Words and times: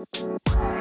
Yo, 0.00 0.79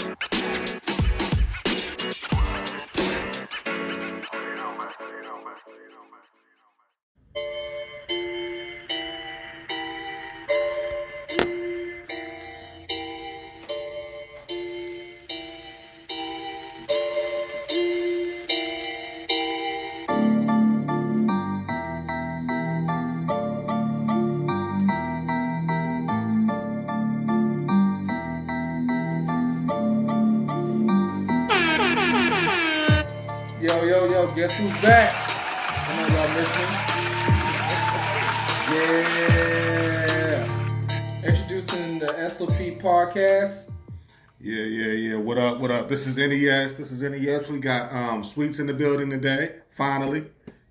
This 45.89 46.05
is 46.07 46.17
NES. 46.17 46.75
This 46.75 46.91
is 46.91 47.01
NES. 47.01 47.49
We 47.49 47.59
got 47.59 47.91
um 47.91 48.23
Sweets 48.23 48.59
in 48.59 48.67
the 48.67 48.73
building 48.73 49.09
today. 49.09 49.55
Finally, 49.69 50.25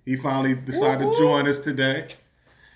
he 0.05 0.15
finally 0.15 0.55
decided 0.55 1.11
to 1.11 1.17
join 1.17 1.47
us 1.47 1.59
today. 1.59 2.07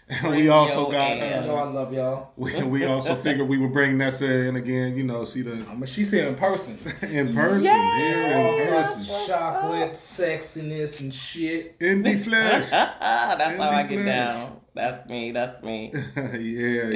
And 0.09 0.35
we 0.35 0.49
also 0.49 0.91
got. 0.91 1.15
You 1.15 1.21
know 1.47 1.55
I 1.55 1.61
Uh, 1.61 1.71
love 1.71 1.93
y'all. 1.93 2.31
we, 2.37 2.61
we 2.63 2.85
also 2.85 3.15
figured 3.15 3.47
we 3.47 3.57
would 3.57 3.71
bring 3.71 3.97
Nessa 3.97 4.29
in 4.47 4.57
again. 4.57 4.97
You 4.97 5.03
know, 5.03 5.23
see 5.23 5.41
the 5.43 5.53
I 5.71 5.73
mean, 5.73 5.85
she's 5.85 6.11
here 6.11 6.27
in 6.27 6.35
person. 6.35 6.77
in 7.09 7.33
person, 7.33 7.61
here 7.63 8.61
in 8.61 8.67
person, 8.67 9.27
Chocolate, 9.27 9.91
sexiness, 9.93 10.99
and 10.99 11.11
shit. 11.13 11.77
in 11.79 12.03
the 12.03 12.17
flesh. 12.17 12.67
Ah, 12.73 13.35
that's 13.37 13.57
how 13.57 13.69
I 13.69 13.83
get 13.83 14.01
Flash. 14.01 14.05
down. 14.05 14.59
That's 14.75 15.09
me. 15.09 15.31
That's 15.31 15.63
me. 15.63 15.91
yeah, 15.93 16.01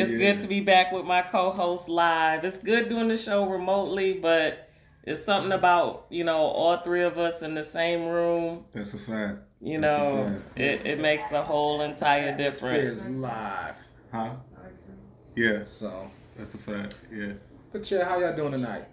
It's 0.02 0.12
yeah. 0.12 0.18
good 0.18 0.42
to 0.42 0.48
be 0.50 0.60
back 0.60 0.92
with 0.92 1.06
my 1.06 1.22
co-host 1.22 1.88
live. 1.88 2.44
It's 2.44 2.60
good 2.60 2.90
doing 2.90 3.08
the 3.08 3.18
show 3.18 3.46
remotely, 3.48 4.14
but 4.16 4.67
it's 5.08 5.24
something 5.24 5.54
about 5.54 6.06
you 6.10 6.24
know 6.24 6.38
all 6.38 6.78
three 6.78 7.04
of 7.04 7.18
us 7.18 7.42
in 7.42 7.56
the 7.56 7.64
same 7.64 8.06
room. 8.08 8.66
That's 8.74 8.94
a 8.94 8.98
fact. 8.98 9.38
You 9.62 9.80
That's 9.82 9.98
know, 9.98 10.24
fact. 10.26 10.60
it, 10.60 10.86
it 10.86 11.00
makes 11.00 11.24
the 11.26 11.42
whole 11.42 11.82
entire 11.82 12.30
Atmosphere 12.30 12.74
difference. 12.74 12.94
is 13.06 13.10
live. 13.10 13.76
Huh? 14.12 14.30
Yeah, 15.36 15.64
So, 15.66 16.12
that's 16.38 16.54
a 16.54 16.58
fact. 16.58 16.96
Yeah. 17.12 17.34
but 17.72 17.90
yeah, 17.90 18.04
how 18.06 18.20
y'all 18.20 18.36
doing 18.36 18.52
tonight? 18.52 18.86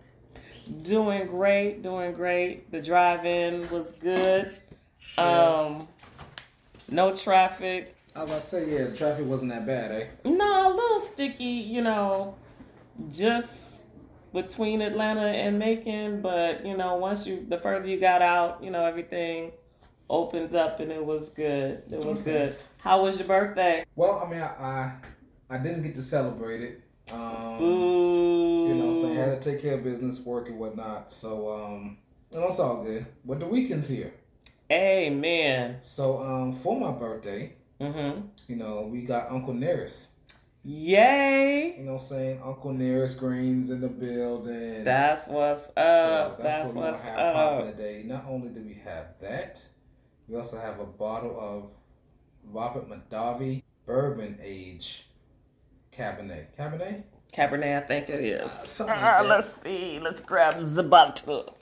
Doing 0.83 1.27
great, 1.27 1.83
doing 1.83 2.13
great. 2.15 2.71
The 2.71 2.81
drive-in 2.81 3.69
was 3.71 3.93
good. 3.93 4.57
Yeah. 5.19 5.25
Um, 5.69 5.89
no 6.91 7.15
traffic. 7.15 7.95
I 8.17 8.21
was 8.23 8.31
about 8.31 8.41
to 8.41 8.47
say, 8.47 8.71
yeah, 8.73 8.85
the 8.85 8.97
traffic 8.97 9.27
wasn't 9.27 9.53
that 9.53 9.67
bad, 9.67 9.91
eh? 9.93 10.07
No, 10.25 10.73
a 10.73 10.75
little 10.75 11.01
sticky, 11.01 11.45
you 11.45 11.83
know, 11.83 12.37
just 13.11 13.74
between 14.35 14.83
Atlanta 14.83 15.23
and 15.29 15.59
Macon. 15.59 16.21
But 16.21 16.67
you 16.67 16.77
know, 16.77 16.97
once 16.97 17.27
you 17.27 17.47
the 17.49 17.59
further 17.59 17.87
you 17.89 17.99
got 17.99 18.21
out, 18.21 18.63
you 18.63 18.71
know, 18.71 18.85
everything 18.85 19.53
opened 20.11 20.55
up 20.55 20.81
and 20.81 20.93
it 20.93 21.03
was 21.05 21.31
good. 21.31 21.83
It 21.91 22.05
was 22.05 22.21
Okay. 22.21 22.25
good. 22.25 22.57
How 22.79 23.03
was 23.03 23.19
your 23.19 23.27
birthday? 23.29 23.85
Well, 23.97 24.23
I 24.27 24.31
mean, 24.31 24.41
I 24.41 24.47
I, 24.47 24.93
I 25.49 25.59
didn't 25.59 25.83
get 25.83 25.95
to 25.95 26.03
celebrate 26.03 26.61
it. 26.61 26.81
Um, 27.13 27.59
Boo. 27.59 28.67
You 28.69 28.75
know, 28.75 28.93
so 28.93 29.11
I 29.11 29.15
had 29.15 29.41
to 29.41 29.51
take 29.53 29.63
care 29.63 29.75
of 29.75 29.85
business, 29.85 30.21
work 30.21 30.49
and 30.49 30.59
whatnot. 30.59 31.11
So, 31.11 31.53
um, 31.55 31.99
you 32.33 32.41
know, 32.41 32.49
it's 32.49 32.59
all 32.59 32.83
good. 32.83 33.07
But 33.25 33.41
the 33.41 33.47
weekend's 33.47 33.89
here. 33.89 34.13
Amen. 34.73 35.77
So, 35.83 36.19
um, 36.19 36.53
for 36.53 36.79
my 36.79 36.91
birthday, 36.91 37.55
Mm-hmm. 37.81 38.21
you 38.49 38.57
know, 38.57 38.89
we 38.91 39.03
got 39.03 39.31
Uncle 39.31 39.53
Nearest. 39.53 40.11
Yay. 40.65 41.75
You 41.79 41.85
know 41.85 41.93
what 41.95 42.01
I'm 42.01 42.07
saying? 42.07 42.41
Uncle 42.43 42.73
Nearest 42.73 43.21
Greens 43.21 43.71
in 43.71 43.81
the 43.83 43.89
building. 43.89 44.83
That's 44.83 45.29
what's 45.29 45.67
So 45.67 45.73
up. 45.77 46.43
that's 46.43 46.73
what 46.73 46.77
we're 46.85 46.91
what's 46.91 47.05
gonna 47.05 47.19
have 47.21 47.35
popping 47.35 47.69
up. 47.69 47.77
today. 47.77 48.03
Not 48.07 48.25
only 48.27 48.49
do 48.49 48.63
we 48.63 48.75
have 48.83 49.19
that, 49.21 49.63
we 50.27 50.37
also 50.37 50.59
have 50.59 50.81
a 50.81 50.87
bottle 50.87 51.39
of 51.39 51.71
Robert 52.51 52.89
Mondavi 52.89 53.63
Bourbon 53.85 54.39
Age 54.43 55.07
Cabernet. 55.93 56.47
Cabernet? 56.59 57.03
Cabernet, 57.35 57.77
I 57.83 57.87
think 57.87 58.09
it 58.09 58.21
is. 58.21 58.51
Something 58.65 58.97
like 58.97 59.05
Ah, 59.05 59.23
let's 59.27 59.53
see. 59.61 59.99
Let's 60.01 60.23
grab 60.23 60.59
the 60.59 60.83
bottle. 60.83 61.55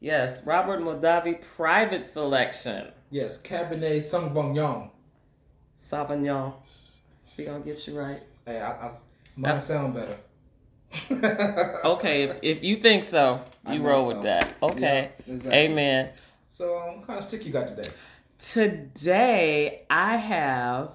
Yes, 0.00 0.46
Robert 0.46 0.80
Mondavi 0.80 1.40
Private 1.56 2.04
Selection. 2.04 2.88
Yes, 3.10 3.40
Cabernet 3.40 3.98
Sauvignon. 4.02 4.90
Sauvignon. 5.78 6.52
We 7.38 7.44
gonna 7.44 7.60
get 7.60 7.86
you 7.86 7.98
right. 7.98 8.20
Hey, 8.44 8.60
I, 8.60 8.72
I 8.72 8.82
mine 9.36 9.52
That's- 9.54 9.66
sound 9.66 9.94
better. 9.94 10.16
Okay, 11.84 12.22
if, 12.24 12.36
if 12.42 12.64
you 12.64 12.76
think 12.76 13.04
so, 13.04 13.40
you 13.70 13.82
roll 13.82 14.08
so. 14.08 14.14
with 14.14 14.22
that. 14.22 14.56
Okay. 14.62 15.10
Yeah, 15.26 15.34
exactly. 15.34 15.58
Amen. 15.58 16.10
So, 16.48 16.78
um, 16.78 16.96
what 16.98 17.06
kind 17.06 17.18
of 17.18 17.24
stick 17.24 17.44
you 17.44 17.52
got 17.52 17.68
today? 17.68 17.88
Today 18.38 19.82
I 19.90 20.16
have 20.16 20.92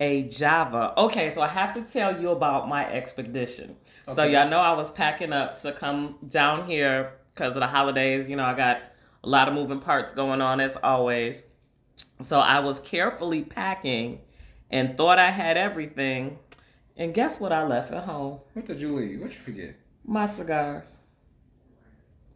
a 0.00 0.22
Java. 0.24 0.94
Okay, 0.96 1.30
so 1.30 1.42
I 1.42 1.48
have 1.48 1.74
to 1.74 1.82
tell 1.82 2.20
you 2.20 2.30
about 2.30 2.68
my 2.68 2.90
expedition. 2.90 3.76
So 4.12 4.24
y'all 4.24 4.48
know 4.48 4.58
I 4.58 4.72
was 4.72 4.92
packing 4.92 5.32
up 5.32 5.60
to 5.62 5.72
come 5.72 6.16
down 6.26 6.66
here 6.66 7.12
because 7.34 7.54
of 7.56 7.60
the 7.60 7.66
holidays. 7.66 8.28
You 8.28 8.36
know, 8.36 8.44
I 8.44 8.54
got 8.54 8.80
a 9.22 9.28
lot 9.28 9.46
of 9.48 9.54
moving 9.54 9.80
parts 9.80 10.12
going 10.12 10.42
on 10.42 10.60
as 10.60 10.76
always. 10.82 11.44
So 12.20 12.40
I 12.40 12.60
was 12.60 12.80
carefully 12.80 13.42
packing 13.42 14.20
and 14.70 14.96
thought 14.96 15.18
I 15.18 15.30
had 15.30 15.56
everything. 15.56 16.38
And 16.96 17.12
guess 17.12 17.40
what 17.40 17.52
I 17.52 17.66
left 17.66 17.92
at 17.92 18.04
home? 18.04 18.38
What 18.52 18.66
did 18.66 18.80
you 18.80 18.94
leave? 18.94 19.20
What 19.20 19.30
you 19.32 19.40
forget? 19.40 19.74
My 20.04 20.26
cigars. 20.26 20.98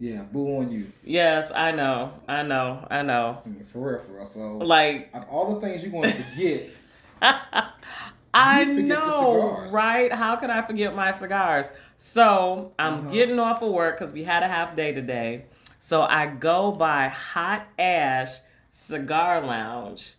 Yeah, 0.00 0.22
boo 0.22 0.58
on 0.58 0.70
you. 0.70 0.90
Yes, 1.04 1.50
I 1.54 1.72
know. 1.72 2.12
I 2.28 2.42
know. 2.42 2.86
I 2.90 3.02
know. 3.02 3.42
I 3.44 3.48
mean, 3.48 3.64
for 3.64 3.90
real, 3.92 3.98
for 4.00 4.12
real. 4.12 4.24
So, 4.24 4.58
Like 4.58 5.10
of 5.12 5.24
all 5.28 5.54
the 5.54 5.60
things 5.60 5.84
you 5.84 5.90
want 5.90 6.08
to 6.10 6.22
forget, 6.22 6.70
I 8.34 8.60
You 8.62 8.74
forget 8.74 8.88
the 9.04 9.10
know, 9.10 9.32
cigars. 9.56 9.72
right? 9.72 10.12
How 10.12 10.36
could 10.36 10.50
I 10.50 10.62
forget 10.62 10.94
my 10.94 11.10
cigars? 11.10 11.70
So 11.96 12.72
I'm 12.78 12.94
Uh-huh. 12.94 13.10
getting 13.10 13.38
off 13.40 13.62
of 13.62 13.72
work 13.72 13.98
because 13.98 14.12
we 14.12 14.22
had 14.24 14.42
a 14.42 14.48
half 14.48 14.76
day 14.76 14.92
today. 14.92 15.46
So 15.80 16.02
I 16.02 16.26
go 16.26 16.70
by 16.72 17.08
Hot 17.08 17.66
Ash 17.78 18.38
Cigar 18.70 19.40
Lounge 19.44 20.14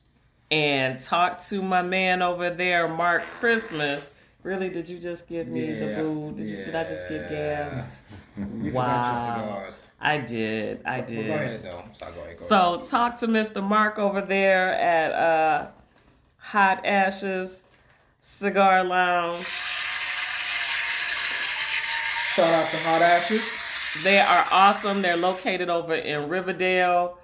and 0.51 0.99
talk 0.99 1.39
to 1.45 1.61
my 1.61 1.81
man 1.81 2.21
over 2.21 2.49
there, 2.49 2.87
Mark 2.87 3.23
Christmas. 3.39 4.11
Really, 4.43 4.69
did 4.69 4.87
you 4.87 4.99
just 4.99 5.27
give 5.27 5.47
me 5.47 5.73
the 5.73 5.87
boo? 5.95 6.31
Did, 6.35 6.49
you, 6.49 6.55
did 6.65 6.75
I 6.75 6.83
just 6.85 7.09
get 7.09 7.29
gassed? 7.29 7.99
you 8.37 8.71
Wow. 8.71 9.03
forgot 9.03 9.37
your 9.37 9.45
cigars. 9.45 9.83
I 10.01 10.17
did. 10.17 10.81
I 10.85 10.99
Well, 10.99 11.07
did. 11.07 11.27
go 11.27 11.33
ahead, 11.33 11.63
though. 11.63 11.83
Sorry, 11.91 12.13
go 12.13 12.21
ahead. 12.21 12.37
Go 12.37 12.45
So 12.45 12.81
talk 12.89 13.17
to 13.17 13.27
Mr. 13.27 13.61
Mark 13.61 13.99
over 13.99 14.21
there 14.21 14.73
at 14.75 15.11
uh, 15.11 15.67
Hot 16.37 16.85
Ashes 16.85 17.65
Cigar 18.21 18.83
Lounge. 18.85 19.45
Shout 22.33 22.53
out 22.53 22.69
to 22.71 22.77
Hot 22.77 23.01
Ashes. 23.01 23.43
They 24.03 24.19
are 24.19 24.45
awesome. 24.51 25.01
They're 25.01 25.17
located 25.17 25.69
over 25.69 25.95
in 25.95 26.29
Riverdale. 26.29 27.18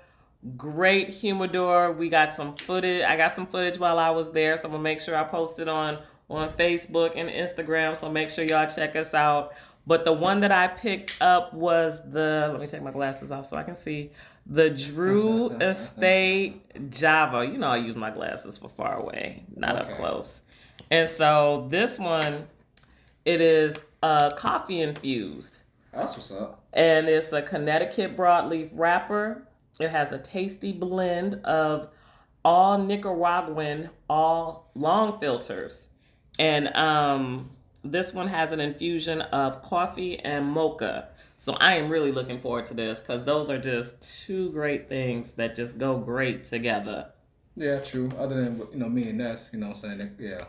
Great 0.58 1.10
humidor. 1.10 1.92
We 1.92 2.10
got 2.10 2.34
some 2.34 2.54
footage. 2.56 3.04
I 3.04 3.18
got 3.18 3.32
some 3.32 3.48
footage 3.48 3.80
while 3.80 3.98
I 3.98 4.12
was 4.12 4.32
there, 4.32 4.56
so 4.58 4.66
I'm 4.68 4.72
gonna 4.72 4.84
make 4.84 5.00
sure 5.00 5.16
I 5.16 5.24
post 5.24 5.60
it 5.60 5.68
on 5.68 6.00
on 6.30 6.54
Facebook 6.54 7.14
and 7.16 7.30
Instagram. 7.30 7.98
So 7.98 8.10
make 8.12 8.30
sure 8.30 8.44
y'all 8.46 8.68
check 8.68 8.96
us 8.96 9.14
out. 9.14 9.54
But 9.88 10.04
the 10.06 10.14
one 10.14 10.40
that 10.42 10.52
I 10.52 10.68
picked 10.68 11.18
up 11.22 11.54
was 11.54 12.02
the. 12.12 12.50
Let 12.52 12.60
me 12.60 12.68
take 12.68 12.82
my 12.84 12.92
glasses 12.92 13.32
off 13.32 13.46
so 13.46 13.58
I 13.58 13.64
can 13.64 13.76
see 13.76 14.12
the 14.46 14.70
Drew 14.70 15.50
Estate 15.62 16.90
Java. 16.92 17.46
You 17.46 17.58
know 17.58 17.68
I 17.70 17.78
use 17.78 17.96
my 17.96 18.12
glasses 18.12 18.58
for 18.58 18.70
far 18.70 18.98
away, 19.00 19.44
not 19.56 19.76
up 19.76 19.92
close. 19.92 20.44
And 20.92 21.08
so 21.10 21.68
this 21.72 21.98
one, 21.98 22.48
it 23.26 23.42
is 23.42 23.76
uh, 24.04 24.30
coffee 24.36 24.82
infused 24.82 25.64
That's 25.92 26.16
what's 26.16 26.32
up. 26.32 26.62
and 26.74 27.08
it's 27.08 27.34
a 27.34 27.42
Connecticut 27.42 28.16
broadleaf 28.16 28.70
wrapper. 28.74 29.48
It 29.80 29.90
has 29.90 30.12
a 30.12 30.18
tasty 30.18 30.72
blend 30.72 31.36
of 31.44 31.90
all 32.44 32.78
Nicaraguan, 32.78 33.90
all 34.10 34.70
long 34.76 35.20
filters, 35.20 35.90
and 36.40 36.68
um, 36.76 37.50
this 37.84 38.14
one 38.14 38.28
has 38.28 38.54
an 38.54 38.60
infusion 38.60 39.22
of 39.22 39.62
coffee 39.62 40.20
and 40.20 40.46
mocha. 40.46 41.10
So 41.38 41.54
I 41.54 41.76
am 41.76 41.90
really 41.90 42.12
looking 42.12 42.40
forward 42.40 42.66
to 42.68 42.74
this 42.74 43.00
because 43.00 43.24
those 43.24 43.50
are 43.50 43.58
just 43.58 44.26
two 44.26 44.52
great 44.52 44.88
things 44.88 45.34
that 45.34 45.56
just 45.56 45.78
go 45.78 45.98
great 45.98 46.46
together. 46.46 47.10
Yeah, 47.58 47.80
true. 47.80 48.12
Other 48.18 48.44
than 48.44 48.58
you 48.72 48.80
know 48.80 48.90
me 48.90 49.10
and 49.10 49.18
Ness, 49.18 49.50
you 49.54 49.60
know 49.60 49.70
what 49.70 49.84
I'm 49.84 49.96
saying? 49.96 50.16
Yeah, 50.20 50.40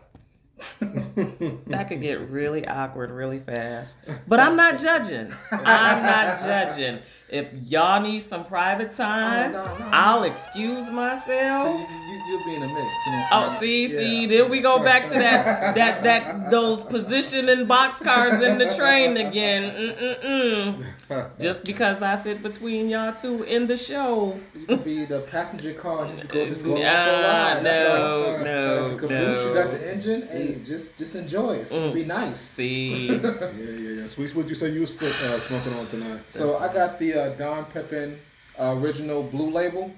that 0.81 1.87
could 1.88 2.00
get 2.00 2.31
really 2.31 2.67
awkward 2.67 3.11
really 3.11 3.41
fast. 3.41 3.99
But 4.26 4.41
I'm 4.41 4.56
not 4.56 4.79
judging. 4.79 5.31
I'm 5.53 6.03
not 6.03 6.38
judging. 6.41 7.00
If 7.29 7.49
y'all 7.64 8.00
need 8.00 8.20
some 8.20 8.44
private 8.44 8.88
oh, 8.93 8.97
time, 8.97 9.55
Oh, 9.55 9.64
no, 9.64 9.79
no, 9.79 9.88
I'll 9.93 10.20
no. 10.20 10.26
excuse 10.26 10.87
So 10.87 10.93
myself. 10.93 11.79
you, 11.81 11.87
you, 12.14 12.23
you'll 12.29 12.44
be 12.47 12.55
in 12.55 12.61
the 12.62 12.69
mix. 12.69 12.79
You 13.06 13.12
know 13.12 13.19
what 13.19 13.26
Oh, 13.32 13.49
see, 13.61 13.88
saying? 13.88 14.00
see, 14.00 14.23
Yeah. 14.35 14.43
then 14.43 14.50
we 14.50 14.61
go 14.61 14.82
back 14.82 15.05
to 15.05 15.11
that, 15.19 15.75
that, 15.75 16.03
that, 16.05 16.50
those 16.50 16.85
positioning 16.85 17.67
boxcars 17.67 18.41
in 18.43 18.56
the 18.59 18.73
train 18.75 19.17
again. 19.19 19.62
Mm-mm-mm. 19.94 20.87
Just 21.38 21.64
because 21.64 22.03
I 22.03 22.14
sit 22.17 22.43
between 22.43 22.88
y'all 22.88 23.12
two 23.14 23.43
in 23.44 23.67
the 23.67 23.76
show. 23.76 24.38
You 24.55 24.67
could 24.67 24.85
be 24.85 25.05
the 25.05 25.20
passenger 25.20 25.73
car, 25.73 26.06
just 26.08 26.26
go, 26.29 26.47
just 26.49 26.64
go 26.64 26.75
Nah, 26.75 26.81
off 26.81 27.05
for 27.06 27.11
a 27.11 27.23
ride. 27.23 27.56
That's 27.62 27.99
no, 27.99 28.44
no, 28.44 28.88
the 28.88 28.97
caboose, 28.99 29.44
you 29.47 29.55
got 29.55 29.70
the 29.70 29.93
engine. 29.93 30.23
Hey, 30.29 30.61
just 30.64 30.97
just 30.99 31.14
enjoy 31.14 31.55
it. 31.55 31.61
It's 31.62 31.70
gonna 31.73 31.93
be 31.93 32.05
nice. 32.06 32.37
See, 32.37 33.06
Yeah, 33.06 33.20
yeah, 33.56 34.00
yeah. 34.00 34.06
Sweet, 34.08 34.35
what 34.35 34.49
you 34.49 34.55
say 34.56 34.70
you 34.73 34.81
was 34.81 34.94
still, 34.94 35.08
uh, 35.08 35.38
smoking 35.38 35.75
on 35.75 35.87
tonight? 35.87 36.20
So 36.31 36.58
I 36.58 36.73
got 36.73 36.99
the 36.99 37.14
uh, 37.14 37.29
Don 37.35 37.64
Pepin 37.67 38.19
uh, 38.59 38.75
original 38.79 39.23
blue 39.23 39.50
label. 39.50 39.93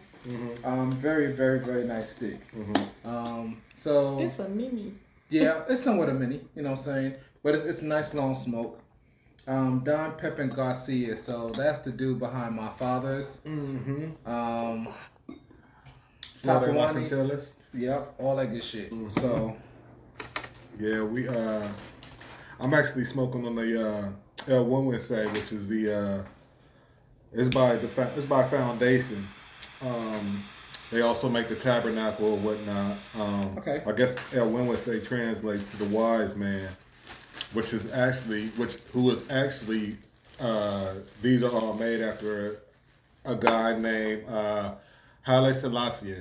Um, 0.64 0.92
very, 0.92 1.32
very, 1.32 1.58
very 1.60 1.84
nice 1.84 2.10
stick. 2.16 2.38
Um, 3.04 3.62
so 3.74 4.18
it's 4.20 4.38
a 4.40 4.48
mini. 4.48 4.92
yeah, 5.30 5.62
it's 5.68 5.82
somewhat 5.82 6.10
a 6.10 6.14
mini. 6.14 6.40
You 6.54 6.62
know 6.62 6.70
what 6.70 6.78
I'm 6.80 6.84
saying? 6.84 7.14
But 7.42 7.54
it's, 7.54 7.64
it's 7.64 7.80
a 7.82 7.86
nice 7.86 8.12
long 8.14 8.34
smoke. 8.34 8.78
Um, 9.46 9.80
Don 9.84 10.12
Pepin 10.16 10.48
Garcia. 10.50 11.16
So 11.16 11.50
that's 11.50 11.78
the 11.80 11.90
dude 11.90 12.18
behind 12.18 12.54
my 12.54 12.68
father's. 12.70 13.40
Mm-hmm. 13.46 14.28
Um, 14.30 14.88
Florida 16.42 16.66
Tatuanis. 16.68 16.74
Washington 16.74 17.40
Yep, 17.74 18.14
all 18.18 18.36
that 18.36 18.50
good 18.50 18.64
shit. 18.64 18.92
So 19.10 19.56
Yeah, 20.78 21.02
we. 21.02 21.28
uh 21.28 21.66
I'm 22.60 22.74
actually 22.74 23.04
smoking 23.04 23.46
on 23.46 23.54
the 23.54 23.88
uh, 23.88 24.08
El 24.48 24.64
Güegüense, 24.66 25.32
which 25.32 25.52
is 25.52 25.68
the. 25.68 25.94
uh 25.96 26.24
It's 27.32 27.48
by 27.54 27.76
the 27.76 27.88
fa- 27.88 28.10
it's 28.16 28.26
by 28.26 28.46
Foundation. 28.48 29.26
Um, 29.82 30.42
they 30.90 31.02
also 31.02 31.28
make 31.28 31.48
the 31.48 31.54
Tabernacle 31.54 32.32
or 32.32 32.38
whatnot. 32.38 32.96
Um, 33.18 33.58
Okay. 33.58 33.82
I 33.86 33.92
guess 33.92 34.16
El 34.34 34.48
Güegüense 34.50 35.06
translates 35.06 35.70
to 35.72 35.76
the 35.76 35.96
wise 35.96 36.34
man, 36.36 36.68
which 37.52 37.72
is 37.72 37.92
actually 37.92 38.48
which 38.50 38.74
who 38.92 39.10
is 39.10 39.28
actually. 39.30 39.96
Uh, 40.40 40.94
these 41.20 41.42
are 41.42 41.50
all 41.50 41.74
made 41.74 42.00
after 42.00 42.60
a 43.24 43.34
guy 43.34 43.76
named 43.76 44.28
uh, 44.28 44.74
Haile 45.22 45.52
Selassie. 45.52 46.14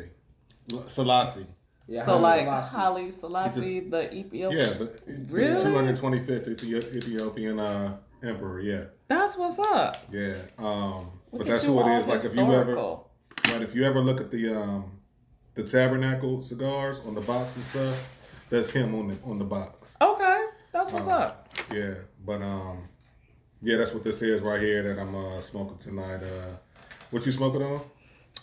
Selassie. 0.87 1.45
yeah, 1.87 2.03
So 2.03 2.13
Haile 2.13 2.21
like 2.21 2.39
Selassie. 2.65 2.77
Haile 2.77 3.11
Selassie, 3.11 3.79
the 3.81 4.13
Ethiopian. 4.13 4.51
Yeah, 4.65 4.73
but 4.79 4.99
Really? 5.29 5.61
two 5.63 5.73
hundred 5.73 5.95
twenty 5.97 6.19
fifth 6.19 6.47
Ethiopian 6.47 7.59
uh, 7.59 7.97
emperor. 8.23 8.59
Yeah, 8.59 8.85
That's 9.07 9.37
what's 9.37 9.59
up. 9.59 9.95
yeah. 10.11 10.33
Um, 10.57 11.11
but 11.31 11.45
that's 11.45 11.63
who 11.63 11.79
it 11.79 11.83
is. 11.83 11.87
all 11.87 11.99
is. 11.99 12.07
Like 12.07 12.25
if 12.25 12.35
you 12.35 12.41
ever, 12.41 12.65
historical. 12.65 13.09
right, 13.49 13.61
if 13.61 13.75
you 13.75 13.83
ever 13.83 13.99
look 14.01 14.19
at 14.19 14.31
the 14.31 14.59
um, 14.59 14.91
the 15.53 15.63
Tabernacle 15.63 16.41
cigars 16.41 16.99
on 17.01 17.13
the 17.15 17.21
box 17.21 17.55
and 17.55 17.63
stuff, 17.65 18.17
that's 18.49 18.69
him 18.71 18.95
on 18.95 19.07
the 19.09 19.17
on 19.23 19.37
the 19.37 19.45
box. 19.45 19.95
Okay, 20.01 20.43
that's 20.77 20.91
what's 20.91 21.07
Uh, 21.07 21.17
up. 21.17 21.49
Yeah, 21.73 21.95
but 22.25 22.41
um, 22.41 22.87
yeah, 23.61 23.77
that's 23.77 23.93
what 23.93 24.03
this 24.03 24.21
is 24.21 24.41
right 24.41 24.61
here 24.61 24.83
that 24.83 24.99
I'm 25.01 25.15
uh, 25.15 25.39
smoking 25.41 25.77
tonight. 25.77 26.21
Uh, 26.23 26.55
what 27.11 27.25
you 27.25 27.31
smoking 27.31 27.61
on? 27.63 27.79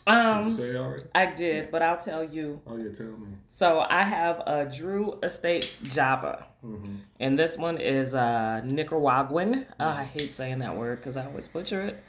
Did 0.07 0.13
you 0.13 0.13
Um, 0.13 0.51
say 0.51 0.77
already? 0.77 1.03
I 1.15 1.27
did, 1.27 1.71
but 1.71 1.81
I'll 1.83 1.97
tell 1.97 2.25
you. 2.25 2.61
Oh 2.67 2.77
yeah, 2.77 2.93
tell 2.93 3.07
me. 3.07 3.29
So 3.49 3.81
I 3.89 4.03
have 4.03 4.43
a 4.47 4.67
Drew 4.67 5.19
Estates 5.23 5.79
Java, 5.79 6.47
Mm-hmm. 6.65 6.95
and 7.21 7.39
this 7.39 7.57
one 7.59 7.79
is 7.79 8.15
uh, 8.15 8.61
Nicaraguan. 8.65 9.67
Uh, 9.79 9.85
I 9.99 10.05
hate 10.05 10.33
saying 10.35 10.59
that 10.59 10.77
word 10.77 10.99
because 10.99 11.17
I 11.17 11.25
always 11.27 11.49
butcher 11.49 11.83
it. 11.83 12.03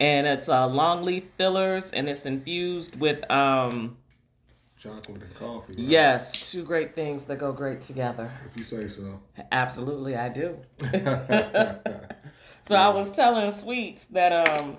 And 0.00 0.26
it's 0.26 0.48
uh, 0.48 0.66
long 0.68 1.04
leaf 1.04 1.24
fillers, 1.36 1.90
and 1.92 2.08
it's 2.08 2.24
infused 2.26 2.98
with 3.00 3.28
um, 3.30 3.96
Chocolate 4.78 5.22
and 5.22 5.34
coffee. 5.34 5.72
right? 5.74 5.82
yes, 5.82 6.50
two 6.52 6.62
great 6.62 6.94
things 6.94 7.24
that 7.26 7.38
go 7.38 7.52
great 7.52 7.80
together. 7.80 8.30
If 8.46 8.58
you 8.60 8.64
say 8.64 8.86
so. 8.88 9.20
Absolutely, 9.50 10.14
I 10.16 10.28
do. 10.28 10.56
So 12.64 12.76
I 12.76 12.88
was 12.90 13.10
telling 13.10 13.50
Sweets 13.50 14.04
that 14.06 14.30
um 14.60 14.76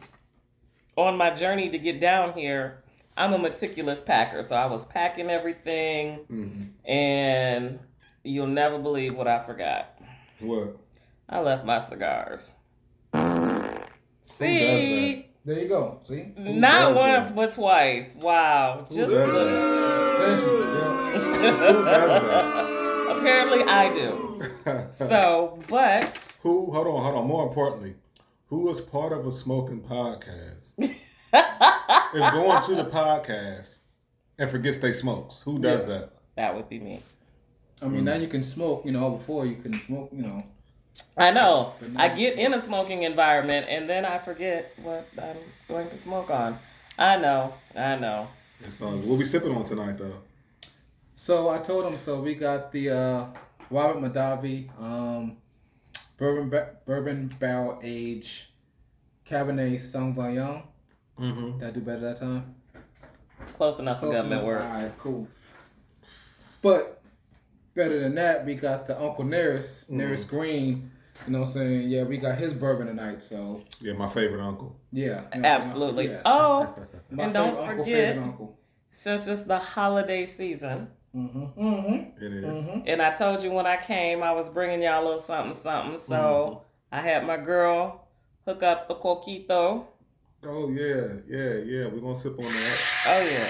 on 0.95 1.17
my 1.17 1.31
journey 1.31 1.69
to 1.71 1.79
get 1.79 1.99
down 1.99 2.33
here, 2.33 2.83
I'm 3.17 3.33
a 3.33 3.37
meticulous 3.39 3.99
packer. 3.99 4.43
So 4.43 4.55
I 4.55 4.67
was 4.67 4.85
packing 4.85 5.31
everything 5.31 6.19
Mhm. 6.29 6.69
and 6.87 7.79
you'll 8.23 8.45
never 8.45 8.77
believe 8.77 9.15
what 9.15 9.27
I 9.27 9.39
forgot. 9.43 9.99
What? 10.39 10.77
I 11.27 11.39
left 11.39 11.65
my 11.65 11.79
cigars. 11.79 12.57
See? 14.21 15.28
There 15.45 15.59
you 15.59 15.67
go. 15.67 15.99
See? 16.03 16.33
Not 16.37 16.95
once 16.95 17.27
that? 17.27 17.35
but 17.35 17.51
twice. 17.51 18.15
Wow. 18.15 18.85
Just 18.91 19.13
does 19.13 19.33
the- 19.33 20.15
Thank 20.19 20.41
you. 20.41 20.59
Yeah. 20.59 21.51
Who 21.51 21.85
does 21.85 22.23
that? 22.23 22.69
apparently 23.19 23.63
I 23.63 23.93
do. 23.93 24.25
So, 24.91 25.59
but 25.67 26.37
Who? 26.43 26.71
Hold 26.71 26.87
on, 26.87 27.03
hold 27.03 27.15
on. 27.15 27.27
More 27.27 27.47
importantly, 27.47 27.95
who 28.47 28.69
is 28.69 28.79
part 28.79 29.11
of 29.13 29.25
a 29.25 29.31
smoking 29.31 29.81
podcast 29.81 30.73
is 30.79 32.21
going 32.31 32.63
to 32.63 32.75
the 32.75 32.85
podcast 32.85 33.79
and 34.37 34.49
forgets 34.49 34.77
they 34.77 34.93
smokes? 34.93 35.41
Who 35.41 35.59
does 35.59 35.81
Yeah. 35.81 35.87
that? 35.87 36.11
that 36.35 36.55
would 36.55 36.69
be 36.69 36.79
me. 36.79 37.01
I 37.81 37.87
mean, 37.87 38.05
now 38.05 38.15
hmm. 38.15 38.21
you 38.21 38.27
can 38.27 38.43
smoke. 38.43 38.85
You 38.85 38.91
know, 38.91 39.11
before 39.11 39.45
you 39.45 39.55
couldn't 39.55 39.79
smoke. 39.79 40.09
You 40.13 40.21
know. 40.21 40.43
I 41.17 41.31
know. 41.31 41.73
I 41.95 42.09
get 42.09 42.37
in 42.37 42.53
a 42.53 42.59
smoking 42.59 43.03
environment 43.03 43.67
and 43.69 43.89
then 43.89 44.05
I 44.05 44.17
forget 44.17 44.73
what 44.81 45.07
I'm 45.21 45.37
going 45.67 45.89
to 45.89 45.97
smoke 45.97 46.29
on. 46.29 46.59
I 46.97 47.17
know. 47.17 47.53
I 47.75 47.95
know. 47.95 48.27
So 48.69 48.87
we'll 49.05 49.17
be 49.17 49.25
sipping 49.25 49.55
on 49.55 49.63
tonight, 49.63 49.97
though. 49.97 50.21
So 51.15 51.49
I 51.49 51.59
told 51.59 51.85
him. 51.85 51.97
So 51.97 52.21
we 52.21 52.35
got 52.35 52.71
the 52.71 52.89
uh, 52.91 53.25
Robert 53.69 54.01
Mondavi 54.01 54.69
um, 54.81 55.37
bourbon 56.17 56.49
ba- 56.49 56.75
bourbon 56.85 57.33
barrel 57.39 57.79
age 57.83 58.51
Cabernet 59.25 59.75
Sauvignon. 59.75 60.63
Mm-hmm. 61.19 61.59
Did 61.59 61.67
I 61.67 61.71
do 61.71 61.81
better 61.81 62.01
that 62.01 62.17
time? 62.17 62.55
Close 63.53 63.79
enough 63.79 63.99
for 63.99 64.07
Close 64.07 64.15
government 64.15 64.41
enough? 64.41 64.47
work. 64.47 64.63
All 64.63 64.81
right, 64.81 64.97
cool. 64.99 65.27
But 66.61 66.98
better 67.79 67.99
than 67.99 68.15
that, 68.15 68.45
we 68.45 68.55
got 68.55 68.85
the 68.87 68.99
Uncle 69.01 69.23
Nearest, 69.23 69.89
Nearest 69.89 70.29
Green. 70.29 70.91
You 71.25 71.33
know 71.33 71.39
what 71.39 71.47
I'm 71.47 71.53
saying? 71.53 71.89
Yeah, 71.89 72.03
we 72.03 72.17
got 72.17 72.37
his 72.37 72.53
bourbon 72.53 72.87
tonight. 72.87 73.23
So 73.23 73.61
Yeah, 73.81 73.93
my 73.93 74.09
favorite 74.09 74.41
uncle. 74.45 74.75
yeah, 74.91 75.03
you 75.03 75.09
know 75.11 75.15
what 75.15 75.25
I'm 75.25 75.31
saying? 75.43 75.45
Absolutely. 75.45 76.07
Yes. 76.07 76.21
Oh, 76.25 76.75
My 77.11 77.23
and 77.25 77.33
don't 77.33 77.55
uncle, 77.57 77.83
forget- 77.85 78.17
uncle. 78.17 78.57
since 78.89 79.27
it's 79.27 79.41
the 79.43 79.59
holiday 79.59 80.25
season, 80.25 80.89
Mm-hmm. 81.15 81.59
Mm-hmm. 81.59 82.23
It 82.23 82.33
is. 82.33 82.43
Mm-hmm. 82.45 82.79
and 82.85 83.01
I 83.01 83.09
told 83.15 83.41
you 83.41 83.49
when 83.51 83.65
I 83.65 83.77
came, 83.77 84.21
I 84.21 84.31
was 84.31 84.47
bringing 84.47 84.83
y'all 84.83 85.01
a 85.01 85.03
little 85.03 85.17
something, 85.17 85.53
something. 85.53 85.97
So 85.97 86.61
I 86.91 87.01
had 87.01 87.25
my 87.25 87.37
girl 87.37 88.07
hook 88.45 88.61
up 88.61 88.87
the 88.87 88.93
coquito. 88.93 89.85
Oh 90.45 90.69
yeah, 90.69 91.07
yeah, 91.27 91.53
yeah. 91.65 91.87
We're 91.87 91.99
gonna 92.01 92.15
sip 92.15 92.37
on 92.37 92.45
that. 92.45 92.77
Oh 93.07 93.21
yeah. 93.21 93.49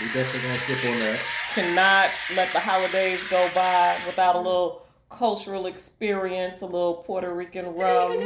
We 0.00 0.06
definitely 0.12 0.48
gonna 0.48 0.60
sip 0.60 0.84
on 0.88 0.98
that. 1.00 1.20
Cannot 1.54 2.10
let 2.36 2.52
the 2.52 2.60
holidays 2.60 3.24
go 3.28 3.50
by 3.54 3.98
without 4.06 4.36
a 4.36 4.38
little 4.38 4.86
cultural 5.10 5.66
experience, 5.66 6.62
a 6.62 6.66
little 6.66 6.94
Puerto 6.94 7.32
Rican 7.34 7.74
rum. 7.74 8.12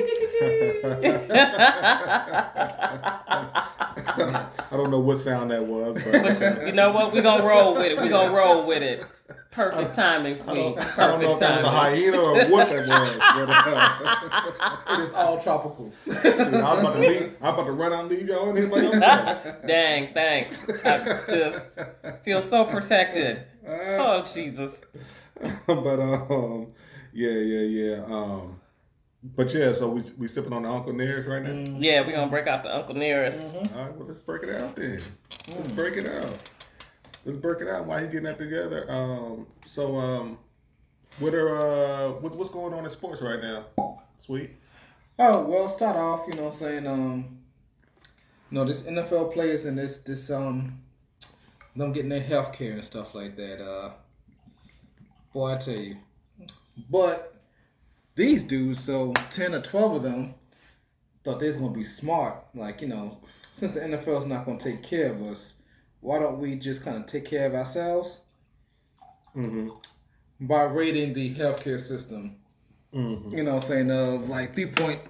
I 4.06 4.76
don't 4.76 4.90
know 4.90 4.98
what 5.00 5.18
sound 5.18 5.50
that 5.50 5.64
was, 5.64 6.02
but, 6.04 6.22
But 6.22 6.66
you 6.66 6.72
know 6.72 6.92
what? 6.92 7.12
We're 7.12 7.22
gonna 7.22 7.44
roll 7.44 7.74
with 7.74 7.86
it. 7.86 7.98
We're 7.98 8.10
gonna 8.10 8.34
roll 8.34 8.66
with 8.66 8.82
it. 8.82 9.04
Perfect 9.54 9.94
timing, 9.94 10.32
I 10.32 10.36
sweet. 10.36 10.54
don't, 10.54 10.98
I 10.98 11.06
don't 11.06 11.20
know 11.22 11.28
Perfect 11.28 11.32
if 11.32 11.38
that 11.38 11.56
was 11.58 11.64
a 11.64 11.70
hyena 11.70 12.18
or 12.18 12.32
what 12.50 12.68
that 12.68 12.88
was. 12.88 13.16
But, 13.16 14.60
uh, 14.60 14.76
It 14.98 15.00
is 15.00 15.12
all 15.12 15.40
tropical. 15.40 15.92
I'm 16.08 16.78
about 16.80 16.94
to 16.94 16.98
leave. 16.98 17.36
I'm 17.40 17.54
about 17.54 17.66
to 17.66 17.72
run 17.72 17.92
out 17.92 18.00
and 18.00 18.10
leave 18.10 18.26
y'all 18.28 18.48
and 18.50 18.58
anybody 18.58 18.86
else. 18.86 19.46
Dang, 19.66 20.12
thanks. 20.12 20.68
I 20.84 21.22
just 21.28 21.78
feel 22.22 22.40
so 22.40 22.64
protected. 22.64 23.44
Oh 23.66 24.24
Jesus. 24.24 24.84
but 25.66 26.00
um, 26.00 26.68
yeah, 27.12 27.30
yeah, 27.30 27.60
yeah. 27.60 28.04
Um, 28.06 28.60
but 29.36 29.54
yeah, 29.54 29.72
so 29.72 29.88
we 29.88 30.02
we 30.18 30.26
sipping 30.26 30.52
on 30.52 30.62
the 30.64 30.68
Uncle 30.68 30.92
Nearest 30.92 31.28
right 31.28 31.42
now. 31.42 31.78
Yeah, 31.78 32.00
we're 32.04 32.12
gonna 32.12 32.30
break 32.30 32.46
out 32.46 32.62
the 32.64 32.74
Uncle 32.74 32.94
Nearest. 32.96 33.54
All 33.54 33.62
right, 33.62 33.96
well 33.96 34.08
let's 34.08 34.20
break 34.20 34.42
it 34.42 34.50
out 34.50 34.74
then. 34.76 35.00
Let's 35.56 35.72
break 35.72 35.96
it 35.96 36.06
out. 36.06 36.50
Let's 37.24 37.38
break 37.38 37.60
it 37.60 37.68
out 37.68 37.86
while 37.86 38.00
you 38.00 38.06
getting 38.06 38.24
that 38.24 38.38
together. 38.38 38.86
Um, 38.90 39.46
so 39.64 39.96
um, 39.96 40.38
what 41.18 41.32
are 41.34 41.56
uh, 41.56 42.12
what, 42.12 42.36
what's 42.36 42.50
going 42.50 42.74
on 42.74 42.84
in 42.84 42.90
sports 42.90 43.22
right 43.22 43.40
now? 43.40 43.64
Sweet. 44.18 44.50
Oh 45.18 45.46
well, 45.46 45.68
start 45.68 45.96
off. 45.96 46.26
You 46.28 46.34
know, 46.34 46.44
what 46.44 46.54
I'm 46.54 46.58
saying 46.58 46.86
um, 46.86 47.38
you 48.50 48.58
know, 48.58 48.64
this 48.64 48.82
NFL 48.82 49.32
players 49.32 49.64
and 49.64 49.78
this 49.78 50.02
this 50.02 50.30
um, 50.30 50.80
them 51.76 51.92
getting 51.92 52.10
their 52.10 52.20
health 52.20 52.52
care 52.52 52.72
and 52.72 52.84
stuff 52.84 53.14
like 53.14 53.36
that. 53.36 53.60
Uh, 53.60 53.90
boy, 55.32 55.54
I 55.54 55.56
tell 55.56 55.74
you, 55.74 55.96
But 56.90 57.34
these 58.14 58.42
dudes, 58.44 58.80
so 58.80 59.12
ten 59.30 59.54
or 59.54 59.60
twelve 59.60 59.96
of 59.96 60.02
them, 60.02 60.34
thought 61.24 61.40
they 61.40 61.46
was 61.46 61.56
gonna 61.56 61.72
be 61.72 61.84
smart. 61.84 62.44
Like 62.54 62.80
you 62.80 62.88
know, 62.88 63.18
since 63.50 63.72
the 63.72 63.80
NFL 63.80 64.20
is 64.20 64.26
not 64.26 64.44
gonna 64.44 64.58
take 64.58 64.82
care 64.82 65.10
of 65.12 65.22
us, 65.22 65.54
why 66.04 66.18
don't 66.18 66.38
we 66.38 66.54
just 66.56 66.84
kind 66.84 66.98
of 66.98 67.06
take 67.06 67.24
care 67.24 67.46
of 67.46 67.54
ourselves 67.54 68.20
Mm-hmm. 69.34 69.68
by 70.46 70.62
raiding 70.62 71.12
the 71.14 71.34
healthcare 71.34 71.80
system? 71.80 72.36
Mm-hmm. 72.94 73.36
You 73.36 73.42
know, 73.42 73.54
I'm 73.56 73.60
saying 73.60 73.90
of 73.90 74.28
like 74.28 74.54
three 74.54 74.66
point 74.66 75.00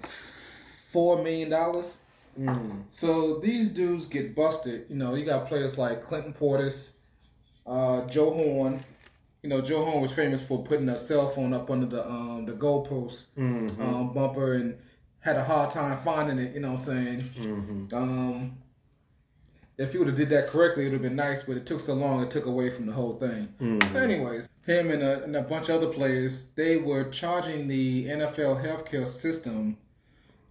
four 0.90 1.22
million 1.22 1.50
dollars. 1.50 2.00
Mm. 2.38 2.84
So 2.90 3.38
these 3.40 3.68
dudes 3.70 4.06
get 4.06 4.34
busted. 4.34 4.86
You 4.88 4.96
know, 4.96 5.14
you 5.14 5.24
got 5.24 5.46
players 5.46 5.76
like 5.76 6.04
Clinton 6.04 6.32
Portis, 6.32 6.94
uh, 7.66 8.06
Joe 8.06 8.30
Horn. 8.30 8.82
You 9.42 9.50
know, 9.50 9.60
Joe 9.60 9.84
Horn 9.84 10.00
was 10.00 10.12
famous 10.12 10.42
for 10.42 10.64
putting 10.64 10.88
a 10.88 10.96
cell 10.96 11.28
phone 11.28 11.52
up 11.52 11.70
under 11.70 11.86
the 11.86 12.08
um, 12.08 12.46
the 12.46 12.52
goalpost 12.52 13.26
Mm-hmm. 13.36 13.82
um, 13.82 14.12
bumper 14.12 14.54
and 14.54 14.76
had 15.20 15.36
a 15.36 15.44
hard 15.44 15.70
time 15.70 15.98
finding 15.98 16.38
it. 16.38 16.54
You 16.54 16.60
know 16.60 16.72
what 16.72 16.80
I'm 16.80 16.84
saying? 16.86 17.30
Mm-hmm. 17.38 17.94
Um, 17.94 18.56
if 19.78 19.92
he 19.92 19.98
would 19.98 20.06
have 20.08 20.16
did 20.16 20.30
that 20.30 20.46
correctly, 20.48 20.84
it 20.84 20.86
would 20.86 20.92
have 20.94 21.02
been 21.02 21.16
nice. 21.16 21.42
But 21.42 21.56
it 21.56 21.66
took 21.66 21.80
so 21.80 21.94
long, 21.94 22.22
it 22.22 22.30
took 22.30 22.46
away 22.46 22.70
from 22.70 22.86
the 22.86 22.92
whole 22.92 23.14
thing. 23.14 23.48
Mhm. 23.60 23.94
Anyways, 23.94 24.48
him 24.66 24.90
and 24.90 25.02
a, 25.02 25.24
and 25.24 25.34
a 25.36 25.42
bunch 25.42 25.68
of 25.68 25.82
other 25.82 25.92
players, 25.92 26.46
they 26.54 26.76
were 26.76 27.04
charging 27.10 27.66
the 27.68 28.06
NFL 28.08 28.56
healthcare 28.64 29.06
system 29.08 29.76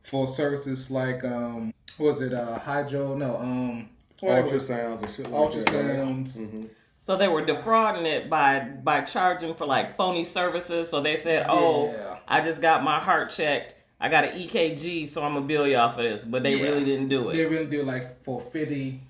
for 0.03 0.27
services 0.27 0.91
like 0.91 1.23
um, 1.23 1.73
what 1.97 2.07
was 2.07 2.21
it 2.21 2.33
uh, 2.33 2.59
hydro? 2.59 3.15
No, 3.15 3.37
um, 3.37 3.89
Ultrasounds 4.21 5.01
and 5.01 5.09
shit 5.09 5.29
like 5.29 5.51
that. 5.51 5.65
ultrasounds. 5.65 6.37
Mm-hmm. 6.37 6.63
So 6.97 7.17
they 7.17 7.27
were 7.27 7.43
defrauding 7.45 8.05
it 8.05 8.29
by 8.29 8.59
by 8.59 9.01
charging 9.01 9.53
for 9.55 9.65
like 9.65 9.95
phony 9.97 10.23
services. 10.23 10.89
So 10.89 11.01
they 11.01 11.15
said, 11.17 11.45
"Oh, 11.49 11.91
Yeah. 11.91 12.17
I 12.27 12.39
just 12.41 12.61
got 12.61 12.83
my 12.83 12.99
heart 12.99 13.29
checked. 13.29 13.75
I 13.99 14.07
got 14.09 14.23
an 14.23 14.31
EKG, 14.39 15.05
so 15.07 15.23
I'm 15.23 15.33
gonna 15.33 15.45
bill 15.45 15.67
y'all 15.67 15.89
for 15.89 16.03
this." 16.03 16.23
But 16.23 16.43
they 16.43 16.55
Yeah. 16.55 16.63
really 16.69 16.85
didn't 16.85 17.09
do 17.09 17.29
it. 17.29 17.33
They 17.33 17.43
it. 17.43 17.49
really 17.49 17.65
do 17.65 17.83
like 17.83 18.23
for 18.23 18.39
50, 18.39 19.01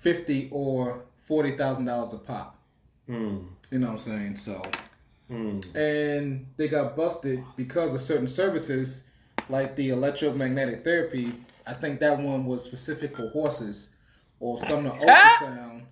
50 0.00 0.48
or 0.50 1.04
forty 1.18 1.56
thousand 1.56 1.84
dollars 1.84 2.12
a 2.14 2.18
pop. 2.18 2.56
Mm. 3.08 3.44
You 3.70 3.78
know 3.78 3.86
what 3.88 3.92
I'm 3.92 3.98
saying? 3.98 4.36
So 4.36 4.62
Mm. 5.30 5.64
and 5.76 6.46
they 6.56 6.66
got 6.66 6.96
busted 6.96 7.44
because 7.56 7.94
of 7.94 8.00
certain 8.00 8.26
services 8.26 9.04
like 9.48 9.76
the 9.76 9.90
electromagnetic 9.90 10.82
therapy. 10.82 11.32
I 11.66 11.72
think 11.74 12.00
that 12.00 12.18
one 12.18 12.46
was 12.46 12.64
specific 12.64 13.14
for 13.16 13.28
horses, 13.28 13.90
or 14.40 14.58
some 14.58 14.86
of 14.86 14.98
the 14.98 15.06
ultrasound 15.06 15.82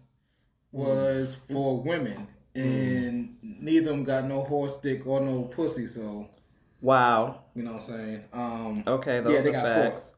was 0.72 1.36
for 1.50 1.80
women, 1.80 2.26
and 2.56 3.36
neither 3.42 3.90
of 3.90 3.96
them 3.98 4.04
got 4.04 4.24
no 4.24 4.42
horse 4.42 4.78
dick 4.78 5.06
or 5.06 5.20
no 5.20 5.42
pussy. 5.44 5.86
So 5.86 6.28
Wow. 6.80 7.42
you 7.54 7.62
know 7.62 7.74
what 7.74 7.88
I'm 7.88 7.96
saying? 7.96 8.24
Um, 8.32 8.84
Okay, 8.86 9.20
those 9.20 9.34
Yeah, 9.34 9.40
they 9.42 9.50
are 9.50 9.52
got 9.52 9.62
facts. 9.92 10.14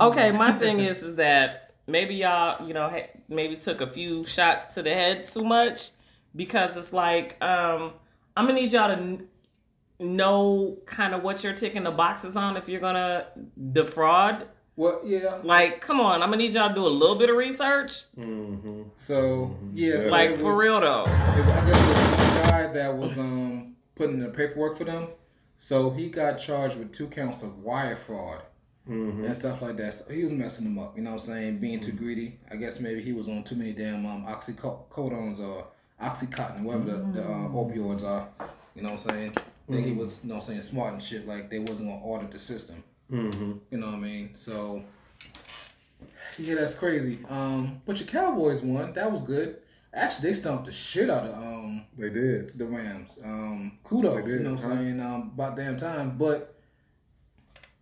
Okay, 0.00 0.30
my 0.32 0.52
thing 0.52 0.80
is 0.80 1.02
is 1.02 1.16
that 1.16 1.71
maybe 1.86 2.14
y'all, 2.16 2.66
you 2.66 2.74
know, 2.74 2.90
maybe 3.28 3.56
took 3.56 3.80
a 3.80 3.86
few 3.86 4.24
shots 4.24 4.66
to 4.74 4.82
the 4.82 4.92
head 4.94 5.24
too 5.24 5.44
much 5.44 5.90
because 6.34 6.76
it's 6.76 6.92
like 6.92 7.36
um 7.42 7.92
I'm 8.36 8.46
gonna 8.46 8.54
need 8.60 8.72
y'all 8.72 8.88
to 8.88 8.96
kn- 8.96 9.28
know 9.98 10.78
kind 10.86 11.14
of 11.14 11.22
what 11.22 11.44
you're 11.44 11.52
ticking 11.54 11.84
the 11.84 11.90
boxes 11.90 12.36
on 12.36 12.56
if 12.56 12.68
you're 12.68 12.80
gonna 12.80 13.26
defraud. 13.72 14.48
well, 14.76 15.00
yeah. 15.04 15.40
Like, 15.44 15.80
come 15.80 16.00
on, 16.00 16.22
I'm 16.22 16.28
gonna 16.30 16.38
need 16.38 16.54
y'all 16.54 16.68
to 16.70 16.74
do 16.74 16.86
a 16.86 16.88
little 16.88 17.16
bit 17.16 17.30
of 17.30 17.36
research. 17.36 18.10
Mm-hmm. 18.18 18.82
So 18.94 19.56
yeah, 19.74 20.00
so 20.00 20.08
Like 20.10 20.30
it 20.30 20.38
for 20.38 20.58
real 20.58 20.80
though. 20.80 21.04
it- 21.04 21.08
I 21.08 21.66
guess 21.66 21.76
it 21.76 21.86
was 21.88 21.96
one 21.96 22.50
guy 22.50 22.66
that 22.72 22.96
was 22.96 23.18
um 23.18 23.76
putting 23.94 24.18
the 24.20 24.28
paperwork 24.28 24.78
for 24.78 24.84
them. 24.84 25.08
So 25.56 25.90
he 25.90 26.08
got 26.08 26.38
charged 26.38 26.76
with 26.78 26.90
two 26.92 27.06
counts 27.06 27.42
of 27.42 27.58
wire 27.58 27.94
fraud. 27.94 28.42
Mm-hmm. 28.88 29.24
and 29.24 29.36
stuff 29.36 29.62
like 29.62 29.76
that. 29.76 29.94
So 29.94 30.12
he 30.12 30.22
was 30.22 30.32
messing 30.32 30.64
them 30.64 30.78
up, 30.78 30.96
you 30.96 31.04
know 31.04 31.10
what 31.12 31.20
I'm 31.20 31.26
saying? 31.26 31.58
Being 31.58 31.78
too 31.78 31.92
greedy. 31.92 32.40
I 32.50 32.56
guess 32.56 32.80
maybe 32.80 33.00
he 33.00 33.12
was 33.12 33.28
on 33.28 33.44
too 33.44 33.54
many 33.54 33.72
damn 33.72 34.04
um, 34.04 34.26
oxycodones 34.26 35.38
or 35.38 35.68
oxycontin, 36.02 36.62
whatever 36.64 36.84
the, 36.84 37.20
the 37.20 37.22
uh, 37.22 37.48
opioids 37.48 38.02
are. 38.02 38.28
You 38.74 38.82
know 38.82 38.90
what 38.90 39.06
I'm 39.06 39.14
saying? 39.14 39.34
I 39.68 39.72
think 39.72 39.86
he 39.86 39.92
was, 39.92 40.24
you 40.24 40.30
know 40.30 40.34
what 40.36 40.42
I'm 40.42 40.46
saying, 40.48 40.60
smart 40.62 40.94
and 40.94 41.02
shit. 41.02 41.28
Like 41.28 41.48
they 41.48 41.60
wasn't 41.60 41.90
gonna 41.90 42.04
audit 42.04 42.32
the 42.32 42.38
system. 42.40 42.82
Mm-hmm. 43.10 43.52
You 43.70 43.78
know 43.78 43.86
what 43.86 43.96
I 43.96 44.00
mean? 44.00 44.34
So 44.34 44.82
yeah, 46.38 46.56
that's 46.56 46.74
crazy. 46.74 47.20
Um, 47.28 47.80
but 47.86 48.00
your 48.00 48.08
Cowboys 48.08 48.62
won. 48.62 48.92
That 48.94 49.10
was 49.12 49.22
good. 49.22 49.58
Actually, 49.94 50.30
they 50.30 50.34
stomped 50.34 50.64
the 50.64 50.72
shit 50.72 51.10
out 51.10 51.24
of 51.26 51.34
um 51.34 51.84
They 51.96 52.10
did. 52.10 52.58
the 52.58 52.64
Rams. 52.64 53.18
Um, 53.22 53.78
kudos, 53.84 54.26
you 54.28 54.40
know 54.40 54.54
what 54.54 54.64
I'm 54.64 54.70
huh? 54.70 54.76
saying? 54.76 55.00
Um, 55.00 55.30
about 55.34 55.56
damn 55.56 55.76
time. 55.76 56.16
But 56.16 56.51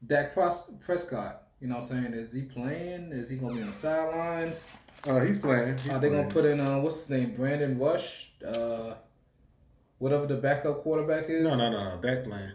Dak 0.07 0.35
Prescott, 0.35 1.43
you 1.61 1.69
know 1.69 1.77
what 1.77 1.91
I'm 1.91 2.03
saying? 2.03 2.15
Is 2.15 2.33
he 2.33 2.43
playing? 2.43 3.13
Is 3.13 3.29
he 3.31 3.37
gonna 3.37 3.55
be 3.55 3.61
on 3.61 3.69
the 3.69 3.73
sidelines? 3.73 4.67
Uh, 5.07 5.21
he's 5.21 5.39
playing. 5.39 5.73
He's 5.73 5.91
Are 5.91 5.99
they 5.99 6.09
gonna 6.11 6.29
put 6.29 6.45
in 6.45 6.61
uh, 6.61 6.79
what's 6.81 7.07
his 7.07 7.11
name? 7.11 7.35
Brandon 7.35 7.79
Rush, 7.79 8.31
uh, 8.47 8.95
whatever 9.99 10.27
the 10.27 10.37
backup 10.37 10.83
quarterback 10.83 11.25
is. 11.29 11.45
No, 11.45 11.55
no, 11.57 11.71
no, 11.71 11.97
no. 11.97 12.01
Dak 12.03 12.25
playing. 12.25 12.53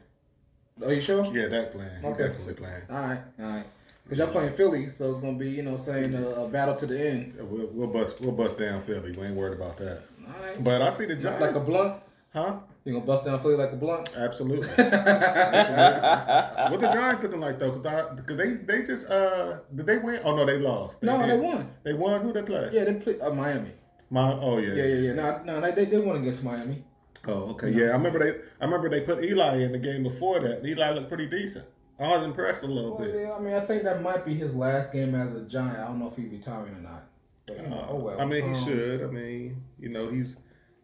Are 0.84 0.94
you 0.94 1.02
sure? 1.02 1.25
Yeah, 1.28 1.48
Dak 1.48 1.72
playing. 1.72 1.90
He 2.02 2.08
Okay. 2.08 2.28
definitely 2.28 2.54
playing. 2.56 2.82
All 2.90 2.98
right, 2.98 3.20
all 3.40 3.46
right. 3.46 3.66
Cause 4.10 4.20
y'all 4.20 4.28
playing 4.28 4.54
Philly, 4.54 4.88
so 4.90 5.10
it's 5.10 5.18
gonna 5.20 5.38
be 5.38 5.50
you 5.50 5.64
know 5.64 5.78
saying 5.78 6.14
a, 6.14 6.28
a 6.44 6.48
battle 6.48 6.75
to 6.75 6.86
the 6.86 7.10
end. 7.10 7.34
Yeah, 7.36 7.44
We'll, 7.44 7.68
we'll 7.68 7.88
bust. 7.88 8.22
We'll 8.22 8.34
bust 8.34 8.58
down 8.60 8.82
Philly. 8.84 9.12
We 9.14 9.25
ain't 9.25 9.36
worried 9.36 9.58
about 9.60 9.78
that. 9.78 10.02
All 10.28 10.34
right. 10.46 10.64
But 10.64 10.82
I 10.84 10.92
see 10.92 11.06
the 11.06 11.16
Giants. 11.16 11.42
Like 11.42 11.56
a 11.56 11.66
blunt. 11.66 12.02
huh? 12.34 12.58
You 12.86 12.94
gonna 12.94 13.04
bust 13.06 13.25
down 13.25 13.39
Philly 13.39 13.56
like 13.56 13.72
a 13.72 13.75
blunt? 13.75 14.12
Absolutely. 14.15 14.70
Absolutely. 14.77 16.72
what 16.72 16.82
the 16.82 16.89
Giants 16.89 17.24
looking 17.24 17.39
like 17.39 17.58
though? 17.58 17.72
Because 17.72 18.38
they 18.38 18.51
they 18.54 18.84
just 18.84 19.10
uh 19.10 19.60
did 19.74 19.88
they 19.88 19.98
win? 19.98 20.22
Oh 20.24 20.36
no, 20.36 20.46
they 20.46 20.60
lost. 20.60 21.01
No, 21.01 21.20
did. 21.20 21.32
they 21.32 21.38
won. 21.39 21.72
They 21.84 21.94
won. 21.94 22.22
Who 22.22 22.32
they 22.32 22.44
play? 22.44 22.70
Yeah, 22.72 22.84
they 22.84 22.94
play 22.94 23.20
uh, 23.20 23.32
Miami. 23.32 23.72
My 24.12 24.34
oh 24.34 24.60
yeah. 24.60 24.74
Yeah, 24.75 24.84
yeah, 24.86 24.96
yeah. 24.96 25.13
No, 25.13 25.42
no, 25.46 25.62
they 25.62 25.72
they, 25.72 25.86
they 25.86 25.98
won 25.98 26.18
against 26.18 26.44
Miami. 26.44 26.84
Oh 27.27 27.51
okay. 27.51 27.72
Yeah, 27.72 27.86
I 27.86 27.94
remember 27.94 28.20
they. 28.20 28.38
I 28.62 28.65
remember 28.65 28.88
they 28.88 29.01
put 29.01 29.24
Eli 29.25 29.63
in 29.63 29.72
the 29.72 29.80
game 29.80 30.04
before 30.04 30.39
that. 30.42 30.63
Eli 30.63 30.92
looked 30.92 31.10
pretty 31.10 31.25
decent. 31.25 31.65
I 32.00 32.10
was 32.10 32.24
impressed 32.24 32.62
a 32.63 32.68
little 32.68 32.98
Well, 32.98 33.08
bit. 33.08 33.15
yeah, 33.22 33.34
I 33.34 33.39
mean, 33.39 33.54
I 33.54 33.62
think 33.62 33.84
that 33.84 34.04
might 34.04 34.25
be 34.25 34.34
his 34.36 34.54
last 34.54 34.92
game 34.94 35.15
as 35.15 35.34
a 35.34 35.42
Giant. 35.46 35.80
I 35.80 35.86
don't 35.88 35.98
know 35.98 36.10
if 36.10 36.15
he's 36.18 36.30
retiring 36.30 36.75
or 36.75 36.82
not. 36.82 37.08
But, 37.48 37.60
Uh, 37.60 37.86
oh 37.89 37.96
well. 37.96 38.20
I 38.22 38.25
mean, 38.25 38.44
he 38.44 38.50
Um, 38.54 38.63
should. 38.65 39.01
I 39.04 39.08
mean, 39.08 39.63
you 39.80 39.89
know, 39.89 40.10
he's 40.10 40.36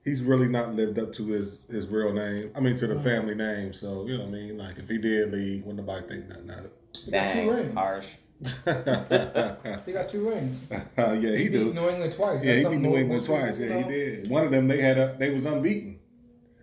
he's 0.03 0.21
really 0.23 0.47
not 0.47 0.73
lived 0.75 0.97
up 0.99 1.13
to 1.13 1.25
his 1.27 1.59
his 1.69 1.87
real 1.87 2.13
name. 2.13 2.51
I 2.55 2.59
mean, 2.59 2.75
to 2.75 2.87
the 2.87 2.95
Mm. 2.95 3.03
family 3.03 3.35
name. 3.35 3.73
So 3.73 4.05
you 4.07 4.17
know, 4.17 4.25
what 4.25 4.29
I 4.29 4.31
mean, 4.31 4.57
like 4.57 4.77
if 4.77 4.87
he 4.89 4.97
did 4.97 5.31
leave, 5.31 5.65
wouldn't 5.65 5.85
nobody 5.85 6.07
think 6.07 6.27
nothing 6.29 6.49
of 6.49 6.65
it. 6.65 6.73
He 7.05 7.11
got 7.11 7.29
two 7.29 7.35
Dang, 7.35 7.47
rings. 7.47 7.73
harsh. 7.73 8.07
He 9.85 9.91
got 9.93 10.09
two 10.09 10.27
rings. 10.29 10.65
yeah, 10.97 11.15
he 11.15 11.35
He 11.43 11.49
do. 11.49 11.73
New 11.73 11.89
England 11.89 12.13
twice. 12.13 12.43
Yeah, 12.43 12.55
That's 12.55 12.67
he 12.69 12.75
beat 12.75 12.81
New 12.81 12.97
England 12.97 13.25
twice. 13.25 13.59
you 13.59 13.65
Yeah, 13.67 13.77
he 13.83 13.89
did. 13.89 14.29
One 14.29 14.45
of 14.45 14.51
them 14.51 14.67
they 14.67 14.81
had 14.81 14.97
a 14.97 15.15
they 15.19 15.29
was 15.31 15.45
unbeaten, 15.45 15.99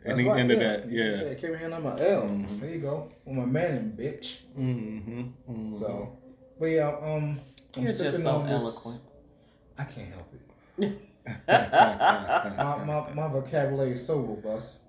and 0.04 0.10
That's 0.12 0.20
he 0.20 0.28
right, 0.28 0.40
ended 0.40 0.60
yeah. 0.60 0.68
that. 0.76 0.90
Yeah. 0.90 1.22
Yeah, 1.28 1.34
came 1.34 1.54
in 1.54 1.72
on 1.72 1.82
my 1.82 2.00
L. 2.00 2.22
Mhm. 2.22 2.60
There 2.60 2.70
you 2.70 2.80
go. 2.80 3.10
On 3.26 3.36
my 3.36 3.44
man, 3.46 3.76
and 3.76 3.96
bitch. 3.98 4.38
Mm-hmm. 4.58 5.76
So, 5.76 6.18
but 6.58 6.66
yeah, 6.66 6.88
um, 7.00 7.40
I'm 7.76 7.82
You're 7.82 7.92
just 7.92 8.22
so 8.22 8.30
on 8.36 8.48
this- 8.48 8.62
eloquent. 8.62 9.00
I 9.78 9.84
can't 9.84 10.08
help 10.12 10.32
it. 10.80 10.92
My, 11.48 12.84
my, 12.86 13.12
my 13.14 13.28
vocabulary 13.28 13.92
is 13.92 14.06
so 14.06 14.18
robust. 14.20 14.82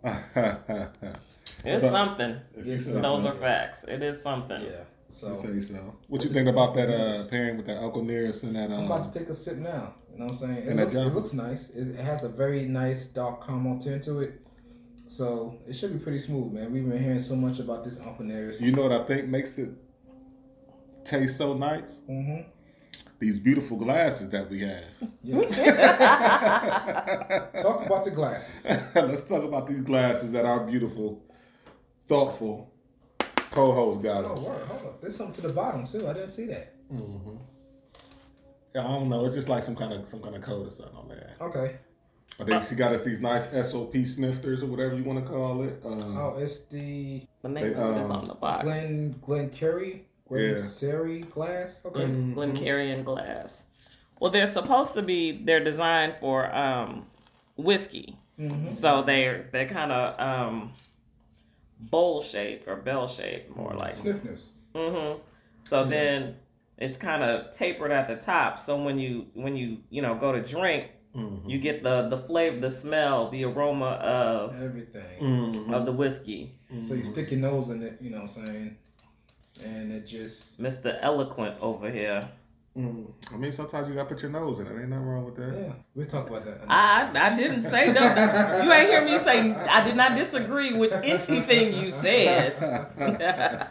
It's 1.66 1.84
So- 1.84 1.90
something. 1.92 2.38
If 2.56 2.66
you 2.66 2.72
Yes, 2.74 2.86
say 2.86 2.92
sir. 2.94 3.02
Those 3.02 3.26
are 3.26 3.34
facts. 3.34 3.84
It 3.86 4.02
is 4.04 4.22
something. 4.22 4.62
Yeah. 4.62 4.84
So 5.10 5.30
You 5.44 5.60
say 5.62 5.74
so. 5.76 5.96
What 6.08 6.24
you 6.24 6.30
think 6.30 6.48
about 6.48 6.76
that 6.76 6.90
uh, 6.90 7.24
pairing 7.30 7.58
with 7.58 7.66
that 7.66 7.80
Uncle 7.84 8.04
Nearest 8.04 8.44
and 8.44 8.56
that? 8.56 8.70
I'm 8.72 8.80
Um, 8.82 8.86
about 8.86 9.12
to 9.12 9.20
take 9.20 9.28
a 9.30 9.34
sip 9.34 9.58
now. 9.58 9.96
You 10.14 10.20
know 10.20 10.26
what 10.26 10.34
I'm 10.34 10.38
saying? 10.38 10.58
It, 10.58 10.68
And 10.68 10.80
looks, 10.80 10.96
it 10.96 11.14
looks 11.16 11.34
nice. 11.34 11.70
It, 11.72 11.88
it 12.00 12.04
has 12.04 12.24
a 12.24 12.30
very 12.30 12.66
nice 12.68 13.08
dark 13.08 13.46
caramel 13.46 13.80
tint 13.80 14.04
to 14.04 14.20
it. 14.20 14.40
So 15.08 15.58
it 15.68 15.74
should 15.74 15.92
be 15.94 16.00
pretty 16.00 16.20
smooth, 16.20 16.54
man. 16.54 16.72
We've 16.72 16.88
been 16.88 17.02
hearing 17.04 17.20
so 17.20 17.36
much 17.36 17.60
about 17.60 17.84
this 17.84 18.00
Uncle 18.00 18.24
Nearest. 18.26 18.62
you 18.62 18.72
know 18.72 18.84
what 18.84 18.92
I 18.92 19.04
think 19.06 19.28
makes 19.28 19.58
it 19.58 19.72
taste 21.04 21.38
so 21.38 21.56
nice? 21.56 22.00
Mm-hmm. 22.08 22.42
These 23.20 23.40
beautiful 23.42 23.76
glasses 23.78 24.30
that 24.30 24.50
we 24.50 24.62
have. 24.62 24.84
Yeah. 25.24 25.42
Talk 27.62 27.86
about 27.86 28.06
the 28.06 28.12
glasses. 28.12 28.66
Let's 28.96 29.24
talk 29.26 29.44
about 29.44 29.68
these 29.68 29.82
glasses 29.82 30.32
that 30.32 30.46
our 30.46 30.62
beautiful, 30.66 31.22
thoughtful 32.08 32.72
co-host 33.52 34.02
got 34.02 34.24
Oh, 34.24 34.34
us. 34.34 34.40
word. 34.42 34.64
Hold 34.68 34.86
up. 34.86 35.02
There's 35.02 35.16
something 35.18 35.36
to 35.42 35.48
the 35.48 35.54
bottom 35.54 35.86
too. 35.86 36.08
I 36.08 36.14
didn't 36.14 36.30
see 36.30 36.46
that. 36.46 36.74
Yeah, 38.74 38.88
I 38.88 38.92
don't 38.94 39.10
know. 39.10 39.26
It's 39.26 39.36
just 39.36 39.50
like 39.50 39.64
some 39.64 39.76
kind 39.76 39.92
of 39.94 40.08
some 40.08 40.22
kind 40.22 40.36
of 40.36 40.42
code 40.42 40.68
or 40.68 40.72
something 40.72 40.96
on 40.96 41.10
there. 41.10 41.36
Okay. 41.42 41.76
I 42.40 42.44
think 42.46 42.64
she 42.64 42.76
got 42.76 42.94
us 42.94 43.04
these 43.04 43.20
nice 43.20 43.50
SOP 43.70 43.94
snifters 44.06 44.64
or 44.64 44.68
whatever 44.68 44.96
you 44.96 45.04
want 45.04 45.22
to 45.22 45.30
call 45.30 45.64
it. 45.64 45.82
Um, 45.84 46.18
Oh, 46.18 46.38
it's 46.38 46.62
the 46.68 47.24
The 47.42 47.50
name 47.50 47.64
They, 47.66 47.74
of 47.74 47.98
it 47.98 48.00
is 48.00 48.06
um, 48.10 48.16
on 48.18 48.24
the 48.24 48.36
box. 48.36 48.64
Glen 48.64 49.16
Glen 49.22 49.50
Curry 49.50 50.06
Glen 50.30 50.54
Yeah. 50.56 50.62
Seri 50.62 51.20
glass. 51.22 51.82
Okay. 51.86 52.06
Glen, 52.06 52.34
Glencairn 52.34 53.04
glass. 53.04 53.68
Well, 54.20 54.32
they're 54.32 54.46
supposed 54.46 54.94
to 54.94 55.02
be. 55.02 55.32
They're 55.32 55.64
designed 55.64 56.16
for 56.20 56.54
um, 56.56 57.06
whiskey, 57.58 58.16
Mm-hmm. 58.40 58.70
so 58.72 59.02
they're 59.04 59.50
they're 59.52 59.68
kind 59.68 59.92
of 59.92 60.18
um, 60.20 60.72
bowl 61.80 62.22
shape 62.22 62.64
or 62.68 62.76
bell 62.78 63.08
shape, 63.08 63.54
more 63.56 63.74
like. 63.74 63.94
Sniffness. 63.94 64.50
Mm-hmm. 64.76 65.20
So 65.64 65.84
then 65.84 66.36
it's 66.78 66.98
kind 66.98 67.24
of 67.24 67.52
tapered 67.52 67.92
at 67.92 68.08
the 68.08 68.16
top. 68.16 68.60
So 68.60 68.82
when 68.82 68.98
you 69.00 69.26
when 69.34 69.56
you 69.58 69.80
you 69.90 70.02
know 70.02 70.16
go 70.16 70.32
to 70.32 70.42
drink, 70.42 70.92
Mm-hmm. 71.16 71.50
you 71.50 71.58
get 71.58 71.82
the 71.82 72.08
the 72.08 72.18
flavor, 72.18 72.60
the 72.60 72.70
smell, 72.70 73.30
the 73.32 73.44
aroma 73.44 73.88
of 73.98 74.62
Everything. 74.62 75.02
Mm-hmm. 75.20 75.74
of 75.74 75.88
the 75.88 75.92
whiskey. 75.92 76.54
So 76.86 76.94
you 76.94 77.04
stick 77.04 77.32
your 77.32 77.40
nose 77.40 77.72
in 77.72 77.82
it, 77.82 77.98
you 78.00 78.12
know 78.12 78.18
what 78.22 78.38
I'm 78.38 78.46
saying? 78.46 78.78
And 79.66 79.92
it 79.92 80.06
just 80.06 80.62
Mr. 80.62 80.98
Eloquent 81.02 81.56
over 81.62 81.90
here. 81.90 82.28
Mm. 82.78 83.12
I 83.34 83.38
mean, 83.38 83.52
sometimes 83.52 83.90
you 83.90 83.96
gotta 83.96 84.08
put 84.08 84.22
your 84.22 84.32
nose 84.32 84.60
in 84.60 84.68
it. 84.68 84.70
Ain't 84.70 84.90
nothing 84.90 85.06
wrong 85.06 85.26
with 85.26 85.36
that. 85.38 85.60
yeah. 85.60 85.74
We'll 85.96 86.06
talk 86.06 86.30
about 86.30 86.46
that. 86.46 86.62
I 86.70 87.10
I 87.14 87.36
didn't 87.36 87.64
say 87.64 87.92
that. 87.92 88.64
You 88.64 88.72
ain't 88.72 88.90
hear 88.90 89.04
me 89.04 89.18
say 89.18 89.54
I 89.54 89.84
did 89.84 89.96
not 89.96 90.16
disagree 90.16 90.74
with 90.74 90.94
anything 90.94 91.74
you 91.82 91.92
said. 91.92 92.56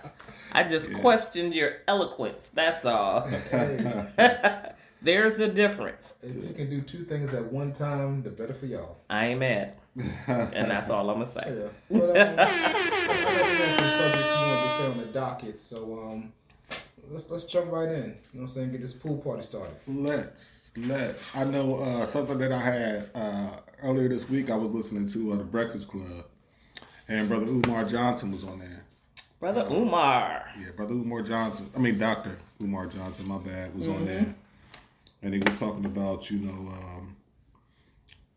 I 0.53 0.65
just 0.65 0.93
questioned 0.95 1.55
your 1.55 1.75
eloquence. 1.87 2.51
That's 2.53 2.85
all. 2.85 3.27
Hey, 3.27 4.03
There's 5.03 5.39
a 5.39 5.47
difference. 5.47 6.17
if 6.23 6.35
you 6.35 6.55
can 6.55 6.69
do 6.69 6.81
two 6.81 7.05
things 7.05 7.33
at 7.33 7.53
one 7.53 7.73
time, 7.73 8.23
the 8.25 8.31
better 8.31 8.53
for 8.53 8.67
y'all. 8.67 8.97
I 9.09 9.27
ain't 9.27 9.41
mad, 9.41 9.75
and 10.27 10.71
that's 10.71 10.91
all 10.91 11.09
I'm 11.11 11.17
gonna 11.17 11.27
say. 11.27 11.43
Yeah. 11.47 11.99
But, 11.99 12.11
um, 12.11 12.39
I 12.39 12.45
know 12.45 13.43
we 13.43 13.57
had 13.57 13.75
some 13.77 13.91
subjects 13.91 14.29
we 14.29 14.47
wanted 14.47 14.63
to 14.63 14.77
say 14.77 14.87
on 14.87 14.99
the 14.99 15.05
docket, 15.07 15.61
so 15.61 16.09
um, 16.09 16.33
let's 17.11 17.31
let's 17.31 17.47
jump 17.47 17.73
right 17.73 17.89
in. 17.89 17.95
You 17.95 18.01
know 18.03 18.15
what 18.33 18.43
I'm 18.43 18.49
saying? 18.49 18.73
Get 18.73 18.83
this 18.83 18.93
pool 18.93 19.19
party 19.19 19.43
started. 19.43 19.75
Let's 19.87 20.73
let's. 20.77 21.35
I 21.35 21.45
know 21.45 21.77
uh, 21.77 22.05
something 22.05 22.39
that 22.39 22.53
I 22.53 22.61
had 22.61 23.11
uh, 23.15 23.51
earlier 23.83 24.09
this 24.09 24.29
week. 24.29 24.51
I 24.51 24.57
was 24.57 24.71
listening 24.71 25.09
to 25.11 25.33
uh, 25.33 25.37
the 25.37 25.45
Breakfast 25.45 25.89
Club, 25.89 26.25
and 27.09 27.29
Brother 27.29 27.47
Umar 27.47 27.85
Johnson 27.85 28.31
was 28.31 28.45
on 28.45 28.61
there. 28.61 28.85
Brother 29.41 29.67
Umar. 29.71 30.51
Yeah, 30.61 30.71
Brother 30.77 30.95
Umar 30.95 31.23
Johnson. 31.23 31.71
I 31.77 31.79
mean, 31.79 31.99
Doctor 31.99 32.39
Umar 32.63 32.87
Johnson. 32.87 33.27
My 33.27 33.39
bad. 33.39 33.75
Was 33.77 33.89
on 33.89 34.05
there, 34.05 34.35
and 35.23 35.35
he 35.35 35.41
was 35.41 35.59
talking 35.59 35.85
about 35.85 36.31
you 36.31 36.39
know. 36.39 36.73
Um, 36.73 37.17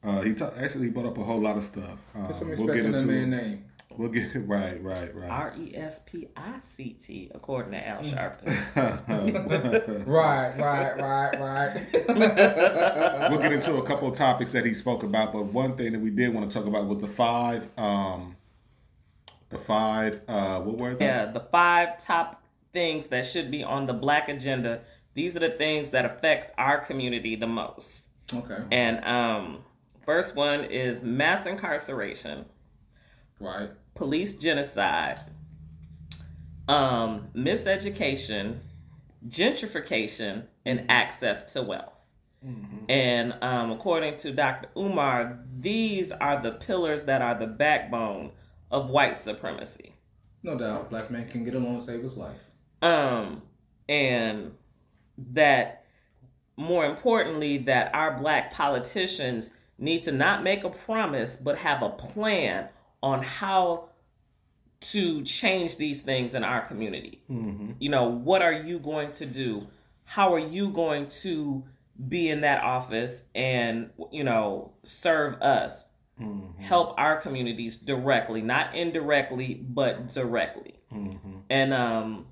uh, 0.03 0.22
he 0.22 0.34
ta- 0.34 0.51
actually 0.58 0.86
he 0.86 0.89
brought 0.91 1.05
up 1.05 1.17
a 1.17 1.24
whole 1.24 1.39
lot 1.39 1.58
of 1.58 1.63
stuff. 1.63 1.98
Um, 2.15 2.27
Put 2.27 2.36
some 2.36 2.50
we'll 2.50 2.67
get 2.67 2.86
into 2.86 3.05
man's 3.05 3.10
it. 3.10 3.27
name. 3.27 3.65
We'll 3.98 4.10
get 4.10 4.31
right, 4.48 4.81
right, 4.81 5.13
right. 5.15 5.29
R 5.29 5.53
E 5.60 5.75
S 5.75 6.00
P 6.05 6.27
I 6.36 6.60
C 6.62 6.93
T, 6.93 7.29
according 7.36 7.74
to 7.74 7.88
Al 7.88 8.01
Sharpton. 8.01 8.48
Right, 10.08 10.58
right, 10.58 10.98
right, 10.98 11.39
right. 11.39 13.29
we'll 13.29 13.39
get 13.39 13.51
into 13.51 13.75
a 13.75 13.84
couple 13.84 14.08
of 14.08 14.15
topics 14.15 14.51
that 14.53 14.65
he 14.65 14.74
spoke 14.74 15.03
about, 15.03 15.34
but 15.34 15.43
one 15.46 15.75
thing 15.75 15.91
that 15.93 16.00
we 16.00 16.10
did 16.10 16.34
want 16.34 16.50
to 16.50 16.58
talk 16.58 16.67
about 16.67 16.88
was 16.88 17.00
the 17.00 17.08
five, 17.08 17.67
um, 17.77 18.36
the 19.50 19.58
five, 19.58 20.22
uh, 20.27 20.62
what 20.62 20.77
was 20.77 21.01
it? 21.01 21.05
Yeah, 21.05 21.25
the 21.25 21.41
five 21.41 21.98
top 21.98 22.41
things 22.74 23.10
that 23.10 23.25
should 23.25 23.51
be 23.51 23.63
on 23.63 23.86
the 23.86 23.93
black 23.93 24.29
agenda. 24.29 24.81
These 25.13 25.36
are 25.36 25.41
the 25.41 25.50
things 25.50 25.91
that 25.91 26.05
affect 26.05 26.50
our 26.58 26.77
community 26.79 27.36
the 27.36 27.48
most. 27.48 28.05
okay. 28.34 28.63
And 28.72 29.03
um, 29.03 29.60
first 30.11 30.35
one 30.35 30.65
is 30.65 31.03
mass 31.03 31.45
incarceration, 31.45 32.43
Right. 33.39 33.69
police 33.95 34.33
genocide, 34.33 35.21
um, 36.67 37.29
miseducation, 37.33 38.57
gentrification, 39.29 40.43
and 40.65 40.85
access 40.89 41.53
to 41.53 41.61
wealth. 41.61 41.93
And 42.89 43.35
um, 43.41 43.71
according 43.71 44.17
to 44.17 44.31
Dr. 44.31 44.67
Umar, 44.75 45.39
these 45.59 46.11
are 46.11 46.41
the 46.41 46.51
pillars 46.53 47.03
that 47.03 47.21
are 47.21 47.35
the 47.39 47.47
backbone 47.47 48.31
of 48.69 48.89
white 48.89 49.15
supremacy. 49.15 49.93
No 50.43 50.57
doubt, 50.57 50.89
black 50.89 51.09
man 51.09 51.25
can 51.27 51.45
get 51.45 51.53
along 51.55 51.75
and 51.75 51.83
save 51.83 52.01
his 52.03 52.17
life. 52.17 52.35
um 52.81 53.43
and 53.87 54.51
that 55.17 55.85
more 56.57 56.85
importantly 56.85 57.59
that 57.59 57.93
our 57.93 58.17
black 58.19 58.51
politicians 58.51 59.51
need 59.81 60.03
to 60.03 60.11
not 60.11 60.44
make 60.44 60.63
a 60.63 60.70
promise 60.70 61.35
but 61.35 61.57
have 61.57 61.81
a 61.81 61.89
plan 61.89 62.70
on 63.03 63.22
how 63.22 63.89
to 64.79 65.24
change 65.24 65.77
these 65.77 66.01
things 66.01 66.33
in 66.33 66.44
our 66.44 66.61
community. 66.61 67.22
Mm-hmm. 67.29 67.74
You 67.79 67.89
know 67.89 68.05
what 68.05 68.41
are 68.41 68.53
you 68.53 68.79
going 68.79 69.11
to 69.11 69.25
do? 69.25 69.67
How 70.05 70.33
are 70.33 70.39
you 70.39 70.70
going 70.70 71.07
to 71.07 71.63
be 72.07 72.29
in 72.29 72.41
that 72.41 72.63
office 72.63 73.24
and 73.35 73.89
you 74.11 74.24
know 74.24 74.74
serve 74.83 75.41
us? 75.41 75.87
Mm-hmm. 76.20 76.61
Help 76.61 76.94
our 76.98 77.20
communities 77.20 77.75
directly 77.75 78.41
not 78.41 78.75
indirectly 78.75 79.55
but 79.67 80.09
directly. 80.09 80.75
Mm-hmm. 80.94 81.37
And 81.50 81.74
um 81.74 82.25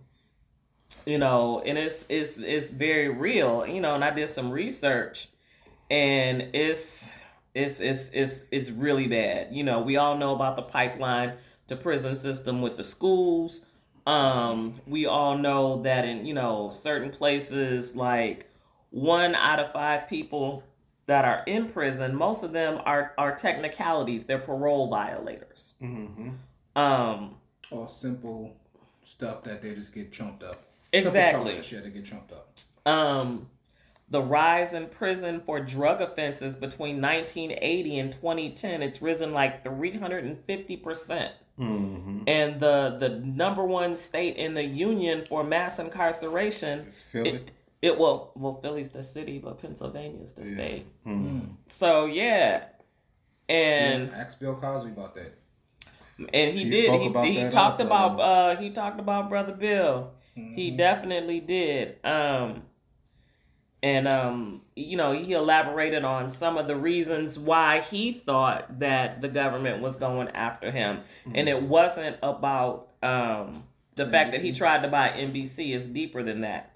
you 1.05 1.17
know 1.17 1.61
and 1.65 1.77
it's 1.77 2.05
it's 2.09 2.37
it's 2.37 2.69
very 2.71 3.09
real 3.09 3.65
you 3.67 3.79
know 3.79 3.93
and 3.93 4.03
i 4.03 4.09
did 4.09 4.27
some 4.27 4.49
research 4.49 5.29
and 5.91 6.49
it's 6.53 7.15
it's 7.55 7.79
it's 7.79 8.09
it's 8.09 8.45
it's 8.51 8.69
really 8.71 9.07
bad 9.07 9.47
you 9.51 9.63
know 9.63 9.81
we 9.81 9.97
all 9.97 10.17
know 10.17 10.33
about 10.35 10.55
the 10.55 10.61
pipeline 10.61 11.33
to 11.67 11.75
prison 11.75 12.15
system 12.15 12.61
with 12.61 12.77
the 12.77 12.83
schools 12.83 13.65
um 14.07 14.73
we 14.87 15.05
all 15.05 15.37
know 15.37 15.81
that 15.81 16.05
in 16.05 16.25
you 16.25 16.33
know 16.33 16.69
certain 16.69 17.09
places 17.09 17.95
like 17.95 18.47
one 18.91 19.35
out 19.35 19.59
of 19.59 19.71
five 19.71 20.07
people 20.09 20.63
that 21.07 21.25
are 21.25 21.43
in 21.47 21.67
prison 21.67 22.15
most 22.15 22.43
of 22.43 22.51
them 22.51 22.79
are 22.85 23.13
are 23.17 23.35
technicalities 23.35 24.25
they're 24.25 24.39
parole 24.39 24.87
violators 24.89 25.73
Mm-hmm. 25.81 26.29
um 26.79 27.35
All 27.71 27.87
simple 27.87 28.55
stuff 29.03 29.43
that 29.43 29.61
they 29.61 29.73
just 29.73 29.93
get 29.93 30.11
trumped 30.11 30.43
up. 30.43 30.61
Exactly. 30.93 31.21
Simple 31.23 31.51
charges, 31.51 31.71
yeah, 31.71 31.79
they 31.81 31.89
get 31.89 32.05
trumped 32.05 32.31
up. 32.31 32.57
um, 32.91 33.47
the 34.11 34.21
rise 34.21 34.73
in 34.73 34.87
prison 34.87 35.39
for 35.45 35.59
drug 35.59 36.01
offenses 36.01 36.55
between 36.55 36.99
1980 37.01 37.99
and 37.99 38.11
2010 38.11 38.81
it's 38.81 39.01
risen 39.01 39.33
like 39.33 39.63
350 39.63 40.77
percent 40.77 41.33
Mm-hmm. 41.59 42.19
and 42.25 42.57
the 42.61 42.95
the 43.01 43.09
number 43.09 43.65
one 43.65 43.93
state 43.93 44.37
in 44.37 44.53
the 44.53 44.63
union 44.63 45.25
for 45.27 45.43
mass 45.43 45.77
incarceration 45.79 46.85
Philly. 47.11 47.29
it, 47.31 47.51
it 47.81 47.97
will 47.97 48.31
well 48.35 48.53
philly's 48.61 48.89
the 48.91 49.03
city 49.03 49.39
but 49.39 49.59
pennsylvania's 49.59 50.31
the 50.31 50.43
Yeah. 50.47 50.55
state 50.55 50.85
Mhm. 51.05 51.49
so 51.67 52.05
yeah 52.05 52.63
and 53.49 54.07
Yeah, 54.09 54.17
ask 54.17 54.39
Bill 54.39 54.55
Cosby 54.55 54.91
about 54.91 55.15
that. 55.15 55.33
and 56.33 56.51
he, 56.53 56.63
He 56.63 56.69
did 56.69 56.85
spoke 56.85 57.01
he, 57.01 57.07
about 57.07 57.23
he 57.25 57.35
that 57.41 57.51
talked 57.51 57.81
also. 57.81 57.85
about 57.85 58.19
uh 58.21 58.55
he 58.61 58.69
talked 58.69 58.99
about 59.01 59.29
brother 59.29 59.53
bill 59.53 60.11
Mm-hmm. 60.37 60.55
he 60.55 60.71
definitely 60.71 61.41
did 61.41 61.97
um 62.05 62.61
and 63.81 64.07
um 64.07 64.61
you 64.75 64.97
know 64.97 65.11
he 65.13 65.33
elaborated 65.33 66.03
on 66.03 66.29
some 66.29 66.57
of 66.57 66.67
the 66.67 66.75
reasons 66.75 67.39
why 67.39 67.79
he 67.79 68.11
thought 68.11 68.79
that 68.79 69.21
the 69.21 69.27
government 69.29 69.81
was 69.81 69.95
going 69.95 70.27
after 70.29 70.69
him 70.71 70.99
and 71.33 71.47
it 71.47 71.61
wasn't 71.63 72.17
about 72.21 72.89
um 73.03 73.63
the 73.95 74.05
fact 74.05 74.31
that 74.31 74.41
he 74.41 74.53
tried 74.53 74.81
to 74.83 74.87
buy 74.87 75.09
NBC 75.09 75.73
is 75.75 75.85
deeper 75.85 76.23
than 76.23 76.39
that. 76.41 76.71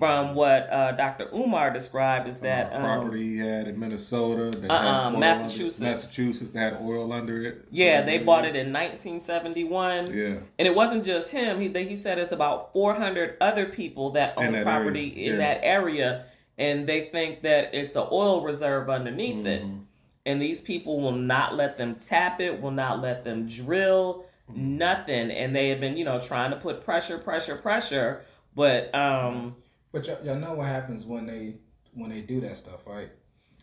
From 0.00 0.34
what 0.34 0.68
uh, 0.68 0.92
Dr. 0.92 1.28
Umar 1.32 1.70
described 1.72 2.26
is 2.26 2.40
that 2.40 2.72
Uh, 2.72 2.76
um, 2.78 2.82
property 2.82 3.22
he 3.22 3.36
had 3.38 3.68
in 3.68 3.78
Minnesota, 3.78 4.50
that 4.58 4.68
Uh-uh, 4.68 4.78
had 4.82 4.88
oil 5.00 5.06
under- 5.06 5.18
Massachusetts. 5.20 5.80
Massachusetts, 5.80 6.50
that 6.50 6.72
had 6.72 6.82
oil 6.82 7.12
under 7.12 7.40
it. 7.46 7.66
yeah, 7.70 8.02
they 8.02 8.18
bought 8.18 8.44
it 8.44 8.56
in 8.56 8.72
1971. 8.72 10.12
Yeah, 10.12 10.34
And 10.58 10.66
it 10.66 10.74
wasn't 10.74 11.04
just 11.04 11.32
him. 11.32 11.60
He 11.60 11.68
he 11.84 11.94
said 11.96 12.18
it's 12.18 12.32
about 12.32 12.72
400 12.72 13.36
other 13.40 13.66
people 13.66 14.10
that 14.12 14.34
own 14.36 14.60
property 14.62 15.12
area, 15.16 15.26
in 15.34 15.40
yeah. 15.40 15.46
that 15.54 15.60
area, 15.62 16.24
and 16.58 16.86
they 16.86 17.06
think 17.06 17.42
that 17.42 17.74
it's 17.74 17.96
an 17.96 18.06
oil 18.10 18.42
reserve 18.42 18.88
underneath 18.88 19.44
it. 19.46 19.62
Mm-hmm. 19.62 19.78
And 20.24 20.42
these 20.42 20.60
people 20.60 21.00
will 21.00 21.12
not 21.12 21.54
let 21.54 21.76
them 21.76 21.94
tap 21.94 22.40
it, 22.40 22.60
will 22.60 22.72
not 22.72 23.00
let 23.00 23.24
them 23.24 23.46
drill, 23.46 24.26
Mm-hmm. 24.50 24.78
nothing. 24.78 25.30
And 25.32 25.56
they 25.56 25.70
have 25.70 25.80
been, 25.80 25.96
you 25.96 26.04
know, 26.04 26.20
trying 26.20 26.52
to 26.52 26.56
put 26.56 26.84
pressure, 26.84 27.18
pressure, 27.18 27.56
pressure. 27.56 28.22
But 28.54 28.94
um, 28.94 29.56
But 29.90 30.06
y'all, 30.06 30.24
y'all 30.24 30.36
know 30.36 30.54
what 30.54 30.68
happens 30.68 31.04
when 31.04 31.26
they 31.26 31.56
when 31.94 32.10
they 32.10 32.20
do 32.20 32.40
that 32.42 32.56
stuff, 32.56 32.86
right? 32.86 33.08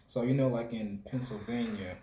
So 0.08 0.24
you 0.24 0.34
know, 0.34 0.50
like 0.50 0.74
in 0.74 1.02
Pennsylvania, 1.10 1.96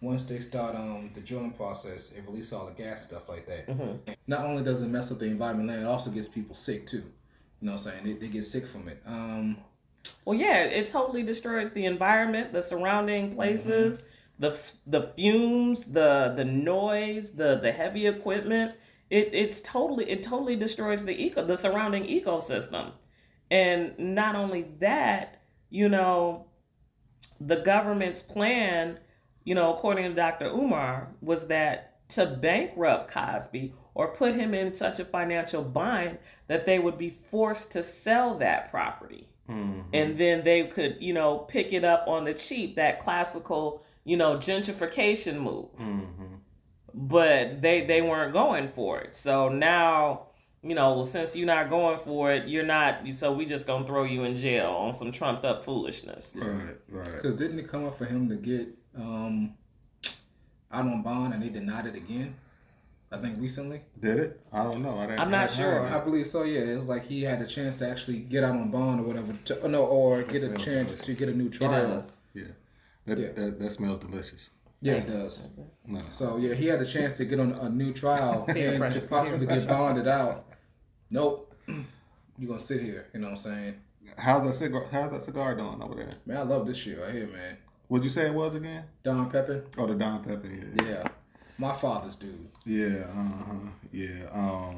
once 0.00 0.24
they 0.24 0.38
start 0.38 0.74
um 0.74 1.10
the 1.14 1.20
drilling 1.20 1.50
process, 1.50 2.12
it 2.12 2.24
releases 2.26 2.54
all 2.54 2.64
the 2.64 2.72
gas 2.72 3.02
stuff 3.04 3.28
like 3.28 3.46
that. 3.46 4.16
Not 4.26 4.46
only 4.46 4.64
does 4.64 4.80
it 4.80 4.86
mess 4.88 5.12
up 5.12 5.18
the 5.18 5.26
environment, 5.26 5.70
it 5.70 5.84
also 5.84 6.10
gets 6.10 6.28
people 6.28 6.54
sick 6.54 6.86
too. 6.86 7.04
You 7.60 7.66
know 7.66 7.72
what 7.72 7.86
I'm 7.86 7.92
saying? 7.92 8.04
They, 8.04 8.12
they 8.14 8.28
get 8.28 8.44
sick 8.44 8.66
from 8.66 8.88
it. 8.88 9.02
Um, 9.06 9.58
Well, 10.24 10.38
yeah, 10.38 10.62
it 10.62 10.86
totally 10.86 11.22
destroys 11.22 11.72
the 11.72 11.86
environment, 11.86 12.52
the 12.52 12.62
surrounding 12.62 13.26
mm-hmm. 13.26 13.36
places, 13.36 14.02
the 14.38 14.50
the 14.86 15.12
fumes, 15.16 15.84
the 15.84 16.32
the 16.36 16.44
noise, 16.44 17.32
the 17.32 17.56
the 17.56 17.72
heavy 17.72 18.06
equipment. 18.06 18.76
It 19.10 19.30
it's 19.32 19.60
totally 19.60 20.10
it 20.10 20.22
totally 20.22 20.56
destroys 20.56 21.04
the 21.04 21.12
eco 21.12 21.44
the 21.44 21.56
surrounding 21.56 22.04
ecosystem, 22.04 22.92
and 23.50 23.98
not 23.98 24.34
only 24.34 24.66
that, 24.78 25.42
you 25.70 25.88
know, 25.88 26.46
the 27.40 27.56
government's 27.56 28.22
plan, 28.22 28.98
you 29.44 29.54
know, 29.54 29.72
according 29.72 30.04
to 30.04 30.14
Dr. 30.14 30.46
Umar, 30.46 31.08
was 31.20 31.46
that 31.48 32.08
to 32.10 32.26
bankrupt 32.26 33.10
Cosby 33.10 33.74
or 33.94 34.14
put 34.14 34.34
him 34.34 34.54
in 34.54 34.72
such 34.72 35.00
a 35.00 35.04
financial 35.04 35.62
bind 35.62 36.18
that 36.46 36.64
they 36.64 36.78
would 36.78 36.96
be 36.96 37.10
forced 37.10 37.72
to 37.72 37.82
sell 37.82 38.34
that 38.36 38.70
property. 38.70 39.28
And 39.92 40.18
then 40.18 40.44
they 40.44 40.64
could, 40.64 40.96
you 41.00 41.14
know, 41.14 41.38
pick 41.38 41.72
it 41.72 41.84
up 41.84 42.06
on 42.06 42.24
the 42.24 42.34
cheap, 42.34 42.76
that 42.76 43.00
classical, 43.00 43.82
you 44.04 44.16
know, 44.16 44.34
gentrification 44.34 45.40
move. 45.40 45.68
But 46.94 47.62
they 47.62 47.84
they 47.86 48.02
weren't 48.02 48.32
going 48.32 48.68
for 48.68 49.00
it. 49.00 49.14
So 49.14 49.48
now, 49.48 50.26
you 50.62 50.74
know, 50.74 50.94
well, 50.94 51.04
since 51.04 51.36
you're 51.36 51.46
not 51.46 51.70
going 51.70 51.98
for 51.98 52.32
it, 52.32 52.48
you're 52.48 52.64
not 52.64 53.06
so 53.12 53.32
we 53.32 53.46
just 53.46 53.66
gonna 53.66 53.86
throw 53.86 54.04
you 54.04 54.24
in 54.24 54.36
jail 54.36 54.70
on 54.70 54.92
some 54.92 55.12
trumped 55.12 55.44
up 55.44 55.64
foolishness. 55.64 56.34
Right, 56.36 56.76
right. 56.90 57.16
Because 57.16 57.36
didn't 57.36 57.58
it 57.58 57.68
come 57.68 57.84
up 57.84 57.96
for 57.96 58.04
him 58.04 58.28
to 58.28 58.36
get 58.36 58.68
um, 58.96 59.54
out 60.72 60.86
on 60.86 61.02
bond 61.02 61.34
and 61.34 61.42
they 61.42 61.48
denied 61.48 61.86
it 61.86 61.94
again? 61.94 62.34
I 63.10 63.16
think 63.16 63.40
recently. 63.40 63.80
Did 64.00 64.18
it? 64.18 64.40
I 64.52 64.62
don't 64.62 64.82
know. 64.82 64.98
I 64.98 65.06
didn't, 65.06 65.20
I'm 65.20 65.30
not 65.30 65.44
I 65.50 65.52
sure. 65.52 65.82
heard 65.82 65.92
I 65.92 66.04
believe 66.04 66.26
so. 66.26 66.42
Yeah, 66.42 66.60
it 66.60 66.76
was 66.76 66.88
like 66.88 67.06
he 67.06 67.22
had 67.22 67.40
a 67.40 67.46
chance 67.46 67.76
to 67.76 67.88
actually 67.88 68.18
get 68.18 68.44
out 68.44 68.54
on 68.56 68.70
bond 68.70 69.00
or 69.00 69.04
whatever. 69.04 69.32
To, 69.46 69.60
oh, 69.62 69.66
no, 69.68 69.86
or 69.86 70.22
get 70.22 70.42
a 70.42 70.48
chance 70.58 70.92
delicious. 70.94 71.06
to 71.06 71.14
get 71.14 71.28
a 71.30 71.32
new 71.34 71.46
It 71.46 71.52
trial. 71.52 71.88
does. 71.88 72.18
Yeah. 72.34 72.44
That, 73.06 73.18
Yeah. 73.18 73.32
That, 73.32 73.58
that 73.60 73.70
smells 73.70 74.00
delicious. 74.00 74.50
Yeah, 74.80 74.94
it 74.94 75.08
does. 75.08 75.48
No. 75.86 76.00
So 76.10 76.36
yeah, 76.36 76.54
he 76.54 76.66
had 76.66 76.80
a 76.82 76.86
chance 76.86 77.14
to 77.14 77.24
get 77.24 77.40
on 77.40 77.52
a 77.52 77.68
new 77.70 77.92
trial 77.92 78.44
and 78.48 78.92
to 78.92 79.00
possibly 79.00 79.46
get 79.46 79.66
bonded 79.66 80.06
out. 80.06 80.44
Nope. 81.10 81.52
You're 82.38 82.48
gonna 82.48 82.60
sit 82.60 82.80
here. 82.82 83.08
You 83.14 83.20
know 83.20 83.28
what 83.30 83.32
I'm 83.32 83.52
saying? 83.54 83.74
How's 84.16 84.46
that 84.46 84.52
cigar? 84.52 84.86
How's 84.92 85.10
that 85.10 85.22
cigar 85.22 85.54
doing 85.56 85.82
over 85.82 85.94
there? 85.96 86.10
Man, 86.26 86.36
I 86.36 86.42
love 86.42 86.66
this 86.66 86.76
shit 86.76 87.00
right 87.00 87.12
here, 87.12 87.26
man. 87.26 87.56
What'd 87.88 88.04
you 88.04 88.10
say 88.10 88.26
it 88.26 88.34
was 88.34 88.54
again? 88.54 88.84
Don 89.02 89.28
Pepin. 89.30 89.62
Oh, 89.78 89.86
the 89.86 89.94
Don 89.94 90.22
Pepin. 90.22 90.72
Yeah. 90.76 90.84
Yeah, 90.84 91.08
my 91.58 91.72
father's 91.72 92.16
dude. 92.16 92.48
Yeah. 92.64 93.04
Uh 93.10 93.44
huh. 93.46 93.70
Yeah. 93.92 94.28
Um. 94.32 94.76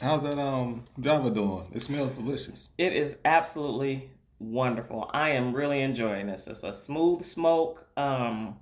How's 0.00 0.22
that 0.22 0.38
um 0.38 0.84
Java 1.00 1.30
doing? 1.30 1.66
It 1.72 1.80
smells 1.80 2.16
delicious. 2.16 2.68
It 2.78 2.92
is 2.92 3.16
absolutely 3.24 4.10
wonderful. 4.38 5.10
I 5.12 5.30
am 5.30 5.52
really 5.52 5.80
enjoying 5.80 6.26
this. 6.26 6.46
It's 6.46 6.62
a 6.62 6.72
smooth 6.72 7.24
smoke. 7.24 7.86
Um, 7.96 8.56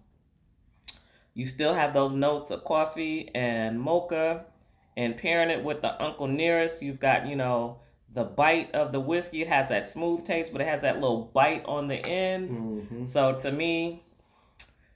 you 1.35 1.45
still 1.45 1.75
have 1.75 1.93
those 1.93 2.15
notes 2.15 2.51
of 2.51 2.65
coffee 2.65 3.31
and 3.35 3.79
mocha, 3.79 4.47
and 4.97 5.17
pairing 5.17 5.51
it 5.51 5.63
with 5.63 5.83
the 5.83 6.03
Uncle 6.03 6.27
Nearest, 6.27 6.81
you've 6.83 7.01
got 7.01 7.27
you 7.27 7.37
know 7.37 7.81
the 8.15 8.25
bite 8.25 8.75
of 8.75 8.93
the 8.93 9.01
whiskey. 9.01 9.43
It 9.43 9.49
has 9.49 9.69
that 9.69 9.89
smooth 9.89 10.25
taste, 10.25 10.53
but 10.53 10.63
it 10.63 10.67
has 10.67 10.81
that 10.83 10.95
little 11.01 11.31
bite 11.35 11.65
on 11.67 11.89
the 11.89 11.97
end. 11.97 13.07
So 13.07 13.35
to 13.35 13.53
me, 13.53 14.03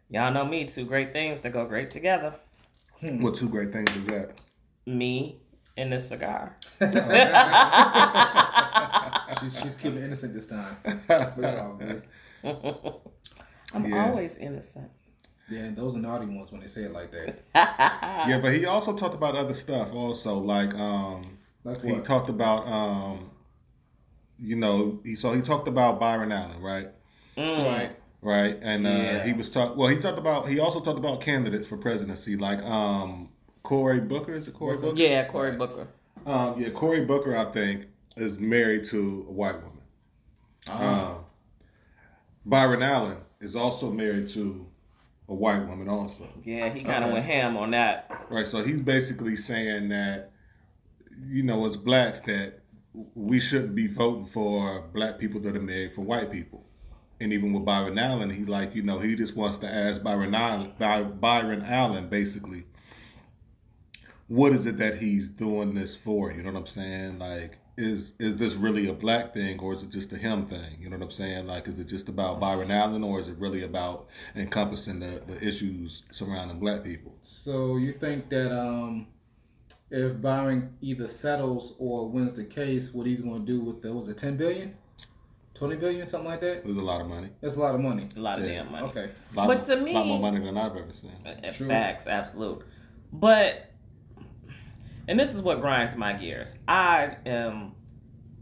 y'all 0.08 0.32
know 0.32 0.46
me. 0.46 0.64
Two 0.64 0.86
great 0.86 1.12
things 1.12 1.40
to 1.40 1.50
go 1.50 1.66
great 1.66 1.90
together. 1.90 2.34
What 3.02 3.34
two 3.34 3.48
great 3.48 3.72
things 3.72 3.94
is 3.96 4.06
that? 4.06 4.40
Me 4.86 5.40
and 5.76 5.92
this 5.92 6.08
cigar. 6.08 6.56
She's 9.40 9.58
she's 9.60 9.76
keeping 9.76 10.02
innocent 10.02 10.34
this 10.34 10.48
time. 10.48 10.76
But 11.06 11.34
it's 11.38 11.60
all 11.60 11.74
good. 11.74 12.02
I'm 13.74 13.84
Yeah. 13.86 14.08
always 14.08 14.36
innocent. 14.36 14.90
Yeah, 15.48 15.70
those 15.70 15.96
are 15.96 16.00
naughty 16.00 16.26
ones 16.26 16.50
when 16.52 16.60
they 16.60 16.66
say 16.66 16.82
it 16.82 16.92
like 16.92 17.10
that. 17.12 17.42
Yeah, 18.28 18.38
but 18.40 18.52
he 18.54 18.66
also 18.66 18.92
talked 18.94 19.14
about 19.14 19.36
other 19.36 19.54
stuff. 19.54 19.94
Also, 19.94 20.36
like 20.36 20.74
um, 20.74 21.38
Like 21.64 21.82
he 21.82 21.98
talked 22.00 22.28
about 22.28 22.66
um, 22.66 23.30
you 24.38 24.56
know, 24.56 25.00
he 25.04 25.16
so 25.16 25.32
he 25.32 25.40
talked 25.40 25.68
about 25.68 25.98
Byron 26.00 26.32
Allen, 26.32 26.60
right? 26.60 26.88
Right. 27.36 27.96
Right? 28.22 28.58
And 28.62 28.86
uh, 28.86 28.90
Yeah. 28.90 29.26
he 29.26 29.32
was 29.32 29.50
talk. 29.50 29.76
Well, 29.76 29.88
he 29.88 29.96
talked 29.98 30.18
about. 30.18 30.48
He 30.48 30.58
also 30.60 30.80
talked 30.80 30.98
about 30.98 31.20
candidates 31.20 31.66
for 31.66 31.76
presidency, 31.76 32.36
like 32.36 32.62
um, 32.62 33.30
Cory 33.62 34.00
Booker. 34.00 34.34
Is 34.34 34.48
it 34.48 34.54
Cory 34.54 34.76
Booker? 34.78 34.96
Yeah, 35.00 35.24
Cory 35.26 35.52
Booker. 35.56 35.88
Um, 36.26 36.60
yeah, 36.60 36.70
Cory 36.70 37.04
Booker, 37.04 37.34
I 37.36 37.46
think, 37.46 37.86
is 38.16 38.38
married 38.38 38.84
to 38.86 39.26
a 39.28 39.32
white 39.32 39.54
woman. 39.56 39.80
Uh-huh. 40.68 40.84
Um, 40.84 41.16
Byron 42.44 42.82
Allen 42.82 43.16
is 43.40 43.56
also 43.56 43.90
married 43.90 44.28
to 44.30 44.66
a 45.28 45.34
white 45.34 45.66
woman, 45.66 45.88
also. 45.88 46.28
Yeah, 46.44 46.68
he 46.72 46.80
kind 46.80 47.04
of 47.04 47.12
went 47.12 47.24
ham 47.24 47.56
on 47.56 47.70
that. 47.70 48.10
Right. 48.28 48.46
So 48.46 48.62
he's 48.62 48.80
basically 48.80 49.36
saying 49.36 49.88
that, 49.90 50.32
you 51.26 51.42
know, 51.42 51.66
as 51.66 51.76
blacks, 51.76 52.20
that 52.20 52.60
we 53.14 53.40
shouldn't 53.40 53.74
be 53.74 53.86
voting 53.86 54.26
for 54.26 54.82
black 54.92 55.18
people 55.18 55.40
that 55.42 55.56
are 55.56 55.60
married 55.62 55.92
for 55.92 56.02
white 56.02 56.30
people. 56.32 56.66
And 57.20 57.32
even 57.32 57.52
with 57.52 57.64
Byron 57.64 57.98
Allen, 57.98 58.30
he's 58.30 58.48
like, 58.48 58.74
you 58.74 58.82
know, 58.82 58.98
he 58.98 59.14
just 59.14 59.36
wants 59.36 59.58
to 59.58 59.66
ask 59.66 60.02
Byron 60.02 60.34
Allen, 60.34 60.72
By- 60.78 61.02
Byron 61.02 61.62
Allen, 61.66 62.08
basically, 62.08 62.64
what 64.26 64.52
is 64.52 64.64
it 64.64 64.78
that 64.78 64.98
he's 64.98 65.28
doing 65.28 65.74
this 65.74 65.94
for? 65.94 66.32
You 66.32 66.42
know 66.42 66.52
what 66.52 66.58
I'm 66.58 66.66
saying? 66.66 67.18
Like, 67.18 67.58
is 67.76 68.12
is 68.18 68.36
this 68.36 68.54
really 68.54 68.88
a 68.88 68.92
black 68.92 69.32
thing 69.34 69.58
or 69.60 69.74
is 69.74 69.82
it 69.82 69.90
just 69.90 70.12
a 70.12 70.16
him 70.16 70.46
thing? 70.46 70.76
You 70.80 70.90
know 70.90 70.96
what 70.96 71.04
I'm 71.04 71.10
saying? 71.10 71.46
Like, 71.46 71.66
is 71.66 71.78
it 71.78 71.86
just 71.86 72.08
about 72.08 72.38
Byron 72.38 72.70
Allen 72.70 73.02
or 73.02 73.18
is 73.18 73.28
it 73.28 73.36
really 73.38 73.64
about 73.64 74.08
encompassing 74.36 75.00
the, 75.00 75.22
the 75.26 75.36
issues 75.46 76.02
surrounding 76.10 76.58
black 76.58 76.84
people? 76.84 77.14
So 77.22 77.76
you 77.76 77.92
think 77.92 78.28
that 78.30 78.56
um, 78.56 79.06
if 79.90 80.20
Byron 80.20 80.76
either 80.80 81.06
settles 81.06 81.74
or 81.78 82.08
wins 82.08 82.34
the 82.34 82.44
case, 82.44 82.92
what 82.94 83.06
he's 83.06 83.22
going 83.22 83.44
to 83.44 83.52
do 83.52 83.60
with 83.60 83.82
the 83.82 83.92
was 83.92 84.08
it 84.08 84.18
ten 84.18 84.36
billion, 84.36 84.76
20 85.60 85.76
billion, 85.76 86.06
something 86.06 86.30
like 86.30 86.40
that? 86.40 86.64
There's 86.64 86.76
a 86.78 86.80
lot 86.80 87.02
of 87.02 87.06
money. 87.06 87.28
That's 87.42 87.54
a 87.56 87.60
lot 87.60 87.74
of 87.74 87.82
money. 87.82 88.08
A 88.16 88.20
lot 88.20 88.38
of 88.38 88.46
Yeah. 88.46 88.62
damn 88.62 88.72
money. 88.72 88.86
Okay. 88.86 89.10
Lot, 89.34 89.46
But 89.46 89.62
to 89.64 89.76
me, 89.76 89.90
a 89.90 89.94
lot 89.94 90.06
more 90.06 90.18
money 90.18 90.40
than 90.42 90.56
I've 90.56 90.74
ever 90.74 90.92
seen. 90.94 91.12
Uh, 91.26 91.52
True. 91.52 91.68
Facts, 91.68 92.06
absolute. 92.06 92.62
But, 93.12 93.70
and 95.06 95.20
this 95.20 95.34
is 95.34 95.42
what 95.42 95.60
grinds 95.60 95.96
my 95.96 96.14
gears. 96.14 96.54
I 96.66 97.16
am 97.26 97.72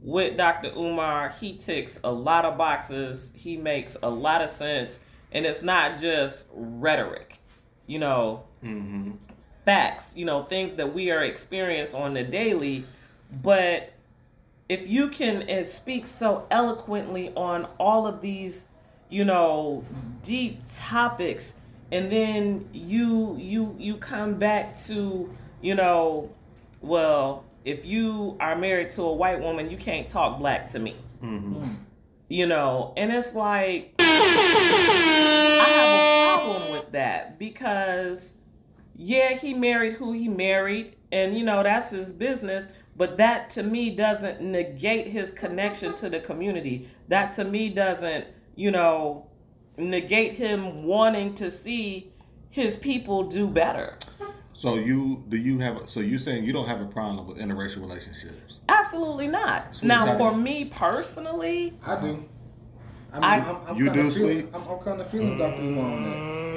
with 0.00 0.37
Dr. 0.37 0.70
Umar. 0.76 1.31
He 1.40 1.57
ticks 1.57 1.98
a 2.04 2.12
lot 2.12 2.44
of 2.44 2.57
boxes. 2.57 3.33
He 3.35 3.57
makes 3.57 3.96
a 4.00 4.09
lot 4.09 4.40
of 4.40 4.48
sense, 4.48 5.00
and 5.33 5.44
it's 5.44 5.61
not 5.64 5.98
just 5.98 6.46
rhetoric. 6.54 7.40
You 7.88 7.98
know, 7.98 8.44
facts. 9.64 10.16
You 10.16 10.24
know, 10.24 10.44
things 10.44 10.74
that 10.74 10.94
we 10.94 11.11
are 11.11 11.22
experiencing 11.24 12.00
on 12.00 12.14
the 12.14 12.22
daily, 12.22 12.85
but 13.42 13.92
if 14.68 14.88
you 14.88 15.09
can 15.09 15.48
uh, 15.48 15.64
speak 15.64 16.07
so 16.07 16.46
eloquently 16.50 17.33
on 17.35 17.66
all 17.78 18.07
of 18.07 18.20
these 18.20 18.66
you 19.09 19.24
know 19.24 19.85
deep 20.22 20.61
topics 20.66 21.54
and 21.90 22.12
then 22.12 22.68
you 22.72 23.37
you 23.38 23.74
you 23.78 23.96
come 23.96 24.35
back 24.35 24.76
to 24.76 25.35
you 25.62 25.74
know 25.74 26.28
well 26.83 27.44
if 27.64 27.85
you 27.85 28.37
are 28.40 28.57
married 28.57 28.88
to 28.90 29.02
a 29.02 29.12
white 29.12 29.40
woman 29.40 29.70
you 29.70 29.76
can't 29.78 30.07
talk 30.07 30.38
black 30.38 30.66
to 30.66 30.78
me 30.78 30.94
you 32.28 32.46
know 32.46 32.92
and 32.96 33.11
it's 33.11 33.35
like 33.35 33.94
i 33.98 35.64
have 35.66 36.37
a 36.37 36.38
problem 36.38 36.70
with 36.72 36.92
that 36.92 37.38
because 37.38 38.35
yeah, 39.00 39.35
he 39.35 39.54
married 39.54 39.92
who 39.94 40.12
he 40.12 40.28
married, 40.28 40.96
and 41.12 41.38
you 41.38 41.44
know, 41.44 41.62
that's 41.62 41.90
his 41.90 42.12
business. 42.12 42.66
But 42.98 43.16
that 43.18 43.48
to 43.50 43.62
me 43.62 43.90
doesn't 43.90 44.42
negate 44.42 45.06
his 45.06 45.30
connection 45.30 45.94
to 45.94 46.11
the 46.11 46.18
community. 46.18 46.88
That 47.06 47.30
to 47.32 47.44
me 47.44 47.68
doesn't, 47.70 48.26
you 48.56 48.72
know, 48.72 49.26
negate 49.76 50.32
him 50.32 50.82
wanting 50.82 51.34
to 51.34 51.48
see 51.48 52.12
his 52.50 52.76
people 52.76 53.22
do 53.22 53.46
better. 53.46 53.96
So 54.52 54.74
you 54.74 55.24
do 55.28 55.37
you 55.37 55.61
have? 55.61 55.88
So 55.88 56.00
you 56.00 56.18
saying 56.18 56.42
you 56.44 56.52
don't 56.52 56.66
have 56.66 56.80
a 56.80 56.87
problem 56.87 57.28
with 57.28 57.38
interracial 57.38 57.80
relationships? 57.82 58.58
Absolutely 58.68 59.28
not. 59.28 59.76
Sweet 59.76 59.87
now, 59.87 60.18
for 60.18 60.37
me 60.37 60.64
personally, 60.64 61.74
I 61.87 62.00
do. 62.00 62.28
I 63.12 63.20
mean, 63.20 63.24
I- 63.24 63.37
am 63.37 63.56
I'm 63.68 63.76
You 63.76 63.90
do, 63.90 64.11
feeling, 64.11 64.40
Sweets? 64.40 64.66
I'm, 64.66 64.72
I'm 64.72 64.78
kind 64.80 65.00
of 65.00 65.08
feeling 65.08 65.38
Dr. 65.38 65.62
Umar 65.62 65.84
on 65.84 66.02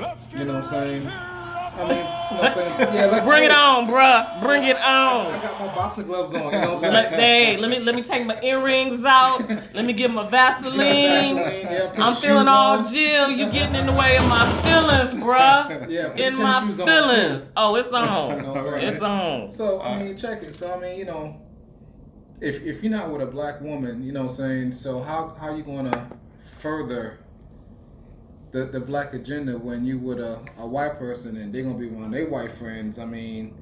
that. 0.02 0.18
You 0.34 0.46
know 0.46 0.56
what 0.56 0.64
I'm 0.64 0.66
saying? 0.66 1.31
I 1.74 1.88
mean, 1.88 1.90
you 1.90 2.04
know 2.04 2.42
what 2.42 2.58
I'm 2.58 2.64
saying? 2.64 2.94
Yeah, 2.96 3.06
let's 3.06 3.26
bring 3.26 3.44
it 3.44 3.52
on, 3.52 3.88
bruh. 3.88 4.42
Bring 4.42 4.64
it 4.64 4.76
on. 4.78 5.28
I 5.28 5.42
got 5.42 5.60
my 5.60 5.68
boxing 5.68 6.06
gloves 6.06 6.34
on. 6.34 6.44
You 6.44 6.52
know 6.52 6.60
what 6.60 6.70
I'm 6.70 6.78
saying? 6.80 6.94
Let, 6.94 7.14
hey, 7.14 7.58
let 7.58 7.70
me 7.70 7.80
let 7.80 7.96
me 7.96 8.02
take 8.02 8.26
my 8.26 8.40
earrings 8.42 9.06
out. 9.06 9.48
Let 9.74 9.86
me 9.86 9.94
get 9.94 10.12
my 10.12 10.28
Vaseline. 10.28 10.78
Vaseline, 10.78 11.38
yeah, 11.72 11.94
I'm 11.98 12.16
feeling 12.16 12.48
all 12.48 12.80
on. 12.80 12.92
Jill. 12.92 13.32
You 13.32 13.50
getting 13.50 13.76
in 13.76 13.86
the 13.86 13.94
way 13.94 14.18
of 14.18 14.28
my 14.28 14.46
feelings, 14.64 15.24
bruh. 15.24 15.88
Yeah, 15.92 16.14
in 16.16 16.38
my 16.38 16.60
tennis 16.60 16.78
shoes 16.78 16.80
on, 16.80 16.88
feelings. 16.88 17.52
Oh, 17.56 17.76
it's 17.76 17.88
on. 17.90 18.04
You 18.38 18.44
know 18.44 18.50
on. 18.50 18.56
what 18.56 18.58
I'm 18.58 18.64
saying? 18.64 18.88
It's 18.94 19.02
on. 19.02 19.52
So 19.52 19.82
I 19.82 20.04
mean, 20.04 20.18
check 20.18 20.44
it. 20.44 20.54
So 20.54 20.74
I 20.74 20.80
mean, 20.80 21.00
you 21.00 21.06
know, 21.06 21.42
if 22.42 22.62
if 22.64 22.84
you're 22.84 22.92
not 22.92 23.10
with 23.12 23.22
a 23.22 23.26
black 23.26 23.62
woman, 23.62 24.04
you 24.04 24.12
know, 24.12 24.24
what 24.24 24.32
I'm 24.32 24.38
saying, 24.38 24.72
so 24.74 25.02
how 25.02 25.36
how 25.40 25.54
you 25.56 25.64
gonna 25.64 26.10
further 26.60 27.21
the 28.52 28.66
the 28.66 28.80
black 28.80 29.14
agenda 29.14 29.58
when 29.58 29.86
you 29.86 29.98
with 29.98 30.20
a, 30.20 30.40
a 30.60 30.66
white 30.68 30.98
person 31.00 31.38
and 31.38 31.54
they're 31.54 31.64
gonna 31.64 31.76
be 31.76 31.88
one 31.88 32.04
of 32.06 32.12
their 32.12 32.28
white 32.28 32.52
friends? 32.52 33.00
I 33.00 33.06
mean, 33.06 33.54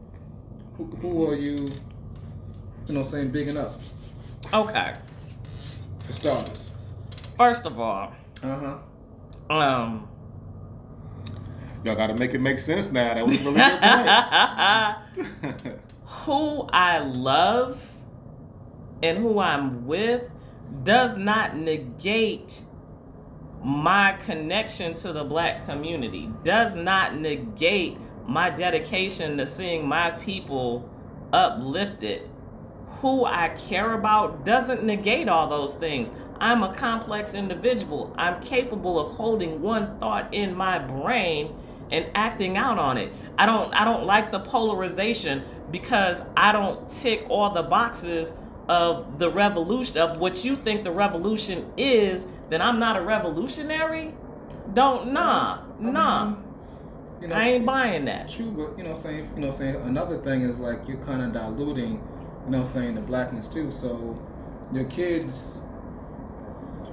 who, 0.78 0.86
who 0.86 1.30
are 1.30 1.36
you? 1.36 1.68
You 2.88 2.96
know, 2.96 3.04
saying 3.04 3.30
bigging 3.30 3.58
up 3.58 3.80
Okay. 4.54 4.94
for 6.06 6.14
starters. 6.14 6.70
First 7.38 7.66
of 7.68 7.80
all, 7.80 8.14
Uh 8.44 8.78
huh. 9.50 9.54
um, 9.56 10.08
Y'all 11.84 11.96
got 11.96 12.08
to 12.08 12.16
make 12.16 12.34
it 12.34 12.40
make 12.40 12.60
sense 12.60 12.92
now. 12.92 13.14
That 13.14 13.26
was 13.28 13.40
a 13.40 13.44
really 13.44 13.62
good 13.62 13.80
point. 15.64 15.80
who 16.06 16.62
I 16.74 16.98
love 17.00 17.82
and 19.04 19.18
who 19.18 19.40
I'm 19.40 19.86
with 19.86 20.30
does 20.84 21.16
not 21.16 21.56
negate 21.56 22.64
my 23.64 24.14
connection 24.24 24.94
to 24.96 25.14
the 25.14 25.24
black 25.24 25.66
community, 25.66 26.30
does 26.44 26.76
not 26.76 27.18
negate 27.18 27.98
my 28.26 28.50
dedication 28.50 29.38
to 29.38 29.46
seeing 29.46 29.88
my 29.88 30.12
people 30.12 30.90
uplifted. 31.34 32.30
Who 33.02 33.26
I 33.26 33.50
care 33.50 33.94
about 33.94 34.46
doesn't 34.46 34.84
negate 34.84 35.30
all 35.30 35.48
those 35.48 35.74
things. 35.74 36.14
I'm 36.40 36.64
a 36.64 36.74
complex 36.74 37.34
individual. 37.34 38.14
I'm 38.18 38.42
capable 38.42 39.00
of 39.00 39.14
holding 39.14 39.62
one 39.62 40.00
thought 40.00 40.34
in 40.34 40.56
my 40.56 40.80
brain 40.80 41.54
and 41.92 42.06
acting 42.16 42.58
out 42.58 42.78
on 42.78 42.98
it. 42.98 43.12
I 43.38 43.46
don't 43.46 43.74
I 43.74 43.84
don't 43.84 44.06
like 44.06 44.32
the 44.32 44.40
polarization 44.40 45.44
because 45.72 46.22
I 46.38 46.52
don't 46.52 46.88
tick 46.90 47.26
all 47.30 47.52
the 47.52 47.64
boxes 47.64 48.34
of 48.70 49.18
the 49.18 49.30
revolution 49.30 49.98
of 49.98 50.20
what 50.20 50.46
you 50.46 50.56
think 50.56 50.84
the 50.84 50.92
revolution 50.92 51.74
is, 51.76 52.28
then 52.50 52.62
I'm 52.62 52.80
not 52.80 52.96
a 52.96 53.02
revolutionary. 53.02 54.14
Don't 54.74 55.12
nah, 55.12 55.64
nah. 55.80 56.36
You 57.20 57.28
know, 57.28 57.36
I 57.36 57.50
ain't 57.50 57.66
buying 57.66 58.06
that. 58.06 58.30
True, 58.30 58.52
but 58.52 58.78
you 58.78 58.84
know, 58.84 58.96
saying 58.96 59.28
you 59.36 59.42
know, 59.42 59.50
saying 59.50 59.76
another 59.78 60.20
thing 60.20 60.44
is 60.44 60.60
like 60.60 60.88
you're 60.88 61.04
kind 61.04 61.24
of 61.24 61.34
diluting, 61.34 62.02
you 62.46 62.52
know, 62.52 62.64
saying 62.64 62.94
the 62.94 63.02
blackness 63.02 63.48
too. 63.48 63.72
So 63.72 64.16
your 64.72 64.86
kids, 64.86 65.62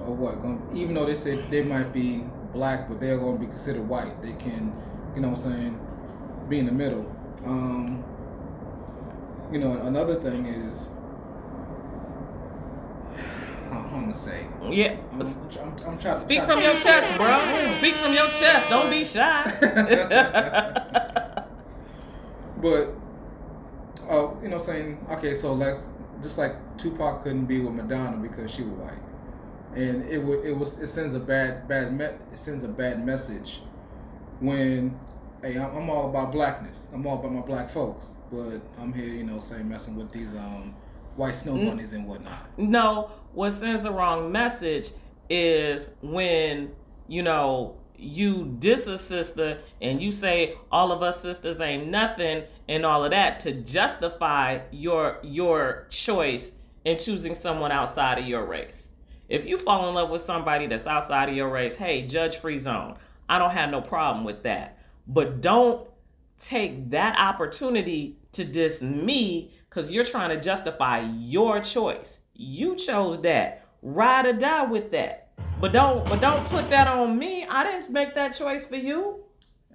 or 0.01 0.15
what? 0.15 0.41
Going, 0.41 0.67
even 0.73 0.95
though 0.95 1.05
they 1.05 1.13
say 1.13 1.39
they 1.51 1.61
might 1.61 1.93
be 1.93 2.23
black, 2.53 2.89
but 2.89 2.99
they're 2.99 3.19
going 3.19 3.35
to 3.35 3.39
be 3.39 3.45
considered 3.45 3.87
white. 3.87 4.19
They 4.23 4.33
can, 4.33 4.75
you 5.13 5.21
know, 5.21 5.29
what 5.29 5.45
I'm 5.45 5.51
saying, 5.51 5.79
be 6.49 6.57
in 6.57 6.65
the 6.65 6.71
middle. 6.71 7.05
Um, 7.45 8.03
you 9.51 9.59
know, 9.59 9.73
another 9.83 10.15
thing 10.15 10.47
is. 10.47 10.89
I'm 13.71 14.01
gonna 14.01 14.13
say. 14.13 14.45
Yeah. 14.69 14.97
I'm, 15.11 15.21
I'm, 15.21 15.77
I'm 15.85 15.97
trying. 15.99 16.17
Speak 16.19 16.43
from 16.43 16.61
your 16.61 16.75
chest, 16.75 17.15
bro. 17.15 17.71
Speak 17.77 17.95
from 17.95 18.13
your 18.13 18.29
chest. 18.29 18.69
Don't 18.69 18.89
be 18.89 19.03
shy. 19.05 19.43
But, 22.61 22.95
uh, 24.09 24.29
you 24.41 24.49
know, 24.49 24.59
saying 24.59 25.05
okay, 25.11 25.35
so 25.35 25.53
let's 25.53 25.89
just 26.21 26.37
like 26.37 26.55
Tupac 26.77 27.23
couldn't 27.23 27.45
be 27.45 27.59
with 27.59 27.73
Madonna 27.73 28.17
because 28.17 28.49
she 28.49 28.63
was 28.63 28.71
white, 28.79 28.99
and 29.75 30.03
it 30.09 30.17
would 30.17 30.43
it 30.45 30.57
was 30.57 30.79
it 30.79 30.87
sends 30.87 31.13
a 31.13 31.19
bad 31.19 31.67
bad 31.67 31.93
me- 31.95 32.05
it 32.05 32.39
sends 32.39 32.63
a 32.63 32.67
bad 32.67 33.05
message 33.05 33.61
when 34.39 34.97
hey 35.43 35.57
I'm, 35.59 35.75
I'm 35.75 35.89
all 35.89 36.09
about 36.09 36.31
blackness, 36.31 36.87
I'm 36.93 37.05
all 37.05 37.19
about 37.19 37.31
my 37.33 37.41
black 37.41 37.69
folks, 37.69 38.15
but 38.31 38.59
I'm 38.79 38.91
here 38.91 39.05
you 39.09 39.23
know 39.23 39.39
saying 39.39 39.69
messing 39.69 39.95
with 39.95 40.11
these 40.11 40.33
um 40.33 40.73
white 41.17 41.35
snow 41.35 41.57
bunnies 41.57 41.93
and 41.93 42.07
whatnot. 42.07 42.57
No, 42.57 43.11
what 43.33 43.51
sends 43.51 43.83
the 43.83 43.91
wrong 43.91 44.31
message 44.31 44.91
is 45.29 45.89
when, 46.01 46.71
you 47.07 47.23
know, 47.23 47.77
you 47.97 48.55
diss 48.59 48.87
a 48.87 48.97
sister 48.97 49.59
and 49.81 50.01
you 50.01 50.11
say 50.11 50.55
all 50.71 50.91
of 50.91 51.01
us 51.01 51.19
sisters 51.19 51.59
ain't 51.59 51.87
nothing 51.87 52.43
and 52.69 52.85
all 52.85 53.03
of 53.03 53.11
that 53.11 53.39
to 53.39 53.51
justify 53.53 54.59
your 54.71 55.17
your 55.23 55.87
choice 55.89 56.53
in 56.85 56.97
choosing 56.97 57.33
someone 57.33 57.71
outside 57.71 58.19
of 58.19 58.27
your 58.27 58.45
race. 58.45 58.89
If 59.29 59.45
you 59.45 59.57
fall 59.57 59.89
in 59.89 59.95
love 59.95 60.09
with 60.09 60.21
somebody 60.21 60.67
that's 60.67 60.87
outside 60.87 61.27
of 61.27 61.35
your 61.35 61.49
race, 61.49 61.75
hey, 61.75 62.05
judge 62.05 62.37
free 62.37 62.57
zone. 62.57 62.95
I 63.27 63.39
don't 63.39 63.51
have 63.51 63.71
no 63.71 63.81
problem 63.81 64.23
with 64.23 64.43
that. 64.43 64.77
But 65.07 65.41
don't 65.41 65.87
take 66.39 66.89
that 66.91 67.17
opportunity 67.19 68.17
to 68.33 68.45
diss 68.45 68.81
me 68.81 69.51
because 69.77 69.91
you're 69.91 70.03
trying 70.03 70.29
to 70.29 70.41
justify 70.41 71.07
your 71.19 71.59
choice. 71.59 72.21
You 72.33 72.75
chose 72.75 73.21
that. 73.21 73.63
Ride 73.83 74.25
or 74.25 74.33
die 74.33 74.63
with 74.63 74.89
that. 74.89 75.29
But 75.61 75.71
don't 75.71 76.03
but 76.09 76.19
don't 76.19 76.43
put 76.47 76.71
that 76.71 76.87
on 76.87 77.15
me. 77.19 77.45
I 77.45 77.63
didn't 77.63 77.91
make 77.91 78.15
that 78.15 78.29
choice 78.29 78.65
for 78.65 78.75
you. 78.75 79.23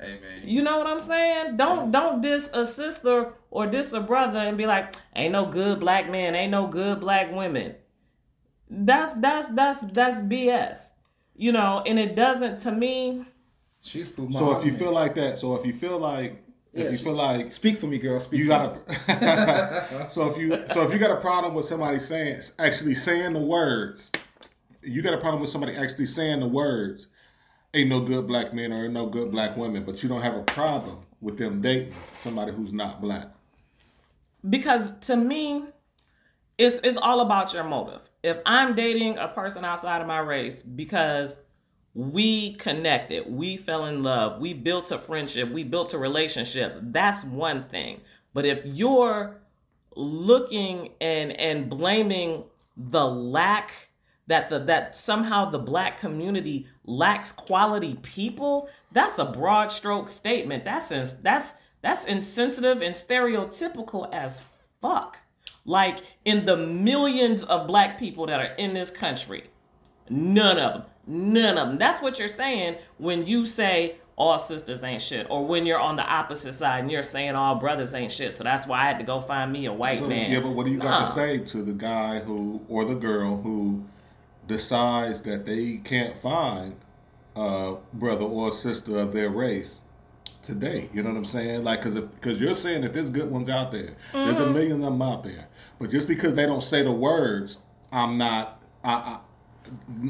Hey 0.01 0.19
man, 0.21 0.43
You 0.43 0.63
know 0.63 0.77
what 0.79 0.89
I'm 0.89 0.99
saying? 0.99 1.57
Don't 1.57 1.93
don't 1.93 2.21
diss 2.21 2.51
a 2.53 2.65
sister 2.65 3.33
or 3.53 3.69
diss 3.69 3.93
a 3.93 4.01
brother 4.01 4.41
and 4.41 4.59
be 4.59 4.67
like, 4.67 4.97
ain't 5.15 5.33
no 5.35 5.47
good 5.47 5.79
black 5.79 6.11
men, 6.11 6.35
ain't 6.35 6.51
no 6.51 6.67
good 6.67 6.99
black 6.99 7.33
women. 7.33 7.77
That's 8.69 9.15
that's 9.15 9.51
that's 9.51 9.83
that's 9.83 10.17
BS. 10.23 10.91
You 11.37 11.53
know, 11.53 11.85
and 11.87 11.97
it 11.97 12.17
doesn't 12.17 12.59
to 12.61 12.73
me. 12.73 13.25
she's 13.81 14.11
my 14.19 14.37
so 14.37 14.59
if 14.59 14.65
you 14.65 14.73
man. 14.73 14.81
feel 14.81 14.93
like 14.93 15.15
that, 15.15 15.39
so 15.39 15.55
if 15.55 15.65
you 15.65 15.73
feel 15.73 15.99
like, 16.01 16.42
if 16.75 16.85
Yeah, 16.85 16.91
you 16.91 16.99
feel 16.99 17.15
like 17.15 17.53
speak 17.53 17.79
for 17.79 17.87
me, 17.87 17.99
girl. 17.99 18.21
Speak. 18.21 18.41
you 18.41 18.45
for 18.45 18.49
got 18.49 18.75
me. 18.75 18.81
a 19.09 20.07
so 20.11 20.31
if 20.31 20.39
you 20.39 20.65
so 20.73 20.83
if 20.87 20.93
you 20.93 20.99
got 20.99 21.11
a 21.11 21.21
problem 21.21 21.55
with 21.55 21.65
somebody 21.67 21.99
saying 21.99 22.41
actually 22.59 22.95
saying 22.95 23.33
the 23.35 23.41
words 23.41 24.11
you 24.83 25.03
got 25.03 25.15
a 25.15 25.19
problem 25.19 25.41
with 25.41 25.51
somebody 25.51 25.75
actually 25.77 26.07
saying 26.07 26.41
the 26.41 26.49
words 26.49 27.09
ain't 27.75 27.89
no 27.89 28.01
good 28.01 28.27
black 28.27 28.53
men 28.55 28.73
or 28.73 28.85
ain't 28.85 28.93
no 28.95 29.07
good 29.07 29.31
black 29.31 29.57
women 29.57 29.85
but 29.85 30.03
you 30.03 30.09
don't 30.09 30.23
have 30.23 30.35
a 30.37 30.43
problem 30.43 30.99
with 31.21 31.39
them 31.39 31.61
dating 31.61 31.95
somebody 32.15 32.53
who's 32.53 32.73
not 32.73 33.01
black 33.01 33.29
because 34.49 34.99
to 35.01 35.17
me 35.17 35.65
it's 36.59 36.81
it's 36.81 36.97
all 36.99 37.21
about 37.21 37.53
your 37.55 37.65
motive 37.65 38.11
if 38.23 38.39
i'm 38.47 38.75
dating 38.75 39.17
a 39.19 39.29
person 39.29 39.65
outside 39.65 40.01
of 40.01 40.07
my 40.07 40.19
race 40.19 40.63
because 40.63 41.39
we 41.95 42.55
connected. 42.55 43.25
We 43.31 43.57
fell 43.57 43.87
in 43.87 44.03
love. 44.03 44.41
We 44.41 44.55
built 44.55 44.91
a 44.93 44.99
friendship. 44.99 45.51
We 45.51 45.65
built 45.65 45.95
a 45.95 45.99
relationship. 45.99 46.79
That's 46.81 47.25
one 47.25 47.69
thing. 47.69 48.01
But 48.33 48.47
if 48.47 48.65
you're 48.65 49.43
looking 49.95 50.91
and 51.01 51.33
and 51.39 51.69
blaming 51.69 52.45
the 52.77 53.07
lack 53.07 53.91
that 54.27 54.49
the 54.49 54.61
that 54.61 54.97
somehow 54.97 55.51
the 55.51 55.59
black 55.59 55.99
community 55.99 56.67
lacks 56.85 57.31
quality 57.31 57.99
people 58.03 58.71
that's 58.93 59.19
a 59.19 59.25
broad 59.27 59.71
stroke 59.71 60.09
statement. 60.09 60.65
That's 60.65 60.91
ins- 60.93 61.21
that's 61.21 61.55
that's 61.83 62.07
insensitive 62.07 62.81
and 62.81 62.95
stereotypical 62.95 64.11
as 64.15 64.41
fuck. 64.81 65.19
Like 65.67 65.99
in 66.25 66.47
the 66.47 66.57
millions 66.57 67.45
of 67.45 67.67
black 67.67 67.99
people 67.99 68.27
that 68.27 68.41
are 68.41 68.55
in 68.55 68.73
this 68.73 68.91
country 68.91 69.45
none 70.09 70.59
of 70.59 70.73
them 70.73 70.83
none 71.07 71.59
of 71.59 71.69
them 71.69 71.79
that's 71.79 72.01
what 72.03 72.19
you're 72.19 72.29
saying 72.29 72.77
when 72.99 73.27
you 73.27 73.45
say 73.47 73.97
all 74.17 74.39
sisters 74.39 74.85
ain't 74.85 75.03
shit 75.03 75.27
or 75.31 75.45
when 75.45 75.67
you're 75.67 75.81
on 75.81 75.97
the 75.97 76.05
opposite 76.05 76.53
side 76.53 76.81
and 76.81 76.91
you're 76.91 77.03
saying 77.03 77.35
all 77.35 77.57
brothers 77.57 77.93
ain't 77.95 78.13
shit 78.13 78.33
so 78.33 78.45
that's 78.45 78.67
why 78.67 78.81
i 78.81 78.85
had 78.85 78.99
to 78.99 79.05
go 79.05 79.21
find 79.21 79.53
me 79.53 79.67
a 79.67 79.73
white 79.73 79.99
So, 79.99 80.07
man 80.07 80.31
yeah 80.31 80.41
but 80.41 80.51
what 80.51 80.67
do 80.67 80.73
you 80.73 80.79
got 80.79 81.07
to 81.07 81.13
say 81.13 81.39
to 81.39 81.63
the 81.63 81.73
guy 81.73 82.21
who 82.21 82.61
or 82.69 82.85
the 82.85 82.95
girl 82.95 83.39
who 83.39 83.85
decides 84.47 85.23
that 85.23 85.47
they 85.47 85.79
can't 85.79 86.17
find 86.17 86.77
a 87.37 87.77
brother 87.95 88.25
or 88.25 88.53
sister 88.53 88.99
of 88.99 89.13
their 89.13 89.31
race 89.31 89.81
today. 90.43 90.91
You 90.93 91.03
know 91.03 91.11
what 91.11 91.19
I'm 91.19 91.25
saying? 91.25 91.63
Like, 91.65 91.83
cause 91.83 91.95
because 91.99 92.41
you're 92.41 92.55
saying 92.57 92.83
that 92.83 92.93
there's 92.93 93.09
good 93.11 93.31
ones 93.31 93.49
out 93.49 93.71
there. 93.73 93.95
There's 94.13 94.37
Mm-hmm. 94.37 94.43
a 94.43 94.53
million 94.53 94.73
of 94.85 94.93
them 94.93 95.01
out 95.03 95.23
there. 95.23 95.47
But 95.79 95.91
just 95.91 96.09
because 96.09 96.35
they 96.35 96.45
don't 96.47 96.63
say 96.63 96.83
the 96.83 96.93
words, 96.93 97.59
I'm 97.93 98.19
not. 98.19 98.61
I, 98.85 99.19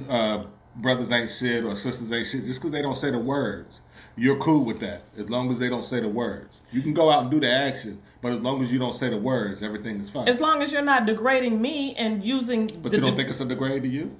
I 0.09 0.13
uh, 0.13 0.47
brothers 0.77 1.11
ain't 1.11 1.31
shit 1.31 1.65
or 1.65 1.77
sisters 1.77 2.11
ain't 2.13 2.27
shit. 2.27 2.45
Just 2.45 2.61
because 2.61 2.73
they 2.73 2.83
don't 2.83 2.95
say 2.95 3.11
the 3.11 3.19
words, 3.19 3.81
you're 4.17 4.39
cool 4.39 4.65
with 4.65 4.81
that. 4.81 5.03
As 5.17 5.29
long 5.31 5.51
as 5.51 5.59
they 5.59 5.69
don't 5.69 5.85
say 5.85 6.01
the 6.01 6.09
words, 6.09 6.61
you 6.71 6.83
can 6.83 6.95
go 6.95 7.11
out 7.11 7.23
and 7.23 7.31
do 7.31 7.41
the 7.41 7.51
action. 7.51 8.01
But 8.21 8.33
as 8.33 8.41
long 8.41 8.63
as 8.63 8.73
you 8.73 8.79
don't 8.79 8.95
say 8.95 9.11
the 9.11 9.19
words, 9.19 9.63
everything 9.63 10.01
is 10.01 10.09
fine. 10.09 10.29
as 10.29 10.41
long 10.41 10.63
as 10.63 10.73
you're 10.73 10.83
not 10.83 11.07
degrading 11.07 11.61
me 11.61 11.95
and 11.97 12.25
using 12.25 12.69
but 12.83 12.93
you 12.93 13.01
don't 13.01 13.11
de- 13.11 13.17
think 13.17 13.31
it's 13.31 13.41
a 13.41 13.45
degrade 13.45 13.83
to 13.83 13.89
you? 13.89 14.17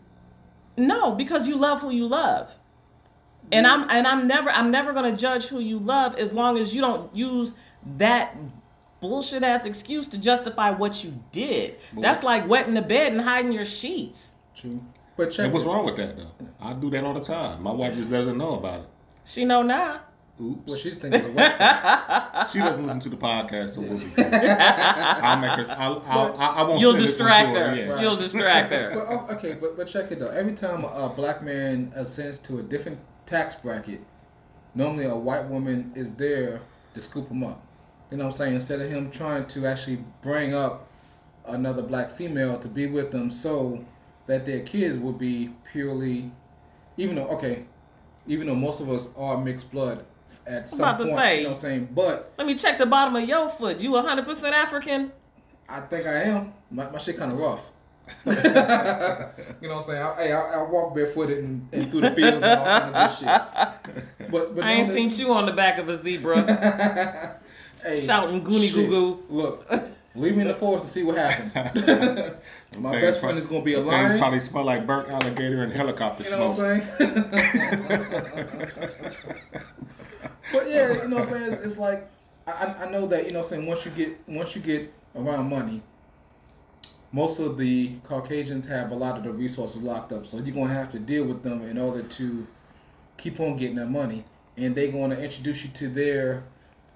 No, 0.77 1.13
because 1.13 1.47
you 1.47 1.57
love 1.57 1.81
who 1.81 1.91
you 1.91 2.07
love. 2.07 2.59
And 3.51 3.67
I'm 3.67 3.89
and 3.91 4.07
I'm 4.07 4.27
never 4.27 4.51
I'm 4.51 4.71
never 4.71 4.93
gonna 4.93 5.17
judge 5.17 5.47
who 5.47 5.59
you 5.61 5.79
love 5.79 6.17
as 6.17 6.33
long 6.33 6.57
as 6.59 6.75
you 6.75 6.81
don't 6.81 7.15
use 7.15 7.53
that 7.99 8.35
bullshit 9.01 9.43
ass 9.43 9.67
excuse 9.67 10.09
to 10.09 10.19
justify 10.19 10.71
what 10.71 11.05
you 11.05 11.23
did. 11.33 11.77
That's 11.97 12.23
like 12.23 12.49
wetting 12.49 12.75
the 12.75 12.83
bed 12.83 13.13
and 13.13 13.21
hiding 13.21 13.53
your 13.53 13.65
sheets. 13.65 14.35
True. 14.57 14.81
But 15.17 15.31
check. 15.31 15.45
And 15.45 15.53
what's 15.53 15.65
it. 15.65 15.69
wrong 15.69 15.85
with 15.85 15.97
that 15.97 16.17
though? 16.17 16.33
I 16.61 16.73
do 16.75 16.91
that 16.91 17.05
all 17.05 17.15
the 17.15 17.21
time. 17.21 17.63
My 17.63 17.73
wife 17.73 17.95
just 17.95 18.11
doesn't 18.11 18.39
know 18.39 18.57
about 18.57 18.81
it. 18.81 18.87
She 19.25 19.45
know 19.45 19.63
now. 19.63 20.01
Oops. 20.41 20.73
What 20.73 20.81
she's 20.81 20.99
thinking 20.99 21.25
of 21.25 21.35
West 21.35 21.57
She 22.53 22.59
doesn't 22.59 22.85
listen 22.85 23.01
to 23.01 23.09
the 23.11 23.17
podcast, 23.17 23.75
so 23.75 23.83
we'll 23.83 23.99
be 23.99 24.11
cool. 24.17 24.25
I'll 24.25 25.37
make 25.37 25.51
her. 25.51 25.75
I'll, 25.79 26.03
I'll, 26.07 26.37
I 26.37 26.47
I 26.47 26.63
won't. 26.63 26.81
You'll 26.81 26.93
send 26.93 27.05
this 27.05 27.21
one 27.21 27.29
distract 27.29 27.55
to 27.55 27.61
her. 27.61 27.77
Yeah. 27.77 28.01
You'll 28.01 28.17
distract 28.17 28.73
her. 28.73 28.91
But, 28.95 29.07
oh, 29.09 29.27
okay, 29.37 29.55
but 29.61 29.77
but 29.77 29.87
check 29.87 30.11
it 30.11 30.19
though. 30.19 30.31
Every 30.31 30.55
time 30.55 30.85
a, 30.85 30.89
a 30.89 31.09
black 31.11 31.43
man 31.43 31.93
ascends 31.95 32.39
to 32.39 32.59
a 32.59 32.63
different 32.63 32.99
tax 33.27 33.55
bracket, 33.57 34.01
normally 34.75 35.05
a 35.05 35.15
white 35.15 35.45
woman 35.45 35.93
is 35.95 36.15
there 36.15 36.63
to 36.95 37.01
scoop 37.01 37.29
him 37.29 37.45
up. 37.45 37.63
You 38.11 38.17
know 38.17 38.25
what 38.25 38.33
I'm 38.33 38.37
saying? 38.37 38.55
Instead 38.55 38.81
of 38.81 38.91
him 38.91 39.11
trying 39.11 39.47
to 39.47 39.67
actually 39.67 40.03
bring 40.23 40.55
up 40.55 40.89
another 41.47 41.83
black 41.83 42.11
female 42.11 42.59
to 42.59 42.69
be 42.69 42.87
with 42.87 43.13
them, 43.13 43.31
so 43.31 43.85
that 44.27 44.47
their 44.47 44.61
kids 44.61 44.99
would 44.99 45.19
be 45.19 45.53
purely, 45.71 46.31
even 46.97 47.17
though 47.17 47.29
okay, 47.29 47.65
even 48.27 48.47
though 48.47 48.55
most 48.55 48.81
of 48.81 48.91
us 48.91 49.09
are 49.17 49.37
mixed 49.37 49.71
blood 49.71 50.05
at 50.47 50.69
some 50.69 50.81
about 50.81 50.99
to 50.99 51.05
point. 51.05 51.17
say. 51.17 51.37
You 51.39 51.43
know 51.45 51.49
what 51.51 51.57
I'm 51.57 51.61
saying? 51.61 51.89
But 51.95 52.33
Let 52.39 52.47
me 52.47 52.55
check 52.55 52.79
the 52.79 52.87
bottom 52.87 53.17
of 53.17 53.29
your 53.29 53.49
foot. 53.49 53.81
You 53.81 53.91
100% 53.93 54.53
African? 54.53 55.13
I 55.69 55.81
think 55.81 56.07
I 56.07 56.23
am. 56.25 56.53
My, 56.71 56.91
my 56.91 56.99
shit 56.99 57.17
kind 57.17 57.33
of 57.33 57.39
rough. 57.39 57.71
you 58.27 58.33
know 58.33 58.43
what 58.43 59.63
I'm 59.63 59.83
saying? 59.83 60.03
I, 60.03 60.15
hey, 60.17 60.33
I, 60.33 60.61
I 60.61 60.63
walk 60.63 60.95
barefooted 60.95 61.39
and, 61.39 61.69
and 61.73 61.91
through 61.91 62.01
the 62.03 62.11
fields 62.11 62.43
and 62.43 62.61
all 62.61 62.67
kind 62.67 62.97
of 62.97 63.19
shit. 63.19 64.03
But, 64.31 64.55
but 64.55 64.65
I 64.65 64.73
ain't 64.73 64.91
seen 64.91 65.11
you 65.27 65.35
on 65.35 65.45
the 65.45 65.53
back 65.53 65.79
of 65.79 65.91
a 65.91 65.97
zebra 65.97 67.39
hey, 67.83 68.01
shouting 68.01 68.43
goonie 68.43 68.73
shit. 68.73 68.89
goo 68.89 68.89
goo. 68.89 69.23
Look, 69.29 69.71
leave 70.15 70.35
me 70.37 70.43
in 70.43 70.49
the 70.49 70.55
forest 70.55 70.85
and 70.85 70.91
see 70.91 71.03
what 71.03 71.17
happens. 71.17 71.55
My 72.79 72.91
Things 72.93 73.03
best 73.03 73.21
friend 73.21 73.39
is 73.39 73.47
gonna 73.47 73.63
be 73.63 73.75
a 73.75 73.79
Things 73.79 73.89
lion. 73.91 74.19
probably 74.19 74.41
smell 74.41 74.65
like 74.65 74.87
burnt 74.87 75.09
alligator 75.09 75.63
and 75.63 75.73
helicopter 75.73 76.25
You 76.25 76.31
know 76.31 76.53
smoke. 76.55 76.83
what 76.99 77.01
I'm 77.01 77.31
saying? 77.31 78.33
but 80.53 80.71
yeah, 80.71 81.03
you 81.03 81.09
know 81.09 81.17
what 81.17 81.25
I'm 81.27 81.31
saying? 81.31 81.53
It's 81.65 81.79
like 81.79 82.09
I, 82.47 82.75
I- 82.83 82.91
know 82.91 83.07
that, 83.07 83.25
you 83.27 83.33
know 83.33 83.39
what 83.41 83.47
I'm 83.47 83.51
saying, 83.51 83.67
once 83.67 83.85
you 83.85 83.91
get 83.93 84.19
once 84.29 84.55
you 84.57 84.63
get 84.63 84.93
around 85.15 85.49
money, 85.49 85.83
most 87.13 87.39
of 87.41 87.57
the 87.59 87.93
Caucasians 88.05 88.67
have 88.67 88.91
a 88.91 88.95
lot 88.95 89.17
of 89.19 89.25
the 89.25 89.33
resources 89.33 89.83
locked 89.83 90.13
up. 90.13 90.27
So 90.27 90.39
you're 90.39 90.55
gonna 90.55 90.73
have 90.75 90.91
to 90.93 90.99
deal 90.99 91.25
with 91.25 91.43
them 91.43 91.63
in 91.63 91.79
order 91.79 92.03
to 92.03 92.47
keep 93.17 93.39
on 93.41 93.57
getting 93.57 93.77
their 93.77 93.87
money. 93.87 94.25
And 94.57 94.75
they're 94.75 94.93
gonna 94.93 95.17
introduce 95.17 95.65
you 95.65 95.71
to 95.71 95.89
their 95.89 96.43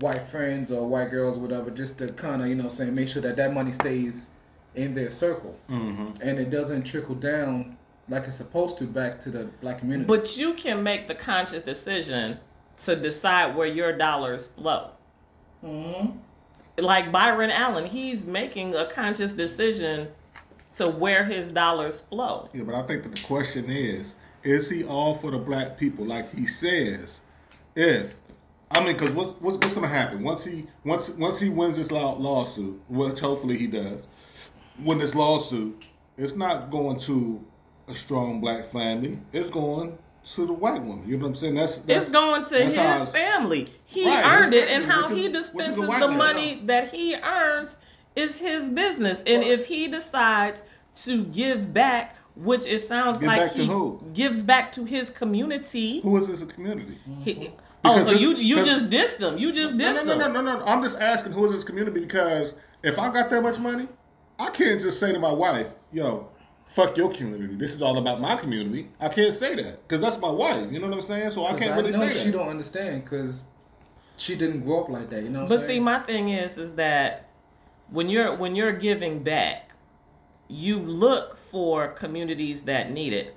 white 0.00 0.22
friends 0.22 0.70
or 0.70 0.86
white 0.86 1.10
girls 1.10 1.36
or 1.36 1.40
whatever, 1.40 1.70
just 1.70 1.98
to 1.98 2.08
kind 2.12 2.42
of, 2.42 2.48
you 2.48 2.54
know 2.54 2.64
what 2.64 2.72
saying, 2.72 2.94
make 2.94 3.08
sure 3.08 3.22
that 3.22 3.36
that 3.36 3.52
money 3.52 3.72
stays 3.72 4.28
in 4.74 4.94
their 4.94 5.10
circle. 5.10 5.56
Mm-hmm. 5.70 6.22
And 6.22 6.38
it 6.38 6.50
doesn't 6.50 6.84
trickle 6.84 7.14
down 7.14 7.76
like 8.08 8.24
it's 8.24 8.36
supposed 8.36 8.78
to 8.78 8.84
back 8.84 9.20
to 9.20 9.30
the 9.30 9.44
black 9.60 9.80
community. 9.80 10.06
But 10.06 10.36
you 10.36 10.54
can 10.54 10.82
make 10.82 11.08
the 11.08 11.14
conscious 11.14 11.62
decision 11.62 12.38
to 12.78 12.94
decide 12.94 13.56
where 13.56 13.66
your 13.66 13.96
dollars 13.96 14.48
flow. 14.48 14.90
Mhm. 15.64 16.18
Like 16.78 17.10
Byron 17.10 17.50
Allen, 17.50 17.86
he's 17.86 18.26
making 18.26 18.74
a 18.74 18.86
conscious 18.86 19.32
decision 19.32 20.08
to 20.76 20.90
where 20.90 21.24
his 21.24 21.50
dollars 21.50 22.02
flow. 22.02 22.50
Yeah, 22.52 22.64
but 22.64 22.74
I 22.74 22.82
think 22.82 23.02
that 23.04 23.14
the 23.14 23.22
question 23.26 23.70
is, 23.70 24.16
is 24.42 24.68
he 24.68 24.84
all 24.84 25.14
for 25.14 25.30
the 25.30 25.38
black 25.38 25.78
people 25.78 26.04
like 26.04 26.32
he 26.34 26.46
says? 26.46 27.20
If 27.74 28.16
I 28.70 28.82
mean, 28.84 28.94
because 28.96 29.12
what's, 29.14 29.32
what's 29.40 29.56
what's 29.58 29.74
going 29.74 29.88
to 29.88 29.94
happen 29.94 30.22
once 30.22 30.44
he 30.44 30.66
once 30.84 31.10
once 31.10 31.38
he 31.38 31.48
wins 31.48 31.76
this 31.76 31.90
law, 31.90 32.14
lawsuit, 32.18 32.80
which 32.88 33.20
hopefully 33.20 33.56
he 33.56 33.66
does, 33.66 34.06
win 34.82 34.98
this 34.98 35.14
lawsuit, 35.14 35.84
it's 36.16 36.34
not 36.34 36.70
going 36.70 36.98
to 37.00 37.44
a 37.88 37.94
strong 37.94 38.40
black 38.40 38.64
family. 38.64 39.18
It's 39.32 39.50
going 39.50 39.96
to 40.34 40.46
the 40.46 40.52
white 40.52 40.82
woman. 40.82 41.08
You 41.08 41.16
know 41.16 41.24
what 41.24 41.30
I'm 41.30 41.34
saying? 41.36 41.54
That's, 41.54 41.78
that's 41.78 42.06
It's 42.06 42.10
going 42.10 42.44
to 42.44 42.64
his 42.64 43.08
family. 43.10 43.68
He 43.84 44.08
Right, 44.08 44.24
earned 44.24 44.54
it, 44.54 44.68
and 44.68 44.84
how 44.84 45.08
he 45.08 45.24
which 45.24 45.32
the 45.32 45.38
dispenses 45.38 45.88
the 45.88 46.08
money 46.08 46.62
that 46.64 46.92
he 46.92 47.14
earns 47.14 47.76
is 48.16 48.40
his 48.40 48.68
business. 48.68 49.22
And 49.22 49.44
if 49.44 49.66
he 49.66 49.86
decides 49.86 50.64
to 51.04 51.24
give 51.26 51.72
back, 51.72 52.16
which 52.34 52.66
it 52.66 52.80
sounds 52.80 53.20
Give 53.20 53.28
like 53.28 53.52
he 53.52 53.70
gives 54.12 54.42
back 54.42 54.72
to 54.72 54.84
his 54.84 55.10
community. 55.10 56.00
Who 56.00 56.16
is 56.16 56.26
this 56.26 56.42
community? 56.52 56.98
he- 57.20 57.52
oh, 57.90 57.98
so 58.02 58.12
you 58.12 58.34
you 58.34 58.56
just 58.64 58.88
dissed 58.90 59.18
them. 59.18 59.38
You 59.38 59.52
just 59.52 59.74
No, 59.74 59.84
dissed 59.84 60.04
no, 60.04 60.16
no, 60.16 60.26
him. 60.26 60.32
no, 60.32 60.42
no, 60.42 60.58
no. 60.58 60.64
I'm 60.64 60.82
just 60.82 61.00
asking 61.00 61.32
who 61.32 61.44
is 61.46 61.52
this 61.52 61.64
community 61.64 62.00
because 62.00 62.58
if 62.82 62.98
I 62.98 63.12
got 63.12 63.30
that 63.30 63.42
much 63.42 63.58
money, 63.58 63.88
I 64.38 64.50
can't 64.50 64.80
just 64.80 64.98
say 65.00 65.12
to 65.12 65.18
my 65.18 65.32
wife, 65.32 65.68
"Yo, 65.92 66.28
fuck 66.66 66.96
your 66.96 67.12
community. 67.12 67.54
This 67.56 67.74
is 67.74 67.82
all 67.82 67.98
about 67.98 68.20
my 68.20 68.36
community." 68.36 68.88
I 69.00 69.08
can't 69.08 69.34
say 69.34 69.54
that 69.54 69.86
because 69.86 70.00
that's 70.00 70.18
my 70.20 70.30
wife. 70.30 70.70
You 70.70 70.78
know 70.80 70.86
what 70.88 70.94
I'm 70.96 71.02
saying? 71.02 71.30
So 71.30 71.46
I 71.46 71.54
can't 71.54 71.76
really 71.76 71.92
know 71.92 72.06
say 72.06 72.22
she 72.24 72.30
don't 72.30 72.48
understand 72.48 73.04
because 73.04 73.44
she 74.16 74.36
didn't 74.36 74.60
grow 74.62 74.82
up 74.84 74.88
like 74.88 75.10
that. 75.10 75.22
You 75.22 75.30
know. 75.30 75.40
What 75.40 75.48
But 75.48 75.60
I'm 75.60 75.66
see, 75.66 75.80
my 75.80 75.98
thing 76.00 76.28
is, 76.30 76.58
is 76.58 76.72
that 76.72 77.28
when 77.90 78.08
you're 78.08 78.34
when 78.36 78.54
you're 78.56 78.72
giving 78.72 79.22
back, 79.22 79.70
you 80.48 80.78
look 80.78 81.36
for 81.36 81.88
communities 81.88 82.62
that 82.62 82.90
need 82.90 83.12
it. 83.12 83.36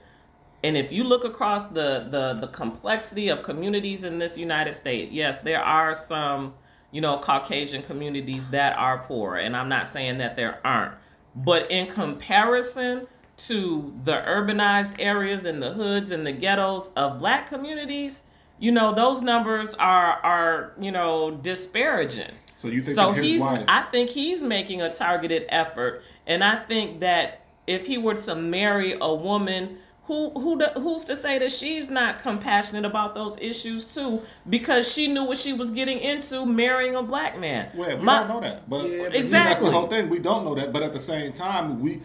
And 0.63 0.75
if 0.75 0.91
you 0.91 1.03
look 1.03 1.23
across 1.23 1.67
the, 1.67 2.07
the 2.09 2.37
the 2.41 2.47
complexity 2.47 3.29
of 3.29 3.43
communities 3.43 4.03
in 4.03 4.19
this 4.19 4.37
United 4.37 4.73
States, 4.73 5.11
yes, 5.11 5.39
there 5.39 5.61
are 5.61 5.95
some, 5.95 6.53
you 6.91 7.01
know, 7.01 7.17
Caucasian 7.17 7.81
communities 7.81 8.47
that 8.47 8.77
are 8.77 8.99
poor, 8.99 9.37
and 9.37 9.55
I'm 9.55 9.69
not 9.69 9.87
saying 9.87 10.17
that 10.17 10.35
there 10.35 10.59
aren't. 10.65 10.95
But 11.35 11.71
in 11.71 11.87
comparison 11.87 13.07
to 13.37 13.93
the 14.03 14.21
urbanized 14.27 14.95
areas 14.99 15.45
and 15.45 15.63
the 15.63 15.71
hoods 15.71 16.11
and 16.11 16.27
the 16.27 16.33
ghettos 16.33 16.89
of 16.97 17.19
black 17.19 17.47
communities, 17.47 18.23
you 18.59 18.73
know, 18.73 18.93
those 18.93 19.21
numbers 19.21 19.75
are 19.75 20.19
are, 20.23 20.73
you 20.79 20.91
know, 20.91 21.31
disparaging. 21.31 22.31
So 22.57 22.67
you 22.67 22.83
think 22.83 22.95
So 22.95 23.13
he's 23.13 23.41
wife? 23.41 23.63
I 23.69 23.83
think 23.83 24.09
he's 24.09 24.43
making 24.43 24.81
a 24.81 24.93
targeted 24.93 25.45
effort 25.47 26.03
and 26.27 26.43
I 26.43 26.57
think 26.57 26.99
that 26.99 27.45
if 27.67 27.85
he 27.87 27.97
were 27.97 28.15
to 28.15 28.35
marry 28.35 28.97
a 28.99 29.13
woman 29.13 29.77
who 30.09 30.31
who 30.31 30.57
who's 30.81 31.05
to 31.05 31.15
say 31.15 31.37
that 31.37 31.51
she's 31.51 31.91
not 31.91 32.17
compassionate 32.17 32.83
about 32.83 33.13
those 33.13 33.37
issues 33.39 33.85
too 33.85 34.19
because 34.49 34.91
she 34.91 35.07
knew 35.07 35.23
what 35.23 35.37
she 35.37 35.53
was 35.53 35.69
getting 35.69 35.99
into 35.99 36.47
marrying 36.47 36.95
a 36.95 37.03
black 37.03 37.39
man. 37.39 37.69
well, 37.75 37.95
we 37.95 38.03
My- 38.03 38.19
don't 38.21 38.27
know 38.29 38.39
that, 38.41 38.67
but 38.67 38.89
Yeah, 38.89 39.09
but 39.13 39.29
that's 39.29 39.59
the 39.61 39.69
whole 39.69 39.85
thing. 39.87 40.09
We 40.09 40.17
don't 40.17 40.43
know 40.45 40.55
that, 40.55 40.73
but 40.73 40.81
at 40.81 40.93
the 40.93 40.99
same 40.99 41.31
time, 41.31 41.79
we 41.79 42.01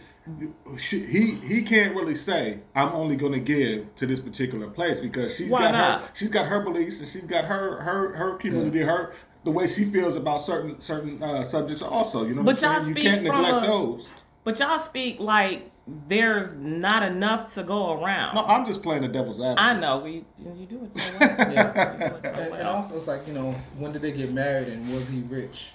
she, 0.78 1.00
he 1.00 1.34
he 1.36 1.62
can't 1.62 1.94
really 1.94 2.14
say 2.14 2.60
I'm 2.74 2.90
only 2.92 3.16
going 3.16 3.32
to 3.32 3.40
give 3.40 3.94
to 3.96 4.06
this 4.06 4.20
particular 4.20 4.68
place 4.68 5.00
because 5.00 5.34
she's 5.36 5.48
Why 5.48 5.62
got 5.62 5.72
not? 5.72 6.00
her 6.02 6.08
she's 6.14 6.28
got 6.28 6.44
her 6.46 6.60
beliefs 6.60 6.98
and 7.00 7.08
she's 7.08 7.22
got 7.22 7.46
her 7.46 7.80
her 7.80 8.12
her 8.14 8.34
community 8.36 8.80
her 8.80 9.14
the 9.44 9.50
way 9.50 9.66
she 9.66 9.86
feels 9.86 10.14
about 10.16 10.42
certain 10.42 10.78
certain 10.78 11.22
uh, 11.22 11.42
subjects 11.42 11.80
also. 11.82 12.26
You 12.26 12.34
know, 12.34 12.42
But 12.42 12.56
what 12.56 12.64
I'm 12.64 12.72
y'all 12.72 12.80
saying? 12.80 12.96
you 12.96 13.02
speak 13.02 13.12
can't 13.12 13.26
from 13.26 13.42
neglect 13.42 13.66
a- 13.66 13.70
those. 13.70 14.08
But 14.44 14.58
y'all 14.60 14.78
speak 14.78 15.20
like 15.20 15.70
there's 15.86 16.54
not 16.54 17.02
enough 17.02 17.46
to 17.54 17.62
go 17.62 18.00
around. 18.00 18.34
No, 18.34 18.44
I'm 18.44 18.64
just 18.64 18.82
playing 18.82 19.02
the 19.02 19.08
devil's 19.08 19.38
advocate. 19.38 19.62
I 19.62 19.78
know 19.78 20.04
you, 20.06 20.24
you 20.38 20.66
do 20.66 20.84
it 20.84 20.98
so 20.98 21.16
well. 21.20 21.36
Yeah. 21.52 21.92
You 21.92 22.08
do 22.08 22.14
it 22.16 22.26
so 22.26 22.40
and, 22.40 22.54
and 22.54 22.68
also, 22.68 22.96
it's 22.96 23.06
like 23.06 23.26
you 23.26 23.34
know, 23.34 23.52
when 23.78 23.92
did 23.92 24.02
they 24.02 24.12
get 24.12 24.32
married, 24.32 24.68
and 24.68 24.92
was 24.94 25.08
he 25.08 25.20
rich, 25.20 25.72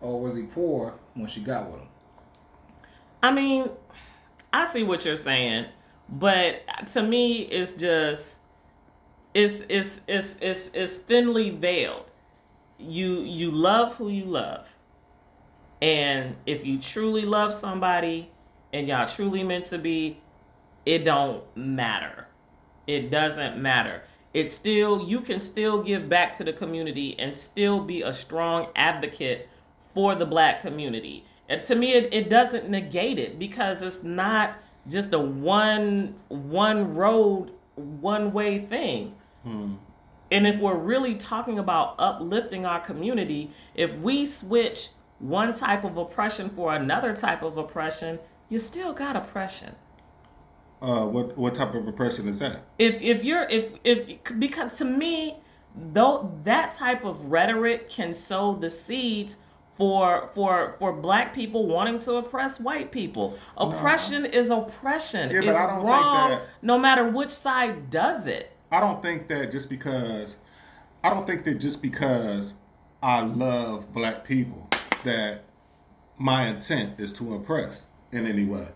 or 0.00 0.20
was 0.20 0.34
he 0.34 0.42
poor 0.42 0.94
when 1.14 1.28
she 1.28 1.40
got 1.40 1.70
with 1.70 1.80
him? 1.80 1.88
I 3.22 3.30
mean, 3.30 3.70
I 4.52 4.64
see 4.64 4.82
what 4.82 5.04
you're 5.04 5.16
saying, 5.16 5.66
but 6.08 6.62
to 6.88 7.02
me, 7.02 7.42
it's 7.42 7.74
just 7.74 8.42
it's 9.34 9.64
it's 9.68 10.02
it's 10.08 10.38
it's, 10.40 10.70
it's 10.74 10.96
thinly 10.96 11.50
veiled. 11.50 12.10
You 12.78 13.20
you 13.20 13.52
love 13.52 13.94
who 13.96 14.08
you 14.08 14.24
love, 14.24 14.68
and 15.80 16.34
if 16.44 16.66
you 16.66 16.80
truly 16.80 17.22
love 17.22 17.52
somebody 17.52 18.30
and 18.72 18.88
y'all 18.88 19.06
truly 19.06 19.42
meant 19.42 19.64
to 19.66 19.78
be, 19.78 20.20
it 20.84 21.04
don't 21.04 21.44
matter. 21.56 22.26
It 22.86 23.10
doesn't 23.10 23.60
matter. 23.60 24.02
It's 24.34 24.52
still 24.52 25.06
you 25.06 25.20
can 25.20 25.40
still 25.40 25.82
give 25.82 26.08
back 26.08 26.32
to 26.34 26.44
the 26.44 26.52
community 26.52 27.18
and 27.18 27.36
still 27.36 27.80
be 27.80 28.02
a 28.02 28.12
strong 28.12 28.68
advocate 28.76 29.48
for 29.94 30.14
the 30.14 30.26
black 30.26 30.60
community. 30.60 31.24
And 31.48 31.64
to 31.64 31.74
me 31.74 31.94
it, 31.94 32.12
it 32.12 32.30
doesn't 32.30 32.68
negate 32.68 33.18
it 33.18 33.38
because 33.38 33.82
it's 33.82 34.02
not 34.02 34.58
just 34.88 35.12
a 35.12 35.18
one 35.18 36.14
one 36.28 36.94
road, 36.94 37.52
one 37.74 38.32
way 38.32 38.58
thing. 38.58 39.14
Hmm. 39.44 39.74
And 40.30 40.46
if 40.46 40.60
we're 40.60 40.76
really 40.76 41.14
talking 41.14 41.58
about 41.58 41.94
uplifting 41.98 42.66
our 42.66 42.80
community, 42.80 43.50
if 43.74 43.94
we 43.96 44.26
switch 44.26 44.90
one 45.20 45.52
type 45.52 45.84
of 45.84 45.96
oppression 45.96 46.50
for 46.50 46.74
another 46.74 47.16
type 47.16 47.42
of 47.42 47.56
oppression, 47.56 48.18
you 48.48 48.58
still 48.58 48.92
got 48.92 49.16
oppression. 49.16 49.74
Uh, 50.80 51.06
what 51.06 51.36
what 51.36 51.54
type 51.54 51.74
of 51.74 51.86
oppression 51.88 52.28
is 52.28 52.38
that? 52.38 52.62
if 52.78 53.02
if 53.02 53.24
you're 53.24 53.42
if 53.50 53.72
if 53.82 54.20
because 54.38 54.78
to 54.78 54.84
me 54.84 55.36
though 55.92 56.32
that 56.44 56.72
type 56.72 57.04
of 57.04 57.24
rhetoric 57.26 57.90
can 57.90 58.14
sow 58.14 58.54
the 58.54 58.70
seeds 58.70 59.38
for 59.76 60.30
for 60.34 60.74
for 60.78 60.92
black 60.92 61.32
people 61.32 61.66
wanting 61.66 61.98
to 61.98 62.14
oppress 62.14 62.60
white 62.60 62.92
people. 62.92 63.36
Oppression 63.56 64.24
is 64.24 64.50
oppression. 64.50 65.30
Yeah, 65.30 65.40
but 65.40 65.48
it's 65.48 65.56
I 65.56 65.66
don't 65.66 65.76
think 65.76 65.88
wrong 65.88 66.30
that- 66.30 66.42
no 66.62 66.78
matter 66.78 67.08
which 67.08 67.30
side 67.30 67.90
does 67.90 68.26
it. 68.28 68.52
I 68.70 68.80
don't 68.80 69.02
think 69.02 69.28
that 69.28 69.50
just 69.50 69.68
because 69.68 70.36
I 71.02 71.10
don't 71.10 71.26
think 71.26 71.44
that 71.44 71.54
just 71.54 71.80
because 71.82 72.54
I 73.02 73.20
love 73.22 73.92
black 73.92 74.24
people 74.24 74.68
that 75.04 75.44
my 76.18 76.46
intent 76.48 76.98
is 77.00 77.12
to 77.12 77.34
impress 77.34 77.86
in 78.12 78.26
any 78.26 78.44
way. 78.44 78.66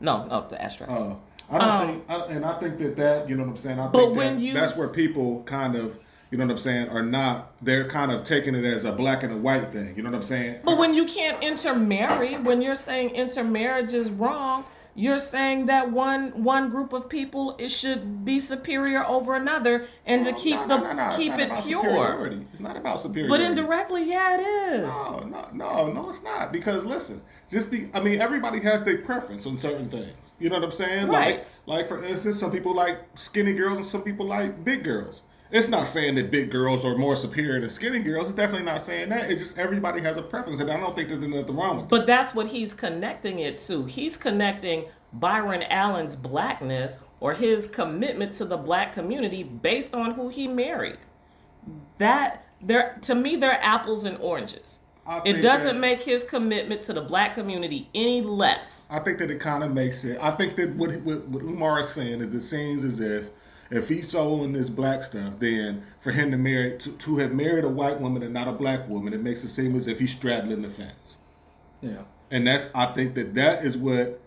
no 0.00 0.26
no 0.26 0.46
the 0.48 0.60
astra 0.60 0.86
Uh, 0.88 1.14
I 1.52 1.58
don't 1.58 1.68
Um, 1.68 1.86
think, 1.88 2.04
I, 2.08 2.14
and 2.26 2.44
I 2.44 2.58
think 2.60 2.78
that 2.78 2.96
that 2.96 3.28
you 3.28 3.36
know 3.36 3.42
what 3.42 3.50
I'm 3.50 3.56
saying. 3.56 3.80
I 3.80 3.88
But 3.88 3.98
think 4.06 4.16
when 4.16 4.36
that 4.36 4.42
you 4.42 4.54
that's 4.54 4.76
where 4.76 4.88
people 4.88 5.42
kind 5.44 5.74
of 5.76 5.98
you 6.30 6.38
know 6.38 6.44
what 6.46 6.52
I'm 6.52 6.58
saying 6.58 6.88
are 6.90 7.02
not. 7.02 7.52
They're 7.60 7.88
kind 7.88 8.12
of 8.12 8.22
taking 8.22 8.54
it 8.54 8.64
as 8.64 8.84
a 8.84 8.92
black 8.92 9.24
and 9.24 9.32
a 9.32 9.36
white 9.36 9.72
thing. 9.72 9.96
You 9.96 10.04
know 10.04 10.10
what 10.10 10.16
I'm 10.18 10.22
saying? 10.22 10.60
but 10.64 10.78
when 10.78 10.94
you 10.94 11.04
can't 11.06 11.42
intermarry 11.42 12.36
when 12.36 12.62
you're 12.62 12.76
saying 12.76 13.10
intermarriage 13.10 13.94
is 13.94 14.10
wrong 14.12 14.64
you're 15.00 15.18
saying 15.18 15.66
that 15.66 15.90
one 15.90 16.44
one 16.44 16.68
group 16.68 16.92
of 16.92 17.08
people 17.08 17.56
it 17.58 17.70
should 17.70 18.22
be 18.22 18.38
superior 18.38 19.02
over 19.06 19.34
another 19.34 19.86
and 20.04 20.24
to 20.26 20.32
keep 20.34 20.56
no, 20.56 20.66
the 20.68 20.76
no, 20.76 20.84
no, 20.84 20.92
no. 20.92 21.08
It's 21.08 21.16
keep 21.16 21.30
not 21.30 21.40
it 21.40 21.46
about 21.46 21.64
pure. 21.64 21.82
superiority. 21.82 22.46
It's 22.52 22.60
not 22.60 22.76
about 22.76 23.00
superiority. 23.00 23.30
But 23.30 23.40
indirectly, 23.40 24.04
yeah, 24.04 24.38
it 24.38 24.42
is. 24.42 24.88
No, 24.88 25.20
no, 25.20 25.48
no, 25.54 25.92
no, 25.92 26.10
it's 26.10 26.22
not. 26.22 26.52
Because 26.52 26.84
listen, 26.84 27.22
just 27.48 27.70
be. 27.70 27.88
I 27.94 28.00
mean, 28.00 28.20
everybody 28.20 28.60
has 28.60 28.82
their 28.82 28.98
preference 28.98 29.46
on 29.46 29.56
certain 29.56 29.88
things. 29.88 30.34
You 30.38 30.50
know 30.50 30.56
what 30.56 30.64
I'm 30.64 30.72
saying? 30.72 31.08
Right. 31.08 31.36
Like, 31.36 31.46
like 31.66 31.86
for 31.86 32.04
instance, 32.04 32.38
some 32.38 32.52
people 32.52 32.74
like 32.74 33.00
skinny 33.14 33.54
girls 33.54 33.78
and 33.78 33.86
some 33.86 34.02
people 34.02 34.26
like 34.26 34.64
big 34.64 34.84
girls. 34.84 35.22
It's 35.52 35.68
not 35.68 35.88
saying 35.88 36.14
that 36.14 36.30
big 36.30 36.50
girls 36.50 36.84
are 36.84 36.96
more 36.96 37.16
superior 37.16 37.60
than 37.60 37.70
skinny 37.70 37.98
girls. 38.00 38.28
It's 38.28 38.36
definitely 38.36 38.66
not 38.66 38.82
saying 38.82 39.08
that. 39.08 39.30
It's 39.30 39.40
just 39.40 39.58
everybody 39.58 40.00
has 40.00 40.16
a 40.16 40.22
preference, 40.22 40.60
and 40.60 40.70
I 40.70 40.78
don't 40.78 40.94
think 40.94 41.08
there's 41.08 41.20
nothing 41.20 41.56
wrong 41.56 41.76
with 41.76 41.84
it. 41.86 41.88
But 41.88 42.06
that's 42.06 42.34
what 42.34 42.46
he's 42.46 42.72
connecting 42.72 43.40
it 43.40 43.58
to. 43.58 43.84
He's 43.84 44.16
connecting 44.16 44.84
Byron 45.12 45.62
Allen's 45.64 46.14
blackness 46.14 46.98
or 47.18 47.34
his 47.34 47.66
commitment 47.66 48.32
to 48.34 48.44
the 48.44 48.56
black 48.56 48.92
community 48.92 49.42
based 49.42 49.92
on 49.94 50.12
who 50.12 50.28
he 50.28 50.46
married. 50.46 50.98
That 51.98 52.46
they're 52.62 52.96
to 53.02 53.14
me 53.14 53.36
they're 53.36 53.58
apples 53.62 54.04
and 54.04 54.16
oranges. 54.18 54.80
It 55.24 55.42
doesn't 55.42 55.74
that- 55.74 55.80
make 55.80 56.02
his 56.02 56.22
commitment 56.22 56.82
to 56.82 56.92
the 56.92 57.00
black 57.00 57.34
community 57.34 57.88
any 57.94 58.22
less. 58.22 58.86
I 58.90 59.00
think 59.00 59.18
that 59.18 59.30
it 59.30 59.40
kind 59.40 59.64
of 59.64 59.72
makes 59.72 60.04
it. 60.04 60.16
I 60.22 60.30
think 60.30 60.54
that 60.56 60.76
what, 60.76 60.92
what 61.02 61.26
what 61.26 61.42
Umar 61.42 61.80
is 61.80 61.88
saying 61.88 62.20
is 62.20 62.32
it 62.32 62.42
seems 62.42 62.84
as 62.84 63.00
if 63.00 63.30
if 63.70 63.88
he's 63.88 64.10
sold 64.10 64.42
in 64.42 64.52
this 64.52 64.68
black 64.68 65.02
stuff, 65.02 65.38
then 65.38 65.84
for 66.00 66.10
him 66.10 66.30
to 66.30 66.36
marry 66.36 66.76
to, 66.78 66.92
to 66.92 67.16
have 67.18 67.32
married 67.32 67.64
a 67.64 67.68
white 67.68 68.00
woman 68.00 68.22
and 68.22 68.34
not 68.34 68.48
a 68.48 68.52
black 68.52 68.88
woman, 68.88 69.12
it 69.12 69.22
makes 69.22 69.44
it 69.44 69.48
seem 69.48 69.76
as 69.76 69.86
if 69.86 69.98
he's 69.98 70.12
straddling 70.12 70.62
the 70.62 70.68
fence. 70.68 71.18
Yeah. 71.80 72.02
And 72.30 72.46
that's 72.46 72.70
I 72.74 72.86
think 72.86 73.14
that 73.14 73.34
that 73.34 73.64
is 73.64 73.76
what 73.76 74.20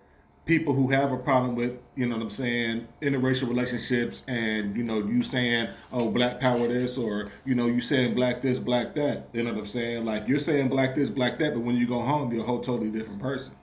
people 0.45 0.73
who 0.73 0.89
have 0.89 1.11
a 1.11 1.17
problem 1.17 1.55
with, 1.55 1.77
you 1.95 2.05
know 2.05 2.15
what 2.15 2.23
I'm 2.23 2.29
saying, 2.29 2.87
interracial 3.01 3.47
relationships 3.47 4.23
and, 4.27 4.75
you 4.75 4.83
know, 4.83 4.99
you 4.99 5.23
saying, 5.23 5.69
oh, 5.91 6.09
black 6.09 6.41
power 6.41 6.67
this 6.67 6.97
or, 6.97 7.31
you 7.45 7.55
know, 7.55 7.67
you 7.67 7.79
saying 7.79 8.13
black 8.13 8.41
this, 8.41 8.59
black 8.59 8.93
that. 8.95 9.29
You 9.31 9.43
know 9.43 9.51
what 9.51 9.59
I'm 9.59 9.65
saying? 9.65 10.03
Like 10.03 10.27
you're 10.27 10.39
saying 10.39 10.69
black 10.69 10.95
this, 10.95 11.09
black 11.09 11.39
that, 11.39 11.53
but 11.53 11.61
when 11.61 11.75
you 11.75 11.87
go 11.87 11.99
home, 11.99 12.33
you're 12.33 12.43
a 12.43 12.47
whole 12.47 12.59
totally 12.59 12.91
different 12.91 13.21
person. 13.21 13.53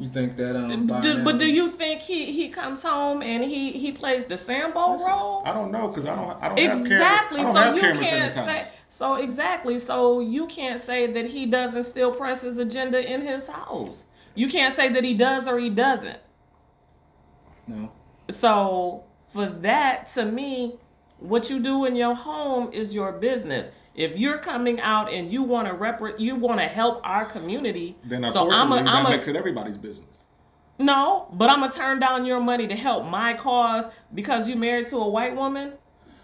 You 0.00 0.08
think 0.08 0.38
that 0.38 0.56
um? 0.56 0.86
Do, 1.02 1.22
but 1.22 1.38
do 1.38 1.46
you 1.46 1.68
think 1.68 2.00
he 2.00 2.32
he 2.32 2.48
comes 2.48 2.82
home 2.82 3.22
and 3.22 3.44
he 3.44 3.72
he 3.72 3.92
plays 3.92 4.24
the 4.24 4.36
Sambo 4.38 4.96
role? 4.96 5.42
I 5.44 5.52
don't 5.52 5.70
know 5.70 5.88
because 5.88 6.08
I 6.08 6.16
don't. 6.16 6.42
I 6.42 6.48
don't 6.48 6.58
Exactly. 6.58 7.40
Have 7.40 7.52
cameras. 7.52 7.56
I 7.56 7.64
don't 7.66 7.80
So 7.80 7.86
you 7.86 8.00
can't 8.00 8.32
say 8.32 8.66
so 8.88 9.14
exactly. 9.16 9.76
So 9.76 10.20
you 10.20 10.46
can't 10.46 10.80
say 10.80 11.06
that 11.06 11.26
he 11.26 11.44
doesn't 11.44 11.82
still 11.82 12.12
press 12.12 12.40
his 12.40 12.58
agenda 12.58 12.98
in 13.12 13.20
his 13.20 13.48
house. 13.48 14.06
You 14.34 14.48
can't 14.48 14.72
say 14.72 14.88
that 14.88 15.04
he 15.04 15.12
does 15.12 15.46
or 15.46 15.58
he 15.58 15.68
doesn't. 15.68 16.18
No. 17.66 17.92
So 18.30 19.04
for 19.34 19.46
that, 19.46 20.08
to 20.14 20.24
me, 20.24 20.76
what 21.20 21.48
you 21.50 21.60
do 21.60 21.84
in 21.84 21.96
your 21.96 22.14
home 22.14 22.72
is 22.72 22.94
your 22.94 23.12
business. 23.12 23.70
If 23.94 24.16
you're 24.18 24.38
coming 24.38 24.80
out 24.80 25.12
and 25.12 25.32
you 25.32 25.42
want 25.42 25.68
to 25.68 25.74
rep, 25.74 26.00
you 26.18 26.36
want 26.36 26.60
to 26.60 26.66
help 26.66 27.00
our 27.04 27.24
community. 27.24 27.96
Then 28.04 28.22
so 28.32 28.50
I'm 28.50 28.72
unfortunately, 28.72 28.80
a, 28.80 28.84
that 28.84 28.94
I'm 28.94 29.06
a, 29.06 29.10
makes 29.10 29.28
it 29.28 29.36
everybody's 29.36 29.76
business. 29.78 30.24
no, 30.78 31.28
but 31.32 31.50
I'm 31.50 31.60
gonna 31.60 31.72
turn 31.72 31.98
down 31.98 32.24
your 32.24 32.40
money 32.40 32.66
to 32.68 32.76
help 32.76 33.04
my 33.04 33.34
cause 33.34 33.88
because 34.14 34.48
you 34.48 34.56
married 34.56 34.86
to 34.88 34.96
a 34.98 35.08
white 35.08 35.34
woman. 35.36 35.72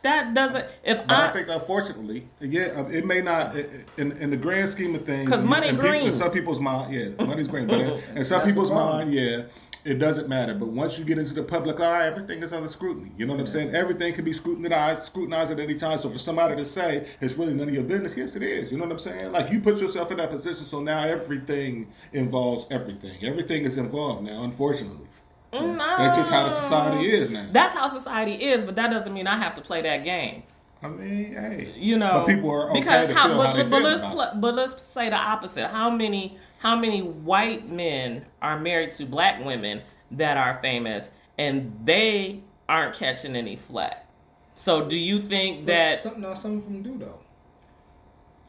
That 0.03 0.35
doesn't. 0.35 0.65
If 0.85 1.01
I, 1.09 1.29
I, 1.29 1.33
think, 1.33 1.49
unfortunately, 1.49 2.29
yeah, 2.41 2.87
it 2.89 3.05
may 3.05 3.21
not 3.21 3.57
in 3.99 4.13
in 4.13 4.31
the 4.31 4.37
grand 4.37 4.69
scheme 4.69 4.95
of 4.95 5.05
things. 5.05 5.29
'Cause 5.29 5.43
money 5.43 5.67
in 5.69 5.75
people- 5.75 5.91
green. 5.91 6.07
in 6.07 6.13
some 6.13 6.31
people's 6.31 6.61
mind, 6.61 6.95
yeah, 6.95 7.25
money's 7.27 7.49
green. 7.49 7.67
But 7.67 7.81
in, 7.81 7.89
in 8.19 8.25
some 8.25 8.39
That's 8.39 8.47
people's 8.51 8.71
problem. 8.71 8.99
mind, 9.09 9.13
yeah, 9.13 9.43
it 9.87 10.01
doesn't 10.01 10.29
matter. 10.29 10.53
But 10.53 10.69
once 10.69 10.99
you 10.99 11.05
get 11.05 11.19
into 11.19 11.33
the 11.33 11.45
public 11.45 11.79
eye, 11.79 12.07
everything 12.07 12.43
is 12.43 12.53
under 12.53 12.69
scrutiny. 12.69 13.13
You 13.17 13.27
know 13.27 13.35
what 13.35 13.41
I'm 13.41 13.47
saying? 13.47 13.75
Everything 13.75 14.13
can 14.13 14.25
be 14.25 14.33
scrutinized, 14.33 15.05
scrutinized 15.05 15.53
at 15.53 15.61
any 15.61 15.75
time. 15.75 15.99
So 15.99 16.11
for 16.11 16.19
somebody 16.19 16.57
to 16.57 16.65
say 16.65 17.07
it's 17.21 17.35
really 17.35 17.55
none 17.55 17.69
of 17.69 17.75
your 17.75 17.85
business, 17.85 18.17
yes, 18.17 18.35
it 18.35 18.43
is. 18.43 18.73
You 18.73 18.79
know 18.79 18.85
what 18.85 18.93
I'm 18.93 18.99
saying? 18.99 19.31
Like 19.31 19.53
you 19.53 19.61
put 19.61 19.81
yourself 19.81 20.11
in 20.11 20.17
that 20.17 20.31
position, 20.31 20.65
so 20.65 20.81
now 20.81 21.07
everything 21.07 21.93
involves 22.13 22.67
everything. 22.71 23.25
Everything 23.25 23.65
is 23.65 23.77
involved 23.79 24.25
now. 24.25 24.43
Unfortunately, 24.43 25.07
no, 25.53 25.77
that's 25.77 26.17
just 26.17 26.31
how 26.33 26.43
the 26.43 26.49
uh, 26.49 26.51
society 26.51 27.09
is 27.09 27.31
now. 27.31 27.49
That's 27.53 27.73
how 27.73 27.87
society 27.87 28.35
is, 28.35 28.65
but 28.65 28.75
that 28.77 28.91
doesn't 28.91 29.15
mean 29.15 29.29
I 29.29 29.37
have 29.37 29.55
to 29.55 29.63
play 29.63 29.83
that 29.83 30.05
game. 30.05 30.43
I 30.83 30.89
mean, 30.89 31.33
hey, 31.33 31.73
You 31.77 31.97
know, 31.99 32.13
but 32.13 32.27
people 32.27 32.51
are 32.51 32.71
okay 32.71 32.81
because 32.81 33.09
to 33.09 33.15
how, 33.15 33.37
but, 33.37 33.57
how 33.57 33.65
but 33.69 33.83
let's 33.83 34.03
pl- 34.03 34.33
but 34.37 34.55
let's 34.55 34.83
say 34.83 35.09
the 35.09 35.17
opposite. 35.17 35.69
How 35.69 35.91
many 35.91 36.37
how 36.59 36.77
many 36.77 37.01
white 37.03 37.69
men 37.71 38.27
are 38.43 38.59
married 38.59 38.91
to 38.93 39.07
black 39.07 39.45
women 39.45 39.83
that 40.13 40.37
are 40.37 40.61
famous 40.63 41.11
and 41.39 41.73
they 41.85 42.43
aren't 42.69 42.95
catching 42.95 43.37
any 43.37 43.57
flack? 43.57 44.07
So 44.55 44.87
do 44.87 44.99
you 44.99 45.19
think 45.21 45.67
But 45.67 45.73
that 45.73 45.99
some, 46.01 46.21
no, 46.21 46.35
some 46.35 46.59
of 46.59 46.65
them 46.65 46.83
do 46.83 46.99
though. 46.99 47.19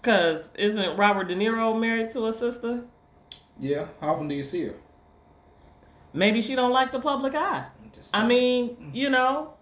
because 0.01 0.51
isn't 0.55 0.97
Robert 0.97 1.28
De 1.28 1.36
Niro 1.36 1.80
married 1.80 2.09
to 2.11 2.28
a 2.28 2.32
sister? 2.32 2.84
Yeah. 3.59 3.88
How 4.01 4.13
often 4.13 4.28
do 4.28 4.36
you 4.36 4.43
see 4.43 4.63
her? 4.65 4.75
Maybe 6.13 6.41
she 6.41 6.55
don't 6.55 6.71
like 6.71 6.91
the 6.91 6.99
public 6.99 7.36
eye. 7.36 7.65
I 8.13 8.25
mean, 8.25 8.75
mm. 8.78 8.95
you 8.95 9.09
know, 9.09 9.53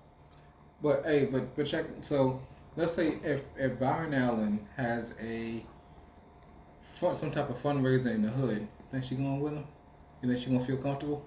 But 0.81 1.03
hey, 1.05 1.25
but 1.25 1.55
but 1.55 1.65
check. 1.65 1.85
So 2.01 2.41
let's 2.75 2.93
say 2.93 3.17
if 3.23 3.41
if 3.57 3.79
Byron 3.79 4.13
Allen 4.13 4.67
has 4.75 5.15
a 5.21 5.65
fun, 6.83 7.15
some 7.15 7.31
type 7.31 7.49
of 7.49 7.61
fundraiser 7.61 8.13
in 8.13 8.21
the 8.21 8.29
hood, 8.29 8.67
think 8.91 9.03
she 9.03 9.15
going 9.15 9.41
with 9.41 9.53
him? 9.53 9.65
You 10.21 10.29
think 10.29 10.43
she 10.43 10.51
gonna 10.51 10.63
feel 10.63 10.77
comfortable? 10.77 11.25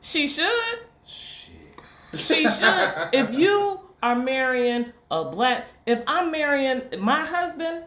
she 0.00 0.26
should. 0.26 0.78
Shit. 1.04 1.54
She 2.14 2.48
should. 2.48 3.08
if 3.12 3.32
you 3.34 3.80
are 4.02 4.16
marrying 4.16 4.92
a 5.10 5.24
black, 5.24 5.66
if 5.86 6.02
I'm 6.06 6.30
marrying 6.30 6.82
my 7.00 7.24
husband, 7.24 7.84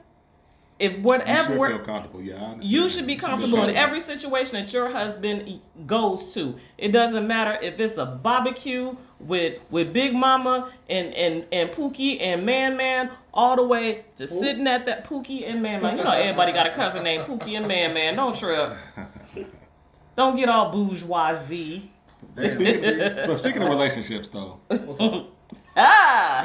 if 0.82 0.92
You 0.94 0.98
should 0.98 1.04
whatever 1.04 1.68
feel 1.68 1.80
comfortable, 1.80 2.22
yeah. 2.22 2.44
I 2.44 2.58
you 2.62 2.90
should 2.90 3.06
be 3.06 3.18
feel 3.18 3.30
comfortable 3.30 3.64
in 3.64 3.76
every 3.76 4.00
situation 4.00 4.54
that 4.56 4.74
your 4.74 4.90
husband 4.90 5.62
goes 5.86 6.34
to. 6.34 6.56
It 6.78 6.92
doesn't 6.92 7.28
matter 7.28 7.58
if 7.62 7.80
it's 7.80 7.98
a 7.98 8.06
barbecue 8.06 8.96
with 9.20 9.60
with 9.70 9.94
Big 9.94 10.14
Mama 10.14 10.72
and 10.90 11.14
and 11.14 11.46
and 11.52 11.70
Pookie 11.70 12.20
and 12.20 12.46
Man 12.46 12.76
Man, 12.76 13.12
all 13.34 13.56
the 13.56 13.66
way 13.66 14.06
to 14.16 14.26
sitting 14.26 14.68
at 14.68 14.86
that 14.88 15.06
Pookie 15.06 15.48
and 15.48 15.62
Man 15.62 15.82
Man. 15.82 15.98
You 15.98 16.04
know 16.04 16.12
everybody 16.12 16.52
got 16.52 16.66
a 16.68 16.72
cousin 16.72 17.04
named 17.04 17.24
Pookie 17.24 17.56
and 17.58 17.68
Man 17.68 17.94
Man. 17.94 18.16
Don't 18.16 18.36
trip. 18.36 18.72
Don't 20.16 20.36
get 20.36 20.50
all 20.50 20.72
bourgeoisie. 20.72 21.92
Damn, 22.36 22.50
Speaking, 22.50 23.00
but 23.28 23.36
speaking 23.38 23.64
of 23.64 23.70
relationships, 23.70 24.30
though, 24.30 24.60
What's 24.68 25.00
up? 25.00 25.28
Ah, 25.76 26.44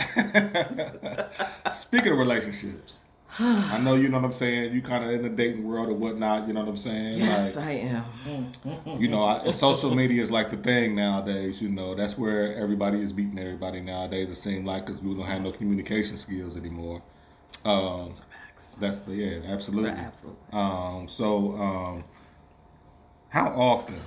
speaking 1.75 2.13
of 2.13 2.19
relationships, 2.19 3.01
I 3.41 3.79
know 3.79 3.95
you 3.95 4.09
know 4.09 4.19
what 4.19 4.25
I'm 4.27 4.33
saying. 4.33 4.73
You 4.73 4.81
kind 4.83 5.05
of 5.05 5.11
in 5.11 5.23
the 5.23 5.29
dating 5.29 5.65
world 5.65 5.89
or 5.89 5.95
whatnot. 5.95 6.47
You 6.49 6.55
know 6.55 6.61
what 6.61 6.69
I'm 6.69 6.77
saying? 6.77 7.19
yes, 7.19 7.57
Like, 7.57 7.67
I 7.67 7.71
am. 7.73 8.53
you 8.99 9.09
know, 9.09 9.25
I, 9.25 9.51
social 9.51 9.95
media 9.95 10.23
is 10.23 10.31
like 10.31 10.51
the 10.51 10.57
thing 10.57 10.95
nowadays. 10.95 11.61
You 11.61 11.69
know, 11.69 11.95
that's 11.95 12.17
where 12.17 12.55
everybody 12.57 13.01
is 13.01 13.13
beating 13.13 13.39
everybody 13.39 13.81
nowadays. 13.81 14.31
It 14.31 14.37
seems 14.37 14.65
like 14.65 14.87
because 14.87 15.03
we 15.03 15.15
don't 15.15 15.27
have 15.27 15.43
no 15.43 15.53
communication 15.53 16.17
skills 16.17 16.57
anymore. 16.57 17.03
Um, 17.65 18.11
that's 18.81 19.01
the 19.01 19.13
yeah, 19.15 19.53
absolutely. 19.53 19.91
Those 19.91 19.99
are 19.99 20.03
absolute. 20.03 20.37
Um, 20.53 21.09
so, 21.09 21.57
um, 21.57 22.05
how 23.29 23.49
often 23.49 24.01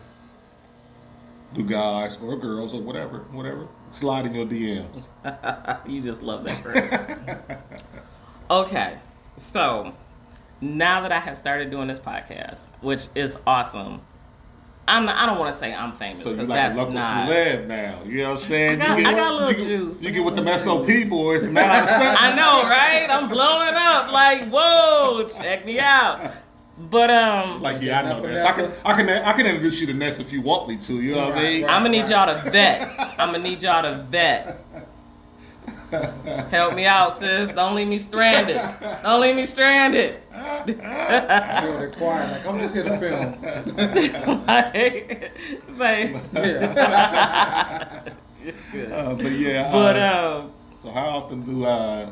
do 1.54 1.64
guys 1.64 2.18
or 2.18 2.36
girls 2.38 2.74
or 2.74 2.82
whatever, 2.82 3.20
whatever, 3.32 3.68
slide 3.90 4.26
in 4.26 4.34
your 4.36 4.46
DMs? 4.46 5.08
You 5.88 6.02
just 6.02 6.22
love 6.24 6.46
that 6.46 6.52
phrase. 6.52 7.58
okay, 8.50 8.98
so 9.40 9.94
now 10.62 11.02
that 11.02 11.12
I 11.12 11.20
have 11.20 11.38
started 11.38 11.72
doing 11.72 11.88
this 11.88 12.00
podcast, 12.00 12.70
which 12.82 13.08
is 13.16 13.40
awesome, 13.48 14.02
I'm 14.88 15.06
not, 15.06 15.18
I 15.18 15.26
don't 15.28 15.38
want 15.38 15.52
to 15.52 15.58
say 15.58 15.74
I'm 15.74 15.94
famous 15.94 16.22
So 16.24 16.30
you 16.30 16.36
because 16.36 16.50
like 16.50 16.58
that's 16.58 16.76
a 16.76 16.78
local 16.80 16.94
not. 16.96 17.30
celeb 17.30 17.68
now. 17.68 18.02
You 18.04 18.18
know 18.18 18.30
what 18.32 18.40
I'm 18.40 18.44
saying? 18.44 18.82
I 18.82 18.88
got- 18.88 19.00
you 19.00 19.08
I 19.08 19.12
got 19.14 19.32
a 19.32 19.34
little 19.36 19.52
you 19.52 19.58
get, 19.58 19.68
juice. 19.68 20.02
You 20.02 20.12
get 20.12 20.26
with 20.26 20.36
the 20.36 20.58
SOP 20.58 20.88
boys 21.10 21.44
and 21.44 21.54
man 21.54 21.70
out 21.70 21.84
of. 21.84 21.90
I 21.92 22.36
know, 22.36 22.68
right? 22.68 23.08
I'm 23.10 23.30
blowing 23.30 23.76
up. 23.76 24.12
Like, 24.12 24.50
whoa, 24.50 25.26
check 25.28 25.66
me 25.66 25.80
out. 25.80 26.34
But 26.80 27.12
um, 27.12 27.62
Like 27.62 27.82
yeah, 27.82 28.00
I 28.00 28.04
know 28.04 28.22
this. 28.22 28.44
I 28.44 28.52
can 28.54 28.72
I 28.86 28.94
can, 28.94 29.10
I 29.10 29.34
can 29.34 29.46
introduce 29.46 29.82
you 29.82 29.88
to 29.88 29.94
Ness 29.94 30.20
if 30.20 30.32
you 30.32 30.42
want 30.42 30.68
me 30.70 30.78
to. 30.78 31.02
You 31.02 31.12
know 31.16 31.28
what 31.30 31.38
I 31.38 31.44
mean? 31.44 31.64
right. 31.66 31.72
I'm 31.72 31.84
gonna 31.84 31.90
need 31.98 32.10
y'all 32.10 32.32
to 32.34 32.50
vet. 32.50 32.90
I'm 33.20 33.32
gonna 33.34 33.40
need 33.40 33.62
y'all 33.62 33.84
to 33.84 34.02
vet. 34.04 34.88
Help 36.52 36.76
me 36.76 36.86
out, 36.86 37.14
sis. 37.14 37.50
Don't 37.50 37.76
leave 37.76 37.88
me 37.88 37.98
stranded. 37.98 38.62
Don't 39.04 39.22
leave 39.22 39.36
me 39.36 39.46
stranded. 39.46 40.22
Feel 40.32 40.76
they're 40.76 41.94
quiet. 41.98 42.32
Like 42.32 42.46
I'm 42.46 42.60
just 42.60 42.74
here 42.76 42.84
to 42.84 42.98
film. 43.00 43.42
like, 44.48 45.32
say, 45.78 46.22
Yeah. 46.34 48.02
Uh, 48.92 49.14
but 49.16 49.32
yeah. 49.34 49.70
But 49.72 49.96
uh, 49.98 50.42
um, 50.44 50.52
so 50.82 50.90
how 50.90 51.10
often 51.10 51.44
do 51.44 51.66
uh? 51.66 52.10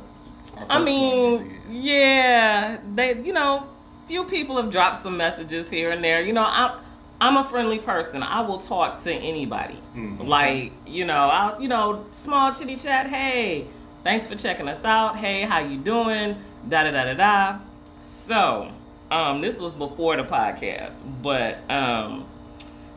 our 0.58 0.66
I 0.70 0.84
mean, 0.84 1.60
yeah, 1.70 2.80
they, 2.96 3.20
you 3.22 3.34
know, 3.34 3.68
few 4.08 4.24
people 4.26 4.58
have 4.58 4.70
dropped 4.70 4.98
some 4.98 5.18
messages 5.18 5.70
here 5.70 5.92
and 5.92 6.04
there. 6.04 6.22
You 6.22 6.34
know, 6.34 6.46
I'm, 6.46 6.80
I'm 7.20 7.38
a 7.38 7.44
friendly 7.44 7.80
person. 7.80 8.22
I 8.22 8.42
will 8.42 8.60
talk 8.60 9.02
to 9.04 9.12
anybody. 9.14 9.78
Mhm. 9.96 10.28
Like, 10.28 10.72
you 10.86 11.06
know, 11.06 11.30
I'll, 11.30 11.62
you 11.62 11.68
know, 11.68 12.06
small 12.12 12.52
chitty 12.54 12.76
chat. 12.76 13.08
Hey, 13.08 13.66
thanks 14.04 14.28
for 14.28 14.36
checking 14.36 14.68
us 14.68 14.86
out. 14.86 15.16
Hey, 15.18 15.42
how 15.42 15.60
you 15.60 15.78
doing? 15.78 16.36
Da 16.70 16.84
da 16.84 16.92
da 16.92 17.06
da 17.06 17.14
da. 17.14 17.58
So, 17.98 18.70
um, 19.10 19.42
this 19.42 19.60
was 19.60 19.74
before 19.74 20.16
the 20.18 20.24
podcast, 20.24 20.96
but 21.24 21.58
um, 21.72 22.26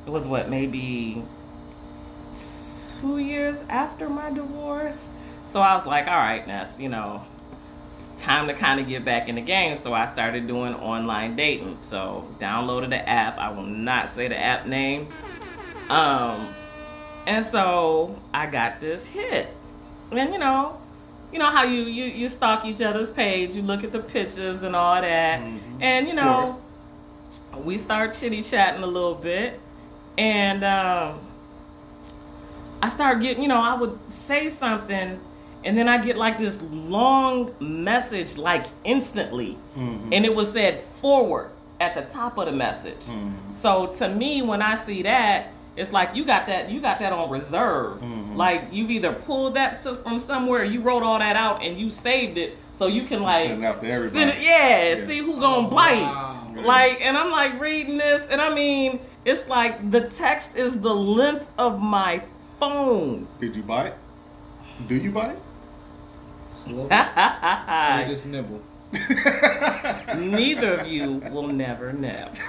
it 0.06 0.10
was 0.10 0.26
what 0.26 0.50
maybe 0.50 1.22
two 3.00 3.18
years 3.18 3.64
after 3.70 4.08
my 4.10 4.30
divorce. 4.30 5.08
So 5.48 5.60
I 5.60 5.74
was 5.74 5.86
like, 5.86 6.06
all 6.08 6.16
right, 6.18 6.46
Ness, 6.46 6.78
you 6.78 6.88
know, 6.90 7.24
time 8.20 8.46
to 8.48 8.54
kind 8.54 8.78
of 8.78 8.88
get 8.88 9.04
back 9.04 9.28
in 9.28 9.34
the 9.34 9.40
game. 9.40 9.76
So 9.76 9.92
I 9.92 10.04
started 10.04 10.46
doing 10.46 10.74
online 10.74 11.36
dating. 11.36 11.78
So 11.80 12.28
downloaded 12.38 12.90
the 12.90 13.08
app. 13.08 13.38
I 13.38 13.50
will 13.50 13.64
not 13.64 14.08
say 14.08 14.28
the 14.28 14.38
app 14.38 14.66
name. 14.66 15.08
Um, 15.88 16.54
and 17.26 17.44
so 17.44 18.20
I 18.32 18.46
got 18.46 18.80
this 18.80 19.06
hit. 19.06 19.48
And 20.12 20.32
you 20.32 20.38
know, 20.38 20.80
you 21.32 21.38
know 21.38 21.50
how 21.50 21.64
you 21.64 21.82
you 21.82 22.04
you 22.04 22.28
stalk 22.28 22.64
each 22.64 22.82
other's 22.82 23.10
page, 23.10 23.54
you 23.54 23.62
look 23.62 23.84
at 23.84 23.92
the 23.92 24.00
pictures 24.00 24.62
and 24.62 24.74
all 24.74 25.00
that. 25.00 25.40
And 25.80 26.08
you 26.08 26.14
know, 26.14 26.62
we 27.56 27.78
start 27.78 28.14
chitty 28.14 28.42
chatting 28.42 28.82
a 28.82 28.86
little 28.86 29.14
bit. 29.14 29.60
And 30.18 30.64
um 30.64 31.20
I 32.82 32.88
start 32.88 33.20
getting, 33.20 33.42
you 33.42 33.48
know, 33.48 33.60
I 33.60 33.74
would 33.74 33.98
say 34.10 34.48
something 34.48 35.20
and 35.64 35.76
then 35.76 35.88
I 35.88 35.98
get 35.98 36.16
like 36.16 36.38
this 36.38 36.60
long 36.62 37.54
message 37.60 38.36
like 38.36 38.66
instantly. 38.84 39.58
Mm-hmm. 39.76 40.12
And 40.12 40.24
it 40.24 40.34
was 40.34 40.52
said 40.52 40.80
forward 41.00 41.50
at 41.80 41.94
the 41.94 42.02
top 42.02 42.38
of 42.38 42.46
the 42.46 42.52
message. 42.52 43.06
Mm-hmm. 43.06 43.52
So 43.52 43.86
to 43.86 44.08
me 44.08 44.42
when 44.42 44.62
I 44.62 44.74
see 44.76 45.02
that, 45.02 45.52
it's 45.76 45.92
like 45.92 46.14
you 46.14 46.24
got 46.24 46.46
that 46.48 46.68
you 46.70 46.80
got 46.80 46.98
that 46.98 47.12
on 47.12 47.30
reserve. 47.30 48.00
Mm-hmm. 48.00 48.36
Like 48.36 48.64
you've 48.72 48.90
either 48.90 49.12
pulled 49.12 49.54
that 49.54 49.82
from 49.82 50.18
somewhere, 50.18 50.64
you 50.64 50.80
wrote 50.80 51.02
all 51.02 51.18
that 51.18 51.36
out 51.36 51.62
and 51.62 51.78
you 51.78 51.90
saved 51.90 52.38
it 52.38 52.56
so 52.72 52.86
you 52.86 53.04
can 53.04 53.22
like 53.22 53.48
Send 53.48 53.62
it 53.62 53.66
out 53.66 53.80
to 53.82 53.90
everybody. 53.90 54.24
it- 54.24 54.42
yeah, 54.42 54.88
Yeah. 54.90 54.94
see 54.96 55.18
who 55.18 55.38
gonna 55.40 55.66
oh, 55.66 55.70
bite. 55.70 56.02
Wow. 56.02 56.36
Like, 56.56 57.00
and 57.00 57.16
I'm 57.16 57.30
like 57.30 57.58
reading 57.60 57.96
this, 57.96 58.28
and 58.28 58.40
I 58.40 58.52
mean, 58.52 59.00
it's 59.24 59.48
like 59.48 59.90
the 59.90 60.02
text 60.10 60.56
is 60.56 60.80
the 60.80 60.92
length 60.94 61.48
of 61.56 61.80
my 61.80 62.20
phone. 62.58 63.26
Did 63.38 63.56
you 63.56 63.62
bite? 63.62 63.94
Do 64.86 64.96
you 64.96 65.10
bite? 65.10 65.36
Slow. 66.52 66.88
I 66.90 68.04
just 68.06 68.26
nibble. 68.26 68.62
Neither 70.18 70.74
of 70.74 70.86
you 70.88 71.22
will 71.30 71.46
never 71.46 71.92
know. 71.92 72.28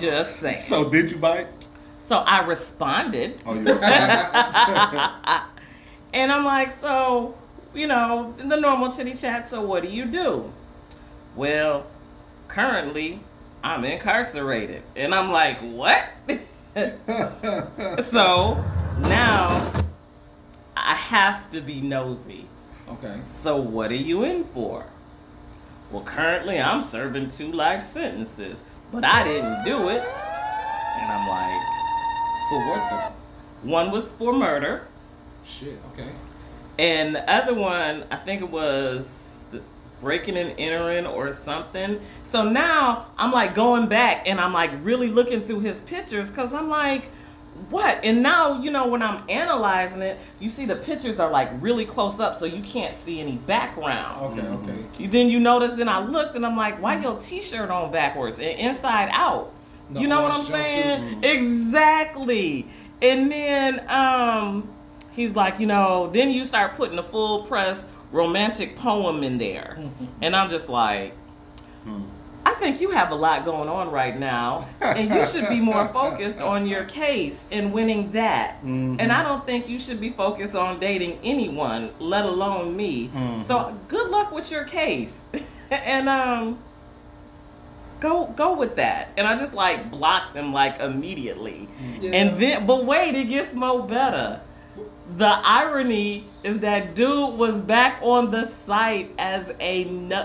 Just 0.00 0.36
saying. 0.36 0.56
So, 0.56 0.84
So 0.84 0.90
did 0.90 1.10
you 1.10 1.18
bite? 1.18 1.46
So 2.00 2.16
I 2.18 2.40
responded, 2.40 3.40
Oh, 3.46 3.54
you 3.54 3.60
responded. 3.60 3.90
and 6.12 6.32
I'm 6.32 6.44
like, 6.44 6.72
so, 6.72 7.36
you 7.74 7.86
know, 7.86 8.34
the 8.38 8.56
normal 8.56 8.90
chitty 8.90 9.14
chat. 9.14 9.46
So, 9.46 9.62
what 9.62 9.84
do 9.84 9.88
you 9.88 10.06
do? 10.06 10.52
Well, 11.36 11.86
currently, 12.48 13.20
I'm 13.62 13.84
incarcerated, 13.84 14.82
and 14.96 15.14
I'm 15.14 15.30
like, 15.30 15.60
what? 15.60 16.04
so 18.02 18.64
now 18.98 19.72
I 20.76 20.94
have 20.94 21.48
to 21.50 21.60
be 21.60 21.80
nosy. 21.80 22.46
Okay. 22.92 23.14
So 23.16 23.56
what 23.56 23.90
are 23.90 23.94
you 23.96 24.24
in 24.24 24.44
for? 24.44 24.84
Well, 25.90 26.02
currently 26.04 26.60
I'm 26.60 26.82
serving 26.82 27.28
two 27.28 27.52
life 27.52 27.82
sentences, 27.82 28.64
but 28.90 29.04
I 29.04 29.24
didn't 29.24 29.64
do 29.64 29.88
it. 29.88 30.02
And 30.02 31.12
I'm 31.12 31.28
like, 31.28 31.62
For 32.48 32.68
what 32.68 32.90
though? 32.90 33.68
one 33.70 33.90
was 33.90 34.12
for 34.12 34.32
murder, 34.32 34.86
Shit. 35.44 35.78
Okay. 35.92 36.08
and 36.78 37.14
the 37.14 37.30
other 37.30 37.54
one, 37.54 38.04
I 38.10 38.16
think 38.16 38.42
it 38.42 38.50
was 38.50 39.40
breaking 40.00 40.36
and 40.36 40.54
entering 40.58 41.06
or 41.06 41.30
something. 41.32 42.00
So 42.24 42.42
now 42.48 43.06
I'm 43.16 43.30
like 43.30 43.54
going 43.54 43.86
back 43.86 44.26
and 44.26 44.40
I'm 44.40 44.52
like 44.52 44.70
really 44.82 45.08
looking 45.08 45.42
through 45.42 45.60
his 45.60 45.80
pictures 45.80 46.28
because 46.30 46.52
I'm 46.52 46.68
like, 46.68 47.04
what? 47.70 48.04
And 48.04 48.22
now, 48.22 48.60
you 48.60 48.70
know, 48.70 48.86
when 48.86 49.02
I'm 49.02 49.28
analyzing 49.28 50.02
it, 50.02 50.18
you 50.40 50.48
see 50.48 50.66
the 50.66 50.76
pictures 50.76 51.20
are 51.20 51.30
like 51.30 51.50
really 51.60 51.84
close 51.84 52.20
up 52.20 52.36
so 52.36 52.46
you 52.46 52.62
can't 52.62 52.94
see 52.94 53.20
any 53.20 53.36
background. 53.36 54.38
Okay. 54.38 54.46
Okay. 54.48 55.06
Then 55.06 55.28
you 55.28 55.40
notice, 55.40 55.76
then 55.76 55.88
I 55.88 56.04
looked 56.04 56.36
and 56.36 56.44
I'm 56.44 56.56
like, 56.56 56.80
why 56.80 56.98
your 57.00 57.18
t-shirt 57.18 57.70
on 57.70 57.90
backwards 57.92 58.38
and 58.38 58.58
inside 58.58 59.10
out? 59.12 59.52
The 59.90 60.00
you 60.00 60.08
know 60.08 60.22
what 60.22 60.34
I'm 60.34 60.44
saying? 60.44 61.00
jumpsuits. 61.00 61.24
Exactly. 61.24 62.66
And 63.00 63.30
then 63.30 63.88
um 63.90 64.68
he's 65.10 65.36
like, 65.36 65.60
you 65.60 65.66
know, 65.66 66.10
then 66.10 66.30
you 66.30 66.44
start 66.44 66.74
putting 66.74 66.98
a 66.98 67.02
full 67.02 67.44
press 67.44 67.86
romantic 68.10 68.76
poem 68.76 69.22
in 69.22 69.38
there. 69.38 69.78
And 70.20 70.34
I'm 70.36 70.50
just 70.50 70.68
like, 70.68 71.14
I 72.44 72.54
think 72.54 72.80
you 72.80 72.90
have 72.90 73.10
a 73.10 73.14
lot 73.14 73.44
going 73.44 73.68
on 73.68 73.90
right 73.90 74.18
now, 74.18 74.68
and 74.80 75.10
you 75.10 75.24
should 75.26 75.48
be 75.48 75.60
more 75.60 75.86
focused 75.92 76.40
on 76.40 76.66
your 76.66 76.84
case 76.84 77.46
and 77.52 77.72
winning 77.72 78.12
that. 78.12 78.56
And 78.62 78.98
mm-hmm. 78.98 79.10
I 79.10 79.22
don't 79.22 79.46
think 79.46 79.68
you 79.68 79.78
should 79.78 80.00
be 80.00 80.10
focused 80.10 80.54
on 80.54 80.80
dating 80.80 81.18
anyone, 81.22 81.90
let 81.98 82.24
alone 82.24 82.76
me. 82.76 83.08
Mm-hmm. 83.08 83.38
So 83.38 83.76
good 83.88 84.10
luck 84.10 84.32
with 84.32 84.50
your 84.50 84.64
case, 84.64 85.26
and 85.70 86.08
um, 86.08 86.58
go 88.00 88.26
go 88.26 88.56
with 88.56 88.76
that. 88.76 89.10
And 89.16 89.26
I 89.26 89.38
just 89.38 89.54
like 89.54 89.90
blocked 89.90 90.32
him 90.32 90.52
like 90.52 90.80
immediately, 90.80 91.68
mm-hmm. 91.80 92.02
Yeah. 92.02 92.10
and 92.12 92.40
then 92.40 92.66
but 92.66 92.84
wait, 92.84 93.14
it 93.14 93.28
gets 93.28 93.54
more 93.54 93.86
better. 93.86 94.40
The 95.16 95.40
irony 95.44 96.22
is 96.42 96.60
that 96.60 96.94
dude 96.94 97.36
was 97.36 97.60
back 97.60 97.98
on 98.02 98.30
the 98.30 98.44
site 98.44 99.10
as 99.18 99.52
a 99.60 99.84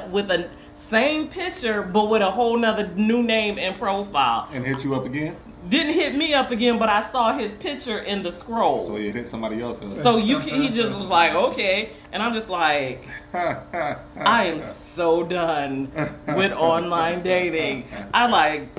with 0.10 0.32
a 0.32 0.50
same 0.78 1.28
picture 1.28 1.82
but 1.82 2.06
with 2.06 2.22
a 2.22 2.30
whole 2.30 2.56
nother 2.58 2.88
new 2.96 3.24
name 3.24 3.58
and 3.58 3.78
profile. 3.78 4.48
and 4.54 4.66
hit 4.66 4.84
you 4.84 4.94
up 4.96 5.06
again? 5.06 5.36
Didn't 5.70 5.96
hit 5.96 6.16
me 6.16 6.34
up 6.34 6.52
again, 6.52 6.78
but 6.78 6.88
I 6.88 7.02
saw 7.02 7.38
his 7.38 7.54
picture 7.56 8.00
in 8.00 8.24
the 8.24 8.32
scroll. 8.32 8.86
So 8.86 8.96
you 8.96 9.12
hit 9.12 9.28
somebody 9.28 9.62
else. 9.62 9.82
else. 9.82 10.02
So 10.02 10.18
you 10.18 10.40
can, 10.40 10.62
he 10.62 10.70
just 10.70 10.96
was 10.96 11.08
like, 11.08 11.34
okay, 11.34 11.90
and 12.14 12.24
I'm 12.24 12.32
just 12.32 12.50
like, 12.50 13.06
I 13.34 14.46
am 14.46 14.60
so 14.62 15.24
done 15.24 15.92
with 16.28 16.54
online 16.54 17.22
dating. 17.24 17.86
I 18.14 18.28
like, 18.28 18.70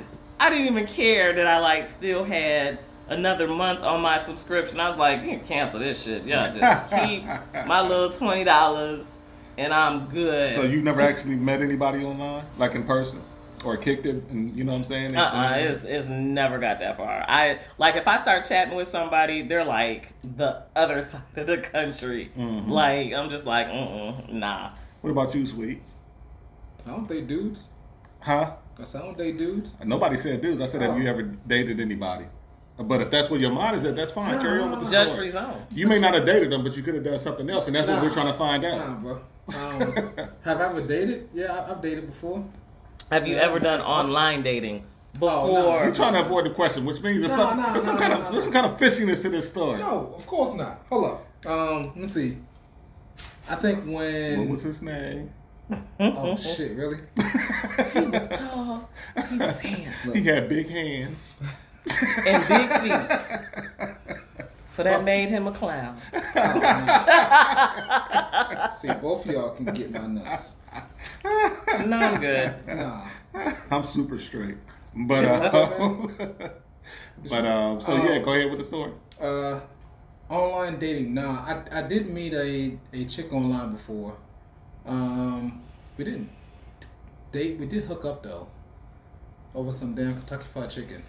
I 0.40 0.48
didn't 0.48 0.68
even 0.68 0.86
care 0.86 1.34
that 1.34 1.46
I 1.46 1.58
like 1.58 1.88
still 1.88 2.24
had 2.24 2.78
another 3.08 3.48
month 3.48 3.80
on 3.80 4.00
my 4.00 4.16
subscription. 4.16 4.80
I 4.80 4.86
was 4.86 4.96
like, 4.96 5.22
you 5.22 5.28
can 5.30 5.40
cancel 5.40 5.80
this 5.80 6.02
shit. 6.04 6.24
Yeah, 6.24 6.56
just 6.56 7.04
keep 7.04 7.24
my 7.66 7.82
little 7.82 8.08
twenty 8.08 8.44
dollars, 8.44 9.17
and 9.58 9.74
I'm 9.74 10.06
good. 10.08 10.50
So 10.50 10.62
you 10.62 10.80
never 10.80 11.00
actually 11.02 11.36
met 11.36 11.60
anybody 11.60 12.04
online, 12.04 12.44
like 12.58 12.74
in 12.74 12.84
person, 12.84 13.20
or 13.64 13.76
kicked 13.76 14.06
it, 14.06 14.22
and 14.30 14.56
you 14.56 14.64
know 14.64 14.72
what 14.72 14.78
I'm 14.78 14.84
saying? 14.84 15.16
Uh-uh, 15.16 15.56
it's, 15.58 15.84
it's 15.84 16.08
never 16.08 16.58
got 16.58 16.78
that 16.78 16.96
far. 16.96 17.24
I 17.28 17.58
like 17.76 17.96
if 17.96 18.06
I 18.06 18.16
start 18.16 18.44
chatting 18.44 18.76
with 18.76 18.88
somebody, 18.88 19.42
they're 19.42 19.64
like 19.64 20.14
the 20.36 20.62
other 20.76 21.02
side 21.10 21.22
of 21.36 21.46
the 21.46 21.58
country. 21.58 22.30
Mhm. 22.38 22.68
Like 22.68 23.12
I'm 23.12 23.28
just 23.28 23.44
like, 23.46 23.66
mm 23.66 24.32
nah. 24.32 24.70
What 25.02 25.10
about 25.10 25.34
you, 25.34 25.44
sweets? 25.46 25.94
I 26.86 26.90
don't 26.90 27.06
date 27.08 27.26
dudes. 27.26 27.68
Huh? 28.20 28.52
I 28.80 28.84
said 28.84 29.02
I 29.02 29.04
don't 29.04 29.18
date 29.18 29.36
dudes. 29.38 29.74
Nobody 29.84 30.16
said 30.16 30.40
dudes. 30.40 30.60
I 30.60 30.66
said, 30.66 30.82
have 30.82 30.94
Oh. 30.94 30.96
you 30.96 31.08
ever 31.08 31.22
dated 31.22 31.80
anybody? 31.80 32.24
But 32.80 33.00
if 33.00 33.10
that's 33.10 33.28
what 33.28 33.40
your 33.40 33.50
mind 33.50 33.76
is 33.76 33.84
at, 33.84 33.96
that's 33.96 34.12
fine. 34.12 34.40
Carry 34.40 34.62
on 34.62 34.70
with 34.70 34.84
the 34.84 34.90
Judge 34.90 35.08
story. 35.08 35.22
free 35.24 35.30
zone. 35.30 35.66
You 35.72 35.88
may 35.88 35.98
not 35.98 36.14
have 36.14 36.24
dated 36.24 36.52
them, 36.52 36.62
but 36.62 36.76
you 36.76 36.82
could 36.84 36.94
have 36.94 37.02
done 37.02 37.18
something 37.18 37.50
else, 37.50 37.66
and 37.66 37.74
that's 37.74 37.88
what 37.88 38.00
we're 38.02 38.10
trying 38.12 38.28
to 38.32 38.38
find 38.38 38.62
Nah, 38.62 38.68
out. 38.76 39.02
bro. 39.02 39.20
Um, 39.56 39.80
have 40.42 40.60
I 40.60 40.66
ever 40.70 40.80
dated? 40.86 41.28
Yeah, 41.34 41.52
I- 41.54 41.70
I've 41.70 41.80
dated 41.80 42.06
before. 42.06 42.44
Have 43.10 43.26
you 43.26 43.36
Yeah. 43.36 43.42
ever 43.42 43.58
done 43.58 43.80
online 43.80 44.42
dating 44.42 44.84
no. 45.20 45.20
before? 45.20 45.82
You're 45.84 45.94
trying 45.94 46.14
to 46.14 46.20
avoid 46.24 46.46
the 46.46 46.50
question, 46.50 46.84
which 46.84 47.00
means 47.00 47.20
there's 47.20 47.32
No, 47.32 47.48
some, 47.48 47.56
no, 47.60 47.70
there's 47.72 47.84
some 47.84 47.94
no, 47.94 48.00
kind 48.00 48.12
no, 48.12 48.18
of 48.20 48.24
no. 48.26 48.30
there's 48.32 48.44
some 48.44 48.52
kind 48.52 48.66
of 48.66 48.76
fishiness 48.76 49.24
in 49.24 49.32
this 49.32 49.48
story. 49.48 49.78
No, 49.78 50.12
of 50.16 50.26
course 50.26 50.54
not. 50.54 50.82
Hold 50.90 51.04
up. 51.06 51.26
Um, 51.46 51.86
let 51.86 51.96
me 51.96 52.06
see. 52.06 52.36
I 53.48 53.54
think 53.56 53.84
when. 53.86 54.40
What 54.40 54.48
was 54.50 54.62
his 54.62 54.82
name? 54.82 55.30
Oh 56.00 56.34
shit! 56.36 56.74
Really? 56.76 56.96
he 57.94 58.00
was 58.06 58.26
tall, 58.28 58.88
he 59.30 59.36
was 59.36 59.60
handsome, 59.62 60.14
He 60.14 60.22
had 60.24 60.48
big 60.48 60.66
hands. 60.68 61.36
and 62.26 62.48
big 62.48 62.70
feet. 62.80 63.88
So 64.78 64.84
that 64.84 65.02
made 65.02 65.28
him 65.28 65.48
a 65.48 65.52
clown. 65.52 65.96
See, 68.78 68.94
both 69.02 69.26
of 69.26 69.32
y'all 69.32 69.50
can 69.50 69.64
get 69.64 69.90
my 69.90 70.06
nuts. 70.06 70.54
No, 71.84 71.96
I'm 71.96 72.20
good. 72.20 72.54
Nah. 72.68 73.04
I'm 73.72 73.82
super 73.82 74.18
straight, 74.18 74.54
but 74.94 75.24
uh, 75.24 75.50
but 77.28 77.44
um, 77.44 77.80
so 77.80 77.96
yeah, 77.96 78.20
go 78.20 78.34
ahead 78.34 78.52
with 78.52 78.60
the 78.60 78.66
story. 78.66 78.92
Uh, 79.20 79.58
online 80.28 80.78
dating. 80.78 81.12
Nah, 81.12 81.44
I 81.44 81.80
I 81.80 81.82
did 81.82 82.08
meet 82.10 82.32
a 82.34 82.78
a 82.92 83.04
chick 83.06 83.32
online 83.32 83.72
before. 83.72 84.16
Um, 84.86 85.60
we 85.96 86.04
didn't 86.04 86.30
date. 87.32 87.58
We 87.58 87.66
did 87.66 87.82
hook 87.82 88.04
up 88.04 88.22
though. 88.22 88.46
Over 89.56 89.72
some 89.72 89.96
damn 89.96 90.12
Kentucky 90.12 90.46
Fried 90.52 90.70
Chicken. 90.70 91.02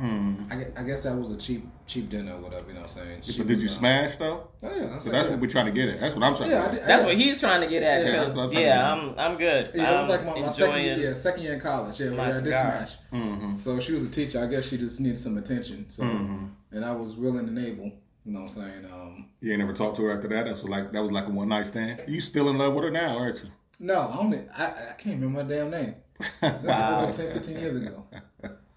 I, 0.00 0.54
gue- 0.56 0.72
I 0.76 0.82
guess 0.82 1.02
that 1.02 1.14
was 1.14 1.30
a 1.30 1.36
cheap 1.36 1.68
cheap 1.86 2.08
dinner 2.08 2.34
or 2.34 2.38
whatever. 2.40 2.68
You 2.68 2.74
know 2.74 2.80
what 2.82 2.90
I'm 2.96 3.04
saying? 3.04 3.22
She 3.22 3.36
But 3.38 3.48
did 3.48 3.60
you 3.60 3.66
uh, 3.68 3.70
smash 3.70 4.16
though? 4.16 4.48
Oh 4.62 4.74
yeah, 4.74 4.84
I'm 4.84 4.94
So 4.94 5.00
saying, 5.00 5.12
that's 5.12 5.26
yeah. 5.26 5.30
what 5.32 5.40
we're 5.40 5.46
trying 5.48 5.66
to 5.66 5.72
get 5.72 5.88
at. 5.90 6.00
That's 6.00 6.14
what 6.14 6.24
I'm 6.24 6.36
trying 6.36 6.50
Yeah, 6.50 6.64
to 6.64 6.70
did- 6.70 6.76
get. 6.78 6.86
That's 6.86 7.04
what 7.04 7.16
he's 7.16 7.40
trying 7.40 7.60
to 7.60 7.66
get 7.66 7.82
at. 7.82 8.04
Yeah, 8.06 8.10
that's 8.12 8.34
what 8.34 8.42
I'm 8.44 8.50
trying 8.50 8.64
yeah, 8.64 8.78
to 8.82 8.84
I'm 8.86 9.18
I'm 9.18 9.36
good. 9.36 9.70
Yeah, 9.74 9.94
it 9.94 9.96
was 9.98 10.08
like 10.08 10.24
my, 10.24 10.40
my 10.40 10.48
second 10.48 10.82
year, 10.82 10.96
yeah, 10.96 11.12
second 11.12 11.42
year 11.42 11.52
in 11.54 11.60
college. 11.60 12.00
Yeah, 12.00 12.10
my 12.10 12.28
yeah, 12.30 12.36
I 12.38 12.40
did 12.42 12.44
smash. 12.44 12.92
Mm-hmm. 13.12 13.56
So 13.56 13.78
she 13.80 13.92
was 13.92 14.06
a 14.06 14.10
teacher. 14.10 14.42
I 14.42 14.46
guess 14.46 14.66
she 14.68 14.78
just 14.78 15.00
needed 15.00 15.18
some 15.18 15.36
attention. 15.36 15.84
So, 15.90 16.02
and 16.04 16.84
I 16.84 16.92
was 16.92 17.16
willing 17.16 17.46
and 17.48 17.58
able. 17.58 17.92
You 18.24 18.32
know 18.32 18.40
what 18.40 18.50
I'm 18.50 18.54
saying? 18.54 18.84
Um, 18.92 19.26
You 19.40 19.50
ain't 19.52 19.60
never 19.60 19.72
talked 19.72 19.96
to 19.96 20.02
her 20.04 20.16
after 20.16 20.28
that. 20.28 20.46
That's 20.46 20.62
like 20.64 20.92
that 20.92 21.02
was 21.02 21.10
like 21.12 21.26
a 21.26 21.30
one 21.30 21.48
night 21.48 21.66
stand. 21.66 22.02
You 22.06 22.20
still 22.20 22.48
in 22.48 22.56
love 22.58 22.74
with 22.74 22.84
her 22.84 22.90
now, 22.90 23.18
aren't 23.18 23.42
you? 23.42 23.50
no, 23.80 23.94
I 24.00 24.16
only 24.18 24.40
I, 24.56 24.64
I 24.66 24.92
can't 24.98 25.20
remember 25.20 25.42
my 25.42 25.48
damn 25.48 25.70
name. 25.70 25.94
That's 26.40 26.64
Wow. 26.64 27.02
over 27.04 27.12
10, 27.12 27.32
15 27.32 27.58
years 27.58 27.76
ago. 27.76 28.04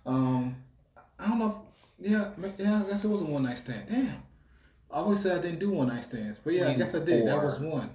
Um, 0.05 0.55
I 1.23 1.27
don't 1.29 1.39
know. 1.39 1.61
If, 2.01 2.11
yeah, 2.11 2.29
yeah. 2.57 2.83
I 2.85 2.89
guess 2.89 3.03
it 3.05 3.07
was 3.07 3.21
a 3.21 3.25
one 3.25 3.43
night 3.43 3.57
stand. 3.57 3.83
Damn. 3.89 4.21
I 4.91 4.97
always 4.97 5.21
said 5.21 5.37
I 5.37 5.41
didn't 5.41 5.59
do 5.59 5.71
one 5.71 5.87
night 5.87 6.03
stands, 6.03 6.37
but 6.43 6.53
yeah, 6.53 6.67
I 6.69 6.73
guess 6.73 6.93
I 6.93 6.99
did. 6.99 7.27
That 7.27 7.41
was 7.43 7.59
one. 7.59 7.89